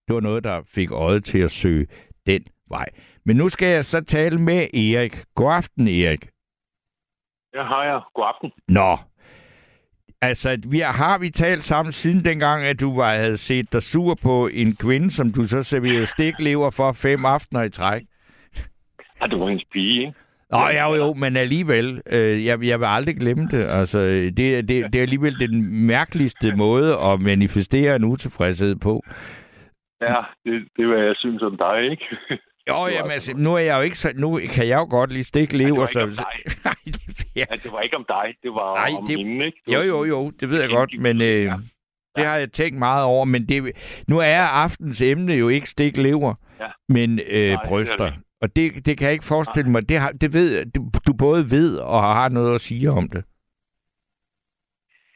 det 0.08 0.14
var 0.14 0.20
noget, 0.20 0.44
der 0.44 0.62
fik 0.66 0.90
øjet 0.90 1.24
til 1.24 1.38
at 1.38 1.50
søge 1.50 1.86
den 2.26 2.42
vej. 2.68 2.86
Men 3.24 3.36
nu 3.36 3.48
skal 3.48 3.68
jeg 3.68 3.84
så 3.84 4.00
tale 4.00 4.38
med 4.38 4.74
Erik. 4.74 5.24
God 5.34 5.52
aften, 5.52 5.88
Erik. 5.88 6.28
Ja, 7.54 7.62
hej. 7.68 8.00
God 8.14 8.24
aften. 8.34 8.50
Nå, 8.68 8.96
altså, 10.22 10.58
vi 10.68 10.78
har, 10.78 10.92
har 10.92 11.18
vi 11.18 11.30
talt 11.30 11.64
sammen 11.64 11.92
siden 11.92 12.24
dengang, 12.24 12.64
at 12.64 12.80
du 12.80 12.96
var, 12.96 13.16
havde 13.16 13.36
set 13.36 13.72
dig 13.72 13.82
sur 13.82 14.14
på 14.22 14.48
en 14.52 14.76
kvinde, 14.76 15.10
som 15.10 15.32
du 15.32 15.42
så 15.42 15.62
serverede 15.62 16.06
stiklever 16.06 16.70
for 16.70 16.92
fem 16.92 17.24
aftener 17.24 17.62
i 17.62 17.70
træk? 17.70 18.02
Ja, 19.20 19.26
det 19.26 19.40
var 19.40 19.48
hendes 19.48 19.64
pige, 19.72 20.00
ikke? 20.00 20.14
Nå, 20.50 20.58
ja, 20.58 20.88
jo, 20.88 20.94
jo, 20.94 21.14
men 21.14 21.36
alligevel, 21.36 22.02
øh, 22.06 22.44
jeg, 22.44 22.64
jeg 22.64 22.80
vil 22.80 22.86
aldrig 22.86 23.16
glemme 23.16 23.48
det. 23.50 23.64
Altså, 23.64 23.98
det, 23.98 24.36
det, 24.36 24.68
det 24.68 24.94
er 24.94 25.02
alligevel 25.02 25.38
den 25.40 25.86
mærkeligste 25.86 26.56
måde 26.56 26.98
at 26.98 27.20
manifestere 27.20 27.96
en 27.96 28.04
utilfredshed 28.04 28.76
på. 28.76 29.04
Ja, 30.00 30.16
det, 30.44 30.52
det 30.76 30.82
er, 30.84 30.86
hvad 30.86 31.04
jeg 31.04 31.14
synes 31.16 31.42
om 31.42 31.56
dig, 31.56 31.90
ikke? 31.90 32.04
Jo, 32.68 32.86
jamen, 32.86 33.10
altså, 33.12 33.32
nu 33.36 33.54
er 33.54 33.58
jeg 33.58 33.76
jo 33.78 33.82
ikke 33.82 33.98
så, 33.98 34.12
nu 34.16 34.40
kan 34.54 34.68
jeg 34.68 34.76
jo 34.76 34.86
godt 34.90 35.12
lide 35.12 35.24
stiklever, 35.24 35.86
Ja, 35.94 36.04
det 36.06 36.16
så... 36.16 36.22
var 36.64 36.76
ja, 37.36 37.44
det 37.62 37.72
var 37.72 37.80
ikke 37.80 37.96
om 37.96 38.04
dig, 38.08 38.34
det 38.42 38.50
var 38.50 38.74
Nej, 38.74 38.90
om 38.98 39.06
det- 39.06 39.18
hende, 39.18 39.46
ikke? 39.46 39.58
Det 39.66 39.74
Jo, 39.74 39.80
jo, 39.82 40.04
jo, 40.04 40.30
det 40.40 40.48
ved 40.50 40.60
jeg 40.60 40.70
godt, 40.70 40.90
men 41.00 41.20
øh, 41.20 41.52
det 42.16 42.26
har 42.26 42.36
jeg 42.36 42.52
tænkt 42.52 42.78
meget 42.78 43.04
over. 43.04 43.24
Men 43.24 43.48
det, 43.48 43.72
nu 44.08 44.18
er 44.18 44.40
aftens 44.42 45.00
emne 45.02 45.32
jo 45.34 45.48
ikke 45.48 45.68
stiklever, 45.68 46.34
Ja. 46.60 46.66
men 46.88 47.20
øh, 47.26 47.48
Nej, 47.52 47.62
er 47.62 47.68
bryster. 47.68 47.96
det. 48.04 48.14
Og 48.42 48.56
det, 48.56 48.86
det 48.86 48.98
kan 48.98 49.04
jeg 49.04 49.12
ikke 49.12 49.24
forestille 49.24 49.70
mig. 49.70 49.88
Det, 49.88 49.98
har, 49.98 50.10
det 50.10 50.34
ved 50.34 50.64
du 51.06 51.12
både 51.12 51.50
ved 51.50 51.76
og 51.78 52.02
har 52.02 52.28
noget 52.28 52.54
at 52.54 52.60
sige 52.60 52.90
om 52.90 53.08
det. 53.08 53.24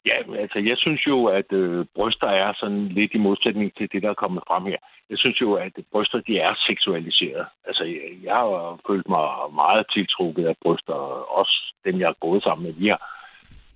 Ja, 0.06 0.16
altså, 0.42 0.58
jeg 0.58 0.76
synes 0.78 1.06
jo, 1.06 1.24
at 1.24 1.52
øh, 1.52 1.86
bryster 1.94 2.26
er 2.26 2.52
sådan 2.56 2.88
lidt 2.88 3.14
i 3.14 3.18
modsætning 3.18 3.74
til 3.76 3.88
det, 3.92 4.02
der 4.02 4.10
er 4.10 4.22
kommet 4.24 4.42
frem 4.48 4.64
her. 4.64 4.76
Jeg 5.10 5.18
synes 5.18 5.40
jo, 5.40 5.54
at 5.54 5.72
bryster, 5.92 6.20
de 6.20 6.38
er 6.38 6.54
seksualiseret. 6.66 7.46
Altså, 7.64 7.84
jeg, 7.84 8.00
jeg 8.22 8.34
har 8.34 8.78
følt 8.88 9.08
mig 9.08 9.28
meget 9.54 9.86
tiltrukket 9.94 10.46
af 10.46 10.56
bryster, 10.62 10.94
også 11.38 11.74
dem, 11.84 12.00
jeg 12.00 12.08
har 12.08 12.16
gået 12.20 12.42
sammen 12.42 12.66
med. 12.66 12.72
Vi 12.72 12.88
har, 12.88 13.00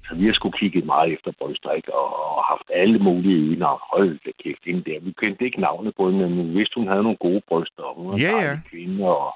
så 0.08 0.14
vi 0.14 0.26
har 0.26 0.32
sgu 0.32 0.50
kigget 0.50 0.84
meget 0.84 1.12
efter 1.12 1.32
bryster, 1.38 1.70
ikke? 1.70 1.94
Og, 1.94 2.36
og 2.36 2.44
haft 2.44 2.70
alle 2.74 2.98
mulige 2.98 3.36
øgenavn. 3.36 3.80
Hold 3.92 4.18
da 4.26 4.30
kæft, 4.44 4.64
hende 4.64 4.84
der. 4.90 5.00
Vi 5.00 5.12
kendte 5.12 5.44
ikke 5.44 5.60
navnet 5.60 5.96
på 5.96 6.10
hende, 6.10 6.28
men 6.28 6.48
vi 6.48 6.58
vidste, 6.58 6.74
hun 6.80 6.88
havde 6.88 7.02
nogle 7.02 7.22
gode 7.26 7.42
bryster, 7.48 7.82
og 7.82 7.94
hun 7.96 8.06
var 8.06 8.12
en 8.12 8.20
ja. 8.20 8.36
dejlig 8.36 8.62
kvinde, 8.70 9.08
og, 9.08 9.34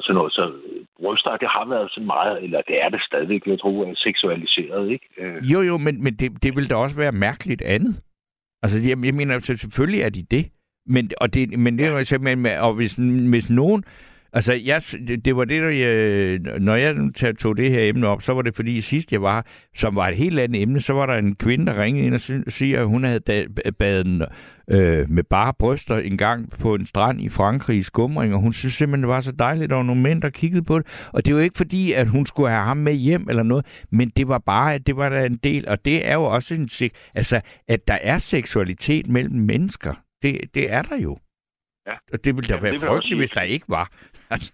og 0.00 0.04
sådan 0.04 0.18
noget. 0.20 0.32
Så 0.32 0.44
øh, 0.68 0.80
bryster, 1.00 1.36
det 1.36 1.48
har 1.56 1.66
været 1.74 1.90
sådan 1.90 2.06
meget, 2.06 2.44
eller 2.44 2.60
det 2.68 2.76
er 2.84 2.88
det 2.88 3.02
stadigvæk, 3.10 3.42
jeg 3.46 3.60
tror, 3.60 3.84
er 3.84 3.94
seksualiseret, 3.94 4.90
ikke? 4.94 5.06
Øh, 5.18 5.52
Jo, 5.52 5.60
jo, 5.60 5.74
men, 5.86 6.02
men 6.04 6.12
det, 6.20 6.42
det 6.42 6.56
vil 6.56 6.70
da 6.70 6.74
også 6.74 6.96
være 6.96 7.12
mærkeligt 7.12 7.62
andet. 7.62 7.94
Altså, 8.62 8.76
jeg, 8.88 8.96
jeg 9.04 9.14
mener, 9.14 9.38
selvfølgelig 9.40 10.00
er 10.02 10.08
de 10.08 10.22
det. 10.30 10.44
Men, 10.86 11.10
og 11.20 11.34
det, 11.34 11.58
men 11.58 11.78
det 11.78 11.86
er 11.86 11.90
jo 11.90 12.04
simpelthen, 12.04 12.46
og 12.66 12.72
hvis, 12.74 12.94
hvis 13.30 13.50
nogen... 13.50 13.84
Altså, 14.32 14.52
jeg, 14.52 14.82
det, 15.08 15.24
det 15.24 15.36
var 15.36 15.44
det, 15.44 15.62
der 15.62 15.68
jeg, 15.68 16.38
når 16.60 16.74
jeg 16.74 16.94
tog 17.38 17.56
det 17.56 17.70
her 17.70 17.88
emne 17.88 18.06
op, 18.06 18.22
så 18.22 18.32
var 18.32 18.42
det 18.42 18.56
fordi 18.56 18.80
sidst 18.80 19.12
jeg 19.12 19.22
var, 19.22 19.46
som 19.74 19.96
var 19.96 20.08
et 20.08 20.16
helt 20.16 20.38
andet 20.38 20.62
emne, 20.62 20.80
så 20.80 20.92
var 20.92 21.06
der 21.06 21.14
en 21.14 21.34
kvinde, 21.34 21.66
der 21.66 21.82
ringede 21.82 22.06
ind 22.06 22.14
og 22.46 22.52
siger, 22.52 22.80
at 22.80 22.86
hun 22.86 23.04
havde 23.04 23.46
badet 23.78 24.26
øh, 24.70 25.10
med 25.10 25.22
bare 25.22 25.54
bryster 25.58 25.96
en 25.96 26.16
gang 26.16 26.50
på 26.50 26.74
en 26.74 26.86
strand 26.86 27.20
i 27.20 27.28
Frankrig 27.28 27.78
i 27.78 27.82
skumring, 27.82 28.34
og 28.34 28.40
hun 28.40 28.52
synes 28.52 28.74
simpelthen, 28.74 29.02
det 29.02 29.08
var 29.08 29.20
så 29.20 29.32
dejligt, 29.32 29.64
at 29.64 29.70
der 29.70 29.76
var 29.76 29.82
nogle 29.82 30.02
mænd, 30.02 30.22
der 30.22 30.30
kiggede 30.30 30.64
på 30.64 30.78
det. 30.78 30.86
Og 31.12 31.26
det 31.26 31.34
var 31.34 31.40
ikke 31.40 31.56
fordi, 31.56 31.92
at 31.92 32.08
hun 32.08 32.26
skulle 32.26 32.50
have 32.50 32.64
ham 32.64 32.76
med 32.76 32.94
hjem 32.94 33.26
eller 33.28 33.42
noget, 33.42 33.66
men 33.90 34.12
det 34.16 34.28
var 34.28 34.38
bare, 34.38 34.74
at 34.74 34.86
det 34.86 34.96
var 34.96 35.08
der 35.08 35.24
en 35.24 35.38
del, 35.42 35.68
og 35.68 35.84
det 35.84 36.08
er 36.08 36.14
jo 36.14 36.22
også 36.22 36.54
en, 36.54 36.68
altså, 37.14 37.40
at 37.68 37.88
der 37.88 37.98
er 38.02 38.18
seksualitet 38.18 39.08
mellem 39.08 39.34
mennesker. 39.34 39.94
Det, 40.22 40.38
det 40.54 40.72
er 40.72 40.82
der 40.82 40.96
jo. 40.96 41.18
Ja. 41.90 41.96
Og 42.12 42.24
det 42.24 42.30
ville 42.36 42.48
da 42.48 42.54
Jamen, 42.54 42.62
være 42.62 42.72
det 42.72 42.80
frygteligt, 42.88 43.20
hvis 43.20 43.30
der 43.30 43.42
ikke 43.42 43.66
var. 43.68 43.86
Altså, 44.30 44.52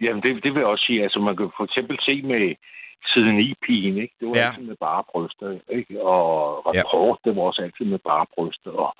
Jamen, 0.00 0.22
det, 0.22 0.42
det 0.44 0.50
vil 0.54 0.60
jeg 0.60 0.66
også 0.74 0.84
sige. 0.84 1.02
Altså, 1.02 1.20
man 1.20 1.36
kan 1.36 1.50
for 1.56 1.64
eksempel 1.64 1.96
se 2.08 2.22
med 2.22 2.54
siden 3.12 3.40
i 3.40 3.54
pigen, 3.66 3.96
ikke? 3.98 4.14
Det 4.20 4.28
var 4.28 4.36
Ja. 4.36 4.40
ja. 4.42 4.48
altid 4.48 4.62
med 4.62 4.76
bare 4.76 5.02
bryster, 5.12 5.58
ikke? 5.78 6.02
Og 6.02 6.72
Ja. 6.74 6.82
rapport, 6.82 7.18
det 7.24 7.36
var 7.36 7.42
også 7.42 7.62
altid 7.62 7.84
med 7.84 7.98
bare 7.98 8.26
bryster. 8.34 8.70
Og 8.70 8.94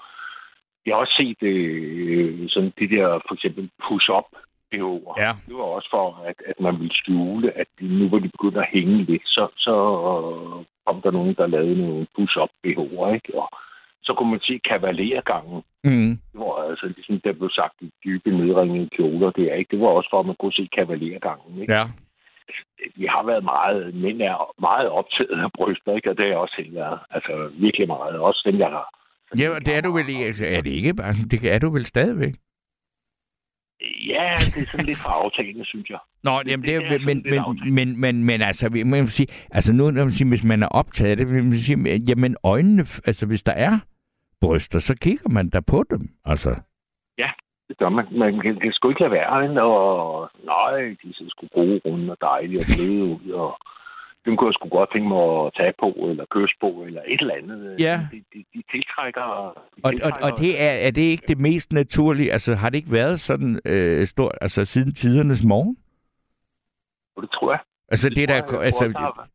jeg 0.86 0.94
har 0.94 1.00
også 1.00 1.14
set 1.16 1.42
øh, 1.42 2.48
sådan 2.48 2.72
de 2.78 2.88
der, 2.96 3.06
for 3.28 3.34
eksempel 3.34 3.70
push-up 3.88 4.24
BH'er. 4.74 5.14
Ja. 5.24 5.32
Det 5.48 5.54
var 5.56 5.62
også 5.78 5.88
for, 5.90 6.24
at, 6.30 6.38
at 6.46 6.60
man 6.60 6.78
ville 6.80 6.94
skjule, 6.94 7.52
at 7.58 7.66
de, 7.80 7.98
nu 7.98 8.08
hvor 8.08 8.18
de 8.18 8.28
begyndte 8.28 8.60
at 8.60 8.68
hænge 8.72 8.96
lidt, 9.04 9.22
så, 9.26 9.48
så 9.56 9.74
øh, 10.18 10.64
kom 10.86 11.02
der 11.02 11.10
nogen, 11.10 11.34
der 11.34 11.46
lavede 11.46 11.82
nogle 11.86 12.06
push-up 12.16 12.50
BH'er, 12.66 13.14
ikke? 13.14 13.30
Og 13.40 13.48
så 14.08 14.14
kunne 14.16 14.30
man 14.34 14.40
se 14.48 14.54
kavalergangen. 14.68 15.62
mm. 15.84 16.12
Det 16.32 16.38
var 16.44 16.70
altså 16.70 16.86
ligesom, 16.96 17.20
der 17.24 17.32
blev 17.32 17.50
sagt, 17.60 17.74
de 17.80 17.90
dybe 18.04 18.30
nedringede 18.40 18.88
kjoler 18.96 19.30
der, 19.30 19.54
ikke? 19.54 19.70
Det 19.70 19.80
var 19.80 19.90
også 19.98 20.08
for, 20.12 20.20
at 20.20 20.26
man 20.26 20.36
kunne 20.40 20.58
se 20.60 20.68
kavalergangen, 20.76 21.60
ikke? 21.62 21.72
Ja. 21.74 21.84
Vi 23.00 23.06
har 23.14 23.22
været 23.30 23.44
meget, 23.44 23.94
mænd 23.94 24.22
er 24.22 24.36
meget 24.60 24.88
optaget 24.88 25.38
af 25.44 25.50
bryster, 25.56 25.94
ikke? 25.96 26.10
Og 26.10 26.16
det 26.16 26.24
har 26.24 26.32
jeg 26.32 26.38
også 26.44 26.54
selv 26.58 26.74
været. 26.74 26.98
Altså 27.10 27.32
virkelig 27.64 27.86
meget. 27.86 28.18
Også 28.28 28.42
dem, 28.46 28.58
jeg 28.58 28.70
har. 28.76 28.88
Ja, 29.38 29.58
det 29.66 29.74
er 29.76 29.80
du 29.80 29.92
vel 29.92 30.08
ikke. 30.08 30.24
Altså, 30.24 30.46
er 30.46 30.60
det 30.60 30.70
ikke 30.70 30.94
bare, 30.94 31.12
det 31.30 31.52
er 31.54 31.58
du 31.58 31.70
vel 31.70 31.86
stadigvæk? 31.86 32.34
Ja, 34.06 34.34
det 34.54 34.62
er 34.62 34.66
sådan 34.70 34.86
lidt 34.86 34.98
for 34.98 35.10
aftagende, 35.10 35.64
synes 35.64 35.90
jeg. 35.90 35.98
Nå, 36.22 36.30
jamen, 36.30 36.66
det 36.66 36.80
det, 36.80 36.92
er 36.92 36.94
er, 36.94 36.98
men, 36.98 37.22
men, 37.24 37.74
men, 37.74 38.00
men, 38.00 38.24
men, 38.24 38.42
altså, 38.42 38.70
man 38.84 39.00
vil 39.00 39.10
sige, 39.10 39.28
altså 39.50 39.72
nu, 39.72 39.90
når 39.90 40.04
man 40.04 40.10
siger, 40.10 40.28
hvis 40.28 40.44
man 40.44 40.62
er 40.62 40.68
optaget 40.68 41.10
af 41.10 41.16
det, 41.16 41.28
vil 41.28 41.44
man 41.44 41.54
sige, 41.54 42.00
jamen 42.08 42.36
øjnene, 42.44 42.82
altså 43.06 43.26
hvis 43.26 43.42
der 43.42 43.52
er 43.52 43.78
bryster, 44.40 44.78
så 44.78 44.94
kigger 45.00 45.28
man 45.28 45.48
da 45.50 45.60
på 45.60 45.84
dem, 45.90 46.00
altså. 46.24 46.50
Ja, 47.18 47.30
det 47.68 47.78
gør 47.78 47.88
man. 47.88 48.06
Man 48.12 48.40
kan, 48.40 48.54
det 48.60 48.74
skulle 48.74 48.92
ikke 48.92 49.00
lade 49.02 49.12
være, 49.12 49.62
og 49.62 50.30
nej, 50.44 50.80
de 51.02 51.14
ser 51.14 51.24
sgu 51.28 51.46
gode, 51.54 51.80
runde 51.84 52.10
og 52.12 52.16
dejlige 52.20 52.60
og 52.60 52.66
bløde 52.76 53.04
ud, 53.04 53.30
og 53.32 53.58
dem 54.24 54.36
kunne 54.36 54.48
jeg 54.48 54.54
sgu 54.54 54.68
godt 54.68 54.92
tænke 54.92 55.08
mig 55.08 55.46
at 55.46 55.52
tage 55.56 55.72
på, 55.80 55.88
eller 56.10 56.24
kysse 56.30 56.56
på, 56.60 56.68
eller 56.86 57.02
et 57.06 57.20
eller 57.20 57.34
andet. 57.34 57.80
Ja. 57.80 58.00
De, 58.12 58.16
de, 58.34 58.44
de 58.54 58.62
tiltrækker... 58.72 59.22
De 59.22 59.28
Og, 59.28 59.54
og, 59.84 59.90
tiltrækker 59.92 60.26
og 60.26 60.38
det 60.38 60.62
er, 60.62 60.74
er 60.86 60.90
det 60.90 61.02
ikke 61.02 61.24
det 61.28 61.38
mest 61.38 61.72
naturlige? 61.72 62.32
Altså 62.32 62.54
har 62.54 62.70
det 62.70 62.78
ikke 62.78 62.92
været 62.92 63.20
sådan 63.20 63.60
øh, 63.64 64.06
stort, 64.06 64.32
altså 64.40 64.64
siden 64.64 64.94
tidernes 64.94 65.44
morgen? 65.44 65.76
Og 67.16 67.22
det 67.22 67.30
tror 67.30 67.50
jeg. 67.52 67.60
Altså 67.88 68.08
det, 68.08 68.16
det 68.16 68.28
der, 68.28 68.34
jeg. 68.34 68.44
Jeg 68.52 68.60
altså, 68.62 68.84
er- 68.84 69.28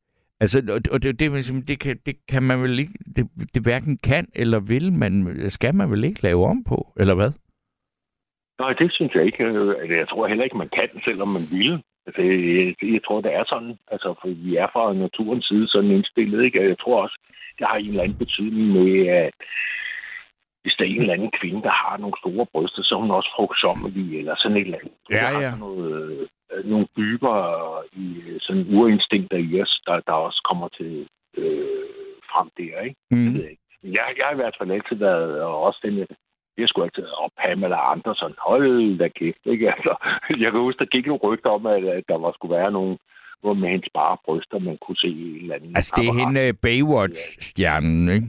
altså 0.43 0.59
og 0.91 1.03
det, 1.03 1.19
det, 1.19 1.67
det, 1.67 1.79
kan, 1.79 1.95
det 2.05 2.15
kan 2.31 2.43
man 2.43 2.61
vel 2.61 2.79
ikke, 2.79 2.93
det, 3.15 3.23
det 3.53 3.61
hverken 3.63 3.97
kan 3.97 4.25
eller 4.35 4.59
vil 4.59 4.93
man, 4.93 5.13
skal 5.49 5.75
man 5.75 5.91
vel 5.91 6.03
ikke 6.03 6.23
lave 6.23 6.45
om 6.45 6.63
på, 6.63 6.93
eller 7.01 7.15
hvad? 7.15 7.31
Nej, 8.59 8.73
det 8.73 8.93
synes 8.93 9.13
jeg 9.15 9.25
ikke. 9.25 9.43
Altså, 9.45 9.95
Jeg 10.01 10.07
tror 10.09 10.27
heller 10.27 10.43
ikke, 10.43 10.57
man 10.57 10.73
kan, 10.77 10.89
selvom 11.03 11.27
man 11.27 11.45
ville. 11.51 11.81
Altså, 12.07 12.21
jeg, 12.21 12.93
jeg 12.95 13.03
tror, 13.05 13.21
det 13.21 13.33
er 13.33 13.43
sådan. 13.47 13.75
Altså, 13.91 14.09
for 14.21 14.27
vi 14.45 14.55
er 14.55 14.67
fra 14.73 14.93
naturens 14.93 15.45
side 15.45 15.67
sådan 15.67 15.91
indstillet, 15.91 16.43
ikke? 16.43 16.59
Og 16.59 16.67
jeg 16.67 16.79
tror 16.79 17.03
også, 17.03 17.17
det 17.57 17.67
har 17.67 17.77
en 17.77 17.89
eller 17.89 18.03
anden 18.03 18.17
betydning 18.17 18.67
med, 18.77 19.07
at 19.07 19.33
hvis 20.63 20.75
der 20.77 20.85
er 20.85 20.89
en 20.89 21.01
eller 21.01 21.13
anden 21.13 21.31
kvinde, 21.39 21.61
der 21.61 21.75
har 21.83 21.97
nogle 21.97 22.17
store 22.21 22.45
bryster, 22.53 22.83
så 22.83 22.95
er 22.95 22.99
hun 22.99 23.11
også 23.11 23.31
frugtsommelig, 23.35 24.19
eller 24.19 24.35
sådan 24.37 24.57
et 24.57 24.65
eller 24.67 24.79
andet. 24.81 24.97
Ja, 25.09 25.15
Der 25.15 25.39
ja. 25.39 25.49
sådan 25.49 25.59
Noget, 25.59 26.29
øh, 26.53 26.69
nogle 26.71 26.87
dybere 26.97 27.43
i 27.93 28.05
øh, 28.27 28.37
sådan 28.45 28.65
urinstinkter 28.75 29.37
i 29.37 29.61
os, 29.61 29.81
der, 29.87 29.99
der 30.07 30.13
også 30.27 30.41
kommer 30.49 30.67
til 30.77 31.07
øh, 31.37 31.85
frem 32.31 32.47
der, 32.57 32.81
ikke? 32.87 32.95
Mm. 33.11 33.25
Det 33.25 33.33
ved 33.33 33.41
jeg 33.41 33.51
ikke. 33.51 33.63
Jeg, 33.83 34.05
jeg 34.17 34.25
har 34.25 34.33
i 34.33 34.41
hvert 34.41 34.55
fald 34.59 34.71
altid 34.71 34.95
været, 34.95 35.41
og 35.41 35.63
også 35.67 35.79
den, 35.85 35.97
jeg, 35.97 36.07
jeg 36.57 36.67
skulle 36.67 36.85
altid, 36.85 37.03
og 37.03 37.31
Pamela 37.39 37.91
Andersen, 37.91 38.33
hold 38.47 38.97
da 38.97 39.07
kæft, 39.07 39.43
ikke? 39.45 39.65
Altså, 39.75 39.93
jeg 40.29 40.51
kan 40.51 40.61
huske, 40.61 40.79
der 40.79 40.93
gik 40.95 41.05
nogle 41.05 41.23
rygter 41.23 41.49
om, 41.49 41.65
at, 41.65 41.83
at 41.83 42.03
der 42.07 42.17
var 42.17 42.31
skulle 42.31 42.55
være 42.55 42.71
nogle, 42.71 42.97
hvor 43.41 43.53
med 43.53 43.69
hendes 43.69 43.89
bare 43.93 44.17
bryster, 44.25 44.59
man 44.59 44.77
kunne 44.81 44.97
se 44.97 45.07
en 45.07 45.41
eller 45.41 45.55
anden. 45.55 45.75
Altså, 45.75 45.93
det 45.97 46.07
er 46.07 46.13
hende 46.21 46.41
øh, 46.47 46.53
Baywatch-stjernen, 46.63 48.09
ikke? 48.15 48.27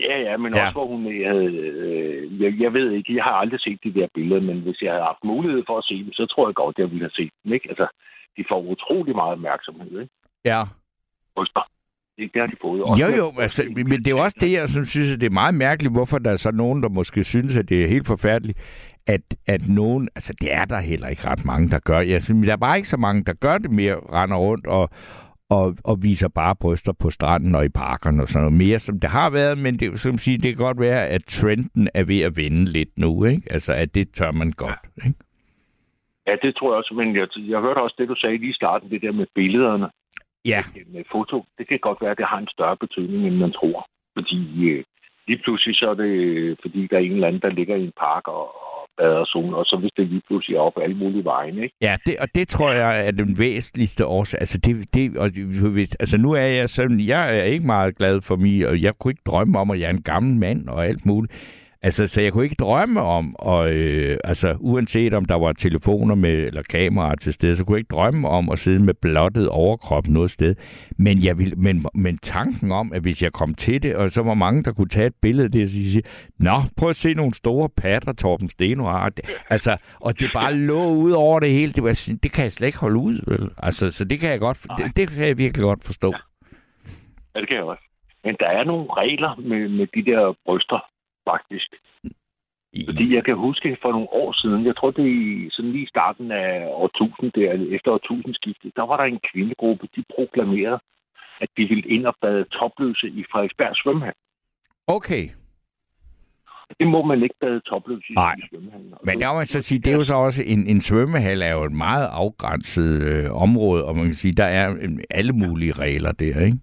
Ja, 0.00 0.16
ja, 0.20 0.36
men 0.36 0.54
Ja. 0.54 0.62
også 0.64 0.72
hvor 0.72 0.86
hun 0.86 1.02
havde... 1.04 1.44
Øh, 1.44 2.42
jeg, 2.42 2.60
jeg 2.60 2.72
ved 2.72 2.90
ikke, 2.92 3.16
jeg 3.16 3.24
har 3.24 3.30
aldrig 3.32 3.60
set 3.60 3.78
de 3.84 3.94
der 3.94 4.06
billeder, 4.14 4.40
men 4.40 4.60
hvis 4.60 4.82
jeg 4.82 4.92
havde 4.92 5.04
haft 5.04 5.24
mulighed 5.24 5.62
for 5.66 5.78
at 5.78 5.84
se 5.84 5.94
dem, 6.04 6.12
så 6.12 6.26
tror 6.26 6.48
jeg 6.48 6.54
godt, 6.54 6.78
jeg 6.78 6.90
ville 6.90 7.04
have 7.04 7.10
set 7.20 7.30
dem, 7.44 7.52
ikke? 7.52 7.68
Altså, 7.68 7.86
de 8.36 8.44
får 8.50 8.60
utrolig 8.60 9.14
meget 9.14 9.32
opmærksomhed, 9.32 10.00
ikke? 10.00 10.12
Ja. 10.44 10.62
Bryster. 11.36 11.68
Det, 12.18 12.30
det 12.34 12.40
har 12.40 12.46
de 12.46 12.56
fået. 12.62 12.78
Jo, 13.00 13.06
jo, 13.16 13.32
altså, 13.40 13.62
men 13.76 13.90
det 13.90 14.06
er 14.06 14.10
jo 14.10 14.18
også 14.18 14.36
det, 14.40 14.52
jeg 14.52 14.68
synes, 14.68 15.12
at 15.14 15.20
det 15.20 15.26
er 15.26 15.30
meget 15.30 15.54
mærkeligt, 15.54 15.94
hvorfor 15.94 16.18
der 16.18 16.30
er 16.30 16.36
så 16.36 16.50
nogen, 16.50 16.82
der 16.82 16.88
måske 16.88 17.24
synes, 17.24 17.56
at 17.56 17.68
det 17.68 17.84
er 17.84 17.88
helt 17.88 18.06
forfærdeligt, 18.06 18.58
at, 19.06 19.20
at 19.46 19.68
nogen, 19.68 20.08
altså 20.14 20.32
det 20.40 20.52
er 20.54 20.64
der 20.64 20.80
heller 20.80 21.08
ikke 21.08 21.28
ret 21.28 21.44
mange, 21.44 21.68
der 21.70 21.78
gør. 21.78 22.00
Jeg 22.00 22.22
synes, 22.22 22.46
der 22.46 22.52
er 22.52 22.56
bare 22.56 22.76
ikke 22.76 22.88
så 22.88 22.96
mange, 22.96 23.24
der 23.24 23.32
gør 23.32 23.58
det 23.58 23.70
mere, 23.70 23.94
render 23.94 24.36
rundt 24.36 24.66
og, 24.66 24.90
og, 25.50 25.76
og 25.84 26.02
viser 26.02 26.28
bare 26.28 26.56
bryster 26.56 26.92
på 26.92 27.10
stranden 27.10 27.54
og 27.54 27.64
i 27.64 27.68
parkerne 27.68 28.22
og 28.22 28.28
sådan 28.28 28.44
noget 28.44 28.58
mere, 28.58 28.78
som 28.78 29.00
det 29.00 29.10
har 29.10 29.30
været, 29.30 29.58
men 29.58 29.78
det, 29.78 30.00
som 30.00 30.18
siger, 30.18 30.38
det 30.38 30.56
kan 30.56 30.64
godt 30.64 30.80
være, 30.80 31.08
at 31.08 31.22
trenden 31.28 31.88
er 31.94 32.04
ved 32.04 32.20
at 32.20 32.36
vende 32.36 32.64
lidt 32.64 32.98
nu, 32.98 33.24
ikke? 33.24 33.42
Altså, 33.50 33.72
at 33.72 33.94
det 33.94 34.10
tør 34.14 34.32
man 34.32 34.52
godt, 34.52 34.78
ikke? 35.04 35.18
Ja, 36.26 36.36
det 36.42 36.56
tror 36.56 36.72
jeg 36.72 36.78
også, 36.78 36.94
men 36.94 37.16
jeg, 37.16 37.28
jeg 37.36 37.60
hørte 37.60 37.78
også 37.78 37.96
det, 37.98 38.08
du 38.08 38.14
sagde 38.14 38.38
lige 38.38 38.50
i 38.50 38.60
starten, 38.60 38.90
det 38.90 39.02
der 39.02 39.12
med 39.12 39.26
billederne. 39.34 39.88
Ja. 40.44 40.62
Med 40.86 41.04
foto. 41.12 41.44
Det 41.58 41.68
kan 41.68 41.78
godt 41.78 41.98
være, 42.00 42.10
at 42.10 42.18
det 42.18 42.26
har 42.26 42.38
en 42.38 42.48
større 42.48 42.76
betydning, 42.76 43.26
end 43.26 43.36
man 43.36 43.52
tror. 43.52 43.86
Fordi 44.14 44.70
øh, 44.70 44.84
lige 45.28 45.40
pludselig 45.44 45.76
så 45.76 45.90
er 45.90 45.94
det, 45.94 46.12
fordi 46.62 46.86
der 46.86 46.96
er 46.96 47.00
en 47.00 47.12
eller 47.12 47.28
anden, 47.28 47.42
der 47.42 47.50
ligger 47.50 47.76
i 47.76 47.84
en 47.84 47.92
park 47.98 48.28
og, 48.28 48.46
baderzone, 48.98 49.56
og 49.56 49.64
så 49.64 49.76
hvis 49.80 49.90
det 49.96 50.06
lige 50.08 50.22
pludselig 50.26 50.56
er 50.56 50.60
op 50.60 50.78
alle 50.82 50.96
mulige 50.96 51.24
vejen, 51.24 51.58
ikke? 51.62 51.74
Ja, 51.80 51.96
det, 52.06 52.16
og 52.20 52.28
det 52.34 52.48
tror 52.48 52.72
jeg 52.72 53.06
er 53.06 53.10
den 53.10 53.38
væsentligste 53.38 54.06
årsag. 54.06 54.40
Altså, 54.40 54.58
det, 54.58 54.94
det, 54.94 55.18
og, 55.18 55.30
altså 56.00 56.18
nu 56.18 56.32
er 56.32 56.40
jeg 56.60 56.68
sådan, 56.68 57.00
jeg 57.00 57.38
er 57.38 57.42
ikke 57.42 57.66
meget 57.66 57.96
glad 57.98 58.20
for 58.20 58.36
mig, 58.36 58.68
og 58.68 58.82
jeg 58.82 58.92
kunne 58.98 59.12
ikke 59.12 59.22
drømme 59.26 59.58
om, 59.58 59.70
at 59.70 59.80
jeg 59.80 59.86
er 59.86 59.90
en 59.94 60.02
gammel 60.02 60.36
mand 60.36 60.68
og 60.68 60.86
alt 60.86 61.06
muligt. 61.06 61.32
Altså, 61.82 62.06
så 62.06 62.20
jeg 62.20 62.32
kunne 62.32 62.44
ikke 62.44 62.56
drømme 62.58 63.00
om, 63.00 63.36
og, 63.38 63.72
øh, 63.72 64.18
altså, 64.24 64.56
uanset 64.60 65.14
om 65.14 65.24
der 65.24 65.34
var 65.34 65.52
telefoner 65.52 66.14
med, 66.14 66.30
eller 66.30 66.62
kameraer 66.62 67.14
til 67.14 67.32
stede, 67.32 67.56
så 67.56 67.64
kunne 67.64 67.74
jeg 67.74 67.78
ikke 67.78 67.94
drømme 67.94 68.28
om 68.28 68.50
at 68.50 68.58
sidde 68.58 68.84
med 68.84 68.94
blottet 68.94 69.48
overkrop 69.48 70.08
noget 70.08 70.30
sted. 70.30 70.54
Men, 70.98 71.24
jeg 71.24 71.38
vil, 71.38 71.58
men, 71.58 71.86
men 71.94 72.18
tanken 72.18 72.72
om, 72.72 72.92
at 72.92 73.02
hvis 73.02 73.22
jeg 73.22 73.32
kom 73.32 73.54
til 73.54 73.82
det, 73.82 73.96
og 73.96 74.10
så 74.10 74.22
var 74.22 74.34
mange, 74.34 74.62
der 74.62 74.72
kunne 74.72 74.88
tage 74.88 75.06
et 75.06 75.14
billede 75.22 75.44
af 75.44 75.52
det, 75.52 75.62
og 75.62 75.68
sige, 75.68 76.02
Nå, 76.38 76.60
prøv 76.76 76.88
at 76.88 76.96
se 76.96 77.14
nogle 77.14 77.34
store 77.34 77.68
patter, 77.68 78.12
Torben 78.12 78.48
Steno 78.48 78.84
har. 78.84 79.12
Altså, 79.50 79.82
og 80.00 80.20
det 80.20 80.30
bare 80.34 80.54
lå 80.54 80.84
ud 80.94 81.12
over 81.12 81.40
det 81.40 81.50
hele. 81.50 81.72
Det, 81.72 81.82
var, 81.82 82.16
det 82.22 82.32
kan 82.32 82.44
jeg 82.44 82.52
slet 82.52 82.66
ikke 82.66 82.78
holde 82.78 82.96
ud, 82.96 83.20
vel? 83.26 83.50
Altså, 83.58 83.90
så 83.90 84.04
det 84.04 84.20
kan 84.20 84.30
jeg 84.30 84.40
godt, 84.40 84.58
det, 84.78 84.96
det 84.96 85.08
kan 85.08 85.26
jeg 85.28 85.38
virkelig 85.38 85.62
godt 85.62 85.84
forstå. 85.84 86.14
Ja, 87.34 87.40
det 87.40 87.48
kan 87.48 87.56
jeg 87.56 87.64
også. 87.64 87.82
Men 88.24 88.36
der 88.40 88.48
er 88.48 88.64
nogle 88.64 88.86
regler 88.96 89.34
med, 89.36 89.68
med 89.68 89.86
de 89.94 90.10
der 90.10 90.36
bryster, 90.46 90.84
faktisk. 91.30 91.70
Fordi 92.88 93.14
jeg 93.14 93.24
kan 93.24 93.36
huske 93.36 93.76
for 93.82 93.90
nogle 93.92 94.08
år 94.22 94.32
siden, 94.42 94.66
jeg 94.66 94.76
tror 94.76 94.90
det 94.90 95.04
er 95.04 95.10
i- 95.10 95.48
sådan 95.50 95.72
lige 95.72 95.84
i 95.84 95.92
starten 95.94 96.30
af 96.30 96.66
årtusind, 96.82 97.32
der, 97.32 97.52
efter 97.76 97.90
årtusindskiftet, 97.90 98.72
der 98.76 98.82
var 98.86 98.96
der 98.96 99.04
en 99.04 99.20
kvindegruppe, 99.32 99.88
de 99.96 100.04
proklamerede, 100.14 100.78
at 101.40 101.48
de 101.56 101.64
ville 101.68 101.88
ind 101.88 102.06
og 102.06 102.14
bade 102.22 102.44
topløse 102.44 103.06
i 103.08 103.24
Frederiksberg 103.32 103.76
svømmehal. 103.76 104.14
Okay. 104.86 105.24
Det 106.80 106.86
må 106.86 107.02
man 107.04 107.22
ikke 107.22 107.34
bade 107.40 107.60
topløse 107.60 108.04
i, 108.10 108.14
Nej. 108.14 108.34
i 108.38 108.42
svømmehallen. 108.50 108.94
Men 109.04 109.20
der 109.20 109.32
må 109.32 109.44
så 109.44 109.60
sige, 109.62 109.78
det 109.80 109.92
er 109.92 109.96
jo 109.96 110.02
så 110.02 110.14
også, 110.14 110.42
en, 110.46 110.66
en 110.66 110.80
svømmehal 110.80 111.42
er 111.42 111.52
jo 111.52 111.64
et 111.64 111.72
meget 111.72 112.06
afgrænset 112.12 113.02
øh, 113.02 113.42
område, 113.42 113.84
og 113.84 113.96
man 113.96 114.04
kan 114.04 114.14
sige, 114.14 114.32
der 114.34 114.44
er 114.44 114.76
øh, 114.80 114.88
alle 115.10 115.32
mulige 115.32 115.72
regler 115.72 116.12
der, 116.12 116.40
ikke? 116.44 116.58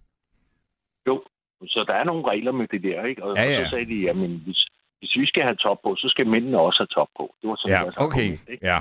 Så 1.67 1.83
der 1.87 1.93
er 1.93 2.03
nogle 2.03 2.27
regler 2.31 2.51
med 2.51 2.67
det 2.67 2.83
der, 2.83 3.03
ikke? 3.05 3.23
Og, 3.23 3.35
Ja, 3.37 3.43
ja. 3.43 3.59
og 3.59 3.65
så 3.65 3.69
sagde 3.69 3.85
de, 3.85 3.99
jamen, 4.01 4.41
hvis, 4.45 4.67
hvis 4.99 5.15
vi 5.15 5.25
skal 5.25 5.43
have 5.43 5.55
top 5.55 5.77
på, 5.83 5.95
så 5.95 6.09
skal 6.09 6.27
mændene 6.27 6.59
også 6.59 6.79
have 6.79 6.87
top 6.87 7.07
på. 7.17 7.35
Det 7.41 7.49
var 7.49 7.55
sådan 7.55 7.75
Ja, 7.75 8.03
okay. 8.05 8.21
argument, 8.21 8.49
ikke? 8.49 8.65
Ja, 8.67 8.79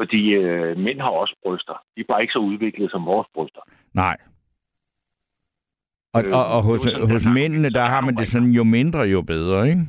Fordi 0.00 0.30
øh, 0.30 0.76
mænd 0.78 1.00
har 1.00 1.08
også 1.10 1.34
bryster. 1.42 1.82
De 1.96 2.00
er 2.00 2.04
bare 2.08 2.20
ikke 2.22 2.32
så 2.32 2.38
udviklet 2.38 2.90
som 2.90 3.06
vores 3.06 3.28
bryster. 3.34 3.60
nej. 3.94 4.16
Og, 6.14 6.24
Øh, 6.24 6.32
og, 6.38 6.46
og 6.46 6.62
hos, 6.62 6.80
sådan, 6.80 7.10
hos 7.10 7.22
der 7.22 7.30
er- 7.30 7.34
mændene, 7.34 7.70
der 7.70 7.80
har 7.84 8.00
man 8.00 8.16
det 8.16 8.26
sådan, 8.26 8.50
jo 8.50 8.64
mindre, 8.64 9.00
jo 9.00 9.22
bedre, 9.22 9.68
ikke? 9.68 9.82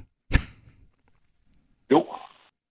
Jo, 1.91 2.05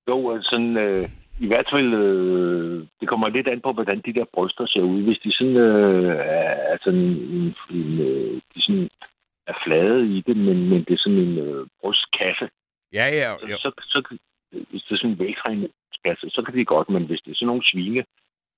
jo, 0.09 0.35
øh, 0.37 0.43
sådan, 0.43 0.77
øh, 0.77 1.09
i 1.41 1.47
hvert 1.47 1.67
fald, 1.73 1.95
øh, 1.95 2.87
det 3.01 3.09
kommer 3.09 3.29
lidt 3.29 3.49
an 3.49 3.61
på, 3.61 3.73
hvordan 3.73 4.03
de 4.07 4.13
der 4.15 4.25
bryster 4.35 4.67
ser 4.67 4.81
ud. 4.83 5.03
Hvis 5.03 5.19
de 5.19 5.33
sådan, 5.33 5.57
øh, 5.57 6.17
er, 6.73 6.77
sådan, 6.85 7.01
en, 7.01 7.55
en, 7.71 8.01
øh, 8.01 8.41
de 8.55 8.63
sådan 8.63 8.91
er 9.47 9.57
flade 9.67 10.07
i 10.17 10.21
det, 10.27 10.37
men, 10.37 10.69
men 10.69 10.79
det 10.85 10.93
er 10.95 10.99
sådan 11.05 11.19
en 11.19 11.39
øh, 11.39 11.67
brystkasse, 11.81 12.49
Ja, 12.93 13.07
ja. 13.21 13.37
så, 13.39 13.47
så, 13.59 13.71
så, 13.93 14.17
hvis 14.71 14.83
det 14.83 14.93
er 14.95 14.97
sådan 14.97 15.11
en 15.11 15.19
veltrænet 15.19 15.71
kasse, 16.05 16.31
så 16.31 16.43
kan 16.43 16.55
det 16.55 16.67
godt, 16.67 16.89
men 16.89 17.07
hvis 17.07 17.21
det 17.25 17.31
er 17.31 17.35
sådan 17.35 17.47
nogle 17.47 17.63
svine, 17.65 18.05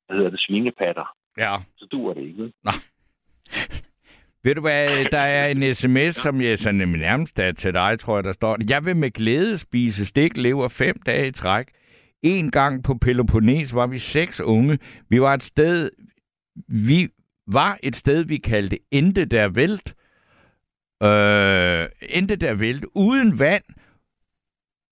hvad 0.07 0.17
hedder 0.17 0.31
det, 0.31 0.41
svinepatter, 0.41 1.07
Ja. 1.39 1.57
så 1.77 1.87
duer 1.93 2.15
det 2.15 2.23
ikke. 2.23 2.43
vel? 2.43 2.53
Ved 4.45 4.55
du 4.55 4.61
hvad, 4.61 5.05
der 5.13 5.19
er 5.19 5.49
en 5.49 5.75
sms, 5.75 6.15
som 6.17 6.41
jeg 6.41 6.59
sådan 6.59 6.89
nærmest 6.89 7.39
er 7.39 7.53
til 7.53 7.75
dig, 7.75 7.99
tror 7.99 8.17
jeg, 8.17 8.25
der 8.25 8.33
står. 8.33 8.57
Jeg 8.71 8.85
vil 8.85 8.97
med 8.97 9.11
glæde 9.11 9.59
spise 9.59 10.07
stiklever 10.07 10.69
fem 10.69 10.97
dage 11.07 11.29
i 11.29 11.33
træk. 11.33 11.67
En 12.23 12.51
gang 12.51 12.85
på 12.85 12.95
Peloponnes 12.95 13.75
var 13.75 13.87
vi 13.87 13.99
seks 13.99 14.41
unge. 14.41 14.79
Vi 15.09 15.21
var 15.21 15.35
et 15.35 15.43
sted, 15.43 15.91
vi 16.69 17.09
var 17.47 17.79
et 17.83 17.97
sted, 17.97 18.25
vi 18.25 18.37
kaldte 18.37 18.79
Ente 18.91 19.25
der 19.25 19.49
Vælt. 19.49 19.95
Øh, 21.03 21.87
Ente 22.03 22.37
der 22.37 22.55
Vælt 22.55 22.85
uden 22.95 23.39
vand 23.39 23.63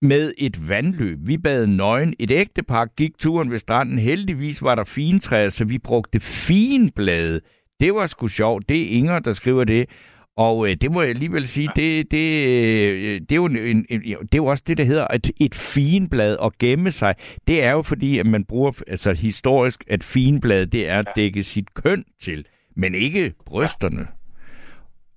med 0.03 0.33
et 0.39 0.69
vandløb. 0.69 1.19
Vi 1.23 1.39
bad 1.39 1.67
nøgen. 1.67 2.15
Et 2.19 2.31
ægtepar 2.31 2.85
gik 2.85 3.19
turen 3.19 3.51
ved 3.51 3.59
stranden. 3.59 3.99
Heldigvis 3.99 4.63
var 4.63 4.75
der 4.75 4.85
fintræer, 4.85 5.49
så 5.49 5.65
vi 5.65 5.79
brugte 5.79 6.21
finblade. 6.21 7.41
Det 7.81 7.95
var 7.95 8.07
sgu 8.07 8.29
sjovt. 8.29 8.69
Det 8.69 8.83
er 8.83 8.97
Inger, 8.97 9.19
der 9.19 9.33
skriver 9.33 9.65
det. 9.65 9.89
Og 10.37 10.71
øh, 10.71 10.77
det 10.77 10.93
må 10.93 11.01
jeg 11.01 11.11
alligevel 11.11 11.47
sige, 11.47 11.71
det, 11.77 12.11
det, 12.11 12.47
øh, 12.47 13.21
det, 13.21 13.33
er 13.33 13.37
jo 13.37 13.47
en, 13.47 13.57
en, 13.57 13.87
en, 13.91 14.01
det 14.03 14.35
er 14.35 14.37
jo 14.37 14.47
også 14.47 14.65
det, 14.67 14.79
der 14.79 14.85
hedder 14.85 15.07
et, 15.15 15.31
et 15.41 15.55
finblad 15.55 16.37
at 16.43 16.59
gemme 16.59 16.93
sig. 16.93 17.15
Det 17.47 17.63
er 17.63 17.71
jo 17.71 17.83
fordi, 17.83 18.19
at 18.19 18.27
man 18.27 18.45
bruger 18.45 18.73
altså 18.87 19.13
historisk, 19.13 19.85
at 19.87 20.05
finblad, 20.05 20.67
det 20.67 20.89
er 20.89 20.99
at 20.99 21.09
dække 21.17 21.43
sit 21.43 21.75
køn 21.75 22.05
til, 22.21 22.47
men 22.77 22.95
ikke 22.95 23.33
brysterne. 23.47 24.07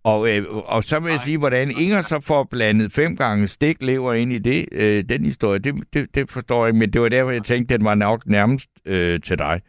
Og, 0.04 0.30
øh, 0.30 0.46
og 0.50 0.84
så 0.84 1.00
vil 1.00 1.10
jeg 1.10 1.20
sige, 1.20 1.38
hvordan 1.38 1.72
Inger 1.72 2.02
så 2.02 2.20
får 2.20 2.44
blandet 2.44 2.92
fem 2.92 3.16
gange 3.16 3.48
stiklever 3.48 4.14
ind 4.14 4.34
i 4.34 4.38
det, 4.38 4.66
øh, 4.72 5.04
den 5.10 5.26
historie, 5.26 5.60
det, 5.60 5.76
det, 5.94 6.16
det 6.16 6.32
forstår 6.32 6.66
jeg 6.66 6.70
ikke, 6.70 6.80
men 6.80 6.94
det 6.94 7.02
var 7.02 7.10
derfor, 7.10 7.32
jeg 7.32 7.44
tænkte, 7.44 7.78
den 7.78 7.86
var 7.86 7.96
nok 7.96 8.26
nærmest 8.26 8.70
øh, 8.86 9.22
til 9.22 9.38
dig. 9.38 9.62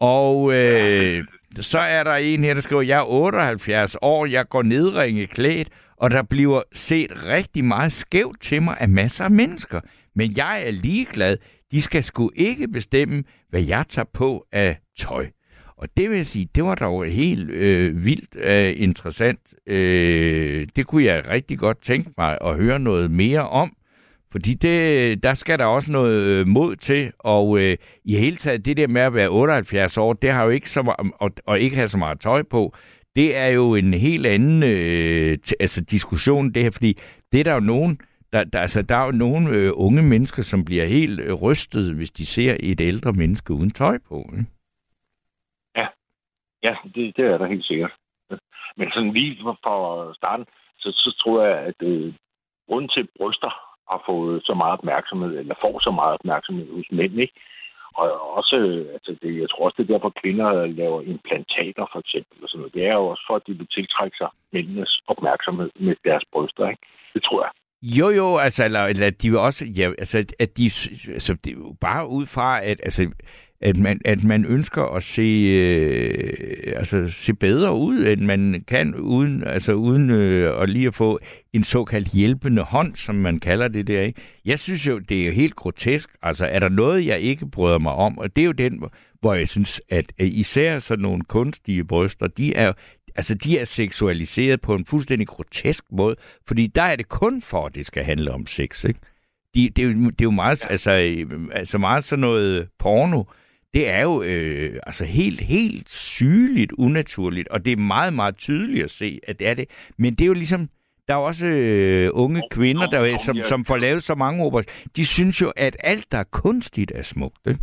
Og 0.00 0.52
øh, 0.52 1.24
så 1.60 1.78
er 1.78 2.04
der 2.04 2.14
en 2.14 2.44
her, 2.44 2.54
der 2.54 2.60
skriver, 2.60 2.82
jeg 2.82 2.98
er 2.98 3.10
78 3.10 3.96
år, 4.02 4.26
jeg 4.26 4.48
går 4.48 4.62
nedringe 4.62 5.26
klædt, 5.26 5.68
og 5.96 6.10
der 6.10 6.22
bliver 6.22 6.62
set 6.72 7.24
rigtig 7.26 7.64
meget 7.64 7.92
skævt 7.92 8.40
til 8.40 8.62
mig 8.62 8.76
af 8.80 8.88
masser 8.88 9.24
af 9.24 9.30
mennesker. 9.30 9.80
Men 10.14 10.36
jeg 10.36 10.62
er 10.66 10.70
ligeglad. 10.70 11.36
De 11.72 11.82
skal 11.82 12.04
sgu 12.04 12.30
ikke 12.36 12.68
bestemme, 12.68 13.24
hvad 13.50 13.62
jeg 13.62 13.84
tager 13.88 14.06
på 14.12 14.46
af 14.52 14.78
tøj. 14.98 15.26
Og 15.82 15.88
det 15.96 16.10
vil 16.10 16.16
jeg 16.16 16.26
sige, 16.26 16.48
det 16.54 16.64
var 16.64 16.74
dog 16.74 17.06
helt 17.06 17.50
øh, 17.50 18.04
vildt 18.04 18.36
øh, 18.36 18.74
interessant. 18.76 19.54
Øh, 19.66 20.66
det 20.76 20.86
kunne 20.86 21.04
jeg 21.04 21.28
rigtig 21.28 21.58
godt 21.58 21.82
tænke 21.82 22.10
mig 22.18 22.38
at 22.40 22.56
høre 22.56 22.78
noget 22.78 23.10
mere 23.10 23.48
om. 23.48 23.76
Fordi 24.32 24.54
det, 24.54 25.22
der 25.22 25.34
skal 25.34 25.58
der 25.58 25.64
også 25.64 25.92
noget 25.92 26.22
øh, 26.22 26.46
mod 26.46 26.76
til, 26.76 27.12
og 27.18 27.58
øh, 27.58 27.76
i 28.04 28.16
hele 28.16 28.36
taget 28.36 28.64
det 28.64 28.76
der 28.76 28.86
med 28.86 29.00
at 29.00 29.14
være 29.14 29.28
78 29.28 29.98
år, 29.98 30.12
det 30.12 30.30
har 30.30 30.44
jo 30.44 30.50
ikke 30.50 30.70
så 30.70 30.82
meget, 30.82 31.12
og, 31.18 31.30
og 31.46 31.60
ikke 31.60 31.76
have 31.76 31.88
så 31.88 31.98
meget 31.98 32.20
tøj 32.20 32.42
på, 32.42 32.74
det 33.16 33.36
er 33.36 33.46
jo 33.46 33.74
en 33.74 33.94
helt 33.94 34.26
anden 34.26 34.62
øh, 34.62 35.38
t- 35.48 35.52
altså 35.60 35.80
diskussion, 35.80 36.50
det 36.50 36.62
her, 36.62 36.70
fordi 36.70 36.98
det 37.32 37.40
er 37.40 37.44
der 37.44 37.54
jo 37.54 37.60
nogen, 37.60 37.98
der, 38.32 38.44
der, 38.44 38.60
altså, 38.60 38.82
der 38.82 38.96
er 38.96 39.04
jo 39.04 39.12
nogle 39.12 39.50
øh, 39.50 39.72
unge 39.74 40.02
mennesker, 40.02 40.42
som 40.42 40.64
bliver 40.64 40.84
helt 40.84 41.20
øh, 41.20 41.32
rystet, 41.32 41.94
hvis 41.94 42.10
de 42.10 42.26
ser 42.26 42.56
et 42.60 42.80
ældre 42.80 43.12
menneske 43.12 43.52
uden 43.52 43.70
tøj 43.70 43.98
på. 44.08 44.30
Ikke? 44.32 44.46
Ja, 46.62 46.74
det, 46.94 47.16
det 47.16 47.24
er 47.24 47.38
der 47.38 47.46
helt 47.46 47.66
sikkert. 47.66 47.92
Men 48.76 48.90
sådan 48.94 49.12
lige 49.12 49.36
fra- 49.42 50.14
starten, 50.14 50.46
så, 50.78 50.88
så 50.92 51.10
tror 51.22 51.44
jeg, 51.46 51.58
at 51.58 51.78
øh, 51.82 52.14
grunden 52.68 52.90
til, 52.94 53.08
bryster 53.18 53.52
har 53.90 54.02
fået 54.06 54.42
så 54.44 54.54
meget 54.54 54.72
opmærksomhed, 54.78 55.38
eller 55.38 55.54
får 55.60 55.80
så 55.80 55.90
meget 55.90 56.14
opmærksomhed 56.14 56.66
hos 56.76 56.88
mænd, 56.90 57.20
ikke? 57.20 57.34
Og 57.94 58.36
også, 58.38 58.56
øh, 58.56 58.86
altså 58.96 59.16
det, 59.22 59.40
jeg 59.40 59.50
tror 59.50 59.64
også, 59.64 59.76
det 59.78 59.84
er 59.84 59.94
derfor, 59.94 60.20
kvinder 60.22 60.66
laver 60.66 61.00
implantater 61.02 61.84
for 61.92 61.98
eksempel. 62.04 62.36
Og 62.42 62.48
sådan 62.48 62.58
noget. 62.60 62.74
Det 62.74 62.86
er 62.86 62.94
jo 62.94 63.06
også 63.06 63.24
for, 63.28 63.36
at 63.36 63.46
de 63.46 63.52
vil 63.58 63.66
tiltrække 63.76 64.16
sig 64.16 64.30
mændenes 64.52 65.00
opmærksomhed 65.06 65.70
med 65.80 65.96
deres 66.04 66.24
bryster. 66.32 66.68
Ikke? 66.68 66.82
Det 67.14 67.22
tror 67.24 67.42
jeg. 67.44 67.52
Jo, 67.98 68.08
jo, 68.20 68.36
altså, 68.36 68.64
eller, 68.64 68.82
eller 68.86 69.10
de 69.10 69.30
vil 69.30 69.38
også, 69.38 69.66
ja, 69.78 69.86
altså, 69.98 70.18
at 70.44 70.50
de, 70.58 70.64
altså, 71.18 71.32
det 71.44 71.50
er 71.52 71.58
jo 71.58 71.74
bare 71.80 72.08
ud 72.08 72.26
fra, 72.26 72.48
at, 72.70 72.80
altså, 72.88 73.02
at 73.62 73.76
man, 73.76 74.00
at 74.04 74.24
man 74.24 74.44
ønsker 74.44 74.82
at 74.82 75.02
se, 75.02 75.22
øh, 75.22 76.72
altså, 76.76 77.06
se 77.10 77.34
bedre 77.34 77.74
ud, 77.74 78.06
end 78.06 78.20
man 78.20 78.64
kan, 78.68 78.94
uden, 78.94 79.44
altså, 79.44 79.72
uden 79.72 80.10
øh, 80.10 80.62
at 80.62 80.70
lige 80.70 80.86
at 80.86 80.94
få 80.94 81.20
en 81.52 81.64
såkaldt 81.64 82.08
hjælpende 82.08 82.62
hånd, 82.62 82.94
som 82.94 83.14
man 83.14 83.40
kalder 83.40 83.68
det 83.68 83.86
der. 83.86 84.00
Ikke? 84.00 84.20
Jeg 84.44 84.58
synes 84.58 84.86
jo, 84.86 84.98
det 84.98 85.22
er 85.22 85.26
jo 85.26 85.32
helt 85.32 85.56
grotesk. 85.56 86.10
Altså, 86.22 86.46
er 86.46 86.58
der 86.58 86.68
noget, 86.68 87.06
jeg 87.06 87.20
ikke 87.20 87.46
bryder 87.46 87.78
mig 87.78 87.92
om? 87.92 88.18
Og 88.18 88.36
det 88.36 88.42
er 88.42 88.46
jo 88.46 88.52
den, 88.52 88.82
hvor 89.20 89.34
jeg 89.34 89.48
synes, 89.48 89.80
at 89.88 90.12
øh, 90.18 90.28
især 90.32 90.78
sådan 90.78 91.02
nogle 91.02 91.22
kunstige 91.28 91.84
bryster, 91.84 92.26
de 92.26 92.54
er, 92.54 92.72
altså, 93.14 93.34
de 93.34 93.58
er 93.58 93.64
seksualiseret 93.64 94.60
på 94.60 94.74
en 94.74 94.86
fuldstændig 94.86 95.28
grotesk 95.28 95.84
måde, 95.92 96.16
fordi 96.46 96.66
der 96.66 96.82
er 96.82 96.96
det 96.96 97.08
kun 97.08 97.42
for, 97.42 97.66
at 97.66 97.74
det 97.74 97.86
skal 97.86 98.04
handle 98.04 98.32
om 98.32 98.46
sex, 98.46 98.84
ikke? 98.84 99.00
De, 99.54 99.70
det, 99.76 99.84
er 99.84 99.88
jo, 99.88 99.92
det 99.92 100.20
er 100.20 100.24
jo 100.24 100.30
meget, 100.30 100.64
ja. 100.64 100.70
altså, 100.70 100.92
øh, 100.92 101.48
altså 101.52 101.78
meget 101.78 102.04
sådan 102.04 102.20
noget 102.20 102.68
porno, 102.78 103.22
det 103.74 103.90
er 103.90 104.02
jo 104.02 104.22
øh, 104.22 104.80
altså 104.86 105.04
helt, 105.04 105.40
helt 105.40 105.88
sygeligt 105.90 106.72
unaturligt, 106.72 107.48
og 107.48 107.64
det 107.64 107.72
er 107.72 107.76
meget, 107.76 108.12
meget 108.12 108.36
tydeligt 108.36 108.84
at 108.84 108.90
se, 108.90 109.20
at 109.28 109.38
det 109.38 109.48
er 109.48 109.54
det. 109.54 109.92
Men 109.98 110.14
det 110.14 110.22
er 110.22 110.26
jo 110.26 110.32
ligesom, 110.34 110.68
der 111.08 111.14
er 111.14 111.18
også 111.18 111.46
øh, 111.46 112.10
unge 112.12 112.42
kvinder, 112.50 112.86
der, 112.86 113.18
som, 113.18 113.36
som 113.42 113.64
får 113.64 113.76
lavet 113.76 114.02
så 114.02 114.14
mange 114.14 114.44
operationer. 114.44 114.86
De 114.96 115.06
synes 115.06 115.40
jo, 115.42 115.52
at 115.56 115.76
alt, 115.80 116.12
der 116.12 116.18
er 116.18 116.24
kunstigt, 116.32 116.92
er 116.94 117.02
smukt. 117.02 117.46
Ikke? 117.46 117.60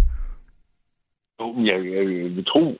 Jo, 1.39 1.55
Jeg, 1.63 1.85
jeg, 1.85 2.03
jeg 2.23 2.29
vil 2.35 2.45
tro, 2.45 2.77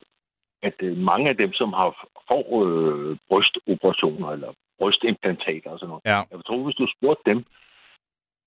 at 0.64 0.74
øh, 0.82 0.98
mange 0.98 1.30
af 1.30 1.38
dem, 1.38 1.54
som 1.54 1.74
har 1.74 2.08
får 2.28 2.46
øh, 2.66 3.18
brystoperationer 3.30 4.30
eller 4.30 4.52
brystimplantater 4.80 5.70
og 5.70 5.80
sådan 5.80 5.90
noget, 5.90 6.02
Ja. 6.06 6.16
jeg 6.32 6.38
vil 6.38 6.44
tro, 6.48 6.64
hvis 6.66 6.76
du 6.76 6.88
spurgte 6.98 7.30
dem, 7.32 7.46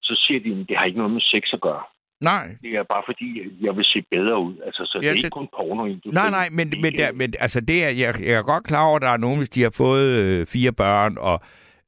så 0.03 0.15
siger 0.27 0.41
de, 0.41 0.61
at 0.61 0.69
det 0.69 0.77
har 0.79 0.85
ikke 0.85 0.99
noget 0.99 1.13
med 1.13 1.21
sex 1.21 1.43
at 1.53 1.61
gøre. 1.61 1.83
Nej. 2.23 2.57
Det 2.63 2.71
er 2.71 2.83
bare 2.83 3.03
fordi, 3.07 3.43
jeg 3.61 3.77
vil 3.77 3.85
se 3.85 4.03
bedre 4.11 4.39
ud. 4.41 4.55
Altså, 4.67 4.83
så 4.87 4.99
ja, 5.03 5.07
Ja, 5.07 5.09
det 5.09 5.11
er 5.11 5.15
det- 5.21 5.25
ikke 5.25 5.31
kun 5.35 5.49
porno. 5.57 5.85
Nej, 6.13 6.31
nej, 6.31 6.49
men, 6.53 6.73
men, 6.83 6.93
der, 6.99 7.13
men 7.13 7.35
altså 7.39 7.61
det 7.61 7.85
er, 7.85 7.89
jeg, 7.89 8.15
jeg 8.21 8.33
er 8.35 8.43
godt 8.43 8.65
klar 8.65 8.87
over, 8.87 8.97
at 8.97 9.03
der 9.03 9.09
er 9.09 9.17
nogen, 9.17 9.39
hvis 9.39 9.49
de 9.49 9.63
har 9.63 9.71
fået 9.71 10.07
øh, 10.07 10.47
fire 10.47 10.73
børn, 10.73 11.17
og 11.19 11.41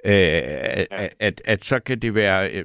øh, 0.04 0.12
at, 0.90 1.14
at, 1.20 1.42
at 1.44 1.64
så 1.64 1.78
kan 1.80 1.98
det 1.98 2.14
være 2.14 2.50
øh, 2.50 2.64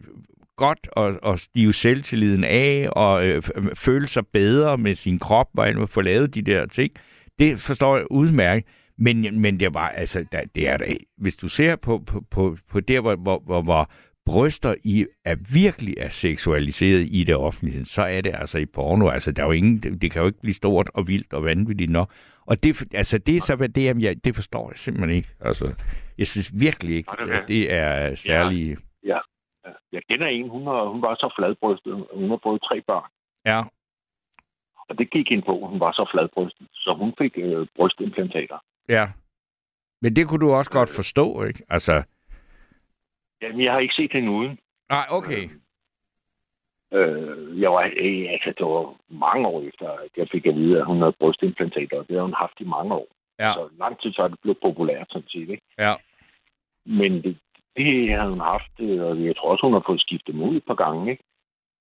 godt 0.57 0.87
at, 0.97 1.19
at 1.33 1.39
stive 1.39 1.73
selvtilliden 1.73 2.43
af, 2.43 2.89
og 2.91 3.25
øh, 3.27 3.37
f- 3.45 3.73
føle 3.75 4.07
sig 4.07 4.27
bedre 4.27 4.77
med 4.77 4.95
sin 4.95 5.19
krop, 5.19 5.47
og 5.57 5.89
få 5.89 6.01
lavet 6.01 6.35
de 6.35 6.41
der 6.41 6.65
ting. 6.65 6.91
Det 7.39 7.59
forstår 7.59 7.97
jeg 7.97 8.05
udmærket. 8.11 8.65
Men, 9.01 9.41
men 9.41 9.59
det 9.59 9.65
er 9.65 9.69
bare, 9.69 9.95
altså, 9.97 10.25
der, 10.31 10.41
det 10.55 10.69
er 10.69 10.77
der, 10.77 10.85
hvis 11.17 11.35
du 11.35 11.47
ser 11.47 11.75
på, 11.75 12.03
på, 12.07 12.23
på, 12.31 12.57
på 12.71 12.79
der, 12.79 12.99
hvor, 12.99 13.15
hvor, 13.15 13.39
hvor, 13.45 13.61
hvor 13.61 13.89
bryster 14.31 14.75
i 14.83 15.05
er 15.25 15.35
virkelig 15.53 15.93
er 15.97 16.09
seksualiseret 16.09 17.07
i 17.11 17.23
det 17.23 17.35
offentlige, 17.35 17.85
så 17.85 18.01
er 18.01 18.21
det 18.21 18.35
altså 18.35 18.57
i 18.59 18.65
porno. 18.65 19.09
Altså, 19.09 19.31
der 19.31 19.41
er 19.43 19.45
jo 19.45 19.51
ingen, 19.51 19.77
det, 19.83 20.01
det 20.01 20.11
kan 20.11 20.21
jo 20.21 20.27
ikke 20.27 20.41
blive 20.41 20.53
stort 20.53 20.89
og 20.93 21.07
vildt 21.07 21.33
og 21.33 21.43
vanvittigt 21.43 21.91
nok. 21.91 22.09
Og 22.45 22.63
det, 22.63 22.93
altså, 22.93 23.17
det 23.17 23.35
er 23.37 23.41
så, 23.41 23.55
hvad 23.55 23.69
det 23.69 23.89
er, 23.89 23.93
jeg, 23.99 24.25
det 24.25 24.35
forstår 24.35 24.69
jeg 24.71 24.77
simpelthen 24.77 25.15
ikke. 25.17 25.29
Altså, 25.39 25.65
jeg 26.17 26.27
synes 26.27 26.51
virkelig 26.59 26.95
ikke, 26.95 27.11
er 27.19 27.41
at 27.41 27.47
det 27.47 27.73
er 27.73 28.15
særlig... 28.15 28.77
Ja. 29.03 29.19
ja. 29.65 29.71
Jeg 29.91 30.01
kender 30.09 30.27
en, 30.27 30.49
hun, 30.49 30.65
var, 30.65 30.87
hun 30.87 31.01
var 31.01 31.15
så 31.15 31.33
fladbrystet. 31.37 31.93
Hun 32.13 32.29
har 32.29 32.39
fået 32.43 32.61
tre 32.61 32.81
børn. 32.81 33.09
Ja. 33.45 33.63
Og 34.89 34.97
det 34.97 35.11
gik 35.11 35.31
ind 35.31 35.43
på, 35.43 35.67
hun 35.67 35.79
var 35.79 35.91
så 35.91 36.09
fladbrystet. 36.13 36.67
Så 36.73 36.95
hun 36.99 37.13
fik 37.17 37.33
øh, 37.37 37.67
brystimplantater. 37.75 38.57
Ja. 38.89 39.07
Men 40.01 40.15
det 40.15 40.27
kunne 40.27 40.39
du 40.39 40.51
også 40.53 40.71
godt 40.71 40.89
forstå, 40.89 41.43
ikke? 41.43 41.63
Altså, 41.69 42.03
Jamen, 43.41 43.63
jeg 43.63 43.71
har 43.73 43.79
ikke 43.79 43.93
set 43.93 44.13
hende 44.13 44.31
uden. 44.31 44.59
nej, 44.89 45.05
okay. 45.11 45.49
Øh, 46.93 47.61
jeg 47.61 47.71
var, 47.71 47.83
øh, 47.83 48.25
altså, 48.35 48.53
det 48.57 48.65
var 48.65 48.95
mange 49.09 49.47
år 49.47 49.61
efter, 49.61 49.89
at 49.89 50.11
jeg 50.17 50.27
fik 50.31 50.45
at 50.45 50.55
vide, 50.55 50.79
at 50.79 50.85
hun 50.85 50.99
havde 50.99 51.15
brystimplantater, 51.19 51.97
og 51.97 52.07
det 52.07 52.15
har 52.15 52.23
hun 52.23 52.33
haft 52.33 52.57
i 52.59 52.63
mange 52.63 52.93
år. 52.93 53.07
Ja. 53.39 53.53
Så 53.53 53.69
lang 53.79 54.01
tid 54.01 54.13
så 54.13 54.21
er 54.21 54.27
det 54.27 54.39
blevet 54.41 54.57
populært, 54.61 55.07
sådan 55.09 55.27
set, 55.27 55.49
ikke? 55.49 55.63
Ja. 55.79 55.93
Men 56.85 57.11
det, 57.23 57.37
det 57.77 58.09
havde 58.09 58.29
hun 58.29 58.39
haft, 58.39 58.71
øh, 58.79 59.01
og 59.03 59.25
jeg 59.25 59.35
tror 59.35 59.51
også, 59.51 59.65
hun 59.65 59.73
har 59.73 59.83
fået 59.85 60.01
skiftet 60.01 60.33
dem 60.33 60.41
ud 60.41 60.55
et 60.55 60.65
par 60.67 60.75
gange, 60.75 61.11
ikke? 61.11 61.23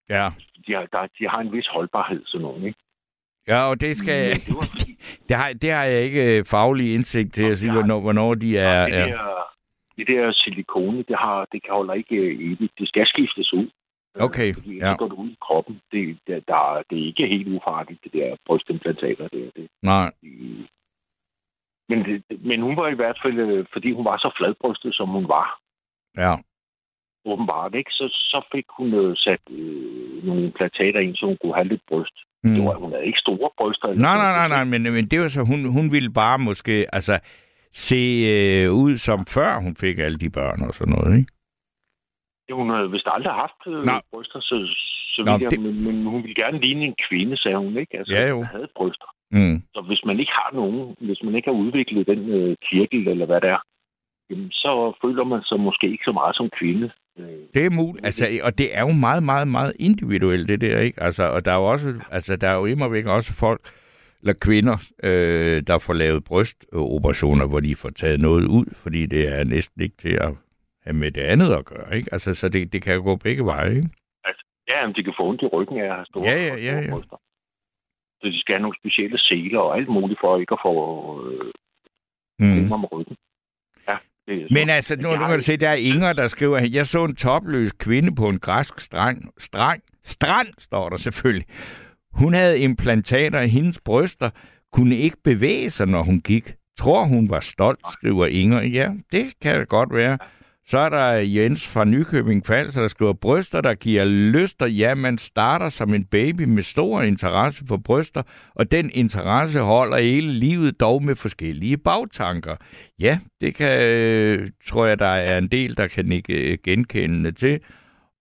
Ja. 0.08 0.28
De 0.66 0.72
har, 0.72 0.86
der, 0.92 1.06
de 1.18 1.28
har 1.28 1.40
en 1.40 1.52
vis 1.52 1.66
holdbarhed, 1.66 2.22
sådan 2.26 2.42
nogle, 2.42 2.66
ikke? 2.66 2.78
Ja, 3.48 3.70
og 3.70 3.80
det 3.80 3.96
skal... 3.96 4.34
det, 5.28 5.36
har, 5.36 5.52
det 5.52 5.70
har 5.70 5.84
jeg 5.84 6.02
ikke 6.02 6.38
øh, 6.38 6.44
faglig 6.44 6.94
indsigt 6.94 7.34
til 7.34 7.44
at 7.50 7.58
sige, 7.58 7.72
hvornår, 7.72 8.00
hvornår 8.00 8.34
de 8.34 8.58
er... 8.58 8.86
det, 8.86 8.98
er 8.98 9.57
det 9.98 10.06
der 10.08 10.32
silikone, 10.32 10.98
det, 11.08 11.16
har, 11.18 11.46
det 11.52 11.62
kan 11.62 11.72
holder 11.74 11.94
ikke 11.94 12.16
øh, 12.16 12.34
evigt. 12.52 12.72
Det 12.78 12.88
skal 12.88 13.06
skiftes 13.06 13.52
ud. 13.52 13.68
Okay, 14.20 14.54
Fordi 14.54 14.78
ja. 14.78 14.90
det 14.90 14.98
går 14.98 15.12
ud 15.12 15.30
i 15.30 15.36
kroppen. 15.46 15.80
Det, 15.92 16.18
det, 16.26 16.48
der, 16.48 16.82
det 16.90 16.98
er 17.02 17.06
ikke 17.06 17.26
helt 17.26 17.48
ufarligt, 17.48 18.04
det 18.04 18.12
der 18.12 18.36
brystimplantater. 18.46 19.28
Det, 19.28 19.50
det. 19.56 19.68
Nej. 19.82 20.12
Men, 21.88 21.98
det, 22.04 22.22
men 22.40 22.60
hun 22.62 22.76
var 22.76 22.88
i 22.88 22.94
hvert 22.94 23.18
fald, 23.22 23.38
øh, 23.38 23.66
fordi 23.72 23.92
hun 23.92 24.04
var 24.04 24.16
så 24.16 24.30
fladbrystet, 24.38 24.94
som 24.94 25.08
hun 25.08 25.28
var, 25.28 25.60
Ja. 26.16 26.34
åbenbart, 27.24 27.74
ikke? 27.74 27.90
Så, 27.90 28.06
så 28.08 28.46
fik 28.52 28.64
hun 28.78 28.94
øh, 28.94 29.16
sat 29.16 29.40
øh, 29.50 30.24
nogle 30.26 30.44
implantater 30.44 31.00
ind, 31.00 31.16
så 31.16 31.26
hun 31.26 31.38
kunne 31.40 31.54
have 31.54 31.68
lidt 31.68 31.82
bryst. 31.88 32.16
Mm. 32.44 32.54
Det 32.54 32.64
var, 32.64 32.74
hun 32.74 32.92
havde 32.92 33.06
ikke 33.06 33.18
store 33.18 33.50
bryster. 33.58 33.88
Nej, 33.88 34.16
nej, 34.24 34.32
nej, 34.38 34.48
nej, 34.48 34.64
men, 34.64 34.92
men 34.92 35.06
det 35.06 35.20
var 35.20 35.28
så, 35.28 35.40
hun, 35.44 35.72
hun 35.72 35.92
ville 35.92 36.10
bare 36.10 36.38
måske, 36.38 36.86
altså, 36.92 37.20
se 37.86 38.00
øh, 38.34 38.72
ud 38.82 38.96
som 39.06 39.26
før 39.36 39.50
hun 39.64 39.74
fik 39.82 39.98
alle 39.98 40.18
de 40.18 40.30
børn 40.30 40.60
og 40.68 40.74
sådan 40.74 40.94
noget, 40.96 41.18
ikke? 41.18 41.30
Det, 42.46 42.54
hun 42.60 42.70
havde 42.70 42.90
vist 42.90 43.08
aldrig 43.14 43.32
haft 43.42 43.60
øh, 43.66 43.84
Nå. 43.88 43.92
bryster, 44.12 44.40
så, 44.40 44.56
så 45.14 45.20
Nå, 45.26 45.38
vidt 45.38 45.50
det- 45.50 45.60
men, 45.60 45.74
men 45.86 46.06
hun 46.12 46.22
ville 46.22 46.34
gerne 46.44 46.58
ligne 46.60 46.84
en 46.84 46.96
kvinde, 47.08 47.36
sagde 47.36 47.58
hun, 47.58 47.76
ikke? 47.82 47.98
Altså, 47.98 48.12
Ja, 48.14 48.28
jo. 48.28 48.36
hun 48.36 48.44
havde 48.44 48.68
bryster. 48.76 49.08
Mm. 49.30 49.62
Så 49.74 49.80
hvis 49.88 50.02
man 50.08 50.20
ikke 50.20 50.32
har 50.40 50.50
nogen, 50.60 50.96
hvis 51.00 51.22
man 51.22 51.34
ikke 51.34 51.48
har 51.50 51.58
udviklet 51.64 52.06
den 52.06 52.20
øh, 52.36 52.56
kirkel, 52.70 53.08
eller 53.08 53.26
hvad 53.26 53.40
det 53.40 53.50
er, 53.50 53.60
jamen, 54.30 54.50
så 54.50 54.70
føler 55.02 55.24
man 55.24 55.42
sig 55.42 55.60
måske 55.60 55.86
ikke 55.90 56.04
så 56.04 56.12
meget 56.12 56.36
som 56.36 56.50
kvinde. 56.58 56.90
Øh, 57.18 57.26
Det 57.54 57.66
er 57.66 57.70
muligt, 57.70 58.04
altså, 58.06 58.24
og 58.42 58.58
det 58.58 58.76
er 58.76 58.80
jo 58.80 58.92
meget, 59.06 59.22
meget, 59.22 59.48
meget 59.48 59.72
individuelt, 59.78 60.48
det 60.48 60.60
der, 60.60 60.78
ikke? 60.80 61.02
Altså, 61.02 61.24
og 61.24 61.44
der 61.44 61.52
er 61.52 61.56
jo 61.56 61.64
også, 61.64 61.94
altså, 62.10 62.36
der 62.36 62.48
er 62.48 62.54
jo 62.54 62.88
væk 62.88 63.06
også 63.06 63.32
folk, 63.38 63.60
eller 64.20 64.32
kvinder, 64.32 64.76
øh, 65.02 65.62
der 65.66 65.78
får 65.78 65.92
lavet 65.92 66.24
brystoperationer, 66.24 67.46
hvor 67.46 67.60
de 67.60 67.76
får 67.76 67.90
taget 67.90 68.20
noget 68.20 68.44
ud, 68.46 68.66
fordi 68.74 69.06
det 69.06 69.38
er 69.38 69.44
næsten 69.44 69.82
ikke 69.82 69.96
til 69.96 70.14
at 70.20 70.30
have 70.84 70.94
med 70.96 71.10
det 71.10 71.20
andet 71.20 71.52
at 71.52 71.64
gøre, 71.64 71.96
ikke? 71.96 72.08
Altså, 72.12 72.34
så 72.34 72.48
det, 72.48 72.72
det 72.72 72.82
kan 72.82 72.94
jo 72.94 73.02
gå 73.02 73.16
begge 73.16 73.44
veje, 73.44 73.70
ikke? 73.70 73.88
altså, 74.24 74.44
ja, 74.68 74.86
men 74.86 74.94
de 74.94 75.02
kan 75.04 75.14
få 75.18 75.28
ondt 75.28 75.42
i 75.42 75.46
ryggen 75.46 75.78
af 75.80 75.84
at 75.84 75.94
have 75.94 76.06
store, 76.06 76.24
Ja, 76.24 76.34
ja, 76.46 76.56
ja, 76.56 76.80
ja. 76.80 76.90
bryster. 76.90 77.16
Så 78.20 78.26
de 78.28 78.40
skal 78.40 78.54
have 78.54 78.62
nogle 78.62 78.76
specielle 78.82 79.18
seler 79.18 79.58
og 79.58 79.76
alt 79.76 79.88
muligt 79.88 80.20
for 80.22 80.38
ikke 80.38 80.52
at 80.54 80.58
få 80.64 80.74
øh, 81.30 81.52
problemer 82.40 82.76
med 82.76 82.88
ryggen. 82.92 83.16
Ja, 83.88 83.96
det 84.26 84.50
Men 84.50 84.68
altså, 84.70 84.96
nu, 84.96 85.16
nu 85.16 85.26
kan 85.26 85.36
du 85.38 85.44
se, 85.44 85.56
der 85.56 85.68
er 85.68 85.74
Inger, 85.74 86.12
der 86.12 86.26
skriver, 86.26 86.58
jeg 86.72 86.86
så 86.86 87.04
en 87.04 87.16
topløs 87.16 87.72
kvinde 87.72 88.14
på 88.14 88.28
en 88.28 88.38
græsk 88.38 88.80
strand, 88.80 89.22
strand, 89.38 89.82
strand, 90.04 90.48
står 90.58 90.88
der 90.88 90.96
selvfølgelig. 90.96 91.46
Hun 92.18 92.34
havde 92.34 92.58
implantater 92.58 93.40
i 93.40 93.48
hendes 93.48 93.80
bryster, 93.80 94.30
kunne 94.72 94.96
ikke 94.96 95.16
bevæge 95.24 95.70
sig, 95.70 95.86
når 95.86 96.02
hun 96.02 96.20
gik. 96.20 96.54
Tror 96.78 97.04
hun 97.04 97.30
var 97.30 97.40
stolt, 97.40 97.80
skriver 97.92 98.26
Inger. 98.26 98.62
Ja, 98.62 98.90
det 99.12 99.26
kan 99.42 99.60
det 99.60 99.68
godt 99.68 99.94
være. 99.94 100.18
Så 100.66 100.78
er 100.78 100.88
der 100.88 101.12
Jens 101.12 101.68
fra 101.68 101.84
Nykøbing 101.84 102.46
Falster, 102.46 102.80
der 102.80 102.88
skriver, 102.88 103.12
bryster, 103.12 103.60
der 103.60 103.74
giver 103.74 104.04
lyster. 104.04 104.66
Ja, 104.66 104.94
man 104.94 105.18
starter 105.18 105.68
som 105.68 105.94
en 105.94 106.04
baby 106.04 106.42
med 106.42 106.62
stor 106.62 107.02
interesse 107.02 107.64
for 107.68 107.76
bryster, 107.76 108.22
og 108.54 108.70
den 108.70 108.90
interesse 108.94 109.60
holder 109.60 109.98
hele 109.98 110.32
livet 110.32 110.80
dog 110.80 111.02
med 111.02 111.14
forskellige 111.14 111.76
bagtanker. 111.76 112.56
Ja, 113.00 113.18
det 113.40 113.54
kan, 113.54 113.82
øh, 113.82 114.50
tror 114.66 114.86
jeg, 114.86 114.98
der 114.98 115.06
er 115.06 115.38
en 115.38 115.48
del, 115.48 115.76
der 115.76 115.86
kan 115.86 116.12
ikke 116.12 116.52
øh, 116.52 116.58
genkende 116.64 117.32
til. 117.32 117.60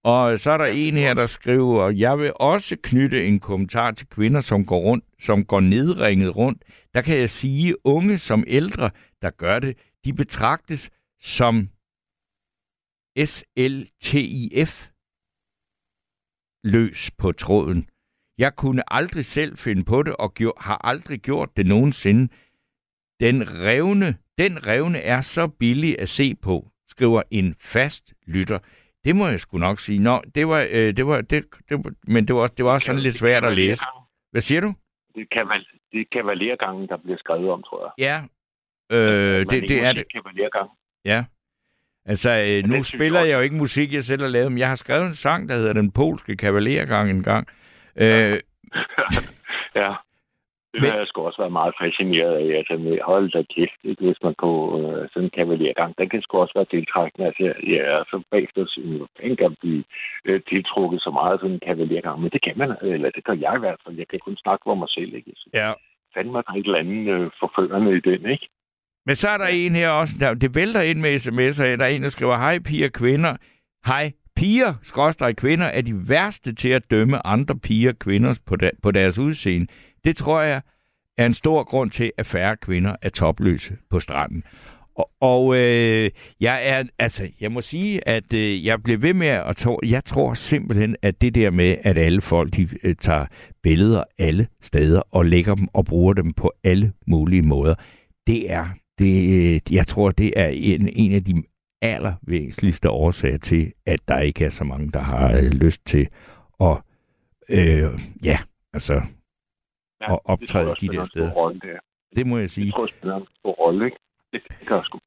Og 0.08 0.40
så 0.40 0.52
er 0.52 0.58
der 0.58 0.66
en 0.66 0.94
her, 0.94 1.14
der 1.14 1.26
skriver, 1.26 1.90
jeg 1.90 2.20
vil 2.20 2.34
også 2.36 2.78
knytte 2.84 3.28
en 3.28 3.40
kommentar 3.40 3.92
til 3.92 4.08
kvinder, 4.08 4.42
som 4.42 4.66
går 4.66 4.80
rundt, 4.80 5.06
som 5.20 5.46
går 5.46 5.60
nedringet 5.60 6.36
rundt. 6.36 6.64
Der 6.94 7.02
kan 7.02 7.18
jeg 7.18 7.30
sige, 7.30 7.86
unge 7.86 8.18
som 8.18 8.44
ældre, 8.48 8.92
der 9.22 9.30
gør 9.30 9.60
det, 9.60 9.78
de 10.06 10.14
betragtes 10.14 10.90
som 11.22 11.70
SLTIF 13.26 14.90
løs 16.64 17.12
på 17.12 17.32
tråden. 17.32 17.90
Jeg 18.38 18.56
kunne 18.56 18.94
aldrig 18.94 19.26
selv 19.26 19.58
finde 19.58 19.84
på 19.84 20.04
det, 20.04 20.16
og 20.16 20.34
gjorde, 20.34 20.62
har 20.62 20.86
aldrig 20.88 21.20
gjort 21.20 21.58
det 21.58 21.66
nogensinde. 21.66 22.34
Den 23.20 23.64
revne, 23.64 24.18
den 24.38 24.68
revne 24.68 25.00
er 25.00 25.22
så 25.22 25.48
billig 25.48 26.00
at 26.00 26.10
se 26.10 26.36
på, 26.36 26.72
skriver 26.88 27.24
en 27.32 27.56
fast 27.60 28.14
lytter. 28.28 28.60
Det 29.08 29.16
må 29.16 29.28
jeg 29.28 29.40
sgu 29.40 29.58
nok 29.58 29.80
sige. 29.80 30.00
Nå, 30.04 30.22
det 30.36 30.48
var, 30.48 30.68
øh, 30.70 30.98
det 30.98 31.08
var, 31.08 31.22
det, 31.22 31.46
det 31.70 31.76
men 32.08 32.28
det 32.28 32.36
var, 32.36 32.42
også- 32.42 32.54
det 32.58 32.66
var 32.66 32.78
sådan 32.80 33.02
lidt 33.02 33.16
svært 33.16 33.46
at 33.46 33.54
læse. 33.54 33.84
Hvad 34.32 34.42
siger 34.42 34.62
du? 34.62 34.74
Det 35.16 35.22
er, 35.22 35.26
kaval, 35.32 35.66
det 35.92 36.00
er 36.02 36.06
kavalergangen, 36.12 36.88
der 36.88 36.98
bliver 36.98 37.18
skrevet 37.18 37.50
om, 37.50 37.64
tror 37.64 37.80
jeg. 37.86 37.92
Ja, 38.08 38.18
øh, 38.98 39.38
Man 39.38 39.48
det, 39.48 39.70
det 39.70 39.84
er 39.86 39.94
det. 39.94 40.06
Kavalergang. 40.14 40.70
Ja. 41.06 41.26
Altså, 42.06 42.30
øh, 42.48 42.64
nu 42.70 42.84
spiller 42.84 43.20
jeg 43.26 43.36
jo 43.36 43.40
ikke 43.42 43.56
musik, 43.56 43.94
jeg 43.94 44.04
selv 44.04 44.22
har 44.22 44.30
lavet, 44.30 44.52
men 44.52 44.58
jeg 44.60 44.68
har 44.68 44.76
skrevet 44.76 45.06
en 45.08 45.14
sang, 45.14 45.50
der 45.50 45.56
hedder 45.56 45.74
Den 45.74 45.92
Polske 45.92 46.36
Kavalergang 46.38 47.10
en 47.10 47.24
gang. 47.24 47.48
Øh, 47.96 48.06
ja. 49.82 49.94
Det 50.82 50.92
har 50.92 51.00
jeg 51.04 51.08
sgu 51.08 51.22
også 51.22 51.42
været 51.42 51.60
meget 51.62 51.76
fascineret 51.84 52.36
af. 52.44 52.50
Altså 52.60 52.76
hold 53.12 53.26
da 53.36 53.42
kæft, 53.56 53.80
ikke? 53.84 54.06
hvis 54.06 54.22
man 54.24 54.36
på 54.44 54.52
øh, 54.80 55.10
sådan 55.12 55.24
en 55.24 55.36
kavalergang. 55.38 55.92
Den 55.98 56.10
kan 56.10 56.22
sgu 56.22 56.34
også 56.38 56.56
være 56.60 56.72
tiltrækkende. 56.76 57.28
Altså, 57.30 57.44
ja, 57.76 57.86
så 58.10 58.16
bagefter 58.32 58.66
synes 58.68 59.00
jeg, 59.00 59.08
den 59.24 59.36
kan 59.42 59.56
blive 59.62 59.84
øh, 60.26 60.42
tiltrukket 60.50 61.00
så 61.02 61.12
meget 61.20 61.40
sådan 61.40 61.56
en 61.56 61.66
kavalergang. 61.68 62.18
Men 62.22 62.30
det 62.34 62.42
kan 62.46 62.56
man, 62.62 62.70
eller 62.82 63.10
det 63.16 63.24
kan 63.26 63.42
jeg 63.46 63.54
i 63.56 63.64
hvert 63.64 63.80
fald. 63.84 63.96
Jeg 64.02 64.08
kan 64.08 64.20
kun 64.20 64.38
snakke 64.44 64.64
for 64.68 64.76
mig 64.82 64.90
selv, 64.90 65.12
ikke? 65.20 65.32
Så 65.36 65.48
ja. 65.54 65.72
fandme, 66.16 66.38
der 66.46 66.52
er 66.54 66.60
et 66.60 66.66
eller 66.66 66.84
andet 66.84 67.08
øh, 67.16 67.32
forførende 67.42 67.98
i 67.98 68.02
den, 68.10 68.22
ikke? 68.36 68.48
Men 69.08 69.16
så 69.16 69.28
er 69.30 69.38
der 69.38 69.48
en 69.48 69.76
her 69.76 69.90
også, 69.90 70.16
der, 70.20 70.34
det 70.34 70.56
vælter 70.56 70.82
ind 70.82 71.00
med 71.00 71.16
sms'er, 71.16 71.78
der 71.80 71.86
er 71.86 71.94
en, 71.96 72.04
der 72.04 72.10
skriver, 72.10 72.38
hej 72.38 72.60
piger 72.60 72.90
kvinder. 72.90 73.34
Hej 73.86 74.12
piger, 74.36 74.74
skråstrej 74.82 75.34
kvinder, 75.34 75.66
er 75.66 75.82
de 75.82 75.94
værste 76.10 76.56
til 76.56 76.70
at 76.70 76.92
dømme 76.92 77.28
andre 77.28 77.56
piger 77.56 77.94
kvinder 78.00 78.40
på, 78.46 78.56
der, 78.56 78.72
på 78.84 78.92
deres 78.92 79.20
udseende. 79.20 79.68
Det 80.08 80.16
tror 80.18 80.42
jeg 80.42 80.62
er 81.18 81.26
en 81.26 81.34
stor 81.34 81.64
grund 81.64 81.92
til, 81.92 82.12
at 82.18 82.26
færre 82.26 82.58
kvinder 82.58 82.96
er 83.02 83.10
topløse 83.10 83.78
på 83.90 84.00
stranden. 84.00 84.44
Og, 84.96 85.12
og 85.22 85.56
øh, 85.58 86.12
jeg 86.40 86.62
er, 86.64 86.84
altså, 87.00 87.30
jeg 87.42 87.52
må 87.52 87.62
sige, 87.62 88.08
at 88.08 88.34
øh, 88.34 88.66
jeg 88.66 88.84
bliver 88.84 88.98
ved 88.98 89.14
med 89.14 89.28
at 89.28 89.56
tro, 89.56 89.80
jeg 89.86 90.06
tror 90.06 90.34
simpelthen, 90.34 90.96
at 91.02 91.22
det 91.22 91.36
der 91.36 91.52
med, 91.52 91.78
at 91.84 91.98
alle 91.98 92.22
folk, 92.22 92.56
de 92.56 92.70
øh, 92.84 92.96
tager 92.96 93.26
billeder 93.64 94.04
alle 94.18 94.48
steder 94.62 95.02
og 95.12 95.26
lægger 95.26 95.56
dem 95.56 95.68
og 95.74 95.86
bruger 95.86 96.14
dem 96.14 96.34
på 96.34 96.54
alle 96.64 96.94
mulige 97.08 97.42
måder, 97.42 97.76
det 98.28 98.52
er, 98.52 98.68
det, 99.00 99.30
øh, 99.30 99.62
jeg 99.72 99.88
tror, 99.88 100.12
det 100.12 100.34
er 100.36 100.48
en, 100.48 100.90
en 100.90 101.14
af 101.14 101.24
de 101.24 101.44
allervæsentligste 101.82 102.90
årsager 102.90 103.38
til, 103.38 103.74
at 103.86 104.00
der 104.08 104.20
ikke 104.20 104.46
er 104.46 104.50
så 104.50 104.64
mange, 104.64 104.92
der 104.92 105.00
har 105.02 105.32
øh, 105.32 105.52
lyst 105.52 105.86
til 105.86 106.08
at, 106.62 106.78
øh, 107.50 108.00
ja, 108.24 108.38
altså, 108.74 109.02
Ja, 110.02 110.14
at 110.14 110.20
optræde 110.26 110.66
det 110.66 110.84
jeg 110.84 110.92
de 110.92 110.98
der 110.98 111.04
steder. 111.04 111.32
Rolle. 111.32 111.60
Det 112.16 112.28
må 112.28 112.38
jeg 112.38 112.50
sige. 112.50 112.66
Det 112.66 112.74
tror 112.74 112.86
jeg 112.86 112.94
spiller 112.98 113.16
en 113.16 113.26
stor 113.40 113.52
rolle, 113.52 113.86
ikke? 113.86 113.98
Det, 114.34 114.42
det 114.60 114.68
gør 114.68 114.82
sgu. 114.84 115.00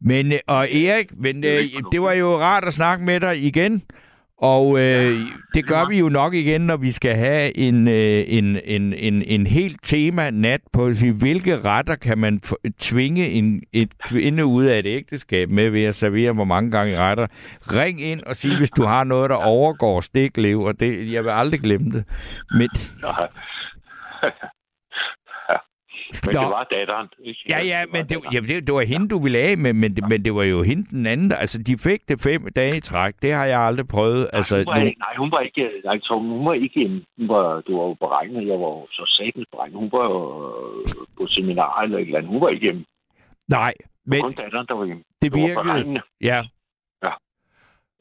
Men, 0.00 0.32
øh, 0.32 0.38
og 0.46 0.72
Erik, 0.74 1.16
men 1.16 1.42
Det 1.42 1.50
er 1.50 1.58
øh, 1.58 1.64
ikke 1.64 1.82
det 1.92 2.02
var 2.02 2.12
jo 2.12 2.38
rart 2.38 2.64
at 2.64 2.72
snakke 2.72 3.04
med 3.04 3.20
dig 3.20 3.42
igen. 3.42 3.82
Og 4.38 4.78
øh, 4.78 5.20
det 5.54 5.66
gør 5.66 5.88
vi 5.88 5.98
jo 5.98 6.08
nok 6.08 6.34
igen, 6.34 6.60
når 6.60 6.76
vi 6.76 6.90
skal 6.90 7.16
have 7.16 7.56
en, 7.58 7.88
øh, 7.88 8.24
en, 8.28 8.58
en, 8.64 8.92
en, 8.92 9.22
en 9.22 9.46
helt 9.46 9.78
tema 9.82 10.30
nat 10.30 10.60
på, 10.72 10.90
hvilke 11.14 11.60
retter 11.60 11.96
kan 11.96 12.18
man 12.18 12.40
tvinge 12.78 13.28
en, 13.28 13.62
et 13.72 13.90
kvinde 14.08 14.46
ud 14.46 14.64
af 14.64 14.78
et 14.78 14.86
ægteskab 14.86 15.50
med 15.50 15.70
ved 15.70 15.84
at 15.84 15.94
servere, 15.94 16.32
hvor 16.32 16.44
mange 16.44 16.70
gange 16.70 16.98
retter. 16.98 17.26
Ring 17.60 18.02
ind 18.02 18.20
og 18.20 18.36
sig, 18.36 18.56
hvis 18.58 18.70
du 18.70 18.84
har 18.84 19.04
noget, 19.04 19.30
der 19.30 19.36
overgår 19.36 20.00
stiklev, 20.00 20.60
og 20.60 20.80
det, 20.80 21.12
jeg 21.12 21.24
vil 21.24 21.30
aldrig 21.30 21.60
glemme 21.60 21.90
det. 21.90 22.04
Men, 22.50 22.68
Nej. 23.02 23.28
Ja. 24.22 25.56
Men 26.26 26.34
Nå. 26.34 26.40
det 26.40 26.48
var 26.50 26.64
datteren, 26.70 27.08
ikke? 27.24 27.40
Ja, 27.48 27.58
ja, 27.64 27.84
men 27.92 28.08
det, 28.08 28.18
jamen, 28.32 28.48
det, 28.48 28.66
det 28.66 28.74
var 28.74 28.82
hende, 28.82 29.08
du 29.08 29.18
ville 29.22 29.38
af 29.38 29.58
med, 29.58 29.72
men, 29.72 29.96
det, 29.96 30.08
men 30.08 30.24
det 30.24 30.34
var 30.34 30.42
jo 30.42 30.62
hende 30.62 30.84
den 30.90 31.06
anden. 31.06 31.32
Altså, 31.32 31.62
de 31.62 31.78
fik 31.78 32.08
det 32.08 32.20
fem 32.20 32.46
dage 32.56 32.76
i 32.76 32.80
træk. 32.80 33.14
Det 33.22 33.32
har 33.32 33.44
jeg 33.46 33.60
aldrig 33.60 33.88
prøvet. 33.88 34.30
Altså, 34.32 34.56
hun 34.56 34.66
var, 34.66 34.78
nu, 34.78 34.86
ikke, 34.86 34.98
nej, 34.98 35.14
hun 35.18 35.30
var 35.32 35.40
ikke, 35.40 35.70
nej, 35.84 35.98
Torben, 35.98 36.28
hun 36.30 36.44
var 36.46 36.52
ikke. 36.54 36.88
Hun 37.18 37.28
var, 37.28 37.60
det 37.60 37.74
var 37.74 37.82
jo 37.82 37.94
beregnet, 37.94 38.46
jeg 38.46 38.58
var 38.60 38.68
jo 38.78 38.86
så 38.90 39.04
satans 39.16 39.46
beregnet. 39.52 39.76
Hun 39.78 39.90
var 39.92 40.04
jo 40.04 40.20
øh, 40.48 41.06
på 41.16 41.26
seminar 41.26 41.80
eller 41.82 41.98
et 41.98 42.02
eller 42.02 42.18
andet. 42.18 42.30
Hun 42.32 42.40
var 42.40 42.48
ikke 42.48 42.62
hjemme. 42.62 42.84
nej, 43.48 43.74
Men... 44.06 44.20
Kun 44.22 44.32
datteren, 44.34 44.66
der 44.66 44.74
var 44.74 44.84
hjemme. 44.84 45.02
det 45.22 45.32
var 45.32 45.38
virkede. 45.46 46.02
Ja. 46.20 46.42
Ja. 47.02 47.12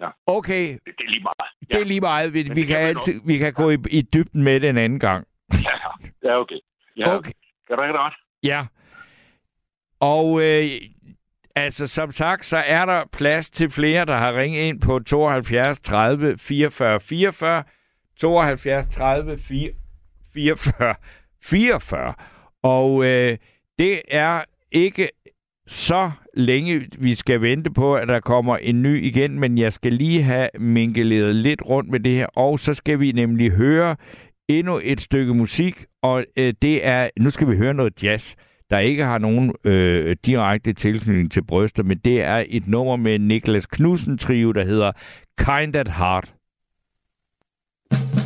Ja. 0.02 0.10
Okay, 0.27 0.64
Det, 0.73 0.80
det 0.98 1.06
er 1.07 1.10
lige 1.10 1.23
meget. 1.23 1.69
det 1.73 1.81
er 1.81 1.85
lige 1.85 2.02
meget. 2.02 2.34
Vi, 2.34 2.43
Men 2.43 2.56
vi, 2.56 2.61
det 2.61 2.68
kan, 2.68 2.77
kan 2.77 2.88
altid, 2.88 3.22
vi 3.26 3.38
kan 3.38 3.53
gå 3.53 3.69
i, 3.69 3.77
i 3.91 4.02
dybden 4.02 4.43
med 4.43 4.60
det 4.60 4.69
en 4.69 4.77
anden 4.77 4.99
gang. 4.99 5.27
Ja, 5.53 6.30
ja 6.30 6.40
okay. 6.40 6.60
Ja, 6.98 7.15
Okay. 7.15 7.32
Kan 7.68 7.78
du 7.78 7.84
ikke 7.84 7.98
ret? 7.98 8.14
Ja. 8.44 8.65
Og 9.99 10.41
øh, 10.41 10.69
altså, 11.56 11.88
som 11.88 12.11
sagt, 12.11 12.45
så 12.45 12.57
er 12.57 12.86
der 12.86 13.03
plads 13.14 13.49
til 13.49 13.69
flere, 13.69 14.06
der 14.06 14.15
har 14.15 14.38
ringet 14.38 14.61
ind 14.61 14.82
på 14.82 14.99
72 14.99 15.80
30 15.80 16.38
44 16.38 16.99
44. 16.99 17.64
72 18.18 18.88
30 18.88 19.38
44 20.34 20.95
44. 21.44 22.14
Og 22.64 23.06
øh, 23.06 23.38
det 23.80 24.02
er 24.07 24.44
ikke 24.72 25.10
så 25.68 26.11
længe, 26.34 26.88
vi 26.98 27.15
skal 27.15 27.41
vente 27.41 27.72
på, 27.72 27.95
at 27.95 28.07
der 28.07 28.19
kommer 28.19 28.57
en 28.57 28.82
ny 28.82 29.03
igen, 29.06 29.40
men 29.40 29.57
jeg 29.57 29.73
skal 29.73 29.94
lige 29.94 30.23
have 30.23 30.49
minkeleret 30.60 31.36
lidt 31.36 31.61
rundt 31.61 31.90
med 31.90 31.99
det 31.99 32.15
her, 32.18 32.26
og 32.26 32.60
så 32.60 32.73
skal 32.73 32.99
vi 32.99 33.11
nemlig 33.11 33.52
høre 33.52 33.95
endnu 34.47 34.80
et 34.84 35.01
stykke 35.01 35.34
musik, 35.34 35.85
og 36.01 36.26
øh, 36.38 36.53
det 36.61 36.85
er, 36.85 37.09
nu 37.19 37.30
skal 37.30 37.49
vi 37.49 37.57
høre 37.57 37.73
noget 37.73 38.03
jazz, 38.03 38.35
der 38.69 38.80
ikke 38.80 39.05
har 39.05 39.18
nogen 39.18 39.55
øh, 39.63 40.15
direkte 40.26 40.73
tilknytning 40.73 41.31
til 41.31 41.43
bryster, 41.43 41.84
men 41.84 41.97
det 41.97 42.22
er 42.22 42.43
et 42.47 42.68
nummer 42.68 42.95
med 42.95 43.19
Niklas 43.19 43.65
Knudsen 43.65 44.18
trio, 44.18 44.51
der 44.51 44.63
hedder 44.63 44.91
Kind 45.38 45.76
at 45.76 45.88
Heart. 45.88 46.34
Kind 47.91 48.20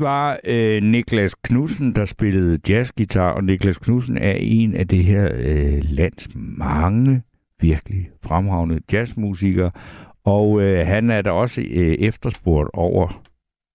Det 0.00 0.06
var 0.06 0.40
øh, 0.44 0.82
Niklas 0.82 1.34
Knudsen, 1.34 1.94
der 1.94 2.04
spillede 2.04 2.58
jazzgitar, 2.68 3.30
og 3.30 3.44
Niklas 3.44 3.78
Knudsen 3.78 4.16
er 4.16 4.32
en 4.32 4.74
af 4.74 4.88
det 4.88 5.04
her 5.04 5.28
øh, 5.34 5.80
lands 5.82 6.28
mange 6.34 7.22
virkelig 7.60 8.08
fremragende 8.22 8.80
jazzmusikere, 8.92 9.70
og 10.24 10.62
øh, 10.62 10.86
han 10.86 11.10
er 11.10 11.22
da 11.22 11.30
også 11.30 11.60
øh, 11.60 11.92
efterspurgt 11.92 12.70
over, 12.72 13.22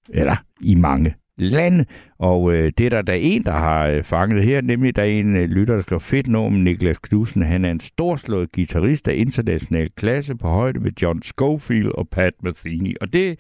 eller 0.10 0.36
i 0.62 0.76
mange 0.76 1.14
lande, 1.38 1.86
og 2.20 2.54
øh, 2.54 2.72
det 2.78 2.86
er 2.86 2.90
der, 2.90 3.02
der 3.02 3.14
en, 3.14 3.44
der 3.44 3.52
har 3.52 3.88
øh, 3.88 4.04
fanget 4.04 4.44
her, 4.44 4.62
nemlig 4.62 4.96
der 4.96 5.02
er 5.02 5.06
en 5.06 5.38
øh, 5.38 5.50
lytter, 5.50 5.74
der 5.74 5.82
skriver 5.82 6.00
fedt 6.00 6.36
om 6.36 6.54
Niklas 6.54 6.98
Knudsen. 6.98 7.42
Han 7.42 7.66
er 7.66 7.72
en 7.72 7.80
storslået 7.80 8.52
guitarist 8.52 9.08
af 9.08 9.16
international 9.16 9.90
klasse 9.98 10.36
på 10.36 10.48
højde 10.48 10.80
med 10.80 10.92
John 11.02 11.22
Schofield 11.22 11.88
og 11.88 12.10
Pat 12.10 12.34
Metheny, 12.44 12.96
og 13.02 13.14
det 13.14 13.40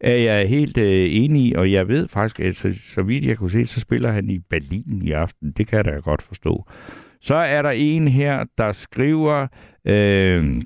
er 0.00 0.16
jeg 0.16 0.48
helt 0.48 0.78
øh, 0.78 1.06
enig 1.10 1.46
i, 1.46 1.52
og 1.52 1.72
jeg 1.72 1.88
ved 1.88 2.08
faktisk, 2.08 2.40
at 2.40 2.56
så, 2.56 2.74
så 2.94 3.02
vidt 3.02 3.24
jeg 3.24 3.36
kunne 3.36 3.50
se, 3.50 3.64
så 3.64 3.80
spiller 3.80 4.10
han 4.10 4.30
i 4.30 4.38
Berlin 4.38 5.02
i 5.02 5.10
aften. 5.10 5.52
Det 5.52 5.66
kan 5.66 5.76
jeg 5.76 5.84
da 5.84 5.90
godt 5.90 6.22
forstå. 6.22 6.66
Så 7.20 7.34
er 7.34 7.62
der 7.62 7.70
en 7.70 8.08
her, 8.08 8.44
der 8.58 8.72
skriver... 8.72 9.46
Øh, 9.84 10.62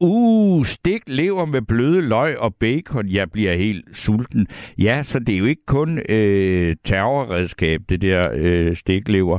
Uh, 0.00 0.64
stik 0.64 1.02
lever 1.06 1.44
med 1.44 1.62
bløde 1.62 2.00
løg 2.00 2.38
og 2.38 2.54
bacon. 2.54 3.08
Jeg 3.08 3.30
bliver 3.30 3.54
helt 3.54 3.84
sulten. 3.92 4.46
Ja, 4.78 5.02
så 5.02 5.18
det 5.18 5.34
er 5.34 5.38
jo 5.38 5.44
ikke 5.44 5.66
kun 5.66 6.00
øh, 6.08 6.76
terrorredskab, 6.84 7.80
det 7.88 8.02
der 8.02 8.30
øh, 8.34 8.74
stiklever. 8.74 9.38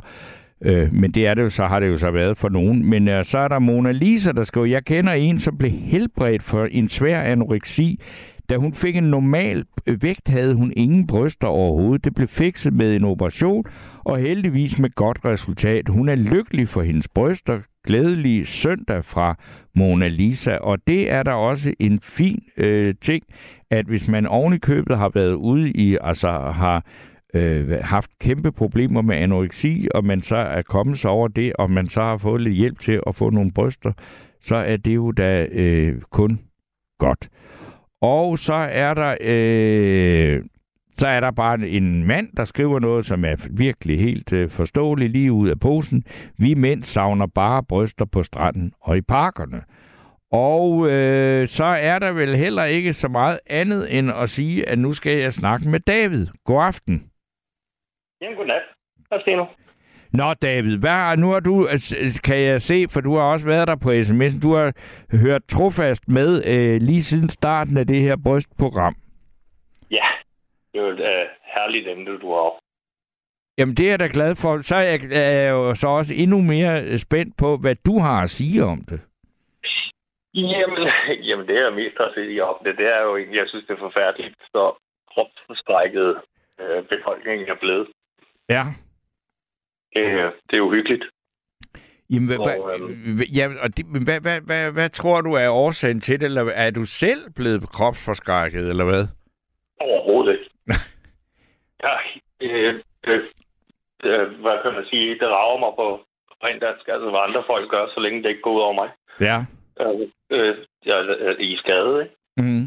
Øh, 0.62 0.94
men 0.94 1.12
det 1.12 1.28
er 1.28 1.34
det 1.34 1.42
jo, 1.42 1.50
så 1.50 1.66
har 1.68 1.80
det 1.80 1.88
jo 1.88 1.98
så 1.98 2.12
været 2.12 2.38
for 2.38 2.50
nogen. 2.50 2.86
Men 2.86 3.08
øh, 3.08 3.26
så 3.26 3.38
er 3.38 3.48
der 3.48 3.60
Mona 3.60 3.92
Lisa, 3.92 4.32
der 4.32 4.44
skriver, 4.44 4.66
jeg 4.66 4.86
kender 4.86 5.14
en, 5.14 5.40
som 5.40 5.58
blev 5.58 5.72
helbredt 5.72 6.44
for 6.44 6.66
en 6.66 6.88
svær 6.88 7.22
anoreksi. 7.22 8.00
Da 8.50 8.58
hun 8.58 8.74
fik 8.74 8.96
en 8.96 9.04
normal 9.04 9.64
øh, 9.88 10.04
vægt, 10.04 10.28
havde 10.30 10.56
hun 10.56 10.74
ingen 10.78 11.08
bryster 11.08 11.48
overhovedet. 11.48 12.06
Det 12.06 12.16
blev 12.16 12.28
fikset 12.28 12.74
med 12.74 12.96
en 12.96 13.04
operation, 13.04 13.64
og 14.06 14.18
heldigvis 14.18 14.80
med 14.80 14.90
godt 14.96 15.20
resultat. 15.26 15.90
Hun 15.90 16.10
er 16.10 16.16
lykkelig 16.16 16.70
for 16.70 16.82
hendes 16.82 17.08
bryster. 17.08 17.60
Glædelig 17.88 18.48
søndag 18.48 19.06
fra 19.06 19.36
Mona 19.76 20.08
Lisa. 20.08 20.58
Og 20.58 20.78
det 20.88 21.12
er 21.12 21.24
der 21.24 21.32
også 21.32 21.74
en 21.80 22.00
fin 22.04 22.44
øh, 22.58 22.96
ting, 23.02 23.24
at 23.72 23.86
hvis 23.86 24.08
man 24.08 24.26
oven 24.26 24.54
i 24.54 24.58
købet 24.58 24.98
har 24.98 25.12
været 25.14 25.34
ude 25.34 25.72
i, 25.72 25.98
altså 26.02 26.28
har 26.32 26.86
øh, 27.34 27.70
haft 27.82 28.12
kæmpe 28.20 28.52
problemer 28.52 29.02
med 29.02 29.16
anoreksi, 29.16 29.88
og 29.94 30.06
man 30.06 30.22
så 30.22 30.36
er 30.36 30.62
kommet 30.62 31.00
sig 31.00 31.12
over 31.12 31.28
det, 31.28 31.54
og 31.54 31.72
man 31.72 31.88
så 31.88 32.02
har 32.02 32.18
fået 32.18 32.42
lidt 32.42 32.56
hjælp 32.56 32.80
til 32.80 33.02
at 33.08 33.16
få 33.16 33.30
nogle 33.30 33.52
bryster, 33.52 33.92
så 34.42 34.56
er 34.56 34.78
det 34.78 34.96
jo 34.96 35.12
da 35.12 35.48
øh, 35.52 36.02
kun 36.12 36.40
godt. 36.98 37.30
Og 38.02 38.40
så 38.40 38.54
er 38.54 38.94
der 38.94 39.16
øh, 39.22 40.44
så 41.00 41.08
er 41.08 41.20
der 41.20 41.32
bare 41.32 41.68
en 41.68 42.04
mand, 42.04 42.30
der 42.38 42.44
skriver 42.44 42.80
noget, 42.80 43.06
som 43.06 43.26
er 43.26 43.36
virkelig 43.50 44.00
helt 44.00 44.34
øh, 44.34 44.50
forståeligt 44.50 45.12
lige 45.12 45.32
ud 45.32 45.50
af 45.50 45.60
posen. 45.60 46.04
Vi 46.38 46.54
mænd 46.54 46.84
savner 46.84 47.28
bare 47.28 47.64
bryster 47.64 48.06
på 48.06 48.24
stranden 48.24 48.74
og 48.82 48.98
i 48.98 49.02
parkerne. 49.02 49.62
Og 50.32 50.90
øh, 50.90 51.48
så 51.48 51.64
er 51.64 52.00
der 52.00 52.12
vel 52.12 52.36
heller 52.36 52.64
ikke 52.64 52.94
så 52.94 53.08
meget 53.08 53.40
andet 53.50 53.98
end 53.98 54.12
at 54.12 54.30
sige, 54.30 54.70
at 54.70 54.80
nu 54.80 54.94
skal 54.94 55.18
jeg 55.18 55.34
snakke 55.34 55.70
med 55.70 55.80
David. 55.80 56.28
God 56.46 56.64
aften. 56.64 57.04
Jamen, 58.22 58.38
godnat. 58.38 58.62
Sker 59.22 59.36
nu? 59.36 59.48
Nå, 60.14 60.34
David, 60.42 60.78
hvad, 60.78 61.18
nu 61.18 61.32
har 61.32 61.40
du, 61.40 61.68
altså, 61.68 62.22
kan 62.24 62.40
jeg 62.40 62.62
se, 62.62 62.86
for 62.90 63.02
du 63.02 63.16
har 63.16 63.24
også 63.24 63.46
været 63.46 63.68
der 63.68 63.76
på 63.76 63.90
sms'en, 63.90 64.42
du 64.42 64.54
har 64.54 64.74
hørt 65.24 65.42
trofast 65.48 66.08
med 66.08 66.30
øh, 66.54 66.82
lige 66.82 67.04
siden 67.04 67.30
starten 67.30 67.78
af 67.78 67.88
det 67.88 68.02
her 68.02 68.16
brystprogram. 68.24 68.96
Ja, 69.92 70.08
det 70.72 70.80
er 70.80 70.84
jo 70.86 70.90
et 70.90 71.00
uh, 71.00 71.28
herligt 71.56 71.88
emne, 71.88 72.20
du 72.20 72.34
har. 72.34 72.60
Jamen, 73.58 73.76
det 73.76 73.86
er 73.86 73.90
jeg 73.90 74.00
da 74.00 74.10
glad 74.14 74.36
for. 74.36 74.62
Så 74.62 74.76
er 74.76 74.82
jeg, 74.82 75.00
er 75.12 75.32
jeg 75.42 75.52
jo 75.52 75.76
så 75.76 75.88
også 75.88 76.14
endnu 76.24 76.38
mere 76.42 76.84
øh, 76.84 76.98
spændt 76.98 77.34
på, 77.38 77.58
hvad 77.58 77.76
du 77.86 78.00
har 78.00 78.24
at 78.24 78.30
sige 78.30 78.64
om 78.64 78.80
det. 78.90 79.00
Jamen, 80.34 80.84
jamen 81.28 81.48
det 81.48 81.58
er 81.58 81.70
mest 81.82 81.98
at 82.00 82.12
sige 82.16 82.44
om 82.44 82.58
det. 82.66 82.78
Det 82.78 82.88
er 82.96 83.02
jo 83.02 83.18
jeg 83.18 83.46
synes, 83.48 83.66
det 83.68 83.74
er 83.74 83.86
forfærdeligt, 83.88 84.36
så 84.52 84.64
kropsforskrækket 85.12 86.22
øh, 86.62 86.84
befolkningen 86.84 87.48
er 87.48 87.60
blevet. 87.64 87.88
Ja. 88.50 88.64
Det, 89.94 90.02
øh, 90.02 90.32
det 90.50 90.58
er 90.58 90.62
uhyggeligt. 90.62 91.06
Jamen, 92.10 92.28
hvad, 92.28 92.38
Og, 92.38 92.80
hvad, 93.16 93.26
ja, 93.26 93.48
og 93.64 93.78
det, 93.78 93.86
hvad, 94.06 94.22
hvad, 94.22 94.42
hvad, 94.42 94.72
hvad 94.72 94.90
tror 94.90 95.22
du 95.22 95.34
er 95.34 95.50
årsagen 95.50 96.02
til 96.02 96.20
det? 96.20 96.26
Eller 96.26 96.44
er 96.46 96.72
du 96.72 96.86
selv 96.86 97.22
blevet 97.36 97.70
kropsforskrækket, 97.70 98.70
eller 98.70 98.86
hvad? 98.86 99.08
Overhovedet 99.80 100.34
ikke. 100.34 100.50
ja, 101.84 101.96
øh, 102.42 102.82
øh, 103.08 103.24
øh, 104.04 104.42
hvad 104.42 104.62
kan 104.64 104.74
man 104.74 104.86
sige? 104.90 105.20
Det 105.20 105.28
rager 105.28 105.60
mig 105.60 105.74
på 105.76 105.88
rent 106.44 106.62
dansk, 106.62 106.88
altså 106.88 107.10
hvad 107.10 107.20
andre 107.28 107.44
folk 107.48 107.72
gør, 107.72 107.88
så 107.88 108.00
længe 108.00 108.24
det 108.24 108.30
ikke 108.30 108.42
går 108.42 108.56
ud 108.56 108.62
over 108.62 108.74
mig. 108.74 108.90
Ja. 109.20 109.38
Øh, 109.82 110.10
øh, 110.30 110.56
jeg 110.86 110.98
er 111.00 111.36
i 111.40 111.58
skade, 111.58 112.04
ikke? 112.04 112.16
Mm. 112.38 112.66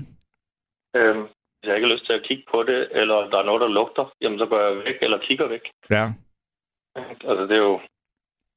Øh, 0.96 1.16
hvis 1.60 1.68
jeg 1.68 1.76
ikke 1.76 1.88
har 1.88 1.94
lyst 1.94 2.06
til 2.06 2.12
at 2.12 2.22
kigge 2.28 2.44
på 2.50 2.62
det, 2.62 2.88
eller 3.00 3.18
der 3.30 3.38
er 3.38 3.44
noget, 3.48 3.60
der 3.60 3.68
lugter, 3.68 4.12
jamen 4.22 4.38
så 4.38 4.46
går 4.46 4.60
jeg 4.66 4.76
væk, 4.84 4.98
eller 5.02 5.18
kigger 5.28 5.48
væk. 5.48 5.64
Ja. 5.90 6.04
Altså, 7.30 7.42
det 7.48 7.56
er 7.60 7.64
jo... 7.70 7.80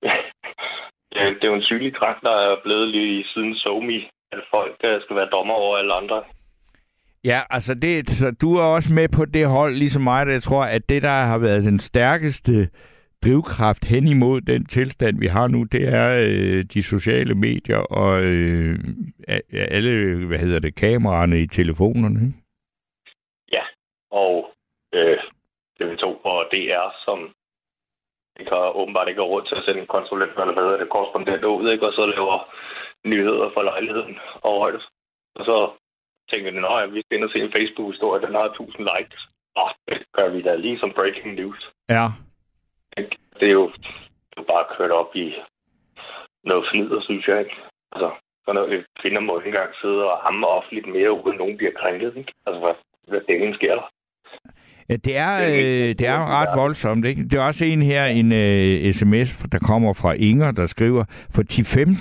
det 1.14 1.44
er- 1.44 1.48
jo 1.48 1.56
en 1.56 1.64
sygelig 1.72 1.96
trang, 1.96 2.18
der 2.22 2.36
er 2.48 2.56
blevet 2.64 2.88
lige 2.88 3.26
siden 3.34 3.56
SoMe, 3.56 4.00
at 4.32 4.42
folk 4.52 4.76
øh, 4.84 5.02
skal 5.02 5.16
være 5.16 5.30
dommer 5.36 5.54
over 5.54 5.78
alle 5.78 5.94
andre. 5.94 6.24
Ja, 7.26 7.42
altså 7.50 7.74
det, 7.74 8.10
så 8.10 8.32
du 8.42 8.56
er 8.56 8.64
også 8.64 8.94
med 8.94 9.08
på 9.10 9.26
det 9.26 9.48
hold, 9.48 9.76
ligesom 9.76 10.02
mig, 10.02 10.26
der 10.26 10.32
jeg 10.32 10.42
tror, 10.44 10.64
at 10.64 10.90
det, 10.90 11.02
der 11.02 11.10
har 11.10 11.38
været 11.38 11.64
den 11.64 11.80
stærkeste 11.80 12.70
drivkraft 13.24 13.86
hen 13.86 14.08
imod 14.08 14.42
den 14.42 14.66
tilstand, 14.66 15.20
vi 15.20 15.28
har 15.28 15.48
nu, 15.48 15.64
det 15.64 15.88
er 15.94 16.18
øh, 16.30 16.64
de 16.74 16.84
sociale 16.84 17.36
medier 17.36 17.78
og 17.78 18.24
øh, 18.24 18.80
alle, 19.52 20.26
hvad 20.28 20.38
hedder 20.40 20.60
det, 20.60 20.76
kameraerne 20.76 21.42
i 21.42 21.48
telefonerne. 21.48 22.20
Ikke? 22.26 22.43
Og 24.22 24.54
øh, 24.94 25.18
TV2 25.78 26.06
og 26.32 26.38
DR, 26.52 26.88
som 27.06 27.20
ikke 28.40 28.52
har 28.52 28.78
åbenbart 28.80 29.08
ikke 29.08 29.22
har 29.22 29.32
råd 29.34 29.44
til 29.46 29.56
at 29.56 29.66
sende 29.66 29.82
en 29.82 29.94
konsulent, 29.96 30.32
eller 30.32 30.54
hvad 30.54 30.78
det, 30.80 30.90
korrespondent 30.90 31.44
ud, 31.44 31.72
ikke? 31.72 31.88
og 31.88 31.94
så 31.94 32.06
laver 32.06 32.38
nyheder 33.06 33.50
for 33.54 33.62
lejligheden 33.62 34.16
og 34.42 34.60
højde. 34.60 34.82
Og 35.36 35.46
så 35.46 35.72
tænker 36.30 36.52
de, 36.52 36.84
at 36.84 36.94
vi 36.94 37.02
skal 37.02 37.18
ind 37.18 37.26
og 37.26 37.32
se 37.32 37.40
en 37.40 37.56
Facebook-historie, 37.58 38.26
den 38.26 38.36
har 38.36 38.46
1000 38.46 38.88
likes. 38.94 39.22
Nå, 39.56 39.66
det 39.88 40.04
gør 40.14 40.28
vi 40.30 40.42
da 40.42 40.56
lige 40.56 40.80
som 40.80 40.92
breaking 40.92 41.34
news. 41.36 41.72
Ja. 41.90 42.06
Det 43.40 43.48
er 43.52 43.58
jo, 43.60 43.66
det 44.30 44.38
er 44.38 44.42
jo 44.42 44.44
bare 44.44 44.66
kørt 44.78 44.92
op 44.92 45.16
i 45.16 45.36
noget 46.44 46.68
fnider, 46.72 47.02
synes 47.02 47.28
jeg. 47.28 47.40
Ikke? 47.40 47.56
Altså, 47.92 48.10
sådan 48.46 48.56
noget, 48.56 48.86
kvinder 49.00 49.22
må 49.22 49.38
ikke 49.38 49.48
engang 49.48 49.76
sidde 49.82 50.12
og 50.12 50.18
hamme 50.18 50.48
offentligt 50.48 50.88
mere, 50.88 51.12
uden 51.12 51.38
nogen 51.38 51.58
bliver 51.58 51.74
krænket. 51.82 52.18
Ikke? 52.18 52.34
Altså, 52.46 52.60
hvad, 52.60 52.76
hvad 53.08 53.22
delen 53.22 53.54
sker 53.54 53.76
der? 53.76 53.88
Ja, 54.90 54.96
det 54.96 55.18
er, 55.18 55.34
øh, 55.50 55.90
det 56.00 56.08
er 56.08 56.20
ret 56.40 56.60
voldsomt. 56.60 57.06
Ikke? 57.06 57.24
Det 57.24 57.34
er 57.34 57.44
også 57.44 57.66
en 57.66 57.82
her, 57.82 58.06
en 58.06 58.32
øh, 58.32 58.94
sms, 58.94 59.30
der 59.52 59.60
kommer 59.60 59.94
fra 59.94 60.12
Inger, 60.14 60.52
der 60.52 60.66
skriver, 60.66 61.04
for 61.36 61.44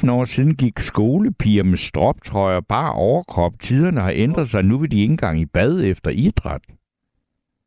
10-15 0.06 0.12
år 0.12 0.24
siden 0.24 0.56
gik 0.56 0.78
skolepiger 0.78 1.64
med 1.64 1.76
stroptrøjer 1.76 2.60
bare 2.60 2.92
overkrop. 2.92 3.52
Tiderne 3.60 4.00
har 4.00 4.12
ændret 4.14 4.48
sig. 4.48 4.62
Nu 4.62 4.78
vil 4.78 4.90
de 4.90 5.00
ikke 5.00 5.12
engang 5.12 5.40
i 5.40 5.46
bad 5.46 5.84
efter 5.84 6.10
idræt. 6.10 6.62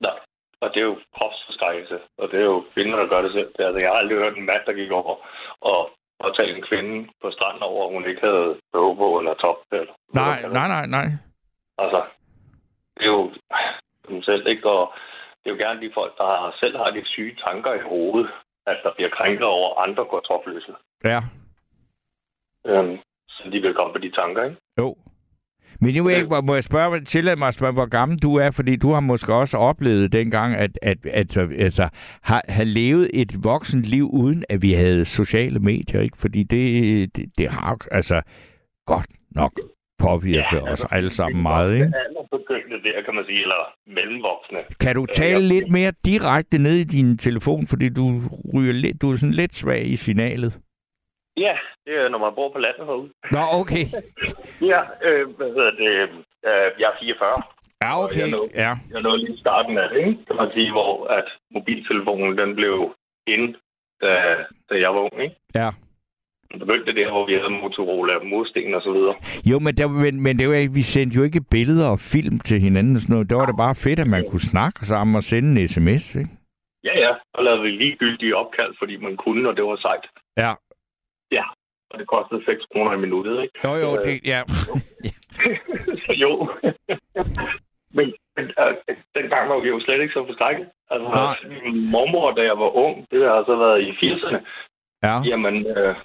Nej, 0.02 0.18
og 0.62 0.70
det 0.74 0.80
er 0.80 0.88
jo 0.92 0.98
kropsforskrækkelse, 1.18 1.98
og 2.18 2.26
det 2.32 2.40
er 2.40 2.48
jo 2.54 2.64
kvinder, 2.74 2.96
der 3.02 3.08
gør 3.08 3.22
det 3.22 3.32
selv. 3.32 3.50
Det, 3.56 3.62
er, 3.64 3.68
altså, 3.68 3.80
jeg 3.84 3.90
har 3.90 3.98
aldrig 3.98 4.18
hørt 4.18 4.38
en 4.38 4.46
mand, 4.46 4.62
der 4.66 4.74
gik 4.74 4.92
over 4.92 5.16
og, 5.62 5.82
og 6.20 6.36
talte 6.38 6.56
en 6.58 6.66
kvinde 6.70 7.08
på 7.22 7.28
stranden 7.36 7.64
over, 7.64 7.82
at 7.88 7.94
hun 7.94 8.04
ikke 8.10 8.22
havde 8.22 8.50
på 8.74 9.08
eller 9.20 9.34
top. 9.34 9.58
Eller, 9.72 9.94
Nej, 10.14 10.38
nej, 10.58 10.68
nej, 10.76 10.86
nej. 10.98 11.08
Altså, 11.84 12.02
det 12.98 13.04
er 13.06 13.14
jo 13.18 13.32
dem 14.08 14.22
selv, 14.22 14.48
ikke? 14.48 14.70
Og 14.70 14.94
det 15.44 15.52
er 15.52 15.56
jo 15.56 15.64
gerne 15.66 15.82
de 15.82 15.92
folk, 15.94 16.18
der 16.18 16.56
selv 16.60 16.78
har 16.78 16.90
de 16.90 17.02
syge 17.06 17.36
tanker 17.46 17.74
i 17.74 17.88
hovedet, 17.90 18.30
at 18.68 18.78
der 18.84 18.92
bliver 18.96 19.10
krænket 19.10 19.46
over 19.46 19.80
andre 19.80 20.06
går 20.06 20.20
topløse. 20.20 20.74
Ja. 21.04 21.20
Øhm, 22.66 22.98
så 23.30 23.50
de 23.52 23.60
vil 23.60 23.74
komme 23.74 23.94
på 23.94 24.00
de 24.00 24.12
tanker, 24.12 24.44
ikke? 24.44 24.58
Jo. 24.80 24.96
Men 25.82 25.96
nu 25.96 26.08
ikke, 26.08 26.42
må 26.44 26.54
jeg 26.54 26.64
spørge, 26.64 27.00
tillade 27.00 27.40
mig 27.40 27.48
at 27.48 27.54
spørge, 27.54 27.74
hvor 27.74 27.86
gammel 27.86 28.20
du 28.20 28.36
er, 28.36 28.52
fordi 28.52 28.76
du 28.76 28.92
har 28.92 29.00
måske 29.00 29.34
også 29.34 29.58
oplevet 29.58 30.12
dengang, 30.12 30.56
at, 30.56 30.72
at, 30.82 31.06
at 31.06 31.38
altså, 31.38 31.90
har, 32.24 32.42
have 32.48 32.66
levet 32.66 33.10
et 33.14 33.44
voksent 33.44 33.84
liv, 33.84 34.10
uden 34.14 34.44
at 34.50 34.62
vi 34.62 34.74
havde 34.74 35.06
sociale 35.06 35.60
medier, 35.60 36.02
ikke? 36.02 36.18
Fordi 36.18 36.44
det, 36.44 37.16
det, 37.16 37.38
det 37.38 37.50
har 37.50 37.78
altså 37.92 38.22
godt 38.86 39.10
nok 39.32 39.52
påvirket 40.00 40.62
ja, 40.66 40.72
os 40.72 40.86
alle 40.92 41.10
sammen 41.10 41.42
meget, 41.44 41.74
ikke? 41.74 41.84
Alle 42.06 42.20
begyndte 42.32 42.84
der, 42.84 43.02
kan 43.06 43.16
man 43.16 43.26
sige, 43.26 43.42
eller 43.42 43.62
mellemvoksne. 43.88 44.58
Kan 44.80 44.96
du 44.96 45.06
tale 45.06 45.42
lidt 45.48 45.72
mere 45.72 45.92
direkte 46.06 46.58
ned 46.58 46.76
i 46.76 46.84
din 46.84 47.18
telefon, 47.18 47.68
fordi 47.68 47.90
du 47.90 48.22
ryger 48.56 48.74
lidt, 48.74 49.02
du 49.02 49.12
er 49.12 49.16
sådan 49.16 49.34
lidt 49.34 49.56
svag 49.56 49.86
i 49.88 49.96
signalet? 49.96 50.54
Ja, 51.38 51.56
det 51.86 51.94
er, 52.02 52.10
når 52.10 52.18
man 52.20 52.32
bor 52.36 52.52
på 52.54 52.60
landet 52.60 52.86
herude. 52.86 53.10
Nå, 53.32 53.40
okay. 53.62 53.86
ja, 54.72 54.82
øh, 55.08 55.30
hvad 55.38 55.48
hedder 55.48 55.72
det? 55.72 55.92
Øh, 56.50 56.72
jeg 56.80 56.88
er 56.94 56.98
44. 57.02 57.42
Ja, 57.84 58.02
Og 58.02 58.10
Jeg 58.20 58.30
nåede, 58.30 58.50
Ja. 58.56 58.74
jeg 58.94 59.02
nåede 59.02 59.26
lige 59.26 59.38
starten 59.40 59.78
af 59.78 59.90
det, 59.90 59.98
ikke? 60.00 60.26
kan 60.28 60.36
man 60.36 60.50
sige, 60.54 60.72
hvor 60.72 61.08
at 61.08 61.26
mobiltelefonen 61.54 62.38
den 62.38 62.56
blev 62.56 62.96
ind, 63.28 63.56
da, 64.02 64.12
da 64.70 64.74
jeg 64.84 64.90
var 64.96 65.02
ung. 65.10 65.24
Ikke? 65.24 65.36
Ja. 65.56 65.70
Begyndte 66.60 66.96
der, 66.96 67.12
hvor 67.12 67.26
vi 67.26 67.34
havde 67.34 67.50
Motorola, 67.62 68.14
modsten 68.24 68.74
og 68.74 68.82
så 68.82 68.92
videre. 68.92 69.16
Jo, 69.46 69.60
men, 69.60 69.76
der, 69.78 69.88
men, 69.88 70.22
men 70.22 70.40
det 70.40 70.50
var, 70.50 70.74
vi 70.74 70.82
sendte 70.82 71.18
jo 71.18 71.24
ikke 71.24 71.42
billeder 71.52 71.88
og 71.88 72.00
film 72.00 72.40
til 72.40 72.60
hinanden 72.62 72.96
og 72.96 73.02
sådan 73.02 73.14
noget. 73.14 73.30
Der 73.30 73.36
var 73.36 73.46
det 73.46 73.58
bare 73.58 73.76
fedt, 73.76 74.00
at 74.00 74.08
man 74.08 74.24
kunne 74.30 74.42
snakke 74.54 74.86
sammen 74.86 75.16
og 75.16 75.24
sende 75.24 75.62
en 75.62 75.68
sms, 75.68 76.16
ikke? 76.16 76.30
Ja, 76.84 77.00
ja. 77.00 77.12
Og 77.34 77.44
lavede 77.44 77.62
vi 77.62 77.70
ligegyldige 77.70 78.36
opkald, 78.36 78.74
fordi 78.80 78.98
man 78.98 79.18
kunne, 79.18 79.50
og 79.50 79.56
det 79.58 79.64
var 79.64 79.76
sejt. 79.76 80.06
Ja. 80.38 80.54
Ja. 81.32 81.44
Og 81.92 82.00
det 82.00 82.08
kostede 82.08 82.46
6 82.46 82.66
kroner 82.72 82.92
i 82.94 82.98
minuttet, 82.98 83.42
ikke? 83.44 83.54
Jo, 83.66 83.74
jo, 83.76 83.92
det, 84.06 84.16
ja. 84.26 84.42
Så 86.06 86.12
jo. 86.24 86.50
men 87.98 88.14
men 88.38 88.46
øh, 88.60 88.74
dengang 89.16 89.50
var 89.50 89.60
vi 89.60 89.68
jo 89.70 89.80
slet 89.80 90.02
ikke 90.02 90.14
så 90.14 90.26
forskrækket. 90.28 90.68
Altså, 90.92 91.08
Nej. 91.10 91.36
min 91.64 91.92
mormor, 91.92 92.32
da 92.32 92.42
jeg 92.42 92.58
var 92.64 92.72
ung, 92.86 92.96
det 93.12 93.22
har 93.30 93.44
så 93.46 93.56
været 93.56 93.82
i 93.82 93.90
80'erne, 93.92 94.40
Ja. 95.04 95.16
jamen, 95.32 95.56
øh, 95.78 95.96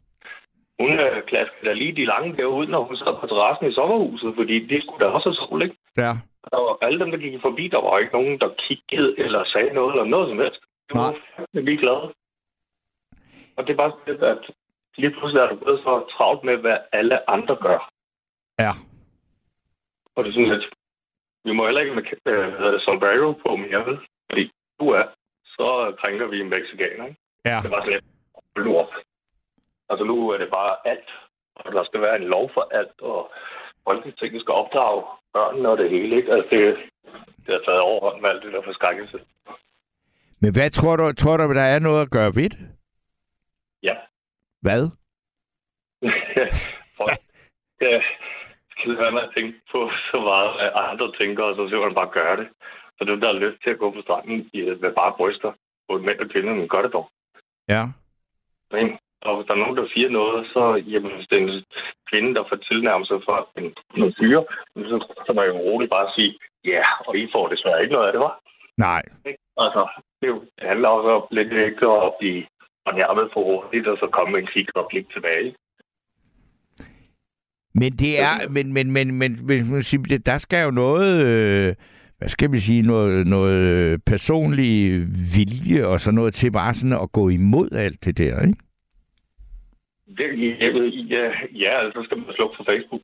hun 0.81 0.91
øh, 1.07 1.23
klaskede 1.31 1.65
da 1.67 1.73
lige 1.73 1.97
de 1.97 2.05
lange 2.05 2.37
der 2.37 2.47
ud, 2.59 2.67
når 2.67 2.83
hun 2.85 2.97
sad 2.97 3.21
på 3.21 3.27
terrassen 3.27 3.71
i 3.71 3.75
sommerhuset, 3.75 4.35
fordi 4.39 4.57
det 4.71 4.83
skulle 4.83 5.01
da 5.05 5.11
også 5.11 5.29
have 5.29 5.41
sol, 5.43 5.63
ikke? 5.63 5.77
Ja. 5.97 6.13
Var 6.53 6.79
alle 6.87 6.99
dem, 7.03 7.11
der 7.11 7.19
gik 7.19 7.41
forbi, 7.41 7.65
der 7.69 7.81
var 7.87 7.99
ikke 7.99 8.17
nogen, 8.19 8.41
der 8.43 8.51
kiggede 8.65 9.11
eller 9.25 9.45
sagde 9.45 9.73
noget 9.79 9.93
eller 9.93 10.09
noget 10.15 10.29
som 10.29 10.39
helst. 10.39 10.61
Det 10.89 10.95
var 11.01 11.15
fandme 11.37 11.61
ligeglade. 11.69 12.07
Og 13.57 13.61
det 13.65 13.71
er 13.73 13.81
bare 13.83 13.93
sådan, 13.93 14.25
at 14.35 14.43
lige 14.97 15.15
pludselig 15.17 15.41
er 15.41 15.49
du 15.49 15.57
blevet 15.57 15.81
så 15.81 15.93
travlt 16.15 16.45
med, 16.45 16.57
hvad 16.57 16.79
alle 16.93 17.31
andre 17.31 17.57
gør. 17.67 17.79
Ja. 18.65 18.73
Og 20.15 20.25
det 20.25 20.31
er 20.31 20.35
sådan 20.35 20.53
lidt, 20.55 20.67
vi 21.45 21.53
må 21.53 21.65
heller 21.65 21.81
ikke 21.81 21.95
med 21.95 22.05
øh, 22.35 22.81
sombrero 22.81 23.33
på 23.33 23.57
mere, 23.57 23.87
vel? 23.87 23.99
Fordi 24.31 24.53
du 24.81 24.87
er, 24.99 25.05
så 25.45 25.95
krænker 26.01 26.27
vi 26.27 26.41
en 26.41 26.51
mexikaner, 26.51 27.05
ikke? 27.07 27.21
Ja. 27.45 27.61
Det 27.63 27.71
var 27.71 28.01
nu 28.65 28.77
op. 28.79 28.93
Altså 29.91 30.05
nu 30.05 30.29
er 30.31 30.39
det 30.39 30.51
bare 30.51 30.77
alt, 30.85 31.11
og 31.55 31.73
der 31.73 31.85
skal 31.85 32.01
være 32.01 32.17
en 32.17 32.29
lov 32.29 32.51
for 32.55 32.69
alt, 32.79 33.01
og 33.03 33.33
Folketinget 33.85 34.41
skal 34.43 34.53
opdrage 34.55 35.05
børnene 35.33 35.69
og 35.69 35.79
det 35.79 35.91
hele, 35.91 36.17
ikke? 36.17 36.33
Altså 36.33 36.49
det, 36.57 36.77
det 37.47 37.55
har 37.55 37.63
taget 37.67 37.81
overhånd 37.81 38.21
med 38.23 38.31
alt 38.31 38.43
det 38.43 38.53
der 38.53 38.63
forskrækkelse. 38.63 39.19
Men 40.41 40.53
hvad 40.53 40.71
tror 40.71 40.97
du, 40.97 41.13
tror 41.13 41.37
du, 41.37 41.55
der 41.55 41.63
er 41.63 41.79
noget 41.79 42.03
at 42.03 42.11
gøre 42.11 42.35
ved 42.35 42.49
det? 42.51 42.59
Ja. 43.83 43.95
Hvad? 44.61 44.83
Folk 46.99 47.19
ja, 47.81 48.01
skal 48.71 48.91
lade 48.91 49.01
være 49.03 49.13
med 49.13 49.23
at 49.23 49.33
tænke 49.37 49.61
på 49.73 49.91
så 50.11 50.21
meget, 50.21 50.61
at 50.61 50.73
andre 50.75 51.13
tænker, 51.13 51.45
og 51.45 51.55
så 51.57 51.63
simpelthen 51.69 51.95
bare 51.95 52.11
gøre 52.13 52.37
det. 52.37 52.49
Så 52.99 53.05
dem, 53.05 53.21
der 53.21 53.27
har 53.33 53.39
lyst 53.45 53.63
til 53.63 53.71
at 53.71 53.79
gå 53.79 53.91
på 53.91 54.01
stranden 54.03 54.51
i- 54.53 54.63
med 54.83 54.93
bare 54.95 55.15
bryster, 55.17 55.53
både 55.89 56.03
mænd 56.03 56.19
og 56.21 56.29
kvinder, 56.31 56.55
men 56.55 56.69
gør 56.69 56.83
det 56.83 56.93
dog. 56.93 57.11
Ja. 57.69 57.83
Ikke? 58.79 58.99
Og 59.27 59.33
hvis 59.37 59.47
der 59.47 59.55
er 59.55 59.63
nogen, 59.65 59.77
der 59.81 59.87
siger 59.95 60.09
noget, 60.21 60.39
så 60.55 60.63
jamen, 60.93 61.13
hvis 61.17 61.29
det 61.31 61.37
er 61.39 61.43
en 61.47 61.65
kvinde, 62.11 62.35
der 62.37 62.45
får 62.49 62.57
tilnærmelse 62.57 63.15
for 63.29 63.37
en, 63.61 63.67
en 64.03 64.15
fyre, 64.19 64.43
så, 64.91 64.97
så 65.27 65.31
må 65.35 65.41
jeg 65.43 65.53
jo 65.55 65.59
roligt 65.69 65.91
bare 65.97 66.09
sige, 66.17 66.33
ja, 66.73 66.83
og 67.07 67.13
I 67.23 67.25
får 67.35 67.45
desværre 67.49 67.83
ikke 67.83 67.95
noget 67.95 68.07
af 68.07 68.13
det, 68.13 68.21
var. 68.21 68.35
Nej. 68.89 69.03
Altså, 69.65 69.83
det, 70.21 70.29
jo, 70.33 70.39
det 70.59 70.65
handler 70.71 70.89
også 70.89 71.11
om 71.19 71.25
lidt 71.31 71.53
ikke 71.53 71.87
at 72.07 72.13
blive 72.21 72.41
fornærmet 72.89 73.27
for 73.33 73.43
hurtigt, 73.51 73.87
og 73.93 73.97
så 74.01 74.07
komme 74.17 74.33
med 74.33 74.41
en 74.41 74.51
kig 74.55 74.67
og 74.77 74.89
klik 74.91 75.07
tilbage. 75.15 75.55
Men 77.75 77.93
det 77.93 78.13
er, 78.21 78.49
men, 78.49 78.73
men, 78.73 78.91
men, 78.93 79.07
men 79.19 79.37
man 79.47 79.83
det- 79.83 80.27
der 80.27 80.39
skal 80.39 80.65
jo 80.65 80.71
noget, 80.71 81.27
øh, 81.27 81.75
hvad 82.19 82.29
skal 82.29 82.53
vi 82.53 82.59
sige, 82.59 82.83
noget, 82.83 83.27
noget 83.27 84.05
personlig 84.07 85.01
vilje 85.37 85.87
og 85.87 86.01
sådan 86.01 86.15
noget 86.15 86.35
til 86.35 86.53
bare 86.53 86.75
sådan 86.75 86.99
at 87.03 87.13
gå 87.13 87.29
imod 87.29 87.69
alt 87.73 88.05
det 88.05 88.19
der, 88.19 88.41
ikke? 88.47 88.59
Det, 90.19 90.27
jeg 90.61 90.75
ved, 90.75 90.87
ja, 90.89 91.25
ja, 91.55 91.85
altså, 91.85 92.01
så 92.01 92.05
skal 92.05 92.17
man 92.17 92.27
slukke 92.35 92.57
for 92.57 92.65
Facebook. 92.65 93.03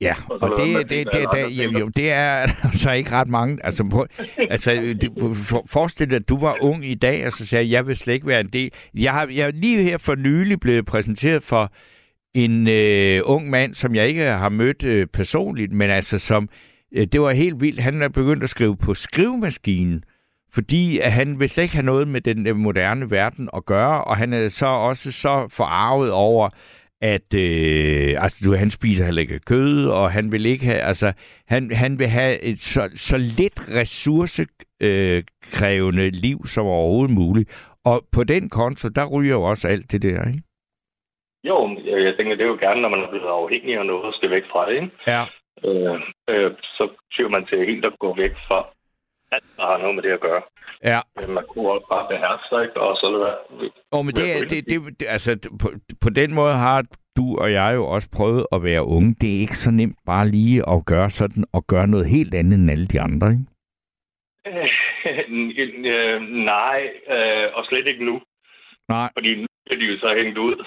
Ja, 0.00 0.14
Og 0.28 0.50
det, 0.56 0.76
det, 0.76 0.90
det, 0.90 1.06
det, 1.12 1.28
det, 1.32 1.56
tænker. 1.56 1.80
jo, 1.80 1.88
det 1.88 2.12
er 2.12 2.46
så 2.82 2.92
ikke 2.92 3.10
ret 3.12 3.28
mange. 3.28 3.64
Altså, 3.64 3.88
prøv, 3.90 4.06
altså 4.38 4.72
det, 5.00 5.12
for, 5.36 5.64
forestil 5.68 6.10
dig, 6.10 6.16
at 6.16 6.28
du 6.28 6.38
var 6.38 6.56
ung 6.62 6.84
i 6.84 6.94
dag, 6.94 7.26
og 7.26 7.32
så 7.32 7.46
sagde 7.46 7.64
jeg, 7.64 7.72
jeg 7.72 7.86
vil 7.86 7.96
slet 7.96 8.14
ikke 8.14 8.26
være 8.26 8.40
en 8.40 8.52
del. 8.52 8.70
Jeg 8.94 9.12
har 9.12 9.28
jeg 9.36 9.46
er 9.46 9.50
lige 9.50 9.82
her 9.82 9.98
for 9.98 10.14
nylig 10.14 10.60
blevet 10.60 10.86
præsenteret 10.86 11.42
for 11.42 11.72
en 12.34 12.68
øh, 12.68 13.20
ung 13.24 13.50
mand, 13.50 13.74
som 13.74 13.94
jeg 13.94 14.08
ikke 14.08 14.24
har 14.24 14.48
mødt 14.48 14.84
øh, 14.84 15.06
personligt, 15.06 15.72
men 15.72 15.90
altså 15.90 16.18
som, 16.18 16.48
øh, 16.92 17.06
det 17.06 17.20
var 17.20 17.32
helt 17.32 17.60
vildt. 17.60 17.80
Han 17.80 18.02
er 18.02 18.08
begyndt 18.08 18.42
at 18.42 18.50
skrive 18.50 18.76
på 18.76 18.94
skrivemaskinen, 18.94 20.02
fordi 20.56 20.82
at 21.06 21.12
han 21.12 21.40
vil 21.40 21.48
slet 21.48 21.64
ikke 21.64 21.78
have 21.80 21.92
noget 21.92 22.08
med 22.08 22.20
den 22.20 22.46
øh, 22.46 22.56
moderne 22.56 23.10
verden 23.10 23.48
at 23.56 23.66
gøre, 23.66 24.04
og 24.04 24.16
han 24.16 24.32
er 24.32 24.48
så 24.48 24.66
også 24.66 25.12
så 25.12 25.34
forarvet 25.58 26.12
over, 26.12 26.48
at 27.14 27.34
øh, 27.34 28.22
altså, 28.22 28.36
du, 28.44 28.56
han 28.56 28.70
spiser 28.70 29.04
heller 29.04 29.22
ikke 29.22 29.38
kød, 29.38 29.88
og 29.88 30.12
han 30.12 30.32
vil 30.32 30.46
ikke 30.46 30.64
have, 30.64 30.80
altså, 30.80 31.12
han, 31.48 31.70
han 31.72 31.98
vil 31.98 32.06
have 32.06 32.42
et 32.42 32.58
så, 32.58 32.90
så 32.94 33.16
lidt 33.18 33.60
ressourcekrævende 33.80 36.06
øh, 36.06 36.12
liv 36.12 36.46
som 36.46 36.66
overhovedet 36.66 37.14
muligt. 37.14 37.70
Og 37.84 38.04
på 38.12 38.24
den 38.24 38.50
konto, 38.50 38.88
der 38.88 39.06
ryger 39.14 39.34
jo 39.34 39.42
også 39.42 39.68
alt 39.68 39.92
det 39.92 40.02
der, 40.02 40.28
ikke? 40.28 40.42
Jo, 41.44 41.78
jeg 42.06 42.14
tænker, 42.16 42.36
det 42.36 42.44
er 42.44 42.54
jo 42.54 42.58
gerne, 42.60 42.82
når 42.82 42.88
man 42.88 43.00
er 43.00 43.10
blevet 43.10 43.28
afhængig 43.28 43.78
af 43.78 43.86
noget 43.86 44.04
og 44.04 44.14
skal 44.14 44.30
væk 44.30 44.42
fra 44.52 44.68
det, 44.68 44.74
ikke? 44.74 44.90
Ja. 45.06 45.24
Øh, 45.64 46.00
øh, 46.30 46.52
så 46.62 46.88
tyr 47.12 47.28
man 47.28 47.46
til 47.46 47.66
helt 47.66 47.84
at 47.84 47.98
gå 47.98 48.16
væk 48.16 48.32
fra 48.48 48.68
alt, 49.32 49.44
der 49.56 49.66
har 49.66 49.78
noget 49.78 49.94
med 49.94 50.02
det 50.02 50.10
at 50.10 50.20
gøre. 50.20 50.42
Ja. 50.84 51.00
Men 51.16 51.30
man 51.34 51.44
kunne 51.48 51.70
også 51.70 51.86
bare 51.94 52.06
beherske 52.10 52.46
sig, 52.48 52.62
ikke? 52.62 52.80
Og 52.80 52.96
så 52.96 53.06
lade 53.10 53.22
være. 53.26 53.70
Og 53.92 54.04
men 54.06 54.14
det, 54.14 54.24
er- 54.36 54.48
det, 54.48 54.64
det, 54.70 55.00
det, 55.00 55.06
altså, 55.08 55.30
på, 55.62 55.68
på 56.00 56.10
den 56.10 56.34
måde 56.34 56.54
har 56.54 56.84
du 57.16 57.38
og 57.38 57.52
jeg 57.52 57.72
jo 57.74 57.86
også 57.86 58.08
prøvet 58.16 58.46
at 58.52 58.62
være 58.62 58.84
unge. 58.84 59.14
Det 59.20 59.28
er 59.36 59.40
ikke 59.40 59.56
så 59.56 59.70
nemt 59.70 59.98
bare 60.06 60.28
lige 60.28 60.68
at 60.72 60.86
gøre 60.86 61.10
sådan, 61.10 61.44
og 61.52 61.64
gøre 61.66 61.86
noget 61.86 62.06
helt 62.06 62.34
andet 62.34 62.58
end 62.58 62.70
alle 62.70 62.86
de 62.86 63.00
andre, 63.00 63.26
ikke? 63.30 63.44
øh, 65.94 66.20
nej, 66.54 66.80
øh, 67.14 67.46
og 67.54 67.64
slet 67.64 67.86
ikke 67.86 68.04
nu. 68.04 68.20
Nej. 68.88 69.08
Fordi 69.16 69.34
nu 69.40 69.46
er 69.70 69.74
de 69.76 69.84
jo 69.84 69.98
så 69.98 70.14
hængt 70.14 70.38
ud 70.38 70.64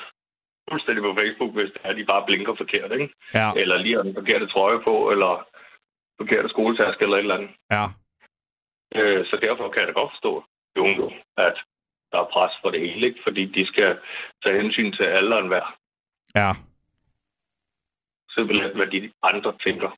fuldstændig 0.72 1.04
på 1.04 1.14
Facebook, 1.20 1.54
hvis 1.54 1.72
det 1.74 1.82
er, 1.84 1.94
de 1.94 2.06
bare 2.06 2.24
blinker 2.28 2.56
forkert, 2.58 2.92
ikke? 2.92 3.10
Ja. 3.34 3.52
Eller 3.56 3.78
lige 3.78 3.96
har 3.96 4.04
den 4.04 4.14
forkerte 4.14 4.48
trøje 4.48 4.80
på, 4.84 5.12
eller 5.12 5.48
forkerte 6.22 6.50
skoletaske 6.50 7.04
eller 7.04 7.18
et 7.18 7.22
eller 7.22 7.36
andet. 7.36 7.50
Ja. 7.72 7.86
Øh, 8.96 9.26
så 9.26 9.38
derfor 9.42 9.70
kan 9.70 9.80
jeg 9.80 9.88
da 9.88 9.94
godt 9.94 10.12
forstå, 10.12 10.44
jo, 10.78 11.12
at 11.38 11.58
der 12.12 12.20
er 12.20 12.30
pres 12.34 12.54
for 12.62 12.70
det 12.72 12.80
hele, 12.80 13.08
ikke? 13.08 13.20
fordi 13.24 13.46
de 13.46 13.68
skal 13.68 14.00
tage 14.44 14.62
hensyn 14.62 14.92
til 14.94 15.04
alle 15.04 15.36
og 15.36 15.42
enhver. 15.42 15.78
Ja. 16.36 16.52
Simpelthen, 18.30 18.76
hvad 18.76 18.88
de 18.88 19.12
andre 19.24 19.58
tænker. 19.66 19.90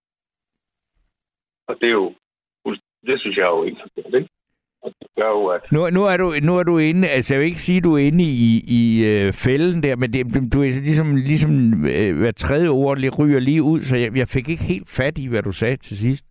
Og 1.68 1.76
det 1.81 1.88
er 1.88 1.97
jo, 2.01 2.15
det 3.05 3.19
synes 3.19 3.38
jeg 3.38 3.43
er 3.43 3.55
jo 3.57 3.63
ikke 3.63 3.81
forkert, 3.81 4.13
ikke? 4.22 4.30
Og 4.81 4.93
det 4.99 5.07
gør 5.18 5.30
jo, 5.30 5.47
at 5.47 5.72
Nu, 5.72 5.89
nu, 5.89 6.03
er 6.05 6.18
du, 6.18 6.34
nu 6.43 6.57
er 6.57 6.63
du 6.63 6.77
inde, 6.77 7.07
altså 7.07 7.34
jeg 7.34 7.39
vil 7.39 7.47
ikke 7.47 7.68
sige, 7.68 7.77
at 7.77 7.84
du 7.84 7.93
er 7.93 8.07
inde 8.09 8.23
i, 8.23 8.61
i 8.80 9.05
øh, 9.05 9.34
fælden 9.34 9.84
der, 9.84 9.95
men 9.95 10.13
det, 10.13 10.53
du 10.53 10.61
er 10.61 10.81
ligesom, 10.89 11.15
ligesom 11.15 11.51
øh, 11.85 12.18
hver 12.19 12.31
tredje 12.31 12.69
ord 12.69 12.97
lige 12.97 13.15
ryger 13.19 13.39
lige 13.39 13.63
ud, 13.63 13.81
så 13.81 13.95
jeg, 13.95 14.18
jeg 14.18 14.27
fik 14.27 14.49
ikke 14.49 14.63
helt 14.63 14.89
fat 14.89 15.18
i, 15.18 15.27
hvad 15.27 15.43
du 15.43 15.51
sagde 15.51 15.77
til 15.77 15.97
sidst. 15.97 16.26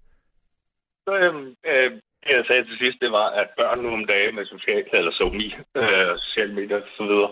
Så, 1.06 1.12
øhm, 1.16 1.54
øh, 1.66 2.00
det, 2.22 2.30
jeg 2.36 2.44
sagde 2.46 2.64
til 2.64 2.78
sidst, 2.78 2.98
det 3.00 3.12
var, 3.12 3.28
at 3.30 3.48
børn 3.58 3.78
nu 3.82 3.88
om 3.92 4.04
dagen 4.06 4.34
med 4.34 4.46
social, 4.46 4.84
eller 4.92 5.12
somi, 5.12 5.48
øh, 5.76 6.18
sociale 6.18 6.54
medier 6.54 6.76
og 6.76 6.88
så 6.96 7.02
videre, 7.04 7.30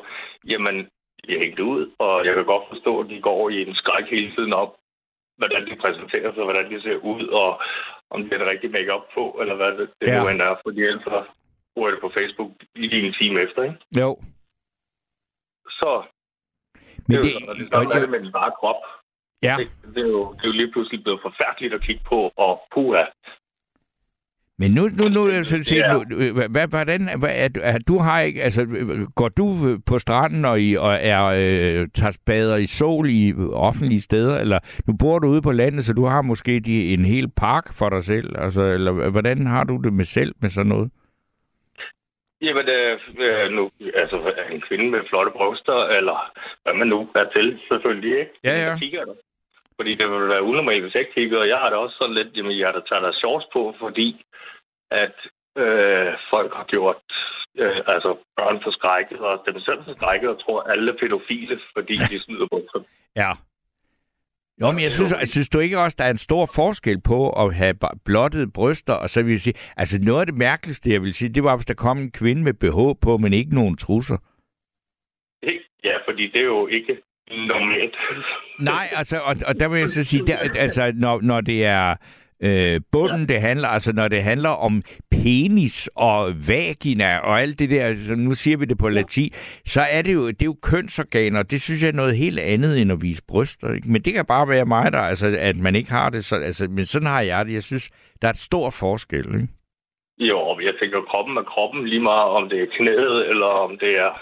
jamen, 0.52 0.77
de 1.24 1.35
er 1.35 1.39
hængt 1.44 1.60
ud, 1.60 1.90
og 1.98 2.24
jeg 2.27 2.35
kan 2.35 2.44
godt 2.44 2.69
forstå, 2.73 3.01
at 3.01 3.09
de 3.10 3.20
går 3.20 3.51
i 3.51 3.62
en 3.69 3.74
skræk 3.74 4.06
hele 4.10 4.31
tiden 4.36 4.52
op, 4.52 4.73
hvordan 5.36 5.66
de 5.66 5.77
præsenterer 5.77 6.35
sig, 6.35 6.44
hvordan 6.44 6.70
de 6.73 6.82
ser 6.82 6.97
ud, 6.97 7.27
og 7.43 7.60
om 8.10 8.23
det 8.23 8.32
er 8.32 8.39
det 8.39 8.47
rigtige 8.47 8.73
make-up 8.73 9.05
på, 9.15 9.39
eller 9.40 9.55
hvad 9.55 9.73
det, 9.78 9.90
det 10.01 10.06
Ja. 10.09 10.23
nu 10.23 10.28
end 10.28 10.43
er, 10.43 10.55
fordi 10.66 10.81
ellers 10.82 11.02
så 11.05 11.24
bruger 11.74 11.90
det 11.90 12.01
på 12.01 12.10
Facebook 12.19 12.51
lige 12.74 13.06
en 13.06 13.15
time 13.20 13.40
efter, 13.40 13.62
ikke? 13.62 13.77
Jo. 14.01 14.10
Så 15.81 15.90
Men 17.09 17.16
det, 17.16 17.16
er 17.19 17.23
det- 17.23 17.35
jo 17.35 17.40
sådan, 17.40 17.74
og 17.74 17.82
er 17.97 18.01
det 18.01 18.10
med 18.10 18.20
den 18.20 18.32
bare 18.32 18.52
krop. 18.60 18.82
Ja. 19.43 19.55
Det, 19.59 19.66
det, 19.94 20.02
er 20.02 20.09
jo, 20.19 20.32
det 20.32 20.43
er 20.44 20.48
jo 20.52 20.52
lige 20.60 20.73
pludselig 20.73 21.02
blevet 21.02 21.20
forfærdeligt 21.23 21.74
at 21.74 21.82
kigge 21.82 22.05
på, 22.09 22.32
og 22.36 22.52
puha, 22.74 23.05
Men 24.60 24.70
nu, 24.70 24.89
nu, 24.98 25.09
nu, 25.09 25.44
sådan 25.44 25.64
set, 25.64 25.76
Ja. 25.76 25.93
nu, 25.93 26.16
øh, 26.16 26.51
hvad, 26.51 26.68
hvordan, 26.68 27.09
hvad, 27.18 27.51
du- 27.51 27.60
er, 27.62 27.78
du 27.78 27.98
har 27.98 28.20
ikke, 28.20 28.43
altså, 28.43 28.62
øh, 28.62 29.06
går 29.16 29.28
du 29.28 29.68
øh, 29.68 29.78
på 29.86 29.98
stranden 29.98 30.44
og, 30.44 30.60
i, 30.60 30.74
og 30.76 30.98
er, 31.01 31.24
øh, 31.24 31.89
tager 31.94 32.18
bader 32.26 32.56
i 32.56 32.66
sol 32.66 33.10
i 33.10 33.35
offentlige 33.52 34.01
steder, 34.01 34.39
eller 34.39 34.59
nu 34.86 34.94
bor 35.01 35.18
du 35.18 35.26
ude 35.28 35.43
på 35.43 35.52
landet, 35.52 35.85
så 35.85 35.93
du 35.93 36.05
har 36.05 36.22
måske 36.22 36.60
de, 36.60 36.94
en 36.94 37.05
hel 37.05 37.28
park 37.36 37.72
for 37.78 37.89
dig 37.89 38.02
selv, 38.05 38.35
altså, 38.39 38.62
eller 38.62 39.10
hvordan 39.10 39.47
har 39.47 39.64
du 39.64 39.76
det 39.85 39.93
med 39.93 40.05
selv 40.05 40.35
med 40.40 40.48
sådan 40.48 40.68
noget? 40.68 40.90
Jamen, 42.43 42.66
øh, 42.68 42.98
øh, 43.26 43.51
nu, 43.56 43.70
altså, 43.94 44.16
en 44.52 44.60
kvinde 44.68 44.90
med 44.90 45.01
flotte 45.09 45.32
bryster, 45.36 45.78
eller 45.98 46.32
hvad 46.62 46.74
man 46.74 46.89
nu 46.89 47.09
er 47.14 47.24
til, 47.36 47.59
selvfølgelig, 47.68 48.18
ikke? 48.20 48.32
Ja, 48.44 48.55
ja. 48.64 48.74
Så 48.74 48.80
kigger 48.80 49.05
der. 49.05 49.14
Fordi 49.78 49.94
det 49.94 50.06
ville 50.10 50.28
være 50.34 50.48
unormalt, 50.50 50.82
hvis 50.82 50.94
jeg 50.94 51.00
ikke 51.00 51.14
kiggede, 51.14 51.40
og 51.40 51.48
jeg 51.48 51.59
har 51.59 51.68
det 51.70 51.78
også 51.78 51.96
sådan 51.96 52.14
lidt, 52.14 52.36
jamen 52.36 52.59
jeg 52.59 52.66
har 52.68 52.72
da 52.76 52.82
taget 52.88 53.02
der 53.02 53.12
shorts 53.12 53.46
på, 53.52 53.74
fordi 53.82 54.09
at 54.90 55.16
øh, 55.62 56.12
folk 56.30 56.52
har 56.59 56.66
gjort 56.74 57.05
øh, 57.62 57.80
altså 57.94 58.10
børn 58.36 58.59
forskrækket, 58.64 59.18
og 59.18 59.42
dem 59.46 59.60
selv 59.60 59.84
forskrækket, 59.84 60.28
og 60.30 60.38
tror 60.44 60.62
alle 60.62 60.92
er 60.92 60.96
pædofile, 61.00 61.60
fordi 61.74 61.94
de 62.10 62.20
smider 62.24 62.46
bukser. 62.50 62.80
Ja. 63.16 63.30
Jo, 64.60 64.66
men 64.74 64.82
jeg 64.82 64.92
synes, 64.92 65.12
jeg 65.20 65.28
synes 65.28 65.48
du 65.48 65.59
ikke 65.59 65.78
også, 65.78 65.96
der 65.98 66.05
er 66.05 66.10
en 66.10 66.26
stor 66.28 66.46
forskel 66.55 67.00
på 67.00 67.30
at 67.42 67.55
have 67.55 67.74
b- 67.74 67.98
blottede 68.05 68.50
bryster, 68.52 68.94
og 68.94 69.09
så 69.09 69.22
vil 69.22 69.30
jeg 69.30 69.40
sige, 69.40 69.59
altså 69.76 69.96
noget 70.02 70.20
af 70.20 70.26
det 70.26 70.34
mærkeligste, 70.34 70.92
jeg 70.92 71.02
vil 71.02 71.14
sige, 71.14 71.34
det 71.34 71.44
var, 71.44 71.56
hvis 71.56 71.66
der 71.66 71.74
kom 71.74 71.98
en 71.98 72.12
kvinde 72.12 72.42
med 72.42 72.55
BH 72.55 72.80
på, 73.05 73.16
men 73.16 73.32
ikke 73.32 73.55
nogen 73.55 73.76
trusser. 73.76 74.18
Ja, 75.84 75.96
fordi 76.06 76.24
det 76.32 76.40
er 76.40 76.44
jo 76.44 76.66
ikke 76.66 77.02
normalt. 77.30 77.96
Nej, 78.59 78.88
altså, 78.92 79.16
og, 79.16 79.36
og 79.46 79.60
der 79.60 79.68
vil 79.68 79.78
jeg 79.78 79.88
så 79.88 80.05
sige, 80.05 80.26
der, 80.26 80.36
altså, 80.38 80.92
når, 80.94 81.20
når 81.22 81.40
det 81.40 81.64
er 81.64 81.94
øh, 82.42 82.80
bunden, 82.92 83.28
det 83.28 83.40
handler, 83.40 83.68
altså 83.68 83.92
når 83.92 84.09
det 84.09 84.22
handler 84.22 84.48
om 84.48 84.82
penis 85.10 85.90
og 85.96 86.34
vagina 86.48 87.18
og 87.18 87.40
alt 87.40 87.59
det 87.59 87.70
der, 87.70 87.94
så 88.06 88.14
nu 88.14 88.34
siger 88.34 88.56
vi 88.56 88.64
det 88.64 88.78
på 88.78 88.88
latin, 88.88 89.32
så 89.64 89.80
er 89.90 90.02
det 90.02 90.14
jo, 90.14 90.26
det 90.28 90.42
er 90.42 90.46
jo 90.46 90.56
kønsorganer, 90.62 91.42
det 91.42 91.60
synes 91.60 91.82
jeg 91.82 91.88
er 91.88 91.92
noget 92.02 92.16
helt 92.16 92.38
andet 92.38 92.80
end 92.80 92.92
at 92.92 93.02
vise 93.02 93.22
bryster. 93.28 93.74
Ikke? 93.74 93.90
Men 93.90 94.02
det 94.02 94.12
kan 94.14 94.26
bare 94.26 94.48
være 94.48 94.64
mig, 94.64 94.92
der, 94.92 95.00
altså, 95.00 95.36
at 95.38 95.56
man 95.56 95.76
ikke 95.76 95.90
har 95.90 96.10
det, 96.10 96.24
så, 96.24 96.36
altså, 96.36 96.66
men 96.70 96.84
sådan 96.84 97.09
har 97.09 97.20
jeg 97.20 97.46
det. 97.46 97.52
Jeg 97.52 97.62
synes, 97.62 97.90
der 98.22 98.28
er 98.28 98.32
et 98.32 98.38
stor 98.38 98.70
forskel. 98.70 99.26
Ikke? 99.34 99.48
Jo, 100.18 100.59
jeg 100.60 100.74
tænker, 100.80 101.00
kroppen 101.02 101.36
er 101.36 101.42
kroppen 101.42 101.86
lige 101.88 102.02
meget, 102.02 102.28
om 102.38 102.48
det 102.48 102.62
er 102.62 102.66
knæet, 102.76 103.28
eller 103.30 103.46
om 103.46 103.78
det 103.78 103.92
er 104.06 104.12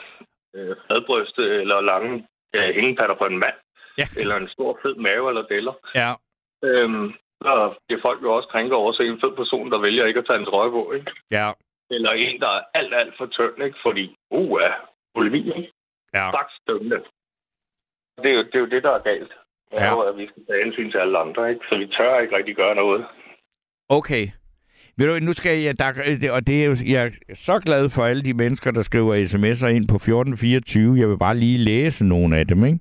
øh, 0.56 0.76
fadbryste, 0.88 1.42
eller 1.42 1.80
lange 1.80 2.26
øh, 2.54 2.74
hængepatter 2.74 3.16
på 3.18 3.24
en 3.24 3.38
mand, 3.38 3.58
ja. 3.98 4.06
eller 4.20 4.36
en 4.36 4.48
stor 4.48 4.78
fed 4.82 4.94
mave 4.94 5.28
eller 5.28 5.42
deller. 5.42 5.74
Ja. 5.94 6.10
Øhm, 6.64 7.12
så 7.42 7.74
bliver 7.86 8.02
folk 8.02 8.22
jo 8.22 8.34
også 8.36 8.48
krænker 8.48 8.76
over 8.76 8.90
at 8.90 8.96
se 8.96 9.04
en 9.06 9.20
fed 9.20 9.36
person, 9.36 9.70
der 9.72 9.78
vælger 9.78 10.06
ikke 10.06 10.20
at 10.20 10.26
tage 10.26 10.38
en 10.38 10.46
trøje 10.46 10.70
på, 10.70 10.92
ikke? 10.92 11.10
Ja. 11.30 11.52
Eller 11.90 12.10
en, 12.10 12.40
der 12.40 12.48
er 12.48 12.62
alt, 12.74 12.94
alt 12.94 13.14
for 13.18 13.26
tynd, 13.26 13.62
ikke? 13.64 13.78
Fordi, 13.82 14.16
uh, 14.30 14.60
er 14.62 14.72
bulimi, 15.14 15.42
ikke? 15.56 15.72
Ja. 16.14 16.30
Straks 16.30 16.54
dømmende. 16.66 16.98
Det 18.22 18.30
er, 18.30 18.34
jo, 18.34 18.42
det 18.42 18.54
er 18.54 18.58
jo 18.58 18.72
det, 18.74 18.82
der 18.82 18.90
er 18.90 19.02
galt. 19.10 19.32
Ja. 19.72 19.90
jo, 19.90 20.00
at 20.00 20.16
vi 20.16 20.26
skal 20.26 20.46
tage 20.46 20.64
hensyn 20.64 20.90
til 20.90 20.98
alle 20.98 21.18
andre, 21.18 21.50
ikke? 21.50 21.64
Så 21.68 21.76
vi 21.78 21.86
tør 21.86 22.18
ikke 22.18 22.36
rigtig 22.36 22.56
gøre 22.56 22.74
noget. 22.74 23.06
Okay. 23.88 24.26
Ved 24.98 25.06
du, 25.06 25.24
nu 25.24 25.32
skal 25.32 25.58
jeg, 25.58 25.78
der, 25.78 25.92
øh, 26.06 26.20
og 26.30 26.46
det 26.46 26.62
er 26.62 26.66
jo, 26.66 26.76
jeg 26.86 27.04
er 27.04 27.10
så 27.34 27.58
glad 27.58 27.88
for 27.88 28.04
alle 28.04 28.22
de 28.22 28.34
mennesker, 28.34 28.70
der 28.70 28.82
skriver 28.82 29.14
sms'er 29.24 29.66
ind 29.66 29.88
på 29.88 29.96
1424. 29.96 30.98
Jeg 30.98 31.08
vil 31.08 31.18
bare 31.18 31.36
lige 31.36 31.58
læse 31.58 32.04
nogle 32.04 32.38
af 32.38 32.46
dem, 32.46 32.64
ikke? 32.64 32.78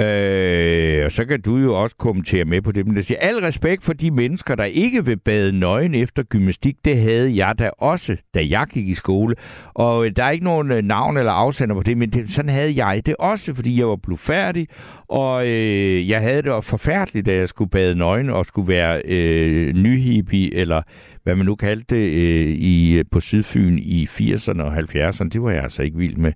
Øh, 0.00 1.04
og 1.04 1.12
så 1.12 1.24
kan 1.24 1.40
du 1.40 1.56
jo 1.56 1.82
også 1.82 1.96
kommentere 1.96 2.44
med 2.44 2.62
på 2.62 2.72
det. 2.72 2.86
Men 2.86 2.96
det 2.96 3.06
siger, 3.06 3.18
al 3.20 3.36
respekt 3.36 3.84
for 3.84 3.92
de 3.92 4.10
mennesker, 4.10 4.54
der 4.54 4.64
ikke 4.64 5.04
vil 5.04 5.16
bade 5.16 5.58
nøgen 5.58 5.94
efter 5.94 6.22
gymnastik, 6.22 6.76
det 6.84 6.98
havde 7.00 7.36
jeg 7.36 7.58
da 7.58 7.70
også, 7.78 8.16
da 8.34 8.44
jeg 8.50 8.66
gik 8.72 8.88
i 8.88 8.94
skole. 8.94 9.34
Og 9.74 10.06
øh, 10.06 10.12
der 10.16 10.24
er 10.24 10.30
ikke 10.30 10.44
nogen 10.44 10.70
øh, 10.70 10.82
navn 10.82 11.16
eller 11.16 11.32
afsender 11.32 11.74
på 11.74 11.82
det, 11.82 11.98
men 11.98 12.10
det, 12.10 12.32
sådan 12.32 12.50
havde 12.50 12.84
jeg 12.86 13.02
det 13.06 13.16
også, 13.18 13.54
fordi 13.54 13.78
jeg 13.78 13.88
var 13.88 13.96
blufærdig, 13.96 14.66
og 15.08 15.48
øh, 15.48 16.08
jeg 16.08 16.20
havde 16.20 16.42
det 16.42 16.64
forfærdeligt, 16.64 17.26
da 17.26 17.34
jeg 17.34 17.48
skulle 17.48 17.70
bade 17.70 17.94
nøgen 17.94 18.30
og 18.30 18.46
skulle 18.46 18.68
være 18.68 19.02
øh, 19.04 19.74
nyhippie, 19.74 20.54
eller 20.54 20.82
hvad 21.22 21.36
man 21.36 21.46
nu 21.46 21.54
kaldte 21.54 21.96
det, 21.96 22.12
øh, 22.12 22.48
i, 22.48 22.98
øh, 22.98 23.04
på 23.10 23.20
Sydfyn 23.20 23.78
i 23.78 24.06
80'erne 24.10 24.62
og 24.62 24.78
70'erne. 24.78 25.28
Det 25.28 25.42
var 25.42 25.50
jeg 25.50 25.62
altså 25.62 25.82
ikke 25.82 25.98
vild 25.98 26.16
med. 26.16 26.32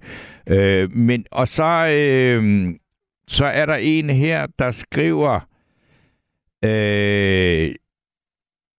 Øh, 0.47 0.93
men, 0.93 1.25
og 1.31 1.49
så... 1.49 1.89
Øh, 1.89 2.75
så 3.29 3.45
er 3.45 3.67
der 3.67 3.75
en 3.75 4.11
her, 4.11 4.47
der 4.59 4.71
skriver, 4.71 5.41
øh, 6.65 7.75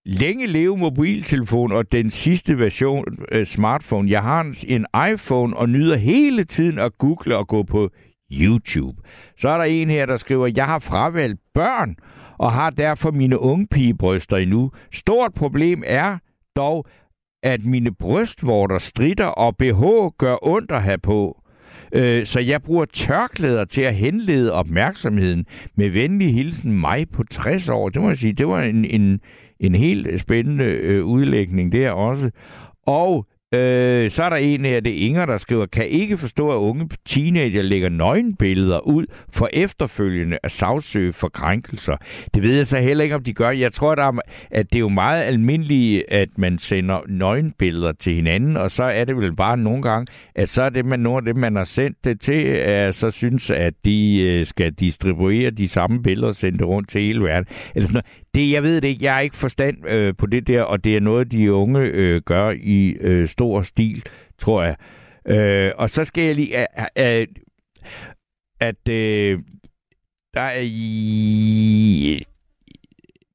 længe 0.06 0.46
leve 0.46 0.78
mobiltelefon 0.78 1.72
og 1.72 1.92
den 1.92 2.10
sidste 2.10 2.60
version 2.60 3.06
øh, 3.32 3.46
smartphone. 3.46 4.10
Jeg 4.10 4.24
har 4.24 4.54
en, 4.68 4.86
iPhone 5.14 5.58
og 5.58 5.70
nyder 5.70 5.96
hele 5.96 6.44
tiden 6.44 6.80
at 6.80 6.98
google 6.98 7.38
og 7.38 7.48
gå 7.48 7.64
på 7.64 7.90
YouTube. 8.32 9.02
Så 9.38 9.50
er 9.50 9.58
der 9.58 9.64
en 9.64 9.90
her, 9.90 10.06
der 10.06 10.18
skriver, 10.18 10.52
jeg 10.56 10.66
har 10.66 10.80
fravalgt 10.80 11.42
børn 11.54 11.96
og 12.38 12.52
har 12.52 12.70
derfor 12.70 13.12
mine 13.12 13.40
unge 13.40 13.68
pigebryster 13.68 14.38
endnu. 14.38 14.72
Stort 14.92 15.34
problem 15.34 15.84
er 15.86 16.18
dog, 16.56 16.86
at 17.44 17.66
mine 17.66 17.96
brystvorter 17.96 18.78
stritter 18.78 19.26
og 19.26 19.58
BH 19.58 19.84
gør 20.18 20.38
ondt 20.42 20.72
at 20.72 20.84
have 20.84 20.98
på. 20.98 21.42
Øh, 21.92 22.26
Så 22.26 22.40
jeg 22.40 22.62
bruger 22.62 22.86
tørklæder 22.86 23.66
til 23.66 23.82
at 23.82 23.96
henlede 23.96 24.54
opmærksomheden. 24.54 25.46
Med 25.76 25.90
venlig 25.90 26.34
hilsen 26.34 26.80
mig 26.80 27.10
på 27.10 27.24
60 27.32 27.70
år. 27.70 27.90
Det 27.90 28.02
må 28.02 28.08
jeg 28.08 28.18
sige, 28.18 28.34
det 28.34 28.48
var 28.48 28.62
en, 28.62 28.86
en, 28.86 29.20
en 29.60 29.76
helt 29.76 30.20
spændende 30.20 30.66
øh, 30.66 31.06
udlægning 31.06 31.72
der 31.72 31.92
også. 31.92 32.32
Og 32.86 33.28
øh, 33.54 34.12
så 34.12 34.24
er 34.24 34.30
der 34.30 34.36
en 34.36 34.66
her, 34.66 34.80
det 34.80 34.92
er 34.94 35.06
Inger, 35.06 35.26
der 35.26 35.38
skriver, 35.38 35.66
kan 35.66 35.88
ikke 35.88 36.18
forstå, 36.18 36.52
at 36.52 36.58
unge 36.58 36.90
teenager 37.06 37.62
lægger 37.62 37.90
nøgenbilleder 37.90 38.80
ud 38.80 39.06
for 39.30 39.50
efterfølgende 39.54 40.38
at 40.44 40.52
sagsøge 40.52 41.14
for 41.14 41.30
krænkelser. 41.30 41.98
Det 42.34 42.44
ved 42.44 42.56
jeg 42.56 42.68
så 42.68 42.80
heller 42.80 43.04
ikke, 43.04 43.16
om 43.16 43.24
de 43.24 43.34
gør. 43.34 43.50
Jeg 43.50 43.74
tror, 43.74 43.96
der 43.96 44.04
er, 44.04 44.20
at 44.52 44.66
det 44.70 44.76
er 44.76 44.80
jo 44.80 44.90
meget 44.90 45.24
almindeligt, 45.24 46.04
at 46.10 46.30
man 46.38 46.58
sender 46.58 47.00
nøgenbilleder 47.08 47.92
til 47.92 48.14
hinanden, 48.14 48.58
og 48.58 48.72
så 48.72 48.84
er 48.84 49.06
det 49.06 49.18
vel 49.18 49.36
bare 49.36 49.58
nogle 49.58 49.82
gange, 49.82 50.08
at 50.36 50.50
så 50.50 50.64
er 50.64 50.70
det 50.70 50.86
man, 50.86 51.00
nogle 51.00 51.18
af 51.18 51.34
dem, 51.34 51.38
man 51.38 51.56
har 51.56 51.64
sendt 51.64 51.98
det 52.04 52.22
til, 52.22 52.44
at 52.46 52.96
så 52.96 53.12
synes, 53.12 53.50
at 53.50 53.74
de 53.86 54.22
øh, 54.22 54.46
skal 54.46 54.74
distribuere 54.74 55.50
de 55.50 55.68
samme 55.68 56.04
billeder 56.04 56.28
og 56.28 56.36
sende 56.36 56.58
det 56.58 56.68
rundt 56.68 56.90
til 56.90 57.02
hele 57.02 57.24
verden. 57.24 57.46
Eller 57.76 57.88
sådan 57.88 57.94
noget. 57.94 58.06
Det, 58.36 58.52
jeg 58.52 58.64
ved 58.64 58.82
det 58.82 58.88
ikke. 58.88 59.06
Jeg 59.06 59.14
har 59.14 59.22
ikke 59.22 59.36
forstand 59.36 59.88
øh, 59.88 60.16
på 60.18 60.26
det 60.26 60.48
der, 60.48 60.64
og 60.64 60.84
det 60.84 60.96
er 60.96 61.00
noget, 61.00 61.32
de 61.32 61.54
unge 61.54 61.80
øh, 61.80 62.22
gør 62.22 62.54
i 62.58 62.90
øh, 62.90 63.28
stor 63.28 63.62
stil, 63.62 64.04
tror 64.38 64.64
jeg. 64.64 64.76
Øh, 65.28 65.72
og 65.78 65.90
så 65.90 66.06
skal 66.06 66.24
jeg 66.24 66.36
lige... 66.36 66.60
Øh, 66.60 67.22
øh, 67.22 67.28
at 68.60 68.90
øh, 68.90 69.40
der 70.34 70.42
er 70.42 70.62
i... 70.64 72.22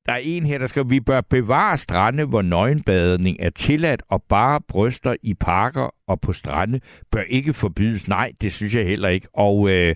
Der 0.06 0.12
er 0.12 0.20
en 0.22 0.46
her, 0.46 0.58
der 0.58 0.66
skriver, 0.66 0.86
vi 0.86 1.00
bør 1.00 1.20
bevare 1.20 1.78
strande, 1.78 2.24
hvor 2.24 2.42
nøgenbadning 2.42 3.36
er 3.40 3.50
tilladt, 3.50 4.02
og 4.08 4.22
bare 4.22 4.60
bryster 4.68 5.16
i 5.22 5.34
parker 5.34 5.94
og 6.06 6.20
på 6.20 6.32
strande 6.32 6.80
bør 7.10 7.22
ikke 7.22 7.52
forbydes. 7.52 8.08
Nej, 8.08 8.32
det 8.40 8.52
synes 8.52 8.74
jeg 8.74 8.86
heller 8.86 9.08
ikke. 9.08 9.28
Og 9.34 9.70
øh, 9.70 9.94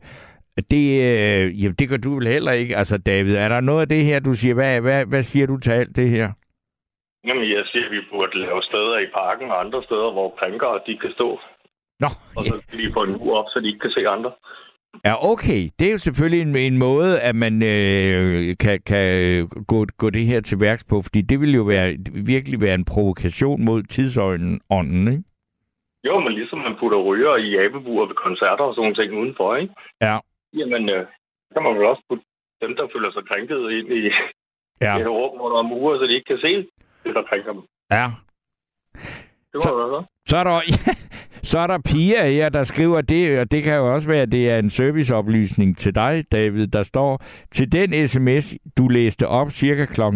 det, 0.71 0.85
øh, 1.09 1.63
jamen, 1.63 1.77
det 1.79 1.89
gør 1.89 1.97
du 1.97 2.15
vel 2.15 2.27
heller 2.27 2.53
ikke. 2.53 2.77
Altså, 2.77 2.99
David, 2.99 3.35
er 3.37 3.49
der 3.49 3.61
noget 3.61 3.81
af 3.81 3.89
det 3.89 4.05
her, 4.05 4.21
du 4.21 4.33
siger? 4.35 4.55
Hvad, 4.55 4.81
hvad, 4.81 5.07
hvad 5.07 5.23
siger 5.23 5.47
du 5.47 5.57
til 5.59 5.71
alt 5.71 5.97
det 5.97 6.11
her? 6.11 6.33
Jamen, 7.27 7.51
jeg 7.51 7.65
siger, 7.67 7.85
at 7.87 7.93
vi 7.93 8.01
burde 8.11 8.39
lave 8.41 8.63
steder 8.63 8.99
i 8.99 9.07
parken 9.15 9.51
og 9.51 9.61
andre 9.61 9.83
steder, 9.83 10.13
hvor 10.13 10.35
krænkere 10.39 10.81
de 10.87 10.99
kan 10.99 11.11
stå. 11.13 11.41
Nå, 12.01 12.07
Og 12.37 12.45
så 12.47 12.61
skal 12.63 12.79
de 12.79 12.93
få 12.93 13.03
en 13.03 13.13
mur 13.19 13.37
op, 13.39 13.45
så 13.49 13.61
de 13.61 13.67
ikke 13.67 13.79
kan 13.79 13.91
se 13.91 14.09
andre. 14.09 14.33
Ja, 15.05 15.15
okay. 15.33 15.71
Det 15.79 15.87
er 15.89 15.93
jo 15.93 15.99
selvfølgelig 15.99 16.41
en, 16.43 16.57
en 16.57 16.79
måde, 16.79 17.21
at 17.21 17.37
man 17.37 17.63
øh, 17.63 18.57
kan, 18.61 18.81
kan 18.87 19.49
gå, 19.69 19.87
gå 19.99 20.11
det 20.11 20.25
her 20.25 20.41
til 20.41 20.61
værks 20.61 20.85
på, 20.85 21.03
fordi 21.03 21.23
det 21.23 21.41
vil 21.41 21.55
jo 21.55 21.63
være, 21.63 21.97
virkelig 22.13 22.61
være 22.61 22.75
en 22.75 22.85
provokation 22.85 23.65
mod 23.65 23.83
tidsånden, 23.83 24.61
ånden, 24.71 25.09
ikke? 25.09 25.25
Jo, 26.05 26.21
men 26.21 26.33
ligesom 26.33 26.59
man 26.59 26.77
putter 26.81 26.99
ryger 26.99 27.37
i 27.37 27.57
abebuer 27.65 28.07
ved 28.07 28.15
koncerter 28.15 28.65
og 28.65 28.75
sådan 28.75 28.83
nogle 28.83 28.95
ting 28.95 29.21
udenfor, 29.21 29.57
ikke? 29.57 29.75
Ja. 30.01 30.19
Jamen, 30.57 30.89
øh, 30.89 31.07
så 31.49 31.51
kan 31.55 31.63
man 31.63 31.75
vel 31.79 31.87
også 31.87 32.03
putte 32.09 32.25
dem, 32.63 32.77
der 32.77 32.89
føler 32.93 33.11
sig 33.13 33.23
krænket 33.31 33.71
ind 33.79 33.89
i 33.93 34.11
Ja. 34.81 34.99
et 35.01 35.07
rum, 35.09 35.37
hvor 35.39 35.49
der 35.53 35.59
er 35.59 35.63
mure, 35.73 35.99
så 35.99 36.05
de 36.07 36.15
ikke 36.15 36.25
kan 36.33 36.39
se 36.39 36.53
det, 37.05 37.15
der 37.15 37.23
krænker 37.29 37.53
dem. 37.53 37.63
Ja. 37.91 38.07
Det 39.53 39.57
må 39.67 39.77
være 39.81 39.91
så. 39.97 40.01
Så 40.31 40.37
er 40.37 40.45
der, 40.45 40.53
ja, 40.73 40.93
så 41.47 41.59
er 41.59 41.67
der 41.67 41.79
Pia 41.79 42.31
her, 42.31 42.49
der 42.49 42.65
skriver 42.65 43.01
det, 43.01 43.39
og 43.39 43.51
det 43.51 43.63
kan 43.63 43.75
jo 43.75 43.95
også 43.95 44.09
være, 44.09 44.23
at 44.23 44.33
det 44.33 44.51
er 44.51 44.59
en 44.59 44.71
serviceoplysning 44.71 45.79
til 45.79 45.95
dig, 45.95 46.25
David, 46.33 46.67
der 46.67 46.83
står, 46.83 47.23
til 47.53 47.73
den 47.73 48.09
sms, 48.09 48.55
du 48.79 48.89
læste 48.89 49.29
op 49.29 49.53
cirka 49.53 49.85
kl. 49.85 50.01
1.30 50.01 50.07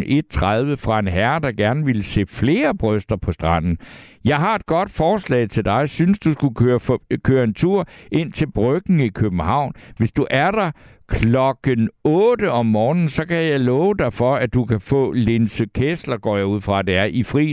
fra 0.75 0.99
en 0.99 1.09
herre, 1.09 1.41
der 1.41 1.53
gerne 1.53 1.85
ville 1.85 2.03
se 2.03 2.27
flere 2.27 2.75
bryster 2.75 3.17
på 3.17 3.33
stranden. 3.33 3.79
Jeg 4.25 4.37
har 4.37 4.55
et 4.55 4.67
godt 4.67 4.91
forslag 4.91 5.49
til 5.49 5.65
dig. 5.65 5.89
Synes, 5.89 6.19
du 6.19 6.33
skulle 6.33 6.55
køre, 6.55 6.81
for, 6.81 7.03
køre 7.25 7.45
en 7.45 7.55
tur 7.55 7.87
ind 8.13 8.33
til 8.33 8.53
Bryggen 8.53 9.01
i 9.01 9.09
København. 9.09 9.73
Hvis 9.97 10.13
du 10.13 10.27
er 10.31 10.51
der 10.51 10.71
klokken 11.11 11.91
8 12.05 12.51
om 12.51 12.67
morgenen, 12.67 13.09
så 13.09 13.27
kan 13.27 13.37
jeg 13.37 13.61
love 13.61 13.95
dig 13.95 14.13
for, 14.13 14.35
at 14.35 14.55
du 14.55 14.65
kan 14.65 14.81
få 14.81 15.13
Linse 15.13 15.67
Kessler, 15.75 16.17
går 16.17 16.37
jeg 16.37 16.47
ud 16.47 16.61
fra, 16.61 16.83
det 16.83 16.97
er, 16.97 17.05
i 17.05 17.23
fri 17.23 17.53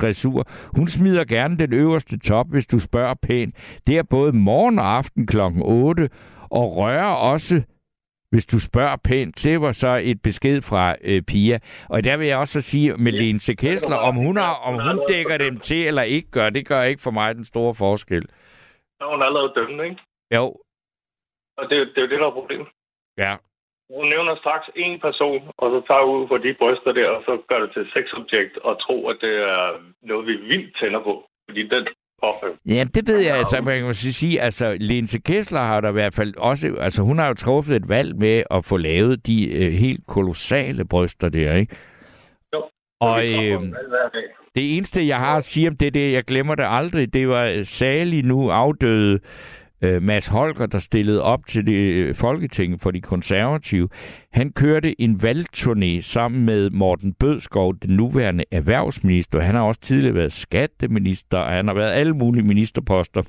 dressur. 0.00 0.46
Hun 0.76 0.88
smider 0.88 1.24
gerne 1.24 1.58
den 1.58 1.72
øverste 1.72 2.18
top, 2.18 2.46
hvis 2.50 2.66
du 2.66 2.78
spørger 2.78 3.14
pænt. 3.14 3.80
Det 3.86 3.98
er 3.98 4.02
både 4.02 4.32
morgen 4.32 4.78
og 4.78 4.96
aften 4.96 5.26
klokken 5.26 5.62
8, 5.64 6.10
og 6.50 6.76
rører 6.76 7.14
også 7.32 7.62
hvis 8.30 8.46
du 8.46 8.58
spørger 8.60 8.96
pænt. 9.04 9.42
Det 9.44 9.60
var 9.60 9.72
så 9.72 10.00
et 10.02 10.22
besked 10.22 10.62
fra 10.62 10.94
øh, 11.04 11.22
Pia. 11.22 11.58
Og 11.88 12.04
der 12.04 12.16
vil 12.16 12.26
jeg 12.26 12.38
også 12.38 12.60
sige 12.60 12.96
med 12.96 13.12
Lense 13.12 13.54
Kessler, 13.54 13.96
om 13.96 14.14
hun, 14.14 14.36
har, 14.36 14.54
om 14.68 14.74
hun 14.74 15.00
dækker 15.08 15.36
dem 15.38 15.58
til 15.58 15.86
eller 15.86 16.02
ikke 16.02 16.30
gør, 16.30 16.50
det 16.50 16.68
gør 16.68 16.82
ikke 16.82 17.02
for 17.02 17.10
mig 17.10 17.34
den 17.34 17.44
store 17.44 17.74
forskel. 17.74 18.22
Så 18.98 19.04
er 19.04 19.10
hun 19.10 19.22
allerede 19.22 19.52
dømt, 19.54 19.84
ikke? 19.84 19.96
Jo, 20.34 20.56
Og 21.58 21.64
det, 21.70 21.78
er 21.78 21.84
det 21.84 21.98
er 21.98 22.02
jo 22.02 22.08
det, 22.08 22.20
der 22.20 22.26
er 22.26 22.30
problemet. 22.40 22.66
Ja. 23.18 23.32
hun 23.94 24.08
nævner 24.08 24.36
straks 24.36 24.66
en 24.76 25.00
person, 25.00 25.42
og 25.58 25.66
så 25.72 25.78
tager 25.88 26.04
ud 26.14 26.28
for 26.28 26.38
de 26.44 26.54
bryster 26.60 26.92
der, 26.92 27.08
og 27.16 27.22
så 27.26 27.32
gør 27.48 27.58
det 27.64 27.70
til 27.72 27.84
sexobjekt, 27.94 28.54
og 28.58 28.72
tror, 28.84 29.10
at 29.10 29.16
det 29.20 29.34
er 29.54 29.62
noget, 30.02 30.26
vi 30.26 30.34
vildt 30.50 30.76
tænder 30.80 31.02
på. 31.08 31.14
Fordi 31.48 31.62
den 31.68 31.86
påfører. 32.22 32.56
Ja, 32.66 32.84
det 32.94 33.08
ved 33.08 33.18
jeg, 33.18 33.36
altså, 33.36 33.60
man 33.60 33.84
kan 33.84 33.94
så 33.94 34.12
sige, 34.12 34.40
altså, 34.40 34.76
Linse 34.80 35.18
Kessler 35.18 35.60
har 35.60 35.80
der 35.80 35.88
i 35.88 35.92
hvert 35.92 36.14
fald 36.14 36.34
også, 36.36 36.76
altså, 36.80 37.02
hun 37.02 37.18
har 37.18 37.28
jo 37.28 37.34
truffet 37.34 37.76
et 37.76 37.88
valg 37.88 38.16
med 38.16 38.42
at 38.50 38.64
få 38.64 38.76
lavet 38.76 39.26
de 39.26 39.54
øh, 39.54 39.72
helt 39.72 40.06
kolossale 40.06 40.84
bryster 40.84 41.28
der, 41.28 41.54
ikke? 41.54 41.76
Jo. 42.54 42.62
Og 43.00 43.26
øh, 43.26 43.62
det 44.54 44.76
eneste, 44.76 45.06
jeg 45.06 45.16
har 45.16 45.36
at 45.36 45.44
sige 45.44 45.68
om 45.68 45.76
det, 45.76 45.94
det, 45.94 46.12
jeg 46.12 46.24
glemmer 46.24 46.54
det 46.54 46.66
aldrig, 46.68 47.12
det 47.14 47.28
var 47.28 47.44
øh, 47.44 47.64
salig 47.64 48.24
nu 48.24 48.50
afdøde 48.50 49.20
øh, 49.82 50.02
Mads 50.02 50.26
Holger, 50.26 50.66
der 50.66 50.78
stillede 50.78 51.22
op 51.22 51.46
til 51.46 51.66
det 51.66 51.72
øh, 51.72 52.14
Folketinget 52.14 52.80
for 52.80 52.90
de 52.90 53.00
konservative. 53.00 53.88
Han 54.32 54.52
kørte 54.52 55.00
en 55.00 55.20
valgturné 55.22 56.00
sammen 56.00 56.44
med 56.44 56.70
Morten 56.70 57.12
Bødskov, 57.12 57.74
den 57.82 57.96
nuværende 57.96 58.44
erhvervsminister. 58.50 59.40
Han 59.40 59.54
har 59.54 59.62
også 59.62 59.80
tidligere 59.80 60.14
været 60.14 60.32
skatteminister, 60.32 61.38
og 61.38 61.52
han 61.52 61.66
har 61.66 61.74
været 61.74 61.92
alle 61.92 62.12
mulige 62.12 62.44
ministerposter. 62.44 63.22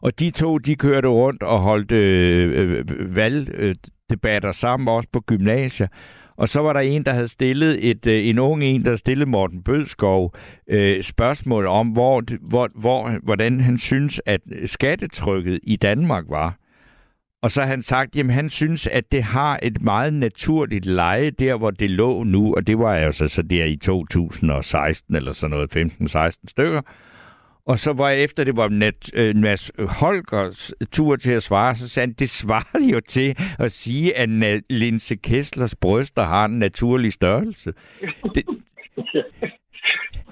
Og 0.00 0.20
de 0.20 0.30
to, 0.30 0.58
de 0.58 0.76
kørte 0.76 1.08
rundt 1.08 1.42
og 1.42 1.58
holdt 1.60 1.92
øh, 1.92 2.78
øh, 2.78 3.16
valgdebatter 3.16 4.48
øh, 4.48 4.54
sammen, 4.54 4.88
også 4.88 5.08
på 5.12 5.20
gymnasier. 5.20 5.88
Og 6.38 6.48
så 6.48 6.60
var 6.60 6.72
der 6.72 6.80
en, 6.80 7.04
der 7.04 7.12
havde 7.12 7.28
stillet 7.28 7.90
et, 7.90 8.06
øh, 8.06 8.26
en 8.26 8.38
ung 8.38 8.64
en, 8.64 8.84
der 8.84 8.96
stillede 8.96 9.30
Morten 9.30 9.62
Bødskov 9.62 10.34
øh, 10.70 11.02
spørgsmål 11.02 11.66
om, 11.66 11.88
hvor, 11.88 12.22
hvor, 12.40 12.68
hvor, 12.74 13.10
hvordan 13.22 13.60
han 13.60 13.78
synes, 13.78 14.20
at 14.26 14.40
øh, 14.52 14.68
skattetrykket 14.68 15.60
i 15.62 15.76
Danmark 15.76 16.24
var. 16.28 16.56
Og 17.42 17.50
så 17.50 17.60
har 17.60 17.68
han 17.68 17.82
sagt, 17.82 18.16
jamen 18.16 18.30
han 18.30 18.50
synes, 18.50 18.86
at 18.86 19.12
det 19.12 19.22
har 19.22 19.58
et 19.62 19.82
meget 19.82 20.14
naturligt 20.14 20.86
leje 20.86 21.30
der, 21.30 21.56
hvor 21.56 21.70
det 21.70 21.90
lå 21.90 22.22
nu, 22.24 22.54
og 22.54 22.66
det 22.66 22.78
var 22.78 22.94
altså 22.94 23.28
så 23.28 23.42
der 23.42 23.64
i 23.64 23.76
2016 23.76 25.16
eller 25.16 25.32
sådan 25.32 25.50
noget, 25.50 25.76
15-16 25.76 26.30
stykker. 26.48 26.80
Og 27.68 27.78
så 27.78 27.92
var 27.92 28.10
efter 28.10 28.44
det 28.44 28.56
var 28.56 28.68
Nat, 28.68 29.10
øh, 29.14 29.36
Mads 29.36 29.70
Holgers 30.00 30.74
tur 30.92 31.16
til 31.16 31.32
at 31.32 31.42
svare, 31.42 31.74
så 31.74 31.88
sagde 31.88 32.06
han, 32.06 32.12
det 32.14 32.30
svarede 32.30 32.90
jo 32.92 33.00
til 33.00 33.36
at 33.58 33.72
sige, 33.72 34.16
at 34.18 34.28
Na- 34.28 34.62
Linse 34.70 35.16
Kesslers 35.16 35.74
bryster 35.74 36.22
har 36.22 36.44
en 36.44 36.58
naturlig 36.58 37.12
størrelse. 37.12 37.72
Det, 38.34 38.44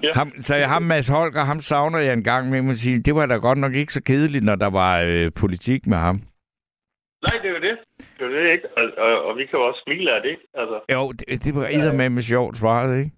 Ja. 0.03 0.11
ham, 0.13 0.29
så 0.41 0.55
jeg, 0.55 0.69
ham 0.69 0.81
Mads 0.81 1.07
Holger, 1.07 1.43
ham 1.43 1.59
savner 1.61 1.99
jeg 1.99 2.13
en 2.13 2.23
gang 2.23 2.49
med, 2.49 2.71
at 2.71 2.77
sige, 2.77 2.99
det 3.01 3.15
var 3.15 3.25
da 3.25 3.35
godt 3.35 3.57
nok 3.57 3.73
ikke 3.73 3.93
så 3.93 4.03
kedeligt, 4.03 4.43
når 4.45 4.55
der 4.55 4.69
var 4.69 5.01
øh, 5.01 5.31
politik 5.35 5.87
med 5.87 5.97
ham. 5.97 6.15
Nej, 7.25 7.35
det 7.41 7.47
er 7.49 7.53
jo 7.57 7.61
det. 7.67 7.77
Det 8.19 8.23
er 8.27 8.29
det, 8.43 8.51
ikke? 8.51 8.67
Og, 8.77 8.83
og, 8.97 9.23
og 9.27 9.37
vi 9.37 9.45
kan 9.45 9.59
jo 9.59 9.65
også 9.67 9.81
smile 9.85 10.11
af 10.15 10.21
det, 10.21 10.29
ikke? 10.29 10.41
Altså, 10.53 10.77
Jo, 10.93 11.11
det, 11.11 11.43
det 11.45 11.55
var 11.55 11.67
eddermame 11.71 12.15
med 12.15 12.21
sjovt 12.21 12.57
svaret, 12.57 12.99
ikke? 12.99 13.11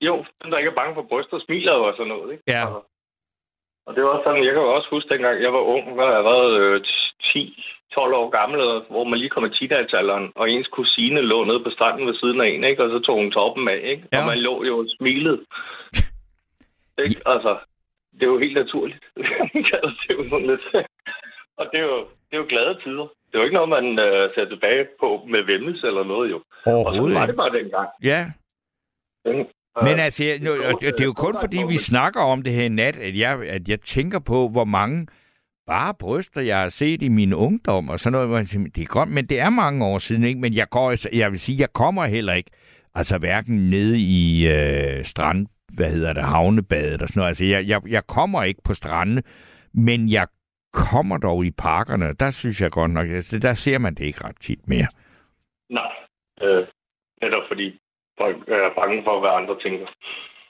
jo, 0.00 0.24
den 0.42 0.52
der 0.52 0.58
ikke 0.58 0.70
er 0.70 0.74
bange 0.80 0.94
for 0.94 1.06
bryster, 1.10 1.38
smiler 1.46 1.72
jo 1.78 1.82
og 1.88 1.94
sådan 1.96 2.08
noget, 2.08 2.32
ikke? 2.32 2.42
Ja. 2.48 2.60
Altså, 2.60 2.80
og 3.86 3.94
det 3.94 4.02
var 4.02 4.10
også 4.10 4.24
sådan, 4.24 4.44
jeg 4.44 4.52
kan 4.52 4.62
også 4.62 4.88
huske, 4.90 5.08
dengang 5.08 5.42
jeg 5.42 5.52
var 5.52 5.64
ung, 5.74 5.96
var 5.96 6.10
jeg 6.16 6.24
været 6.24 6.50
øh, 6.60 6.80
10-12 7.30 8.20
år 8.20 8.28
gammel, 8.38 8.60
hvor 8.90 9.04
man 9.04 9.18
lige 9.18 9.34
kom 9.34 9.44
i 9.44 9.54
teenagealderen, 9.56 10.32
og 10.34 10.50
ens 10.50 10.68
kusine 10.68 11.20
lå 11.20 11.44
nede 11.44 11.64
på 11.64 11.70
stranden 11.70 12.06
ved 12.06 12.14
siden 12.14 12.40
af 12.40 12.48
en, 12.48 12.64
ikke? 12.64 12.82
Og 12.84 12.90
så 12.90 12.98
tog 12.98 13.16
hun 13.16 13.30
toppen 13.30 13.68
af, 13.68 13.80
ikke? 13.92 14.04
Ja. 14.12 14.20
Og 14.20 14.26
man 14.26 14.38
lå 14.38 14.64
jo 14.64 14.78
og 14.78 14.86
smilede. 14.96 15.40
ikke? 17.04 17.20
Altså, 17.26 17.52
det 18.14 18.22
er 18.22 18.32
jo 18.34 18.38
helt 18.38 18.58
naturligt. 18.62 19.04
det 19.98 20.06
er 20.10 20.14
jo 20.18 20.24
sådan 20.30 20.46
lidt... 20.46 20.66
og 21.56 21.64
det 21.72 21.78
er 21.80 21.86
jo, 21.92 21.98
det 22.28 22.34
er 22.36 22.42
jo 22.42 22.46
glade 22.48 22.74
tider. 22.84 23.06
Det 23.26 23.34
er 23.34 23.38
jo 23.38 23.44
ikke 23.44 23.58
noget, 23.60 23.76
man 23.78 23.86
øh, 24.06 24.34
ser 24.34 24.44
tilbage 24.44 24.86
på 25.00 25.08
med 25.28 25.42
vemmelse 25.42 25.86
eller 25.86 26.04
noget, 26.04 26.30
jo. 26.30 26.38
Og 26.86 26.94
så 26.94 27.00
var 27.18 27.26
det 27.26 27.36
bare 27.36 27.52
dengang. 27.58 27.88
Ja, 28.02 28.20
Men 29.82 29.98
altså, 29.98 30.24
jeg, 30.24 30.38
nu, 30.40 30.50
det, 30.54 30.80
det 30.80 31.00
er 31.00 31.04
jo 31.04 31.12
kun 31.12 31.36
fordi, 31.40 31.62
vi 31.68 31.76
snakker 31.76 32.20
om 32.20 32.42
det 32.42 32.52
her 32.52 32.64
i 32.64 32.68
nat, 32.68 32.96
at 32.96 33.18
jeg, 33.18 33.48
at 33.48 33.68
jeg 33.68 33.80
tænker 33.80 34.18
på, 34.18 34.48
hvor 34.48 34.64
mange 34.64 35.06
bare 35.66 35.94
bryster, 35.94 36.40
jeg 36.40 36.58
har 36.58 36.68
set 36.68 37.02
i 37.02 37.08
min 37.08 37.32
ungdom, 37.34 37.88
og 37.88 38.00
sådan 38.00 38.12
noget. 38.12 38.28
hvor 38.28 38.36
jeg 38.36 38.46
siger, 38.46 38.68
Det 38.74 38.82
er 38.82 38.86
godt, 38.86 39.08
men 39.08 39.26
det 39.26 39.40
er 39.40 39.50
mange 39.50 39.84
år 39.84 39.98
siden, 39.98 40.24
ikke? 40.24 40.40
Men 40.40 40.54
jeg, 40.54 40.68
går, 40.70 41.16
jeg 41.16 41.30
vil 41.30 41.40
sige, 41.40 41.60
jeg 41.60 41.72
kommer 41.72 42.04
heller 42.06 42.34
ikke, 42.34 42.50
altså 42.94 43.18
hverken 43.18 43.70
nede 43.70 43.98
i 43.98 44.48
øh, 44.48 45.04
strand, 45.04 45.46
hvad 45.74 45.90
hedder 45.90 46.12
det, 46.12 46.22
havnebadet 46.22 47.02
og 47.02 47.08
sådan 47.08 47.20
noget. 47.20 47.28
Altså, 47.28 47.44
jeg, 47.44 47.68
jeg, 47.68 47.80
jeg 47.88 48.06
kommer 48.06 48.42
ikke 48.42 48.60
på 48.64 48.74
stranden, 48.74 49.22
men 49.74 50.08
jeg 50.08 50.26
kommer 50.72 51.18
dog 51.18 51.44
i 51.44 51.50
parkerne. 51.50 52.12
Der 52.12 52.30
synes 52.30 52.60
jeg 52.60 52.70
godt 52.70 52.90
nok, 52.90 53.08
altså, 53.08 53.38
der 53.38 53.54
ser 53.54 53.78
man 53.78 53.94
det 53.94 54.04
ikke 54.04 54.24
ret 54.24 54.40
tit 54.40 54.68
mere. 54.68 54.86
Nej. 55.70 55.92
Øh, 56.42 56.66
netop 57.22 57.42
fordi 57.48 57.78
folk 58.20 58.36
er 58.48 58.70
bange 58.80 59.02
for, 59.04 59.20
hvad 59.20 59.30
andre 59.30 59.56
tænker. 59.64 59.86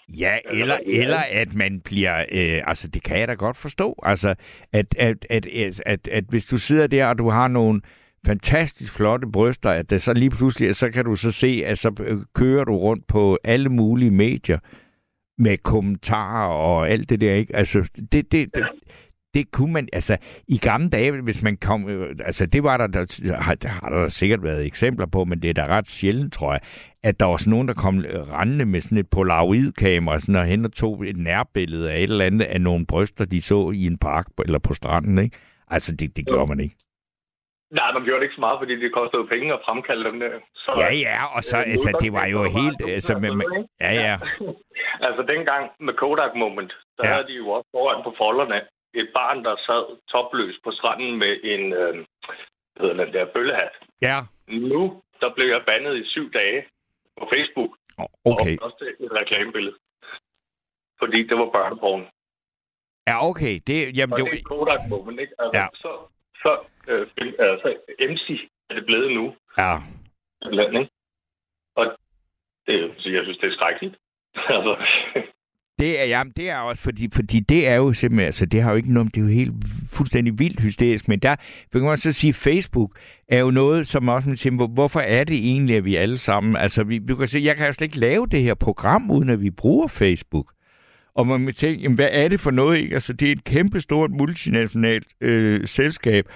Ja, 0.08 0.38
eller, 0.50 0.78
eller 0.86 1.18
at 1.30 1.54
man 1.54 1.80
bliver... 1.80 2.24
Øh, 2.32 2.62
altså, 2.66 2.88
det 2.88 3.02
kan 3.02 3.18
jeg 3.18 3.28
da 3.28 3.34
godt 3.34 3.56
forstå. 3.56 3.94
Altså, 4.02 4.34
at, 4.72 4.94
at, 4.98 5.26
at, 5.30 5.46
at, 5.46 5.82
at, 5.86 6.08
at 6.08 6.24
hvis 6.28 6.46
du 6.46 6.58
sidder 6.58 6.86
der, 6.86 7.06
og 7.06 7.18
du 7.18 7.28
har 7.28 7.48
nogle 7.48 7.80
fantastisk 8.26 8.96
flotte 8.96 9.26
bryster, 9.32 9.70
at 9.70 9.90
det 9.90 10.02
så 10.02 10.12
lige 10.12 10.30
pludselig, 10.30 10.74
så 10.74 10.90
kan 10.90 11.04
du 11.04 11.16
så 11.16 11.32
se, 11.32 11.62
at 11.66 11.78
så 11.78 11.94
øh, 12.00 12.18
kører 12.34 12.64
du 12.64 12.76
rundt 12.76 13.06
på 13.06 13.38
alle 13.44 13.68
mulige 13.68 14.10
medier 14.10 14.58
med 15.38 15.58
kommentarer 15.58 16.48
og 16.48 16.90
alt 16.90 17.10
det 17.10 17.20
der, 17.20 17.34
ikke? 17.34 17.56
Altså, 17.56 17.90
det, 18.12 18.32
det, 18.32 18.54
det, 18.54 18.64
det 19.36 19.52
kunne 19.52 19.72
man, 19.72 19.88
altså, 19.92 20.16
i 20.48 20.58
gamle 20.58 20.90
dage, 20.90 21.22
hvis 21.22 21.42
man 21.42 21.56
kom, 21.56 21.88
øh, 21.88 22.16
altså, 22.24 22.46
det 22.46 22.62
var 22.62 22.76
der, 22.76 22.86
der 22.86 23.02
har, 23.46 23.54
der 23.54 23.68
har 23.68 23.88
der 23.88 24.08
sikkert 24.08 24.42
været 24.42 24.66
eksempler 24.66 25.06
på, 25.06 25.24
men 25.24 25.42
det 25.42 25.50
er 25.50 25.54
da 25.54 25.66
ret 25.66 25.88
sjældent, 25.88 26.32
tror 26.32 26.52
jeg, 26.52 26.60
at 27.02 27.20
der 27.20 27.26
var 27.26 27.36
sådan 27.36 27.50
nogen, 27.50 27.68
der 27.68 27.74
kom 27.74 27.94
øh, 27.98 28.32
rendende 28.38 28.64
med 28.64 28.80
sådan 28.80 28.98
et 28.98 29.10
polaroidkamera, 29.10 30.18
sådan, 30.18 30.36
og 30.36 30.44
hen 30.44 30.64
og 30.64 30.72
tog 30.72 31.06
et 31.06 31.16
nærbillede 31.16 31.92
af 31.92 31.96
et 31.96 32.02
eller 32.02 32.24
andet 32.24 32.44
af 32.44 32.60
nogle 32.60 32.86
bryster, 32.86 33.24
de 33.24 33.40
så 33.42 33.70
i 33.70 33.86
en 33.86 33.98
park 33.98 34.26
eller 34.44 34.58
på 34.58 34.74
stranden, 34.74 35.18
ikke? 35.18 35.36
Altså, 35.68 35.96
det, 35.96 36.16
det 36.16 36.26
gjorde 36.26 36.48
man 36.48 36.60
ikke. 36.60 36.76
Nej, 37.70 37.92
man 37.92 38.04
gjorde 38.04 38.20
det 38.20 38.26
ikke 38.26 38.38
så 38.40 38.44
meget, 38.46 38.58
fordi 38.62 38.74
det 38.82 38.92
kostede 38.98 39.26
penge 39.34 39.52
at 39.52 39.60
fremkalde 39.66 40.04
dem 40.10 40.20
der. 40.20 40.32
Så, 40.54 40.70
Ja, 40.84 40.90
ja, 41.06 41.18
og 41.36 41.42
så, 41.50 41.56
Øh, 41.58 41.72
altså, 41.72 41.98
det 42.02 42.12
var 42.18 42.26
jo 42.34 42.38
bare 42.38 42.54
helt, 42.60 42.78
altså, 42.96 43.12
med, 43.22 43.30
med, 43.40 43.46
ikke? 43.58 43.68
ja, 43.84 43.92
ja, 44.06 44.14
altså 45.06 45.22
dengang 45.32 45.62
med 45.86 45.94
Kodak 46.00 46.32
Moment, 46.42 46.72
der 46.96 47.04
ja. 47.08 47.12
havde 47.14 47.26
de 47.30 47.36
jo 47.42 47.46
også 47.56 47.68
foran 47.74 48.00
på 48.06 48.12
folderne 48.22 48.58
et 49.00 49.08
barn, 49.14 49.44
der 49.44 49.56
sad 49.66 49.82
topløs 50.12 50.56
på 50.64 50.70
stranden 50.70 51.18
med 51.18 51.32
en 51.52 51.72
øh, 51.72 51.94
hedder 52.80 53.04
den 53.04 53.14
der 53.14 53.24
bøllehat. 53.34 53.72
ja, 54.02 54.16
Nu, 54.48 55.02
der 55.20 55.34
blev 55.34 55.46
jeg 55.46 55.62
bandet 55.66 55.96
i 55.96 56.04
syv 56.14 56.32
dage 56.32 56.64
på 57.18 57.28
Facebook. 57.32 57.72
okay. 58.24 58.58
Og 58.58 58.64
også 58.66 58.94
et 59.00 59.12
reklamebillede. 59.12 59.76
Fordi 60.98 61.22
det 61.28 61.38
var 61.38 61.50
børneporn. 61.50 62.02
Ja, 63.08 63.26
okay, 63.30 63.60
det, 63.66 63.96
jamen, 63.98 64.12
Og 64.12 64.18
det, 64.18 64.32
det 64.32 64.38
er 64.38 64.42
Kodak 64.42 64.80
Moment, 64.88 65.20
ikke? 65.20 65.34
Altså, 65.38 65.58
Ja. 65.60 65.66
så, 65.74 65.90
så, 66.42 66.50
øh, 66.88 67.06
altså, 67.38 67.68
MC 68.10 68.26
er 68.70 68.74
det 68.74 68.86
blevet 68.86 69.12
nu. 69.12 69.36
ja, 69.58 69.72
Land, 70.42 70.76
ikke? 70.78 70.90
Og 71.76 71.84
det, 72.66 72.94
så 72.98 73.08
jeg 73.10 73.22
synes, 73.24 73.38
det 73.38 73.48
er 73.48 73.54
skrækkeligt. 73.56 73.96
altså, 74.56 74.72
det 75.78 76.00
er, 76.00 76.04
jamen, 76.04 76.32
det 76.36 76.50
er 76.50 76.56
også, 76.56 76.82
fordi, 76.82 77.08
fordi 77.12 77.40
det 77.40 77.68
er 77.68 77.74
jo 77.74 77.92
simpelthen, 77.92 78.26
altså 78.26 78.46
det 78.46 78.62
har 78.62 78.70
jo 78.70 78.76
ikke 78.76 78.92
noget, 78.92 79.14
det 79.14 79.20
er 79.20 79.24
jo 79.24 79.30
helt 79.30 79.52
fuldstændig 79.92 80.38
vildt 80.38 80.60
hysterisk, 80.60 81.08
men 81.08 81.18
der, 81.18 81.36
vil 81.72 81.82
man 81.82 81.96
så 81.96 82.12
sige, 82.12 82.32
Facebook 82.32 82.98
er 83.28 83.38
jo 83.38 83.50
noget, 83.50 83.86
som 83.86 84.08
også 84.08 84.28
man 84.28 84.36
siger, 84.36 84.66
hvorfor 84.66 85.00
er 85.00 85.24
det 85.24 85.36
egentlig, 85.36 85.76
at 85.76 85.84
vi 85.84 85.96
alle 85.96 86.18
sammen, 86.18 86.56
altså 86.56 86.84
vi, 86.84 86.98
du 86.98 87.16
kan 87.16 87.26
se, 87.26 87.40
jeg 87.44 87.56
kan 87.56 87.66
jo 87.66 87.72
slet 87.72 87.86
ikke 87.86 87.98
lave 87.98 88.26
det 88.26 88.42
her 88.42 88.54
program, 88.54 89.10
uden 89.10 89.30
at 89.30 89.42
vi 89.42 89.50
bruger 89.50 89.86
Facebook. 89.86 90.52
Og 91.14 91.26
man 91.26 91.40
må 91.40 91.52
tænke, 91.52 91.82
jamen, 91.82 91.96
hvad 91.96 92.08
er 92.12 92.28
det 92.28 92.40
for 92.40 92.50
noget, 92.50 92.78
ikke? 92.78 92.94
Altså, 92.94 93.12
det 93.12 93.28
er 93.28 93.32
et 93.32 93.44
kæmpestort 93.44 94.10
multinationalt 94.10 95.06
øh, 95.20 95.66
selskab, 95.66 96.28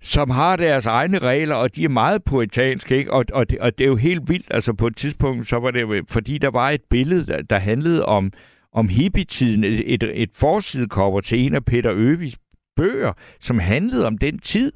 som 0.00 0.30
har 0.30 0.56
deres 0.56 0.86
egne 0.86 1.18
regler, 1.18 1.54
og 1.54 1.76
de 1.76 1.84
er 1.84 1.88
meget 1.88 2.24
puritanske, 2.24 2.96
ikke? 2.96 3.12
Og, 3.12 3.24
og, 3.32 3.50
det, 3.50 3.58
og 3.58 3.78
det 3.78 3.84
er 3.84 3.88
jo 3.88 3.96
helt 3.96 4.22
vildt. 4.28 4.46
Altså, 4.50 4.74
på 4.74 4.86
et 4.86 4.96
tidspunkt, 4.96 5.46
så 5.46 5.56
var 5.56 5.70
det 5.70 5.80
jo, 5.80 6.04
fordi 6.10 6.38
der 6.38 6.50
var 6.50 6.70
et 6.70 6.82
billede, 6.90 7.26
der, 7.26 7.42
der 7.42 7.58
handlede 7.58 8.06
om, 8.06 8.32
om 8.72 8.88
hippietiden, 8.88 9.64
et, 9.64 9.94
et, 9.94 10.22
et 10.22 10.30
forsidekopper 10.34 11.20
til 11.20 11.38
en 11.38 11.54
af 11.54 11.64
Peter 11.64 11.92
Øvis 11.94 12.36
bøger, 12.76 13.12
som 13.40 13.58
handlede 13.58 14.06
om 14.06 14.18
den 14.18 14.38
tid, 14.38 14.72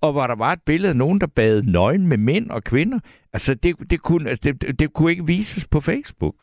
og 0.00 0.12
hvor 0.12 0.26
der 0.26 0.36
var 0.36 0.52
et 0.52 0.62
billede 0.66 0.90
af 0.90 0.96
nogen, 0.96 1.20
der 1.20 1.26
bad 1.36 1.62
nøgen 1.62 2.08
med 2.08 2.16
mænd 2.16 2.50
og 2.50 2.64
kvinder. 2.64 2.98
Altså, 3.32 3.54
det, 3.54 3.90
det, 3.90 4.00
kunne, 4.02 4.30
altså 4.30 4.42
det, 4.44 4.62
det, 4.62 4.78
det 4.78 4.92
kunne 4.92 5.10
ikke 5.10 5.26
vises 5.26 5.68
på 5.68 5.80
Facebook. 5.80 6.34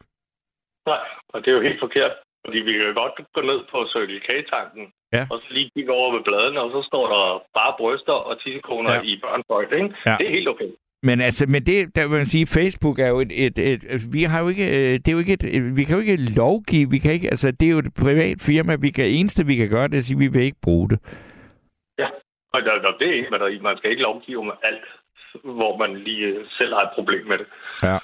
nej, 0.86 1.04
og 1.30 1.42
det 1.42 1.48
er 1.48 1.56
jo 1.56 1.62
helt 1.62 1.80
forkert. 1.80 2.12
Fordi 2.46 2.60
vi 2.68 2.74
kan 2.74 2.94
godt 3.02 3.16
gå 3.36 3.42
ned 3.42 3.60
på 3.72 3.78
Circle 3.94 4.20
K-tanken, 4.28 4.86
Ja. 5.14 5.24
og 5.32 5.38
så 5.42 5.48
lige 5.50 5.70
kigge 5.76 5.92
over 5.92 6.10
ved 6.16 6.24
bladene, 6.24 6.62
og 6.62 6.70
så 6.76 6.88
står 6.90 7.06
der 7.14 7.44
bare 7.54 7.74
bryster 7.80 8.14
og 8.14 8.42
tissekoner 8.42 8.94
Ja. 8.94 9.02
i 9.02 9.20
børneføjt, 9.24 9.72
ikke? 9.80 9.96
Ja. 10.06 10.16
Det 10.20 10.28
er 10.28 10.32
helt 10.38 10.48
okay. 10.50 10.70
Men 11.04 11.22
altså, 11.22 11.46
med 11.48 11.62
det, 11.62 11.96
der 11.96 12.08
vil 12.08 12.18
man 12.18 12.26
sige, 12.26 12.48
Facebook 12.48 13.00
er 13.00 13.08
jo 13.08 13.20
et, 13.20 13.32
et, 13.46 13.58
et, 13.58 13.84
et 13.90 14.14
vi 14.14 14.24
har 14.24 14.42
jo 14.44 14.48
ikke, 14.50 14.68
øh, 14.68 14.94
det 15.00 15.08
er 15.08 15.12
jo 15.12 15.20
ikke 15.20 15.34
et, 15.34 15.44
et, 15.56 15.76
vi 15.76 15.84
kan 15.84 15.96
jo 15.96 16.02
ikke 16.02 16.34
lovgive, 16.42 16.90
vi 16.90 16.98
kan 17.00 17.12
ikke, 17.14 17.28
altså, 17.28 17.52
det 17.52 17.66
er 17.66 17.72
jo 17.72 17.78
et 17.80 17.94
privat 18.04 18.38
firma, 18.42 18.76
vi 18.76 18.90
kan, 18.90 19.06
eneste 19.06 19.46
vi 19.46 19.56
kan 19.56 19.70
gøre, 19.70 19.88
det 19.88 19.94
er 19.94 19.98
at 19.98 20.04
sige, 20.04 20.18
vi 20.20 20.28
vil 20.28 20.42
ikke 20.44 20.62
bruge 20.64 20.90
det. 20.90 21.00
Ja, 22.00 22.08
og 22.54 22.62
der, 22.62 22.74
der, 22.84 22.92
det 23.00 23.08
er 23.10 23.14
ikke, 23.14 23.56
i. 23.56 23.60
Man 23.60 23.78
skal 23.78 23.92
ikke 23.92 24.04
lovgive 24.04 24.40
om 24.40 24.52
alt. 24.64 24.86
hvor 25.44 25.78
man 25.78 25.98
lige 25.98 26.26
øh, 26.28 26.46
selv 26.58 26.74
har 26.74 26.82
et 26.84 26.96
problem 26.96 27.26
med 27.28 27.38
det. 27.38 27.48
Ja. 27.84 27.98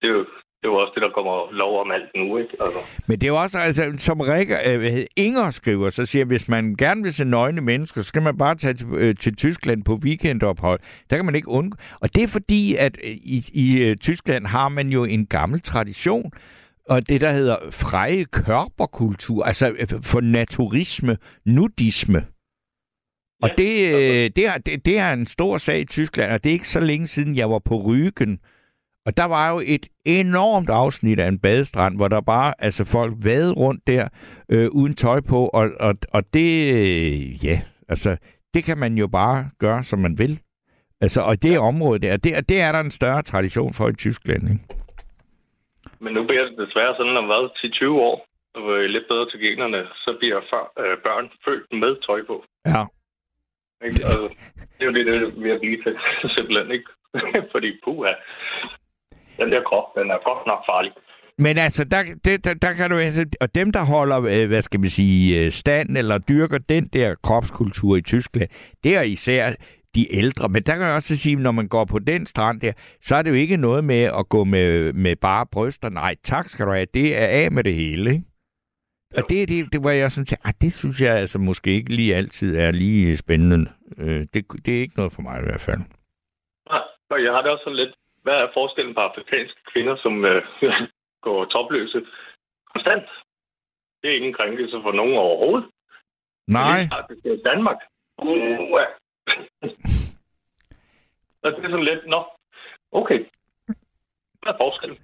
Det 0.00 0.06
er 0.10 0.14
jo, 0.18 0.26
det 0.62 0.68
er 0.68 0.72
jo 0.72 0.78
også 0.78 0.92
det, 0.94 1.02
der 1.02 1.10
kommer 1.10 1.52
lov 1.52 1.80
om 1.80 1.90
alt 1.90 2.10
nu, 2.14 2.38
ikke? 2.38 2.56
Altså, 2.60 2.78
Men 3.06 3.20
det 3.20 3.26
er 3.26 3.28
jo 3.28 3.40
også, 3.40 3.58
altså, 3.58 3.94
som 3.98 4.20
Rikke, 4.20 4.56
øh, 4.66 5.06
Inger 5.16 5.50
skriver, 5.50 5.90
så 5.90 6.06
siger, 6.06 6.24
hvis 6.24 6.48
man 6.48 6.74
gerne 6.78 7.02
vil 7.02 7.12
se 7.12 7.24
nøgne 7.24 7.60
mennesker, 7.60 8.00
så 8.02 8.08
skal 8.08 8.22
man 8.22 8.38
bare 8.38 8.54
tage 8.54 8.74
til, 8.74 8.86
øh, 8.94 9.14
til 9.16 9.36
Tyskland 9.36 9.84
på 9.84 9.94
weekendophold. 9.94 10.80
Der 11.10 11.16
kan 11.16 11.24
man 11.24 11.34
ikke 11.34 11.48
undgå. 11.48 11.76
Og 12.00 12.14
det 12.14 12.22
er 12.22 12.26
fordi, 12.26 12.74
at 12.76 12.98
øh, 13.04 13.10
i, 13.10 13.44
i 13.52 13.82
øh, 13.82 13.96
Tyskland 13.96 14.46
har 14.46 14.68
man 14.68 14.88
jo 14.88 15.04
en 15.04 15.26
gammel 15.26 15.60
tradition, 15.60 16.32
og 16.88 17.08
det, 17.08 17.20
der 17.20 17.32
hedder 17.32 17.56
freie 17.70 18.24
körperkultur, 18.24 19.44
altså 19.44 19.74
øh, 19.78 19.88
for 20.02 20.20
naturisme, 20.20 21.16
nudisme. 21.46 22.24
Og 23.42 23.50
det, 23.58 23.94
øh, 23.94 24.30
det, 24.36 24.46
er, 24.46 24.58
det, 24.58 24.84
det 24.84 24.98
er 24.98 25.12
en 25.12 25.26
stor 25.26 25.58
sag 25.58 25.80
i 25.80 25.84
Tyskland, 25.84 26.32
og 26.32 26.44
det 26.44 26.50
er 26.50 26.54
ikke 26.54 26.68
så 26.68 26.80
længe 26.80 27.06
siden, 27.06 27.36
jeg 27.36 27.50
var 27.50 27.58
på 27.58 27.76
Rygen. 27.76 28.38
Og 29.06 29.16
der 29.16 29.24
var 29.24 29.52
jo 29.52 29.60
et 29.66 29.86
enormt 30.04 30.70
afsnit 30.70 31.18
af 31.18 31.28
en 31.28 31.38
badestrand, 31.38 31.96
hvor 31.96 32.08
der 32.08 32.20
bare, 32.20 32.54
altså 32.58 32.84
folk 32.84 33.14
vadede 33.24 33.52
rundt 33.52 33.86
der, 33.86 34.08
øh, 34.48 34.68
uden 34.70 34.94
tøj 34.94 35.20
på, 35.20 35.46
og, 35.46 35.70
og, 35.80 35.94
og 36.12 36.22
det, 36.34 36.74
øh, 36.74 37.44
ja, 37.44 37.60
altså, 37.88 38.16
det 38.54 38.64
kan 38.64 38.78
man 38.78 38.98
jo 38.98 39.06
bare 39.06 39.50
gøre, 39.58 39.82
som 39.82 39.98
man 39.98 40.18
vil. 40.18 40.40
Altså, 41.00 41.20
og 41.20 41.42
det 41.42 41.58
område 41.58 41.98
der, 41.98 42.16
det, 42.16 42.48
det 42.48 42.60
er 42.60 42.72
der 42.72 42.80
en 42.80 42.90
større 42.90 43.22
tradition 43.22 43.74
for 43.74 43.88
i 43.88 43.92
Tyskland, 43.92 44.42
ikke? 44.50 44.82
men 46.02 46.14
nu 46.14 46.22
bliver 46.26 46.44
det 46.44 46.58
desværre 46.58 46.94
sådan, 46.96 47.16
at 47.16 47.26
hvad, 47.26 47.44
til 47.60 47.70
20 47.70 48.00
år, 48.00 48.26
og 48.54 48.62
er 48.84 48.86
lidt 48.86 49.08
bedre 49.08 49.30
til 49.30 49.40
generne, 49.40 49.80
så 50.04 50.16
bliver 50.18 50.40
før, 50.50 50.64
øh, 50.82 50.96
børn 51.06 51.30
født 51.44 51.66
med 51.82 51.92
tøj 52.06 52.20
på. 52.30 52.36
Ja. 52.66 52.82
Ikke? 53.86 54.00
Altså, 54.04 54.28
det 54.74 54.82
er 54.82 54.88
jo 54.90 54.94
det, 54.96 55.06
det 55.06 55.14
er 55.14 55.40
ved 55.44 55.50
at 55.56 55.60
blive 55.60 55.82
til, 55.82 55.94
simpelthen, 56.36 56.70
ikke? 56.76 56.90
Fordi, 57.54 57.70
puha, 57.84 58.12
den 59.38 59.52
der 59.52 59.62
krop, 59.68 59.86
den 59.96 60.10
er 60.10 60.18
godt 60.28 60.46
nok 60.46 60.62
farlig. 60.70 60.92
Men 61.38 61.58
altså, 61.58 61.84
der, 61.84 62.02
det, 62.24 62.44
der, 62.44 62.54
der 62.54 62.72
kan 62.72 62.90
du 62.90 62.96
altså, 62.96 63.24
og 63.40 63.54
dem, 63.54 63.72
der 63.72 63.84
holder, 63.84 64.18
øh, 64.18 64.48
hvad 64.48 64.62
skal 64.62 64.80
man 64.80 64.88
sige, 64.88 65.44
øh, 65.44 65.50
stand 65.50 65.96
eller 65.96 66.18
dyrker 66.18 66.58
den 66.58 66.88
der 66.88 67.14
kropskultur 67.22 67.96
i 67.96 68.02
Tyskland, 68.02 68.48
det 68.84 68.96
er 68.96 69.02
især 69.02 69.52
de 69.94 70.14
ældre. 70.14 70.48
Men 70.48 70.62
der 70.62 70.72
kan 70.72 70.86
jeg 70.86 70.94
også 70.94 71.16
sige, 71.16 71.36
når 71.36 71.50
man 71.50 71.68
går 71.68 71.84
på 71.84 71.98
den 71.98 72.26
strand 72.26 72.60
der, 72.60 72.72
så 73.00 73.16
er 73.16 73.22
det 73.22 73.30
jo 73.30 73.34
ikke 73.34 73.56
noget 73.56 73.84
med 73.84 74.02
at 74.02 74.28
gå 74.28 74.44
med, 74.44 74.92
med 74.92 75.16
bare 75.16 75.46
bryster. 75.52 75.88
Nej, 75.88 76.14
tak 76.24 76.48
skal 76.48 76.66
du 76.66 76.72
have. 76.72 76.86
Det 76.94 77.22
er 77.22 77.26
af 77.26 77.52
med 77.52 77.64
det 77.64 77.74
hele, 77.74 78.10
ikke? 78.10 78.24
Og 79.16 79.22
det 79.28 79.42
er 79.42 79.46
det, 79.46 79.72
det, 79.72 79.80
hvor 79.80 79.90
jeg 79.90 80.10
sådan 80.10 80.26
tænker, 80.26 80.48
ah, 80.48 80.54
det 80.60 80.72
synes 80.72 81.00
jeg 81.00 81.16
altså 81.16 81.38
måske 81.38 81.70
ikke 81.70 81.92
lige 81.92 82.16
altid 82.16 82.56
er 82.56 82.70
lige 82.70 83.16
spændende. 83.16 83.70
Øh, 83.98 84.26
det, 84.34 84.44
det 84.66 84.76
er 84.76 84.80
ikke 84.80 84.96
noget 84.96 85.12
for 85.12 85.22
mig 85.22 85.40
i 85.40 85.44
hvert 85.44 85.60
fald. 85.60 85.80
Nej, 87.10 87.24
jeg 87.24 87.32
har 87.32 87.42
det 87.42 87.50
også 87.50 87.64
sådan 87.64 87.76
lidt, 87.76 87.94
hvad 88.22 88.34
er 88.34 88.48
forskellen 88.54 88.94
på 88.94 89.00
afrikanske 89.00 89.60
kvinder, 89.72 89.96
som 89.96 90.24
øh, 90.24 90.42
går 91.24 91.44
topløse 91.44 92.06
konstant? 92.72 93.08
Det 94.02 94.10
er 94.10 94.16
ingen 94.16 94.32
krænkelse 94.32 94.76
for 94.82 94.92
nogen 94.92 95.16
overhovedet. 95.16 95.70
Nej. 96.46 96.80
Det 97.24 97.32
er 97.32 97.50
Danmark. 97.50 97.76
Uh, 98.18 98.28
og 101.42 101.52
det 101.52 101.64
er 101.64 101.70
sådan 101.70 101.84
lidt, 101.84 102.06
nå, 102.06 102.24
okay. 102.92 103.18
Hvad 104.42 104.52
er 104.52 104.56
forskellen? 104.60 104.98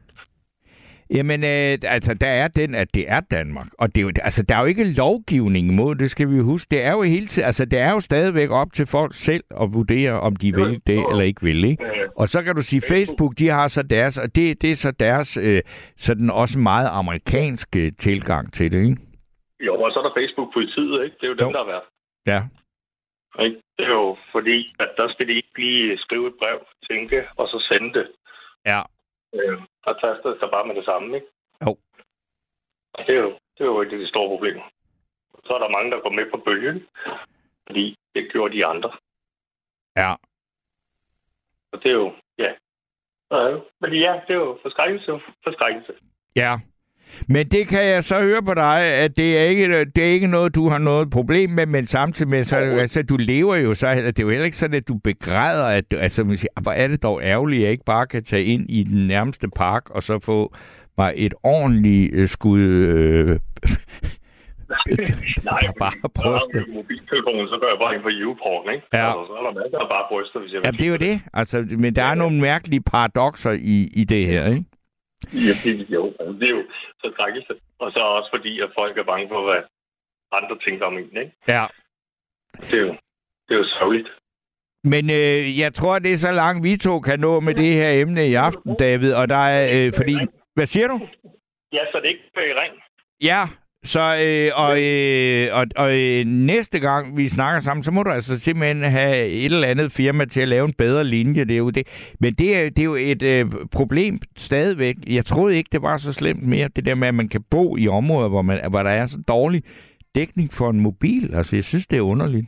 Jamen, 1.10 1.44
øh, 1.44 1.78
altså, 1.82 2.14
der 2.14 2.26
er 2.26 2.48
den, 2.48 2.74
at 2.74 2.94
det 2.94 3.04
er 3.10 3.20
Danmark. 3.20 3.66
Og 3.78 3.94
det 3.94 3.98
er 4.00 4.02
jo, 4.02 4.10
altså, 4.22 4.42
der 4.42 4.54
er 4.56 4.60
jo 4.60 4.66
ikke 4.66 4.92
lovgivning 4.92 5.72
imod, 5.72 5.94
det 5.94 6.10
skal 6.10 6.30
vi 6.30 6.38
huske. 6.38 6.66
Det 6.70 6.84
er 6.84 6.92
jo 6.92 7.02
hele 7.02 7.26
tiden, 7.26 7.46
altså, 7.46 7.64
det 7.64 7.78
er 7.78 7.92
jo 7.92 8.00
stadigvæk 8.00 8.50
op 8.50 8.72
til 8.72 8.86
folk 8.86 9.14
selv 9.14 9.44
at 9.60 9.72
vurdere, 9.72 10.20
om 10.20 10.36
de 10.36 10.54
vil 10.54 10.80
det 10.86 11.04
eller 11.10 11.22
ikke 11.22 11.42
vil, 11.42 11.64
ikke? 11.64 11.84
Og 12.16 12.28
så 12.28 12.42
kan 12.42 12.54
du 12.54 12.62
sige, 12.62 12.82
Facebook, 12.88 13.32
de 13.38 13.48
har 13.48 13.68
så 13.68 13.82
deres, 13.82 14.18
og 14.18 14.36
det, 14.36 14.62
det 14.62 14.70
er 14.72 14.76
så 14.76 14.90
deres, 14.90 15.36
øh, 15.36 15.62
sådan 15.96 16.30
også 16.30 16.58
meget 16.58 16.88
amerikanske 16.92 17.90
tilgang 17.90 18.52
til 18.52 18.72
det, 18.72 18.84
ikke? 18.84 19.02
Jo, 19.66 19.74
og 19.74 19.90
så 19.92 19.98
er 19.98 20.02
der 20.02 20.14
Facebook-politiet, 20.20 21.04
ikke? 21.04 21.16
Det 21.20 21.24
er 21.26 21.28
jo 21.28 21.34
dem, 21.34 21.46
Jo. 21.48 21.52
der 21.52 21.60
er 21.60 21.66
værd. 21.72 21.84
Ja. 22.26 22.40
Ikke? 23.44 23.56
Det 23.78 23.84
er 23.84 23.94
jo 24.02 24.16
fordi, 24.32 24.74
at 24.80 24.88
der 24.96 25.08
skal 25.12 25.26
de 25.28 25.32
ikke 25.32 25.52
lige 25.58 25.98
skrive 25.98 26.26
et 26.26 26.34
brev, 26.38 26.58
tænke, 26.90 27.18
og 27.36 27.48
så 27.48 27.58
sende 27.68 27.98
det. 27.98 28.06
Ja. 28.66 28.80
Øh, 29.34 29.58
der 29.84 29.92
taster 29.92 30.30
det 30.30 30.38
sig 30.40 30.50
bare 30.50 30.66
med 30.66 30.74
det 30.74 30.84
samme, 30.84 31.16
ikke? 31.16 31.26
Jo. 31.64 31.76
Og 32.94 33.06
det 33.06 33.14
er 33.16 33.20
jo, 33.20 33.30
det 33.54 33.60
er 33.60 33.70
jo 33.72 33.80
et 33.80 33.92
af 33.92 33.98
de 33.98 34.08
store 34.08 34.28
problemer. 34.28 34.62
Så 35.44 35.54
er 35.54 35.58
der 35.58 35.68
mange, 35.68 35.90
der 35.90 36.00
går 36.00 36.10
med 36.10 36.30
på 36.30 36.36
bølgen, 36.36 36.86
fordi 37.66 37.96
det 38.14 38.32
gjorde 38.32 38.56
de 38.56 38.66
andre. 38.66 38.90
Ja. 39.96 40.12
Og 41.72 41.82
det 41.82 41.90
er 41.90 41.98
jo, 42.02 42.12
ja. 42.38 42.50
Øh, 43.32 43.62
men 43.80 43.92
ja, 43.92 44.20
det 44.26 44.32
er 44.34 44.40
jo 44.44 44.58
forskrækkelse, 44.62 45.20
forskrækkelse. 45.44 45.92
Ja. 46.36 46.52
Men 47.28 47.48
det 47.48 47.68
kan 47.68 47.84
jeg 47.84 48.04
så 48.04 48.20
høre 48.20 48.42
på 48.42 48.54
dig, 48.54 48.80
at 48.82 49.16
det 49.16 49.38
er 49.38 49.42
ikke, 49.42 49.84
det 49.84 50.04
er 50.04 50.08
ikke 50.08 50.26
noget, 50.26 50.54
du 50.54 50.68
har 50.68 50.78
noget 50.78 51.10
problem 51.10 51.50
med, 51.50 51.66
men 51.66 51.86
samtidig 51.86 52.30
med, 52.30 52.44
så 52.44 52.56
altså, 52.56 53.02
du 53.02 53.16
lever 53.16 53.56
jo 53.56 53.74
så, 53.74 53.94
det 53.94 54.18
er 54.18 54.22
jo 54.22 54.30
heller 54.30 54.44
ikke 54.44 54.56
sådan, 54.56 54.76
at 54.76 54.88
du 54.88 54.94
begræder, 55.04 55.66
at 55.66 55.90
du, 55.90 55.96
altså, 55.96 56.24
man 56.24 56.36
siger, 56.36 56.50
"Ah, 56.56 56.62
hvor 56.62 56.72
er 56.72 56.88
det 56.88 57.02
dog 57.02 57.22
ærgerligt, 57.22 57.60
at 57.60 57.62
jeg 57.64 57.70
ikke 57.72 57.84
bare 57.84 58.06
kan 58.06 58.24
tage 58.24 58.44
ind 58.44 58.70
i 58.70 58.82
den 58.82 59.06
nærmeste 59.06 59.48
park, 59.56 59.90
og 59.90 60.02
så 60.02 60.18
få 60.18 60.54
mig 60.98 61.12
et 61.16 61.34
ordentligt 61.42 62.14
øh, 62.14 62.28
skud 62.28 62.60
øh, 62.60 63.28
Nej, 65.44 65.60
bare 65.82 66.08
bryster. 66.14 66.58
Med 66.66 66.74
mobiltelefonen, 66.74 67.48
så 67.48 67.56
går 67.60 67.68
jeg 67.72 67.78
bare 67.82 67.94
ind 67.94 68.02
på 68.02 68.08
YouPorn, 68.22 68.74
ikke? 68.74 68.86
Ja. 68.92 69.06
Altså, 69.06 69.22
så 69.28 69.32
er 69.40 69.44
der 69.48 69.54
masser 69.62 69.78
af 69.78 69.88
bare 69.94 70.04
bryster, 70.10 70.40
hvis 70.40 70.52
jeg. 70.52 70.60
Jamen, 70.64 70.78
det 70.80 70.86
er 70.86 70.90
jo 70.90 70.96
det. 71.08 71.20
Altså, 71.40 71.56
men 71.78 71.96
der 71.96 72.02
er 72.02 72.14
nogle 72.14 72.40
mærkelige 72.40 72.82
paradoxer 72.82 73.50
i, 73.50 73.76
i 74.00 74.04
det 74.04 74.26
her, 74.26 74.46
ikke? 74.46 74.64
Ja, 75.32 75.54
det, 75.64 75.90
jo, 75.90 76.02
altså, 76.20 76.32
det 76.40 76.46
er 76.50 76.54
jo 76.58 76.64
så 77.00 77.10
skrækkelse. 77.14 77.54
Og 77.78 77.92
så 77.92 78.00
også 78.00 78.30
fordi, 78.36 78.60
at 78.60 78.70
folk 78.74 78.98
er 78.98 79.04
bange 79.04 79.28
for, 79.28 79.44
hvad 79.44 79.62
andre 80.32 80.58
tænker 80.64 80.86
om 80.86 80.98
en, 80.98 81.16
ikke? 81.16 81.32
Ja. 81.48 81.66
Det 82.70 82.74
er 82.80 82.86
jo, 82.86 82.92
det 83.46 83.54
er 83.54 83.58
jo 83.58 83.64
sørgeligt. 83.64 84.08
Men 84.84 85.04
øh, 85.10 85.58
jeg 85.58 85.74
tror, 85.74 85.98
det 85.98 86.12
er 86.12 86.16
så 86.16 86.32
langt, 86.32 86.64
vi 86.64 86.76
to 86.76 87.00
kan 87.00 87.20
nå 87.20 87.40
med 87.40 87.54
det 87.54 87.72
her 87.72 87.90
emne 88.02 88.28
i 88.28 88.34
aften, 88.34 88.76
David. 88.76 89.12
Og 89.14 89.28
der 89.28 89.42
er, 89.56 89.86
øh, 89.86 89.92
fordi... 89.96 90.16
Hvad 90.54 90.66
siger 90.66 90.88
du? 90.88 90.98
Ja, 91.72 91.82
så 91.92 91.98
det 91.98 92.04
er 92.04 92.08
ikke 92.08 92.24
i 92.36 92.58
ring. 92.62 92.74
Ja, 93.20 93.40
så 93.84 94.00
øh, 94.00 94.50
og, 94.64 94.74
øh, 94.82 95.48
og, 95.58 95.66
og 95.76 95.90
øh, 95.90 96.24
næste 96.26 96.78
gang 96.80 97.16
vi 97.16 97.28
snakker 97.28 97.60
sammen, 97.60 97.84
så 97.84 97.90
må 97.92 98.02
du 98.02 98.10
altså 98.10 98.38
simpelthen 98.38 98.82
have 98.82 99.26
et 99.26 99.52
eller 99.52 99.68
andet 99.68 99.92
firma 99.92 100.24
til 100.24 100.40
at 100.40 100.48
lave 100.48 100.64
en 100.64 100.74
bedre 100.78 101.04
linje. 101.04 101.44
Det 101.44 101.54
er 101.54 101.58
jo 101.58 101.70
det. 101.70 102.14
Men 102.20 102.34
det 102.34 102.56
er, 102.56 102.70
det 102.70 102.78
er 102.78 102.84
jo 102.84 102.94
et 102.94 103.22
øh, 103.22 103.46
problem 103.72 104.14
stadigvæk. 104.36 104.96
Jeg 105.06 105.24
troede 105.24 105.56
ikke, 105.56 105.68
det 105.72 105.82
var 105.82 105.96
så 105.96 106.12
slemt 106.12 106.42
mere, 106.42 106.68
det 106.76 106.86
der 106.86 106.94
med, 106.94 107.08
at 107.08 107.14
man 107.14 107.28
kan 107.28 107.44
bo 107.50 107.76
i 107.76 107.88
områder, 107.88 108.28
hvor, 108.28 108.42
man, 108.42 108.70
hvor 108.70 108.82
der 108.82 108.90
er 108.90 109.06
så 109.06 109.18
dårlig 109.28 109.62
dækning 110.14 110.48
for 110.58 110.68
en 110.70 110.80
mobil. 110.88 111.24
Altså, 111.38 111.56
jeg 111.56 111.64
synes, 111.64 111.86
det 111.86 111.98
er 111.98 112.10
underligt. 112.12 112.46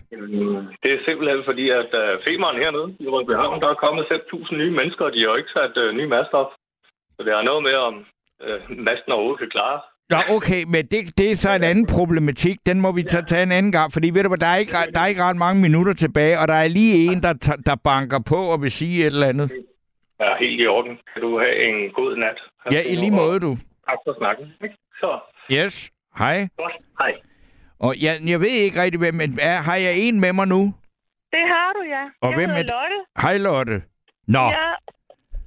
Det 0.82 0.90
er 0.93 1.01
simpelthen 1.09 1.43
fordi, 1.44 1.66
at 1.81 1.90
uh, 2.02 2.11
femeren 2.27 2.57
hernede 2.62 2.89
i 3.05 3.07
Rødbyhavn, 3.09 3.61
der 3.62 3.69
er 3.69 3.82
kommet 3.85 4.05
5.000 4.05 4.57
nye 4.57 4.74
mennesker, 4.78 5.05
og 5.05 5.12
de 5.12 5.20
har 5.20 5.28
jo 5.32 5.40
ikke 5.40 5.57
sat 5.59 5.74
uh, 5.82 5.97
nye 5.98 6.11
master 6.16 6.39
op. 6.43 6.52
Så 7.16 7.20
det 7.24 7.32
er 7.32 7.43
noget 7.43 7.62
med, 7.62 7.74
om 7.89 7.94
uh, 8.44 8.61
masten 8.86 9.12
overhovedet 9.12 9.43
kan 9.43 9.55
klare. 9.57 9.81
Ja, 10.10 10.34
okay, 10.36 10.64
men 10.68 10.86
det, 10.86 11.18
det 11.18 11.32
er 11.32 11.36
så 11.36 11.50
en 11.52 11.62
anden 11.64 11.86
problematik. 11.86 12.58
Den 12.66 12.80
må 12.80 12.92
vi 12.92 13.04
så 13.08 13.22
tage 13.24 13.42
en 13.42 13.52
anden 13.52 13.72
gang, 13.72 13.92
fordi 13.92 14.10
ved 14.10 14.22
du 14.22 14.28
hvad, 14.28 14.38
der 14.38 14.46
er 14.46 14.56
ikke, 14.56 14.72
ret- 14.76 14.94
der 14.94 15.00
er 15.00 15.06
ikke 15.06 15.22
ret 15.24 15.36
mange 15.36 15.62
minutter 15.62 15.92
tilbage, 15.94 16.38
og 16.38 16.48
der 16.48 16.54
er 16.54 16.68
lige 16.68 17.12
en, 17.12 17.22
der, 17.22 17.32
der 17.66 17.74
banker 17.84 18.18
på 18.18 18.36
og 18.36 18.62
vil 18.62 18.70
sige 18.70 19.00
et 19.00 19.06
eller 19.06 19.26
andet. 19.28 19.50
er 20.20 20.36
helt 20.40 20.60
i 20.60 20.66
orden. 20.66 20.98
Kan 21.12 21.22
du 21.22 21.38
have 21.38 21.56
en 21.68 21.92
god 21.94 22.16
nat? 22.16 22.38
Ja, 22.72 22.80
i 22.92 22.94
lige 22.94 23.10
måde, 23.10 23.40
du. 23.40 23.56
Tak 23.88 23.98
for 24.06 24.14
snakken. 24.18 24.46
ikke? 24.64 24.74
Så, 25.00 25.18
Yes, 25.52 25.90
hej. 26.18 26.48
godt. 26.56 26.72
Hej. 26.98 27.12
Og 27.78 27.94
jeg, 28.00 28.14
jeg 28.26 28.40
ved 28.40 28.48
ikke 28.48 28.82
rigtig, 28.82 28.98
hvem, 28.98 29.14
men 29.14 29.38
er, 29.42 29.54
har 29.56 29.76
jeg 29.76 29.92
en 29.96 30.20
med 30.20 30.32
mig 30.32 30.48
nu? 30.48 30.74
Det 31.32 31.44
har 31.54 31.72
du, 31.72 31.82
ja. 31.88 32.04
Og 32.22 32.30
jeg 32.30 32.36
hvem 32.38 32.50
er- 32.50 32.54
Lotte. 32.62 32.96
Hej, 33.22 33.36
Lotte. 33.36 33.82
Nå, 34.28 34.38
Ja. 34.40 34.56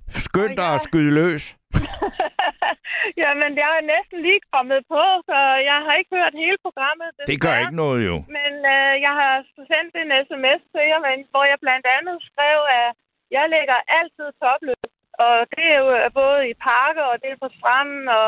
skynd 0.09 0.57
dig 0.57 0.73
at 0.73 0.81
skyde 0.81 1.11
løs. 1.11 1.55
Jamen, 3.21 3.51
jeg 3.63 3.71
er 3.79 3.85
næsten 3.93 4.17
lige 4.27 4.41
kommet 4.53 4.81
på, 4.93 5.03
så 5.29 5.37
jeg 5.69 5.77
har 5.85 5.93
ikke 5.99 6.15
hørt 6.19 6.41
hele 6.43 6.57
programmet. 6.65 7.07
Det 7.31 7.41
gør 7.45 7.49
desværre. 7.49 7.61
ikke 7.63 7.81
noget, 7.83 8.01
jo. 8.09 8.15
Men 8.37 8.53
øh, 8.75 8.93
jeg 9.05 9.13
har 9.21 9.33
sendt 9.71 9.93
en 10.03 10.11
sms 10.27 10.61
til 10.73 10.83
jer, 10.91 10.99
men, 11.07 11.17
hvor 11.31 11.45
jeg 11.51 11.57
blandt 11.65 11.85
andet 11.97 12.17
skrev, 12.29 12.57
at 12.81 12.89
jeg 13.35 13.43
lægger 13.55 13.77
altid 13.99 14.27
topløs. 14.41 14.91
Og 15.23 15.35
det 15.55 15.65
er 15.73 15.79
jo 15.83 15.89
øh, 15.99 16.07
både 16.21 16.39
i 16.51 16.53
parker, 16.71 17.05
og 17.11 17.15
det 17.21 17.29
er 17.31 17.43
på 17.45 17.49
stranden, 17.57 18.07
og, 18.19 18.27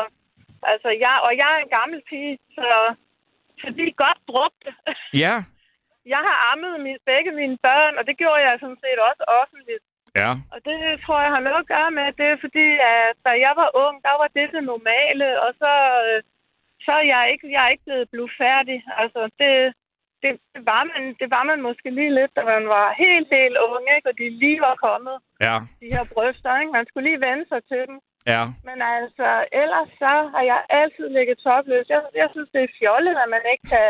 altså, 0.72 0.88
jeg, 1.04 1.14
og 1.26 1.32
jeg 1.40 1.48
er 1.54 1.60
en 1.62 1.72
gammel 1.78 1.98
pige, 2.08 2.38
så, 2.56 2.68
så 3.60 3.66
de 3.76 3.82
er 3.90 4.02
godt 4.04 4.20
brugte. 4.30 4.70
Ja, 5.24 5.36
Jeg 6.14 6.22
har 6.28 6.36
ammet 6.52 6.74
min, 6.84 6.98
begge 7.10 7.32
mine 7.40 7.58
børn, 7.68 7.94
og 7.98 8.06
det 8.08 8.16
gjorde 8.22 8.42
jeg 8.46 8.60
sådan 8.60 8.82
set 8.84 8.98
også 9.08 9.22
offentligt. 9.40 9.84
Ja. 10.20 10.30
Og 10.54 10.58
det 10.68 10.76
tror 11.04 11.18
jeg 11.24 11.32
har 11.36 11.42
noget 11.46 11.62
at 11.64 11.70
gøre 11.74 11.90
med, 11.98 12.06
det 12.18 12.26
er 12.30 12.38
fordi, 12.46 12.68
at 12.94 13.14
da 13.26 13.32
jeg 13.46 13.52
var 13.62 13.70
ung, 13.84 13.94
der 14.06 14.14
var 14.20 14.28
det 14.38 14.48
det 14.54 14.64
normale, 14.72 15.28
og 15.44 15.50
så, 15.62 15.72
øh, 16.06 16.18
så 16.84 16.92
er 17.00 17.06
jeg 17.14 17.22
ikke, 17.32 17.46
jeg 17.54 17.62
er 17.64 17.72
ikke 17.74 17.86
blevet 17.88 18.08
blufærdig. 18.14 18.78
Altså, 19.02 19.20
det, 19.40 19.52
det, 20.22 20.30
det, 20.54 20.62
var 20.72 20.82
man, 20.90 21.02
det 21.20 21.28
var 21.36 21.42
man 21.50 21.60
måske 21.68 21.88
lige 21.98 22.14
lidt, 22.18 22.32
da 22.36 22.42
man 22.54 22.64
var 22.76 22.86
helt, 23.04 23.28
helt 23.38 23.58
ung, 23.68 23.84
ikke? 23.96 24.08
Og 24.10 24.14
de 24.20 24.26
lige 24.42 24.60
var 24.68 24.74
kommet, 24.88 25.16
Ja, 25.46 25.56
de 25.82 25.86
her 25.96 26.04
bryster, 26.14 26.60
ikke? 26.60 26.72
Man 26.78 26.86
skulle 26.86 27.08
lige 27.08 27.24
vende 27.28 27.44
sig 27.48 27.60
til 27.70 27.82
dem. 27.88 27.98
ja. 28.34 28.42
Men 28.68 28.78
altså, 28.96 29.28
ellers 29.62 29.90
så 30.02 30.12
har 30.34 30.42
jeg 30.52 30.60
altid 30.80 31.06
ligget 31.16 31.38
topløs. 31.46 31.86
Jeg, 31.94 32.02
jeg 32.20 32.28
synes, 32.32 32.50
det 32.54 32.62
er 32.64 32.76
fjollet, 32.78 33.14
at 33.24 33.28
man 33.34 33.44
ikke 33.52 33.66
kan, 33.74 33.88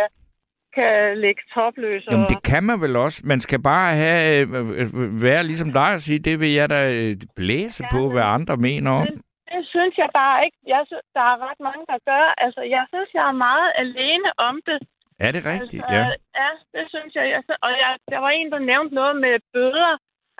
kan 0.79 1.19
ligge 1.25 1.43
topløs. 1.55 2.03
Og... 2.07 2.13
Jamen, 2.13 2.29
det 2.35 2.41
kan 2.51 2.63
man 2.69 2.79
vel 2.85 2.95
også. 3.07 3.19
Man 3.33 3.41
skal 3.47 3.61
bare 3.73 3.89
have, 4.05 4.23
øh, 4.41 5.23
være 5.27 5.43
ligesom 5.51 5.71
dig 5.81 5.91
og 5.97 6.01
sige, 6.07 6.19
det 6.29 6.35
vil 6.41 6.53
jeg 6.61 6.69
da 6.75 6.81
øh, 6.97 7.17
blæse 7.37 7.83
på, 7.95 8.01
hvad 8.13 8.27
andre 8.37 8.57
mener 8.69 8.91
om. 9.01 9.07
Men 9.09 9.17
det 9.53 9.63
synes 9.75 9.95
jeg 10.03 10.11
bare 10.23 10.37
ikke. 10.47 10.59
Jeg 10.75 10.83
synes, 10.91 11.07
der 11.17 11.25
er 11.33 11.37
ret 11.49 11.61
mange, 11.69 11.85
der 11.93 11.99
gør. 12.11 12.25
Altså, 12.45 12.61
jeg 12.77 12.85
synes, 12.93 13.09
jeg 13.19 13.25
er 13.33 13.39
meget 13.49 13.69
alene 13.85 14.29
om 14.49 14.55
det. 14.69 14.79
Er 15.27 15.31
det 15.37 15.43
rigtigt? 15.53 15.83
Altså, 15.83 15.95
Ja. 15.97 16.05
ja, 16.43 16.51
det 16.75 16.85
synes 16.93 17.13
jeg. 17.19 17.25
jeg 17.35 17.43
og 17.67 17.71
jeg, 17.83 17.93
der 18.13 18.19
var 18.25 18.33
en, 18.39 18.49
der 18.55 18.69
nævnte 18.73 18.95
noget 19.01 19.17
med 19.25 19.35
bøder. 19.55 19.93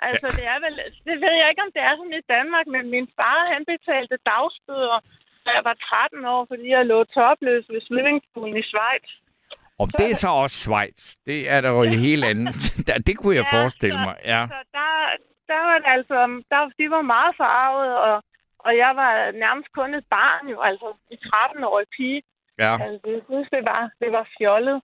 Altså, 0.07 0.27
det 0.37 0.45
er 0.53 0.59
vel... 0.65 0.75
Det 1.09 1.15
ved 1.23 1.33
jeg 1.41 1.47
ikke, 1.49 1.65
om 1.67 1.71
det 1.75 1.81
er 1.89 1.93
sådan 1.95 2.19
i 2.21 2.29
Danmark, 2.35 2.65
men 2.75 2.83
min 2.95 3.07
far, 3.17 3.39
han 3.53 3.63
betalte 3.73 4.15
dagsbøder, 4.31 4.99
da 5.45 5.49
jeg 5.57 5.63
var 5.69 5.73
13 5.73 6.25
år, 6.35 6.41
fordi 6.51 6.65
jeg 6.75 6.85
lå 6.91 6.99
topløs 7.17 7.65
ved 7.73 7.81
swimmingpoolen 7.87 8.57
i 8.61 8.65
Schweiz. 8.71 9.09
Og 9.79 9.87
det 9.97 10.05
er 10.11 10.15
så 10.15 10.29
også 10.43 10.55
Schweiz. 10.63 11.15
Det 11.25 11.39
er 11.53 11.61
der 11.61 11.69
jo 11.69 11.81
et 11.83 11.99
helt 11.99 12.23
andet. 12.31 12.55
Der- 12.87 12.99
det 13.07 13.17
kunne 13.17 13.35
jeg 13.35 13.45
forestille 13.57 13.99
mig. 14.07 14.15
Ja. 14.33 14.41
Så 14.53 14.59
der, 14.77 14.91
der 15.51 15.59
var 15.69 15.77
det 15.81 15.87
altså... 15.97 16.17
Der, 16.51 16.59
de 16.79 16.85
var 16.95 17.01
meget 17.15 17.33
farvet, 17.43 17.91
og, 18.07 18.15
og 18.65 18.71
jeg 18.83 18.91
var 19.01 19.31
nærmest 19.45 19.69
kun 19.79 19.93
et 19.99 20.05
barn 20.09 20.43
jo, 20.53 20.57
altså 20.61 20.87
en 21.11 21.17
13-årig 21.25 21.87
pige. 21.97 22.21
Ja. 22.63 22.73
Altså, 22.85 23.07
jeg 23.15 23.21
synes, 23.29 23.47
det 23.55 23.63
var, 23.71 23.81
det 24.01 24.09
var 24.17 24.25
fjollet. 24.37 24.77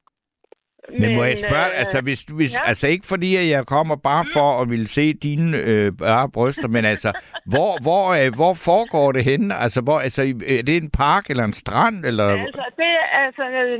Men 0.90 1.16
må 1.16 1.24
jeg 1.24 1.38
spørge, 1.38 1.72
øh, 1.74 1.80
altså, 1.82 2.02
hvis, 2.02 2.22
hvis, 2.22 2.54
ja. 2.54 2.68
altså 2.70 2.88
ikke 2.88 3.06
fordi, 3.14 3.36
at 3.36 3.50
jeg 3.50 3.66
kommer 3.66 3.96
bare 3.96 4.26
for 4.34 4.62
at 4.62 4.70
ville 4.70 4.88
se 4.88 5.14
dine 5.14 5.58
øh, 5.58 5.92
bare 6.00 6.30
bryster, 6.30 6.68
men 6.68 6.86
altså, 6.86 7.10
hvor, 7.54 7.72
hvor, 7.86 8.04
øh, 8.20 8.30
hvor 8.40 8.54
foregår 8.70 9.12
det 9.12 9.24
henne? 9.32 9.56
Altså, 9.64 9.80
hvor, 9.82 10.00
altså, 10.00 10.22
er 10.58 10.64
det 10.70 10.76
en 10.78 10.92
park 10.92 11.24
eller 11.30 11.44
en 11.44 11.54
strand? 11.64 11.98
Eller? 12.10 12.28
Altså, 12.46 12.66
det, 12.82 12.92
altså, 13.26 13.44
øh, 13.60 13.80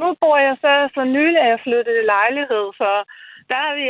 nu 0.00 0.08
bor 0.22 0.36
jeg 0.48 0.56
så 0.64 0.72
for 0.94 1.04
nylig, 1.16 1.40
at 1.44 1.48
jeg 1.48 1.60
flyttet 1.66 1.94
i 2.02 2.04
lejlighed, 2.16 2.64
så 2.80 2.90
der 3.52 3.60
er 3.68 3.72
vi, 3.78 3.86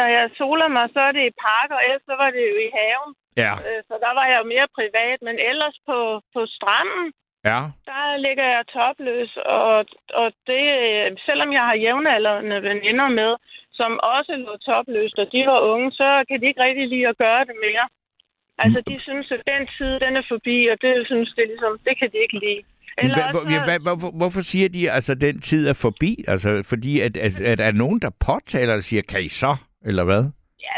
når 0.00 0.08
jeg 0.18 0.26
soler 0.40 0.68
mig, 0.76 0.86
så 0.94 1.00
er 1.08 1.12
det 1.16 1.24
i 1.26 1.38
park, 1.48 1.68
og 1.76 1.80
ellers 1.86 2.04
så 2.10 2.14
var 2.22 2.30
det 2.36 2.42
jo 2.52 2.56
i 2.66 2.70
haven. 2.78 3.10
Ja. 3.44 3.54
Øh, 3.66 3.80
Så 3.88 3.94
der 4.04 4.12
var 4.18 4.26
jeg 4.30 4.38
jo 4.42 4.46
mere 4.54 4.68
privat, 4.78 5.18
men 5.26 5.36
ellers 5.50 5.76
på, 5.88 5.98
på 6.34 6.40
stranden, 6.56 7.06
Ja. 7.50 7.60
der 7.90 8.04
ligger 8.26 8.46
jeg 8.54 8.64
topløs, 8.76 9.32
og, 9.60 9.76
og 10.20 10.28
det, 10.50 10.64
øh, 10.80 11.06
selvom 11.26 11.50
jeg 11.52 11.64
har 11.68 11.76
jævnaldrende 11.86 12.58
veninder 12.68 13.08
med, 13.20 13.32
som 13.78 13.90
også 14.14 14.32
lå 14.46 14.54
topløst, 14.68 15.18
og 15.22 15.26
de 15.32 15.40
var 15.50 15.60
unge, 15.72 15.90
så 16.00 16.08
kan 16.28 16.40
de 16.40 16.46
ikke 16.46 16.64
rigtig 16.66 16.86
lide 16.88 17.08
at 17.08 17.18
gøre 17.18 17.44
det 17.48 17.56
mere. 17.66 17.86
Altså, 18.58 18.82
de 18.90 18.96
synes, 19.00 19.26
at 19.36 19.42
den 19.52 19.62
tid, 19.78 19.92
den 20.04 20.16
er 20.16 20.26
forbi, 20.28 20.56
og 20.72 20.76
det 20.82 21.06
synes 21.06 21.30
det 21.36 21.44
ligesom, 21.52 21.72
det 21.86 21.98
kan 21.98 22.08
de 22.12 22.18
ikke 22.24 22.38
lide. 22.46 22.62
Eller 22.98 23.14
Hva, 23.14 23.38
også, 23.38 23.82
hva, 23.82 24.10
hvorfor 24.18 24.40
siger 24.40 24.68
de, 24.68 24.90
altså, 24.90 25.14
den 25.14 25.40
tid 25.40 25.68
er 25.68 25.72
forbi? 25.72 26.24
Altså, 26.28 26.62
fordi 26.66 27.00
at, 27.00 27.16
at, 27.16 27.40
at 27.40 27.60
er 27.60 27.72
nogen, 27.72 28.00
der 28.00 28.10
påtaler 28.26 28.74
og 28.74 28.82
siger, 28.82 29.02
kan 29.02 29.22
I 29.22 29.28
så? 29.28 29.56
Eller 29.84 30.04
hvad? 30.04 30.24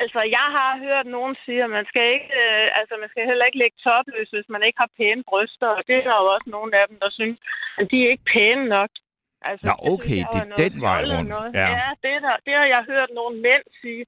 Altså, 0.05 0.21
jeg 0.39 0.49
har 0.59 0.73
hørt 0.87 1.07
nogen 1.17 1.35
sige, 1.45 1.63
at 1.67 1.73
man 1.79 1.87
skal 1.91 2.07
ikke, 2.17 2.31
øh, 2.43 2.67
altså, 2.81 2.95
man 3.03 3.11
skal 3.13 3.25
heller 3.31 3.45
ikke 3.47 3.63
lægge 3.63 3.79
topløs, 3.89 4.31
hvis 4.35 4.49
man 4.55 4.63
ikke 4.67 4.79
har 4.85 4.91
pæne 4.99 5.23
bryster. 5.31 5.69
Og 5.77 5.83
det 5.89 5.95
er 5.97 6.05
der 6.09 6.17
jo 6.23 6.27
også 6.35 6.49
nogle 6.57 6.71
af 6.81 6.85
dem, 6.91 6.97
der 7.05 7.11
synes, 7.19 7.39
at 7.81 7.87
de 7.91 7.97
er 8.05 8.11
ikke 8.15 8.31
pæne 8.35 8.65
nok. 8.77 8.91
Altså, 9.49 9.65
Nå, 9.69 9.75
det 9.75 9.83
synes 9.83 9.95
okay, 9.95 10.21
det 10.33 10.41
var 10.51 10.57
er 10.57 10.69
den 10.69 10.81
vej 10.89 11.01
rundt. 11.13 11.31
Noget. 11.37 11.51
Ja. 11.61 11.69
Ja, 11.81 11.89
det, 12.03 12.11
er 12.17 12.23
der, 12.27 12.37
det 12.47 12.55
har 12.61 12.69
jeg 12.75 12.83
hørt 12.93 13.11
nogle 13.21 13.35
mænd 13.47 13.65
sige, 13.81 14.05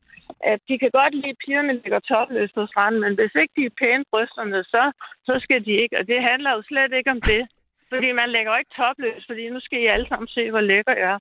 at 0.52 0.58
de 0.68 0.74
kan 0.82 0.90
godt 0.98 1.14
lide, 1.14 1.34
at 1.34 1.42
pigerne 1.44 1.72
ligger 1.82 2.00
topløs 2.12 2.50
på 2.58 2.62
stranden, 2.70 3.00
men 3.04 3.12
hvis 3.18 3.34
ikke 3.42 3.54
de 3.58 3.64
er 3.70 3.78
pæne 3.82 4.04
brysterne, 4.10 4.60
så, 4.74 4.82
så 5.28 5.34
skal 5.44 5.60
de 5.66 5.72
ikke. 5.82 5.94
Og 5.98 6.04
det 6.10 6.18
handler 6.30 6.50
jo 6.56 6.62
slet 6.70 6.92
ikke 6.98 7.10
om 7.16 7.20
det. 7.32 7.42
Fordi 7.92 8.08
man 8.12 8.28
lægger 8.36 8.56
ikke 8.56 8.76
topløs, 8.80 9.22
fordi 9.26 9.42
nu 9.50 9.60
skal 9.60 9.78
I 9.82 9.86
alle 9.94 10.08
sammen 10.08 10.28
se, 10.28 10.50
hvor 10.50 10.60
lækker 10.60 10.94
jeg 11.04 11.12
er. 11.14 11.18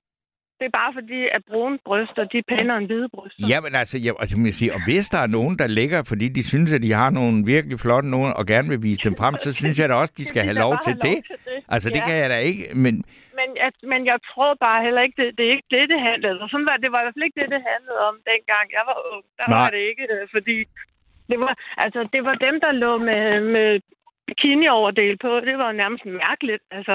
Det 0.60 0.66
er 0.66 0.74
bare 0.82 0.92
fordi, 0.98 1.20
at 1.36 1.42
brune 1.50 1.78
bryster, 1.84 2.24
de 2.32 2.38
er 2.38 2.46
pænere 2.48 2.78
end 2.78 2.86
hvide 2.86 3.08
bryster. 3.14 3.46
Jamen 3.52 3.74
altså, 3.74 3.96
jeg, 4.04 4.14
altså 4.20 4.36
man 4.40 4.52
siger, 4.52 4.72
og 4.74 4.80
hvis 4.88 5.06
der 5.14 5.18
er 5.18 5.26
nogen, 5.38 5.54
der 5.58 5.66
ligger, 5.66 6.02
fordi 6.12 6.26
de 6.28 6.42
synes, 6.52 6.72
at 6.72 6.82
de 6.82 6.92
har 6.92 7.10
nogle 7.10 7.36
virkelig 7.54 7.80
flotte 7.80 8.08
nogen, 8.16 8.32
og 8.38 8.46
gerne 8.52 8.68
vil 8.68 8.82
vise 8.82 9.00
dem 9.04 9.14
frem, 9.20 9.34
så 9.44 9.50
synes 9.60 9.78
jeg 9.78 9.88
da 9.88 9.94
også, 9.94 10.14
de 10.20 10.24
skal 10.24 10.42
have 10.48 10.54
da 10.54 10.60
lov 10.66 10.74
til 10.84 10.92
have 10.92 11.02
lov 11.04 11.14
det. 11.14 11.24
til 11.26 11.36
det. 11.50 11.64
Altså, 11.74 11.88
det 11.94 12.00
Ja. 12.02 12.06
kan 12.08 12.16
jeg 12.22 12.30
da 12.30 12.38
ikke, 12.50 12.62
men 12.84 12.94
Men, 13.40 13.48
at, 13.68 13.74
men 13.92 14.00
jeg 14.12 14.18
tror 14.30 14.50
bare 14.66 14.80
heller 14.86 15.02
ikke, 15.06 15.16
det, 15.22 15.28
det 15.38 15.44
er 15.46 15.52
ikke 15.56 15.70
det, 15.76 15.84
det 15.92 16.00
handlede 16.10 16.40
om. 16.42 16.48
Sådan 16.48 16.66
var, 16.70 16.76
det 16.84 16.90
var 16.92 17.00
i 17.00 17.04
hvert 17.04 17.16
fald 17.16 17.28
ikke 17.28 17.40
det, 17.40 17.48
det 17.56 17.62
handlede 17.72 18.00
om, 18.08 18.14
dengang 18.32 18.66
jeg 18.76 18.84
var 18.90 18.98
ung. 19.12 19.22
Der 19.38 19.46
Nej. 19.48 19.58
var 19.60 19.68
det 19.74 19.82
ikke, 19.90 20.04
øh, 20.14 20.24
fordi 20.34 20.56
det 21.30 21.38
var, 21.44 21.52
altså, 21.84 22.00
det 22.14 22.22
var 22.28 22.34
dem, 22.46 22.54
der 22.64 22.72
lå 22.84 22.92
med, 23.08 23.24
med 23.56 23.68
bikini-overdel 24.28 25.14
på. 25.24 25.30
Det 25.48 25.54
var 25.60 25.66
jo 25.70 25.76
nærmest 25.82 26.04
mærkeligt. 26.24 26.62
Altså, 26.76 26.94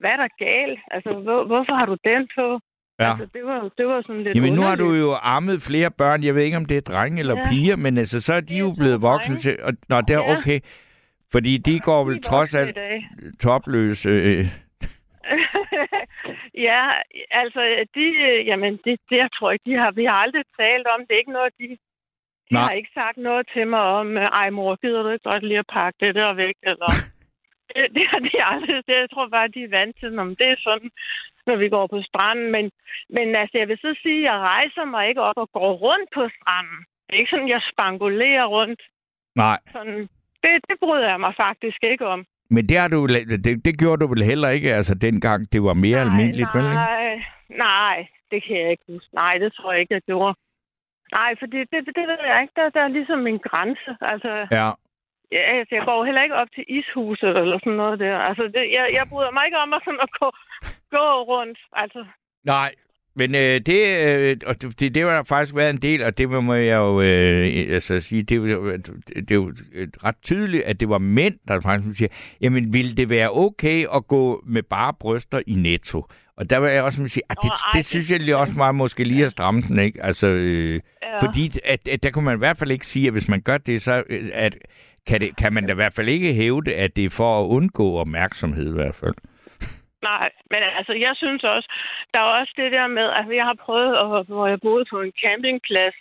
hvad 0.00 0.10
er 0.10 0.20
der 0.24 0.30
galt? 0.46 0.80
Altså, 0.94 1.10
hvor, 1.24 1.40
hvorfor 1.50 1.74
har 1.80 1.86
du 1.92 1.96
den 2.10 2.22
på? 2.38 2.46
Ja. 3.00 3.10
Altså, 3.10 3.26
det 3.34 3.44
var, 3.44 3.70
det 3.78 3.86
var 3.86 4.02
sådan 4.02 4.22
lidt 4.22 4.36
Jamen, 4.36 4.52
nu 4.52 4.62
har 4.62 4.74
du 4.76 4.84
underligt. 4.84 5.02
jo 5.04 5.12
armet 5.12 5.62
flere 5.62 5.90
børn. 5.90 6.22
Jeg 6.24 6.34
ved 6.34 6.42
ikke, 6.42 6.56
om 6.56 6.64
det 6.64 6.76
er 6.76 6.80
drenge 6.80 7.20
eller 7.20 7.36
Ja. 7.38 7.48
piger, 7.50 7.76
men 7.76 7.98
altså, 7.98 8.20
så 8.20 8.34
er 8.34 8.40
de 8.40 8.58
jo 8.58 8.74
blevet 8.78 9.02
voksne 9.02 9.38
til... 9.38 9.58
Og, 9.62 9.72
nå, 9.88 10.00
det 10.00 10.10
er 10.14 10.20
Ja. 10.28 10.36
okay. 10.36 10.60
Fordi 11.32 11.56
de 11.58 11.80
går 11.80 12.04
vel 12.04 12.16
de 12.16 12.20
trods 12.22 12.54
alt 12.54 12.78
topløse. 13.42 14.08
Øh, 14.10 14.46
ja, 16.68 16.82
altså, 17.30 17.60
de, 17.94 18.06
øh, 18.28 18.46
jamen, 18.46 18.72
det, 18.84 19.00
det, 19.10 19.16
jeg 19.16 19.28
tror 19.38 19.50
ikke, 19.50 19.70
de 19.70 19.74
har, 19.76 19.90
vi 19.90 20.04
har 20.04 20.12
aldrig 20.24 20.44
talt 20.60 20.86
om. 20.94 21.00
Det 21.06 21.14
er 21.14 21.18
ikke 21.18 21.32
noget, 21.40 21.52
de, 21.58 21.68
de 21.68 22.54
Nej. 22.54 22.62
har 22.62 22.70
ikke 22.70 22.90
sagt 22.94 23.16
noget 23.16 23.48
til 23.54 23.66
mig 23.66 23.80
om, 23.80 24.16
øh, 24.16 24.22
ej 24.42 24.50
mor, 24.50 24.76
gider 24.82 25.02
du 25.02 25.08
ikke 25.08 25.28
godt 25.30 25.42
lige 25.44 25.58
at 25.58 25.70
pakke 25.72 25.96
det 26.06 26.14
der 26.14 26.32
væk, 26.34 26.54
eller... 26.62 26.90
det, 27.76 27.84
det 27.94 28.04
har 28.10 28.18
de 28.18 28.44
aldrig. 28.52 28.76
Det, 28.86 28.94
jeg 29.04 29.10
tror 29.10 29.28
bare, 29.28 29.48
de 29.48 29.62
er 29.64 29.68
vant 29.78 29.96
til, 30.00 30.18
om 30.18 30.36
det 30.36 30.46
er 30.48 30.56
sådan, 30.58 30.90
når 31.48 31.56
vi 31.56 31.68
går 31.76 31.86
på 31.94 31.98
stranden. 32.08 32.48
Men, 32.56 32.64
men 33.16 33.26
altså, 33.40 33.54
jeg 33.58 33.68
vil 33.68 33.78
så 33.86 33.90
sige, 34.02 34.18
at 34.18 34.24
jeg 34.30 34.38
rejser 34.54 34.84
mig 34.84 35.08
ikke 35.08 35.22
op 35.28 35.36
og 35.44 35.48
går 35.58 35.72
rundt 35.86 36.08
på 36.14 36.22
stranden. 36.36 36.78
Det 37.06 37.12
er 37.14 37.18
ikke 37.22 37.30
sådan, 37.34 37.48
jeg 37.56 37.62
spangulerer 37.72 38.46
rundt. 38.56 38.80
nej. 39.36 39.58
Sådan, 39.72 40.00
det, 40.42 40.50
det 40.68 40.76
bryder 40.84 41.08
jeg 41.14 41.20
mig 41.20 41.34
faktisk 41.36 41.78
ikke 41.92 42.06
om. 42.06 42.20
Men 42.50 42.62
det, 42.68 42.76
har 42.78 42.88
du, 42.88 43.00
vel- 43.00 43.44
det, 43.44 43.64
det 43.64 43.78
gjorde 43.78 44.00
du 44.02 44.06
vel 44.14 44.22
heller 44.22 44.48
ikke, 44.48 44.74
altså 44.74 44.94
dengang 44.94 45.52
det 45.52 45.62
var 45.62 45.74
mere 45.74 46.00
almindeligt, 46.00 46.48
vel 46.54 46.64
ikke? 46.64 46.74
Nej, 46.74 47.22
nej, 47.48 48.06
det 48.30 48.42
kan 48.44 48.56
jeg 48.62 48.70
ikke 48.70 48.82
huske. 48.88 49.14
Nej, 49.14 49.38
det 49.38 49.52
tror 49.52 49.72
jeg 49.72 49.80
ikke, 49.80 49.94
jeg 49.94 50.02
gjorde. 50.02 50.34
Nej, 51.12 51.30
for 51.38 51.46
det, 51.46 51.60
det, 51.72 51.86
det 51.86 52.04
ved 52.10 52.18
jeg 52.26 52.38
ikke. 52.42 52.52
Der, 52.56 52.68
der 52.70 52.80
er 52.80 52.88
ligesom 52.88 53.26
en 53.26 53.38
grænse. 53.38 53.90
Altså, 54.00 54.46
Ja. 54.50 54.70
Ja, 55.32 55.42
altså, 55.58 55.74
jeg 55.74 55.84
går 55.84 56.04
heller 56.04 56.22
ikke 56.22 56.34
op 56.42 56.48
til 56.54 56.64
ishuset 56.68 57.34
eller 57.42 57.58
sådan 57.58 57.72
noget 57.82 57.98
der. 58.00 58.16
Altså, 58.18 58.42
det, 58.54 58.62
jeg, 58.76 58.84
jeg 58.98 59.04
bryder 59.12 59.30
mig 59.30 59.44
ikke 59.46 59.58
om 59.64 59.72
at, 59.76 59.80
sådan 59.84 60.00
at 60.06 60.10
gå, 60.20 60.28
gå 60.96 61.06
rundt. 61.32 61.58
Altså, 61.72 62.04
Nej, 62.44 62.72
men 63.16 63.34
øh, 63.34 63.60
det, 63.68 63.80
øh, 64.06 64.36
og 64.46 64.62
det, 64.62 64.80
det, 64.80 64.94
det 64.94 65.02
der 65.06 65.22
faktisk 65.22 65.54
været 65.56 65.70
en 65.70 65.82
del, 65.82 66.02
og 66.02 66.18
det 66.18 66.30
må 66.44 66.54
jeg 66.54 66.76
jo 66.76 67.00
øh, 67.00 67.74
altså 67.74 68.00
sige, 68.00 68.22
det, 68.22 68.36
jo- 68.36 68.72
det 69.16 69.30
er 69.30 69.34
jo 69.34 69.52
ret 70.04 70.14
tydeligt, 70.22 70.62
at 70.62 70.80
det 70.80 70.88
var 70.88 70.98
mænd, 70.98 71.34
der 71.48 71.60
faktisk 71.60 71.98
siger, 71.98 72.08
jamen 72.40 72.72
ville 72.72 72.96
det 72.96 73.10
være 73.10 73.30
okay 73.30 73.86
at 73.94 74.06
gå 74.06 74.42
med 74.46 74.62
bare 74.62 74.94
bryster 75.00 75.40
i 75.46 75.52
netto? 75.54 76.06
Og 76.36 76.50
der 76.50 76.60
vil 76.60 76.70
jeg 76.70 76.82
også 76.82 77.08
sige, 77.08 77.22
at 77.30 77.36
det, 77.42 77.50
det 77.52 77.74
det- 77.74 77.86
synes 77.86 78.10
jeg 78.10 78.20
lige 78.20 78.36
også 78.36 78.52
meget 78.56 78.74
måske 78.74 79.04
lige 79.04 79.24
at 79.24 79.30
stramme 79.30 79.60
den, 79.60 79.78
ikke? 79.78 80.02
Altså, 80.04 80.26
øh, 80.28 80.80
Ja. 81.02 81.18
fordi 81.26 81.50
at, 81.64 81.88
at 81.88 82.02
der 82.02 82.10
kunne 82.10 82.24
man 82.24 82.34
i 82.34 82.38
hvert 82.38 82.56
fald 82.58 82.70
ikke 82.70 82.86
sige, 82.86 83.06
at 83.06 83.12
hvis 83.12 83.28
man 83.28 83.40
gør 83.40 83.58
det, 83.58 83.82
så 83.82 84.02
øh, 84.10 84.30
at, 84.34 84.56
kan, 85.06 85.20
det, 85.20 85.36
kan 85.36 85.52
man 85.52 85.66
da 85.66 85.72
i 85.72 85.74
hvert 85.74 85.94
fald 85.94 86.08
ikke 86.08 86.34
hævde, 86.34 86.74
at 86.74 86.96
det 86.96 87.04
er 87.04 87.10
for 87.10 87.40
at 87.40 87.46
undgå 87.46 87.98
opmærksomhed 87.98 88.70
i 88.70 88.74
hvert 88.74 88.94
fald. 88.94 89.14
Nej, 90.02 90.30
men 90.50 90.60
altså, 90.78 90.92
jeg 90.92 91.12
synes 91.16 91.44
også, 91.44 91.68
der 92.12 92.18
er 92.18 92.38
også 92.40 92.52
det 92.56 92.72
der 92.72 92.86
med, 92.86 93.06
at 93.18 93.36
jeg 93.36 93.44
har 93.44 93.58
prøvet, 93.66 93.92
at, 93.96 94.26
hvor 94.26 94.46
jeg 94.46 94.60
boede 94.60 94.84
på 94.90 95.00
en 95.00 95.12
campingplads, 95.22 95.94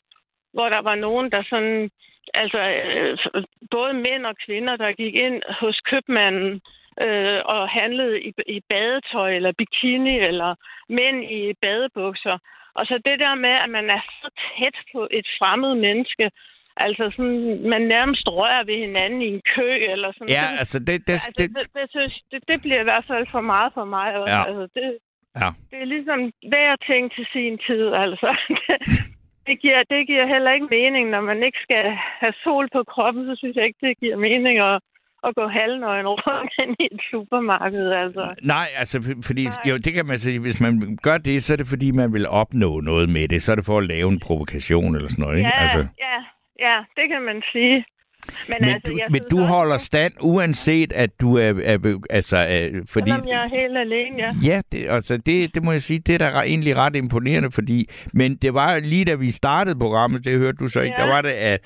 hvor 0.53 0.69
der 0.69 0.81
var 0.81 0.95
nogen, 0.95 1.31
der 1.31 1.43
sådan, 1.49 1.89
altså 2.33 2.59
øh, 2.59 3.17
både 3.71 3.93
mænd 3.93 4.25
og 4.25 4.35
kvinder, 4.45 4.75
der 4.75 4.91
gik 4.91 5.15
ind 5.15 5.41
hos 5.59 5.79
købmanden 5.89 6.61
øh, 7.01 7.41
og 7.45 7.69
handlede 7.69 8.21
i, 8.21 8.33
i 8.47 8.59
badetøj 8.69 9.35
eller 9.35 9.51
bikini 9.57 10.19
eller 10.19 10.55
mænd 10.89 11.23
i 11.23 11.53
badebukser. 11.61 12.37
Og 12.73 12.85
så 12.85 12.95
det 13.05 13.19
der 13.19 13.35
med, 13.35 13.55
at 13.63 13.69
man 13.69 13.89
er 13.89 14.01
så 14.21 14.29
tæt 14.57 14.77
på 14.93 15.07
et 15.11 15.27
fremmed 15.39 15.75
menneske, 15.75 16.31
altså 16.85 17.03
sådan, 17.15 17.69
man 17.73 17.81
nærmest 17.95 18.27
rører 18.27 18.63
ved 18.69 18.77
hinanden 18.87 19.21
i 19.21 19.27
en 19.35 19.41
kø 19.55 19.69
eller 19.93 20.09
sådan. 20.13 20.29
Ja, 20.37 20.45
det, 20.51 20.59
altså 20.61 20.77
det, 20.79 20.95
det, 21.07 21.13
altså, 21.13 21.31
det, 21.37 21.49
det, 21.57 21.65
det, 21.77 21.85
synes, 21.95 22.13
det, 22.31 22.39
det 22.47 22.57
bliver 22.61 22.79
i 22.81 22.87
hvert 22.89 23.05
fald 23.11 23.25
for 23.31 23.41
meget 23.41 23.71
for 23.77 23.85
mig. 23.85 24.07
Også. 24.19 24.33
Ja. 24.35 24.43
Altså, 24.49 24.67
det, 24.75 24.97
Ja. 25.43 25.49
det 25.71 25.77
er 25.81 25.85
ligesom 25.95 26.19
hver 26.51 26.75
ting 26.89 27.11
til 27.15 27.25
sin 27.33 27.53
tid, 27.67 27.85
altså. 28.05 28.29
Det, 28.49 28.77
det, 29.47 29.55
giver, 29.61 29.79
det 29.93 30.07
giver 30.07 30.25
heller 30.33 30.51
ikke 30.51 30.67
mening, 30.77 31.09
når 31.09 31.21
man 31.21 31.43
ikke 31.43 31.59
skal 31.67 31.83
have 32.21 32.33
sol 32.43 32.69
på 32.75 32.83
kroppen, 32.93 33.25
så 33.29 33.33
synes 33.37 33.55
jeg 33.55 33.65
ikke, 33.65 33.79
det 33.87 33.99
giver 33.99 34.15
mening 34.17 34.59
at, 34.59 34.79
at 35.27 35.35
gå 35.35 35.47
halvnøgen 35.47 36.07
rundt 36.07 36.53
ind 36.63 36.75
i 36.79 36.85
et 36.91 37.01
supermarked, 37.11 37.91
altså. 37.91 38.35
Nej, 38.43 38.67
altså, 38.75 39.15
fordi, 39.25 39.43
jo, 39.69 39.77
det 39.77 39.93
kan 39.93 40.05
man 40.05 40.17
sige, 40.17 40.39
hvis 40.39 40.61
man 40.61 40.97
gør 41.03 41.17
det, 41.17 41.43
så 41.43 41.53
er 41.53 41.57
det 41.57 41.67
fordi, 41.67 41.91
man 41.91 42.13
vil 42.13 42.27
opnå 42.27 42.79
noget 42.79 43.09
med 43.09 43.27
det. 43.27 43.41
Så 43.43 43.51
er 43.51 43.55
det 43.55 43.65
for 43.65 43.77
at 43.77 43.87
lave 43.87 44.09
en 44.11 44.19
provokation 44.19 44.95
eller 44.95 45.09
sådan 45.09 45.23
noget, 45.23 45.37
ikke? 45.37 45.49
Ja, 45.55 45.61
Altså, 45.61 45.79
ja, 45.99 46.17
ja, 46.59 46.77
det 46.95 47.09
kan 47.11 47.21
man 47.21 47.41
sige. 47.51 47.85
Men, 48.49 48.57
men 48.61 48.69
altså, 48.69 48.91
du, 48.91 48.99
men 49.09 49.21
du 49.31 49.39
også, 49.39 49.53
holder 49.53 49.77
stand, 49.77 50.13
uanset 50.21 50.93
at 50.93 51.21
du 51.21 51.35
er, 51.37 51.53
er 51.63 51.99
altså, 52.09 52.37
er, 52.37 52.69
fordi... 52.85 53.11
Selvom 53.11 53.27
jeg 53.27 53.43
er 53.43 53.49
helt 53.49 53.77
alene, 53.77 54.17
ja. 54.17 54.29
Ja, 54.43 54.61
det, 54.71 54.89
altså 54.89 55.17
det, 55.17 55.55
det 55.55 55.63
må 55.63 55.71
jeg 55.71 55.81
sige, 55.81 55.99
det 55.99 56.21
er 56.21 56.31
da 56.31 56.39
egentlig 56.39 56.75
ret 56.75 56.95
imponerende, 56.95 57.51
fordi, 57.51 57.89
men 58.13 58.35
det 58.35 58.53
var 58.53 58.79
lige 58.79 59.05
da 59.05 59.15
vi 59.15 59.31
startede 59.31 59.79
programmet, 59.79 60.25
det 60.25 60.39
hørte 60.39 60.57
du 60.57 60.67
så 60.67 60.81
ikke, 60.81 60.95
Ja. 60.97 61.03
der 61.03 61.13
var 61.13 61.21
det, 61.21 61.29
at, 61.29 61.59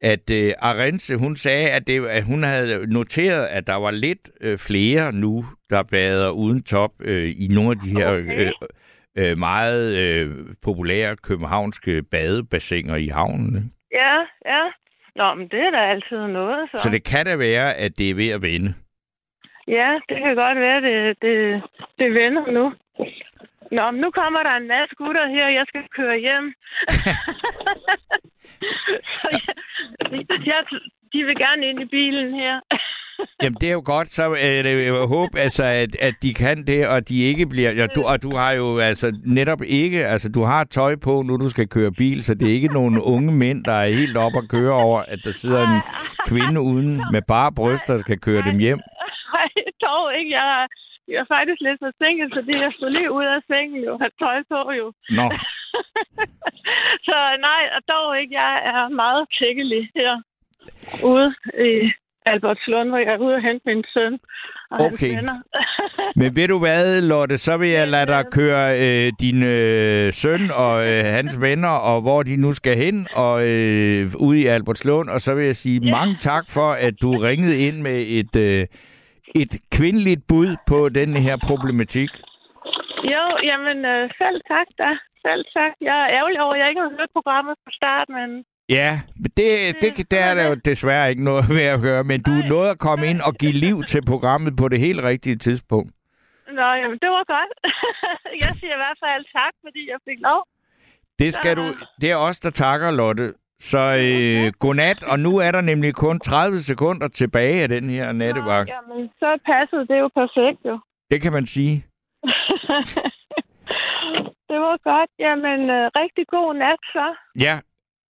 at 0.00 0.30
uh, 0.30 0.52
Arense, 0.58 1.16
hun 1.16 1.36
sagde, 1.36 1.70
at, 1.70 1.86
det, 1.86 2.06
at 2.06 2.24
hun 2.24 2.42
havde 2.42 2.92
noteret, 2.92 3.46
at 3.46 3.66
der 3.66 3.74
var 3.74 3.90
lidt 3.90 4.30
uh, 4.46 4.58
flere 4.58 5.12
nu, 5.12 5.46
der 5.70 5.82
bader 5.82 6.30
uden 6.30 6.62
top 6.62 6.90
uh, 7.00 7.08
i 7.12 7.48
nogle 7.50 7.70
af 7.70 7.76
de 7.76 7.90
her 7.90 8.08
Okay. 8.10 8.50
uh, 9.20 9.32
uh, 9.32 9.38
meget 9.38 10.26
uh, 10.26 10.34
populære 10.62 11.16
københavnske 11.16 12.02
badebassiner 12.02 12.96
i 12.96 13.06
havnen. 13.06 13.72
Ja, 14.00 14.14
ja. 14.52 14.62
Nå, 15.18 15.34
men 15.34 15.48
det 15.48 15.60
er 15.60 15.70
da 15.70 15.90
altid 15.92 16.26
noget, 16.26 16.70
så. 16.70 16.78
Så 16.78 16.90
det 16.90 17.04
kan 17.04 17.26
da 17.26 17.36
være, 17.36 17.74
at 17.74 17.98
det 17.98 18.10
er 18.10 18.14
ved 18.14 18.30
at 18.30 18.42
vende. 18.42 18.74
Ja, 19.68 20.00
det 20.08 20.16
kan 20.22 20.34
godt 20.36 20.58
være, 20.58 20.80
det, 20.80 21.22
det, 21.22 21.62
det 21.98 22.14
vender 22.14 22.50
nu. 22.50 22.72
Nå, 23.70 23.90
men 23.90 24.00
nu 24.00 24.10
kommer 24.10 24.42
der 24.42 24.54
en 24.56 24.68
masse 24.68 24.94
gutter 24.94 25.26
her, 25.28 25.44
og 25.44 25.54
jeg 25.54 25.64
skal 25.68 25.88
køre 25.96 26.18
hjem. 26.18 26.54
så 29.14 29.26
jeg, 29.32 29.54
jeg, 30.46 30.64
de 31.12 31.24
vil 31.24 31.36
gerne 31.36 31.66
ind 31.68 31.80
i 31.82 31.84
bilen 31.84 32.34
her. 32.34 32.60
Jamen, 33.42 33.56
det 33.60 33.68
er 33.68 33.72
jo 33.72 33.82
godt, 33.84 34.08
så 34.08 34.30
øh, 34.30 34.84
jeg 34.86 34.92
håber, 34.94 35.38
altså, 35.38 35.64
at, 35.64 35.96
at 36.00 36.14
de 36.22 36.34
kan 36.34 36.56
det, 36.66 36.88
og 36.88 37.08
de 37.08 37.22
ikke 37.22 37.46
bliver... 37.46 37.70
Ja, 37.72 37.86
du, 37.86 38.02
og 38.02 38.22
du 38.22 38.36
har 38.36 38.52
jo 38.52 38.78
altså 38.78 39.18
netop 39.26 39.62
ikke... 39.62 40.06
Altså, 40.06 40.28
du 40.32 40.42
har 40.42 40.64
tøj 40.64 40.96
på, 40.96 41.22
nu 41.22 41.36
du 41.36 41.48
skal 41.50 41.68
køre 41.68 41.92
bil, 41.92 42.24
så 42.24 42.34
det 42.34 42.48
er 42.48 42.52
ikke 42.52 42.72
nogen 42.78 42.98
unge 43.00 43.32
mænd, 43.32 43.64
der 43.64 43.72
er 43.72 43.88
helt 43.88 44.16
op 44.16 44.32
at 44.36 44.48
køre 44.48 44.72
over, 44.72 45.00
at 45.00 45.18
der 45.24 45.30
sidder 45.32 45.62
en 45.74 45.80
kvinde 46.28 46.60
uden 46.60 47.02
med 47.12 47.22
bare 47.28 47.52
bryster, 47.52 47.92
der 47.94 48.00
skal 48.00 48.18
køre 48.20 48.42
dem 48.42 48.58
hjem. 48.58 48.80
Nej, 49.32 49.48
dog 49.86 50.18
ikke. 50.18 50.30
Jeg, 50.32 50.62
er- 50.62 50.68
jeg 51.12 51.18
er 51.24 51.28
faktisk 51.36 51.60
lidt 51.60 51.78
forsinket, 51.86 52.28
fordi 52.36 52.52
jeg 52.64 52.72
stod 52.76 52.90
lige 52.90 53.12
ud 53.12 53.24
af 53.24 53.40
sengen 53.50 53.84
jo, 53.84 53.98
har 54.02 54.10
tøj 54.22 54.38
på 54.52 54.60
jo. 54.80 54.86
Nå, 55.18 55.26
Så 57.08 57.16
nej, 57.48 57.62
og 57.76 57.80
dog 57.92 58.20
ikke. 58.20 58.34
Jeg 58.34 58.54
er 58.74 58.88
meget 58.88 59.26
tækkelig 59.40 59.82
her 59.96 60.12
ude 61.10 61.34
i 61.72 61.92
Albertslund, 62.26 62.88
hvor 62.88 62.98
jeg 62.98 63.12
er 63.14 63.18
ude 63.18 63.34
og 63.34 63.42
hente 63.42 63.62
min 63.66 63.84
søn 63.94 64.18
og 64.70 64.76
hans 64.78 64.92
Okay. 64.94 65.16
venner. 65.16 65.38
men 66.20 66.36
ved 66.36 66.48
du 66.48 66.58
hvad, 66.58 67.00
Lotte, 67.02 67.38
så 67.38 67.56
vil 67.56 67.68
jeg 67.68 67.88
lade 67.88 68.06
dig 68.06 68.24
køre 68.32 68.64
øh, 68.80 69.12
din 69.20 69.42
øh, 69.42 70.12
søn 70.12 70.50
og 70.64 70.86
øh, 70.88 71.04
hans 71.04 71.40
venner, 71.40 71.68
og 71.90 72.00
hvor 72.00 72.22
de 72.22 72.36
nu 72.36 72.52
skal 72.52 72.76
hen, 72.76 73.06
og 73.16 73.46
øh, 73.48 74.12
ude 74.18 74.40
i 74.40 74.46
Albertslund, 74.46 75.10
og 75.10 75.20
så 75.20 75.34
vil 75.34 75.44
jeg 75.44 75.56
sige 75.56 75.90
mange 75.90 76.16
tak 76.20 76.44
for, 76.50 76.70
at 76.86 76.94
du 77.02 77.10
ringede 77.28 77.58
ind 77.66 77.76
med 77.82 77.98
et, 78.06 78.36
øh, 78.36 78.66
et 79.34 79.52
kvindeligt 79.72 80.20
bud 80.28 80.56
på 80.68 80.88
den 80.88 81.08
her 81.16 81.36
problematik. 81.48 82.10
Jo, 83.14 83.24
jamen 83.50 83.78
øh, 83.84 84.10
selv 84.18 84.40
tak 84.52 84.68
da. 84.78 84.90
Selv 85.26 85.44
tak. 85.56 85.72
Jeg 85.80 85.96
er 86.02 86.08
ærgerlig 86.18 86.40
over, 86.42 86.54
at 86.54 86.60
jeg 86.60 86.68
ikke 86.68 86.80
har 86.80 86.92
hørt 86.98 87.10
programmet 87.18 87.54
fra 87.64 87.70
start, 87.80 88.08
men 88.08 88.44
Ja, 88.68 89.00
men 89.16 89.30
det, 89.36 89.76
det, 89.80 90.10
det 90.10 90.18
er 90.18 90.34
der 90.34 90.48
jo 90.48 90.54
desværre 90.54 91.10
ikke 91.10 91.24
noget 91.24 91.48
ved 91.58 91.62
at 91.62 91.80
gøre, 91.80 92.04
men 92.04 92.22
du 92.22 92.32
nåede 92.32 92.70
at 92.70 92.78
komme 92.78 93.06
ind 93.06 93.20
og 93.20 93.34
give 93.34 93.52
liv 93.52 93.84
til 93.84 94.04
programmet 94.04 94.56
på 94.56 94.68
det 94.68 94.80
helt 94.80 95.02
rigtige 95.02 95.36
tidspunkt. 95.36 95.92
Nå, 96.52 96.62
jamen, 96.80 96.98
det 97.02 97.10
var 97.10 97.24
godt. 97.36 97.52
jeg 98.42 98.50
siger 98.60 98.74
i 98.74 98.80
hvert 98.84 98.98
fald 99.04 99.24
tak, 99.32 99.52
fordi 99.64 99.90
jeg 99.90 99.98
fik 100.08 100.18
lov. 100.20 100.46
Det 101.18 101.34
skal 101.34 101.56
du. 101.56 101.74
Det 102.00 102.10
er 102.10 102.16
os, 102.16 102.40
der 102.40 102.50
takker, 102.50 102.90
Lotte. 102.90 103.34
Så 103.60 103.78
øh, 103.78 104.52
godnat, 104.58 105.02
og 105.02 105.18
nu 105.18 105.36
er 105.36 105.50
der 105.50 105.60
nemlig 105.60 105.94
kun 105.94 106.20
30 106.20 106.60
sekunder 106.60 107.08
tilbage 107.08 107.62
af 107.62 107.68
den 107.68 107.90
her 107.90 108.12
nattevagt. 108.12 108.68
Jamen, 108.68 109.10
så 109.18 109.38
passede 109.46 109.86
det 109.86 109.98
jo 110.00 110.08
perfekt, 110.08 110.64
jo. 110.64 110.78
Det 111.10 111.22
kan 111.22 111.32
man 111.32 111.46
sige. 111.46 111.84
det 114.50 114.58
var 114.66 114.76
godt. 114.90 115.10
Jamen, 115.18 115.70
øh, 115.70 115.90
rigtig 115.96 116.26
god 116.26 116.54
nat, 116.54 116.78
så. 116.92 117.14
Ja, 117.40 117.60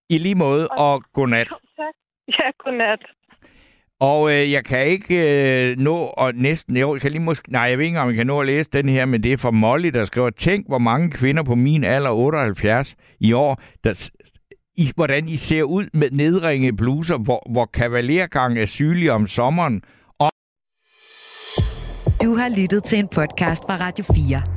i 0.09 0.17
lige 0.17 0.35
måde, 0.35 0.67
og 0.67 1.03
godnat. 1.13 1.47
Tak. 1.77 1.93
Ja, 2.27 2.49
godnat. 2.63 2.99
Og 3.99 4.31
øh, 4.31 4.51
jeg 4.51 4.65
kan 4.65 4.85
ikke 4.87 5.15
øh, 5.71 5.77
nå 5.77 5.97
og 5.97 6.35
næsten... 6.35 6.77
Jo, 6.77 6.93
jeg 6.93 7.01
kan 7.01 7.11
lige 7.11 7.21
måske... 7.21 7.51
Nej, 7.51 7.61
jeg 7.61 7.77
ved 7.77 7.85
ikke, 7.85 7.99
om 7.99 8.07
jeg 8.07 8.15
kan 8.15 8.27
nå 8.27 8.39
at 8.39 8.45
læse 8.45 8.69
den 8.73 8.89
her, 8.89 9.05
men 9.05 9.23
det 9.23 9.33
er 9.33 9.37
fra 9.37 9.51
Molly, 9.51 9.87
der 9.87 10.05
skriver, 10.05 10.29
Tænk, 10.29 10.67
hvor 10.67 10.77
mange 10.77 11.11
kvinder 11.11 11.43
på 11.43 11.55
min 11.55 11.83
alder, 11.83 12.11
78 12.11 12.95
i 13.19 13.33
år, 13.33 13.61
der, 13.83 14.09
i, 14.77 14.91
hvordan 14.95 15.27
I 15.27 15.35
ser 15.35 15.63
ud 15.63 15.85
med 15.93 16.11
nedringede 16.11 16.77
bluser, 16.77 17.17
hvor, 17.17 17.51
hvor 17.51 17.65
kavalergang 17.65 18.59
er 18.59 18.65
sygelig 18.65 19.11
om 19.11 19.27
sommeren. 19.27 19.81
Og 20.19 20.29
Du 22.21 22.35
har 22.35 22.61
lyttet 22.61 22.83
til 22.83 22.99
en 22.99 23.07
podcast 23.07 23.63
fra 23.63 23.75
Radio 23.75 24.05
4. 24.15 24.56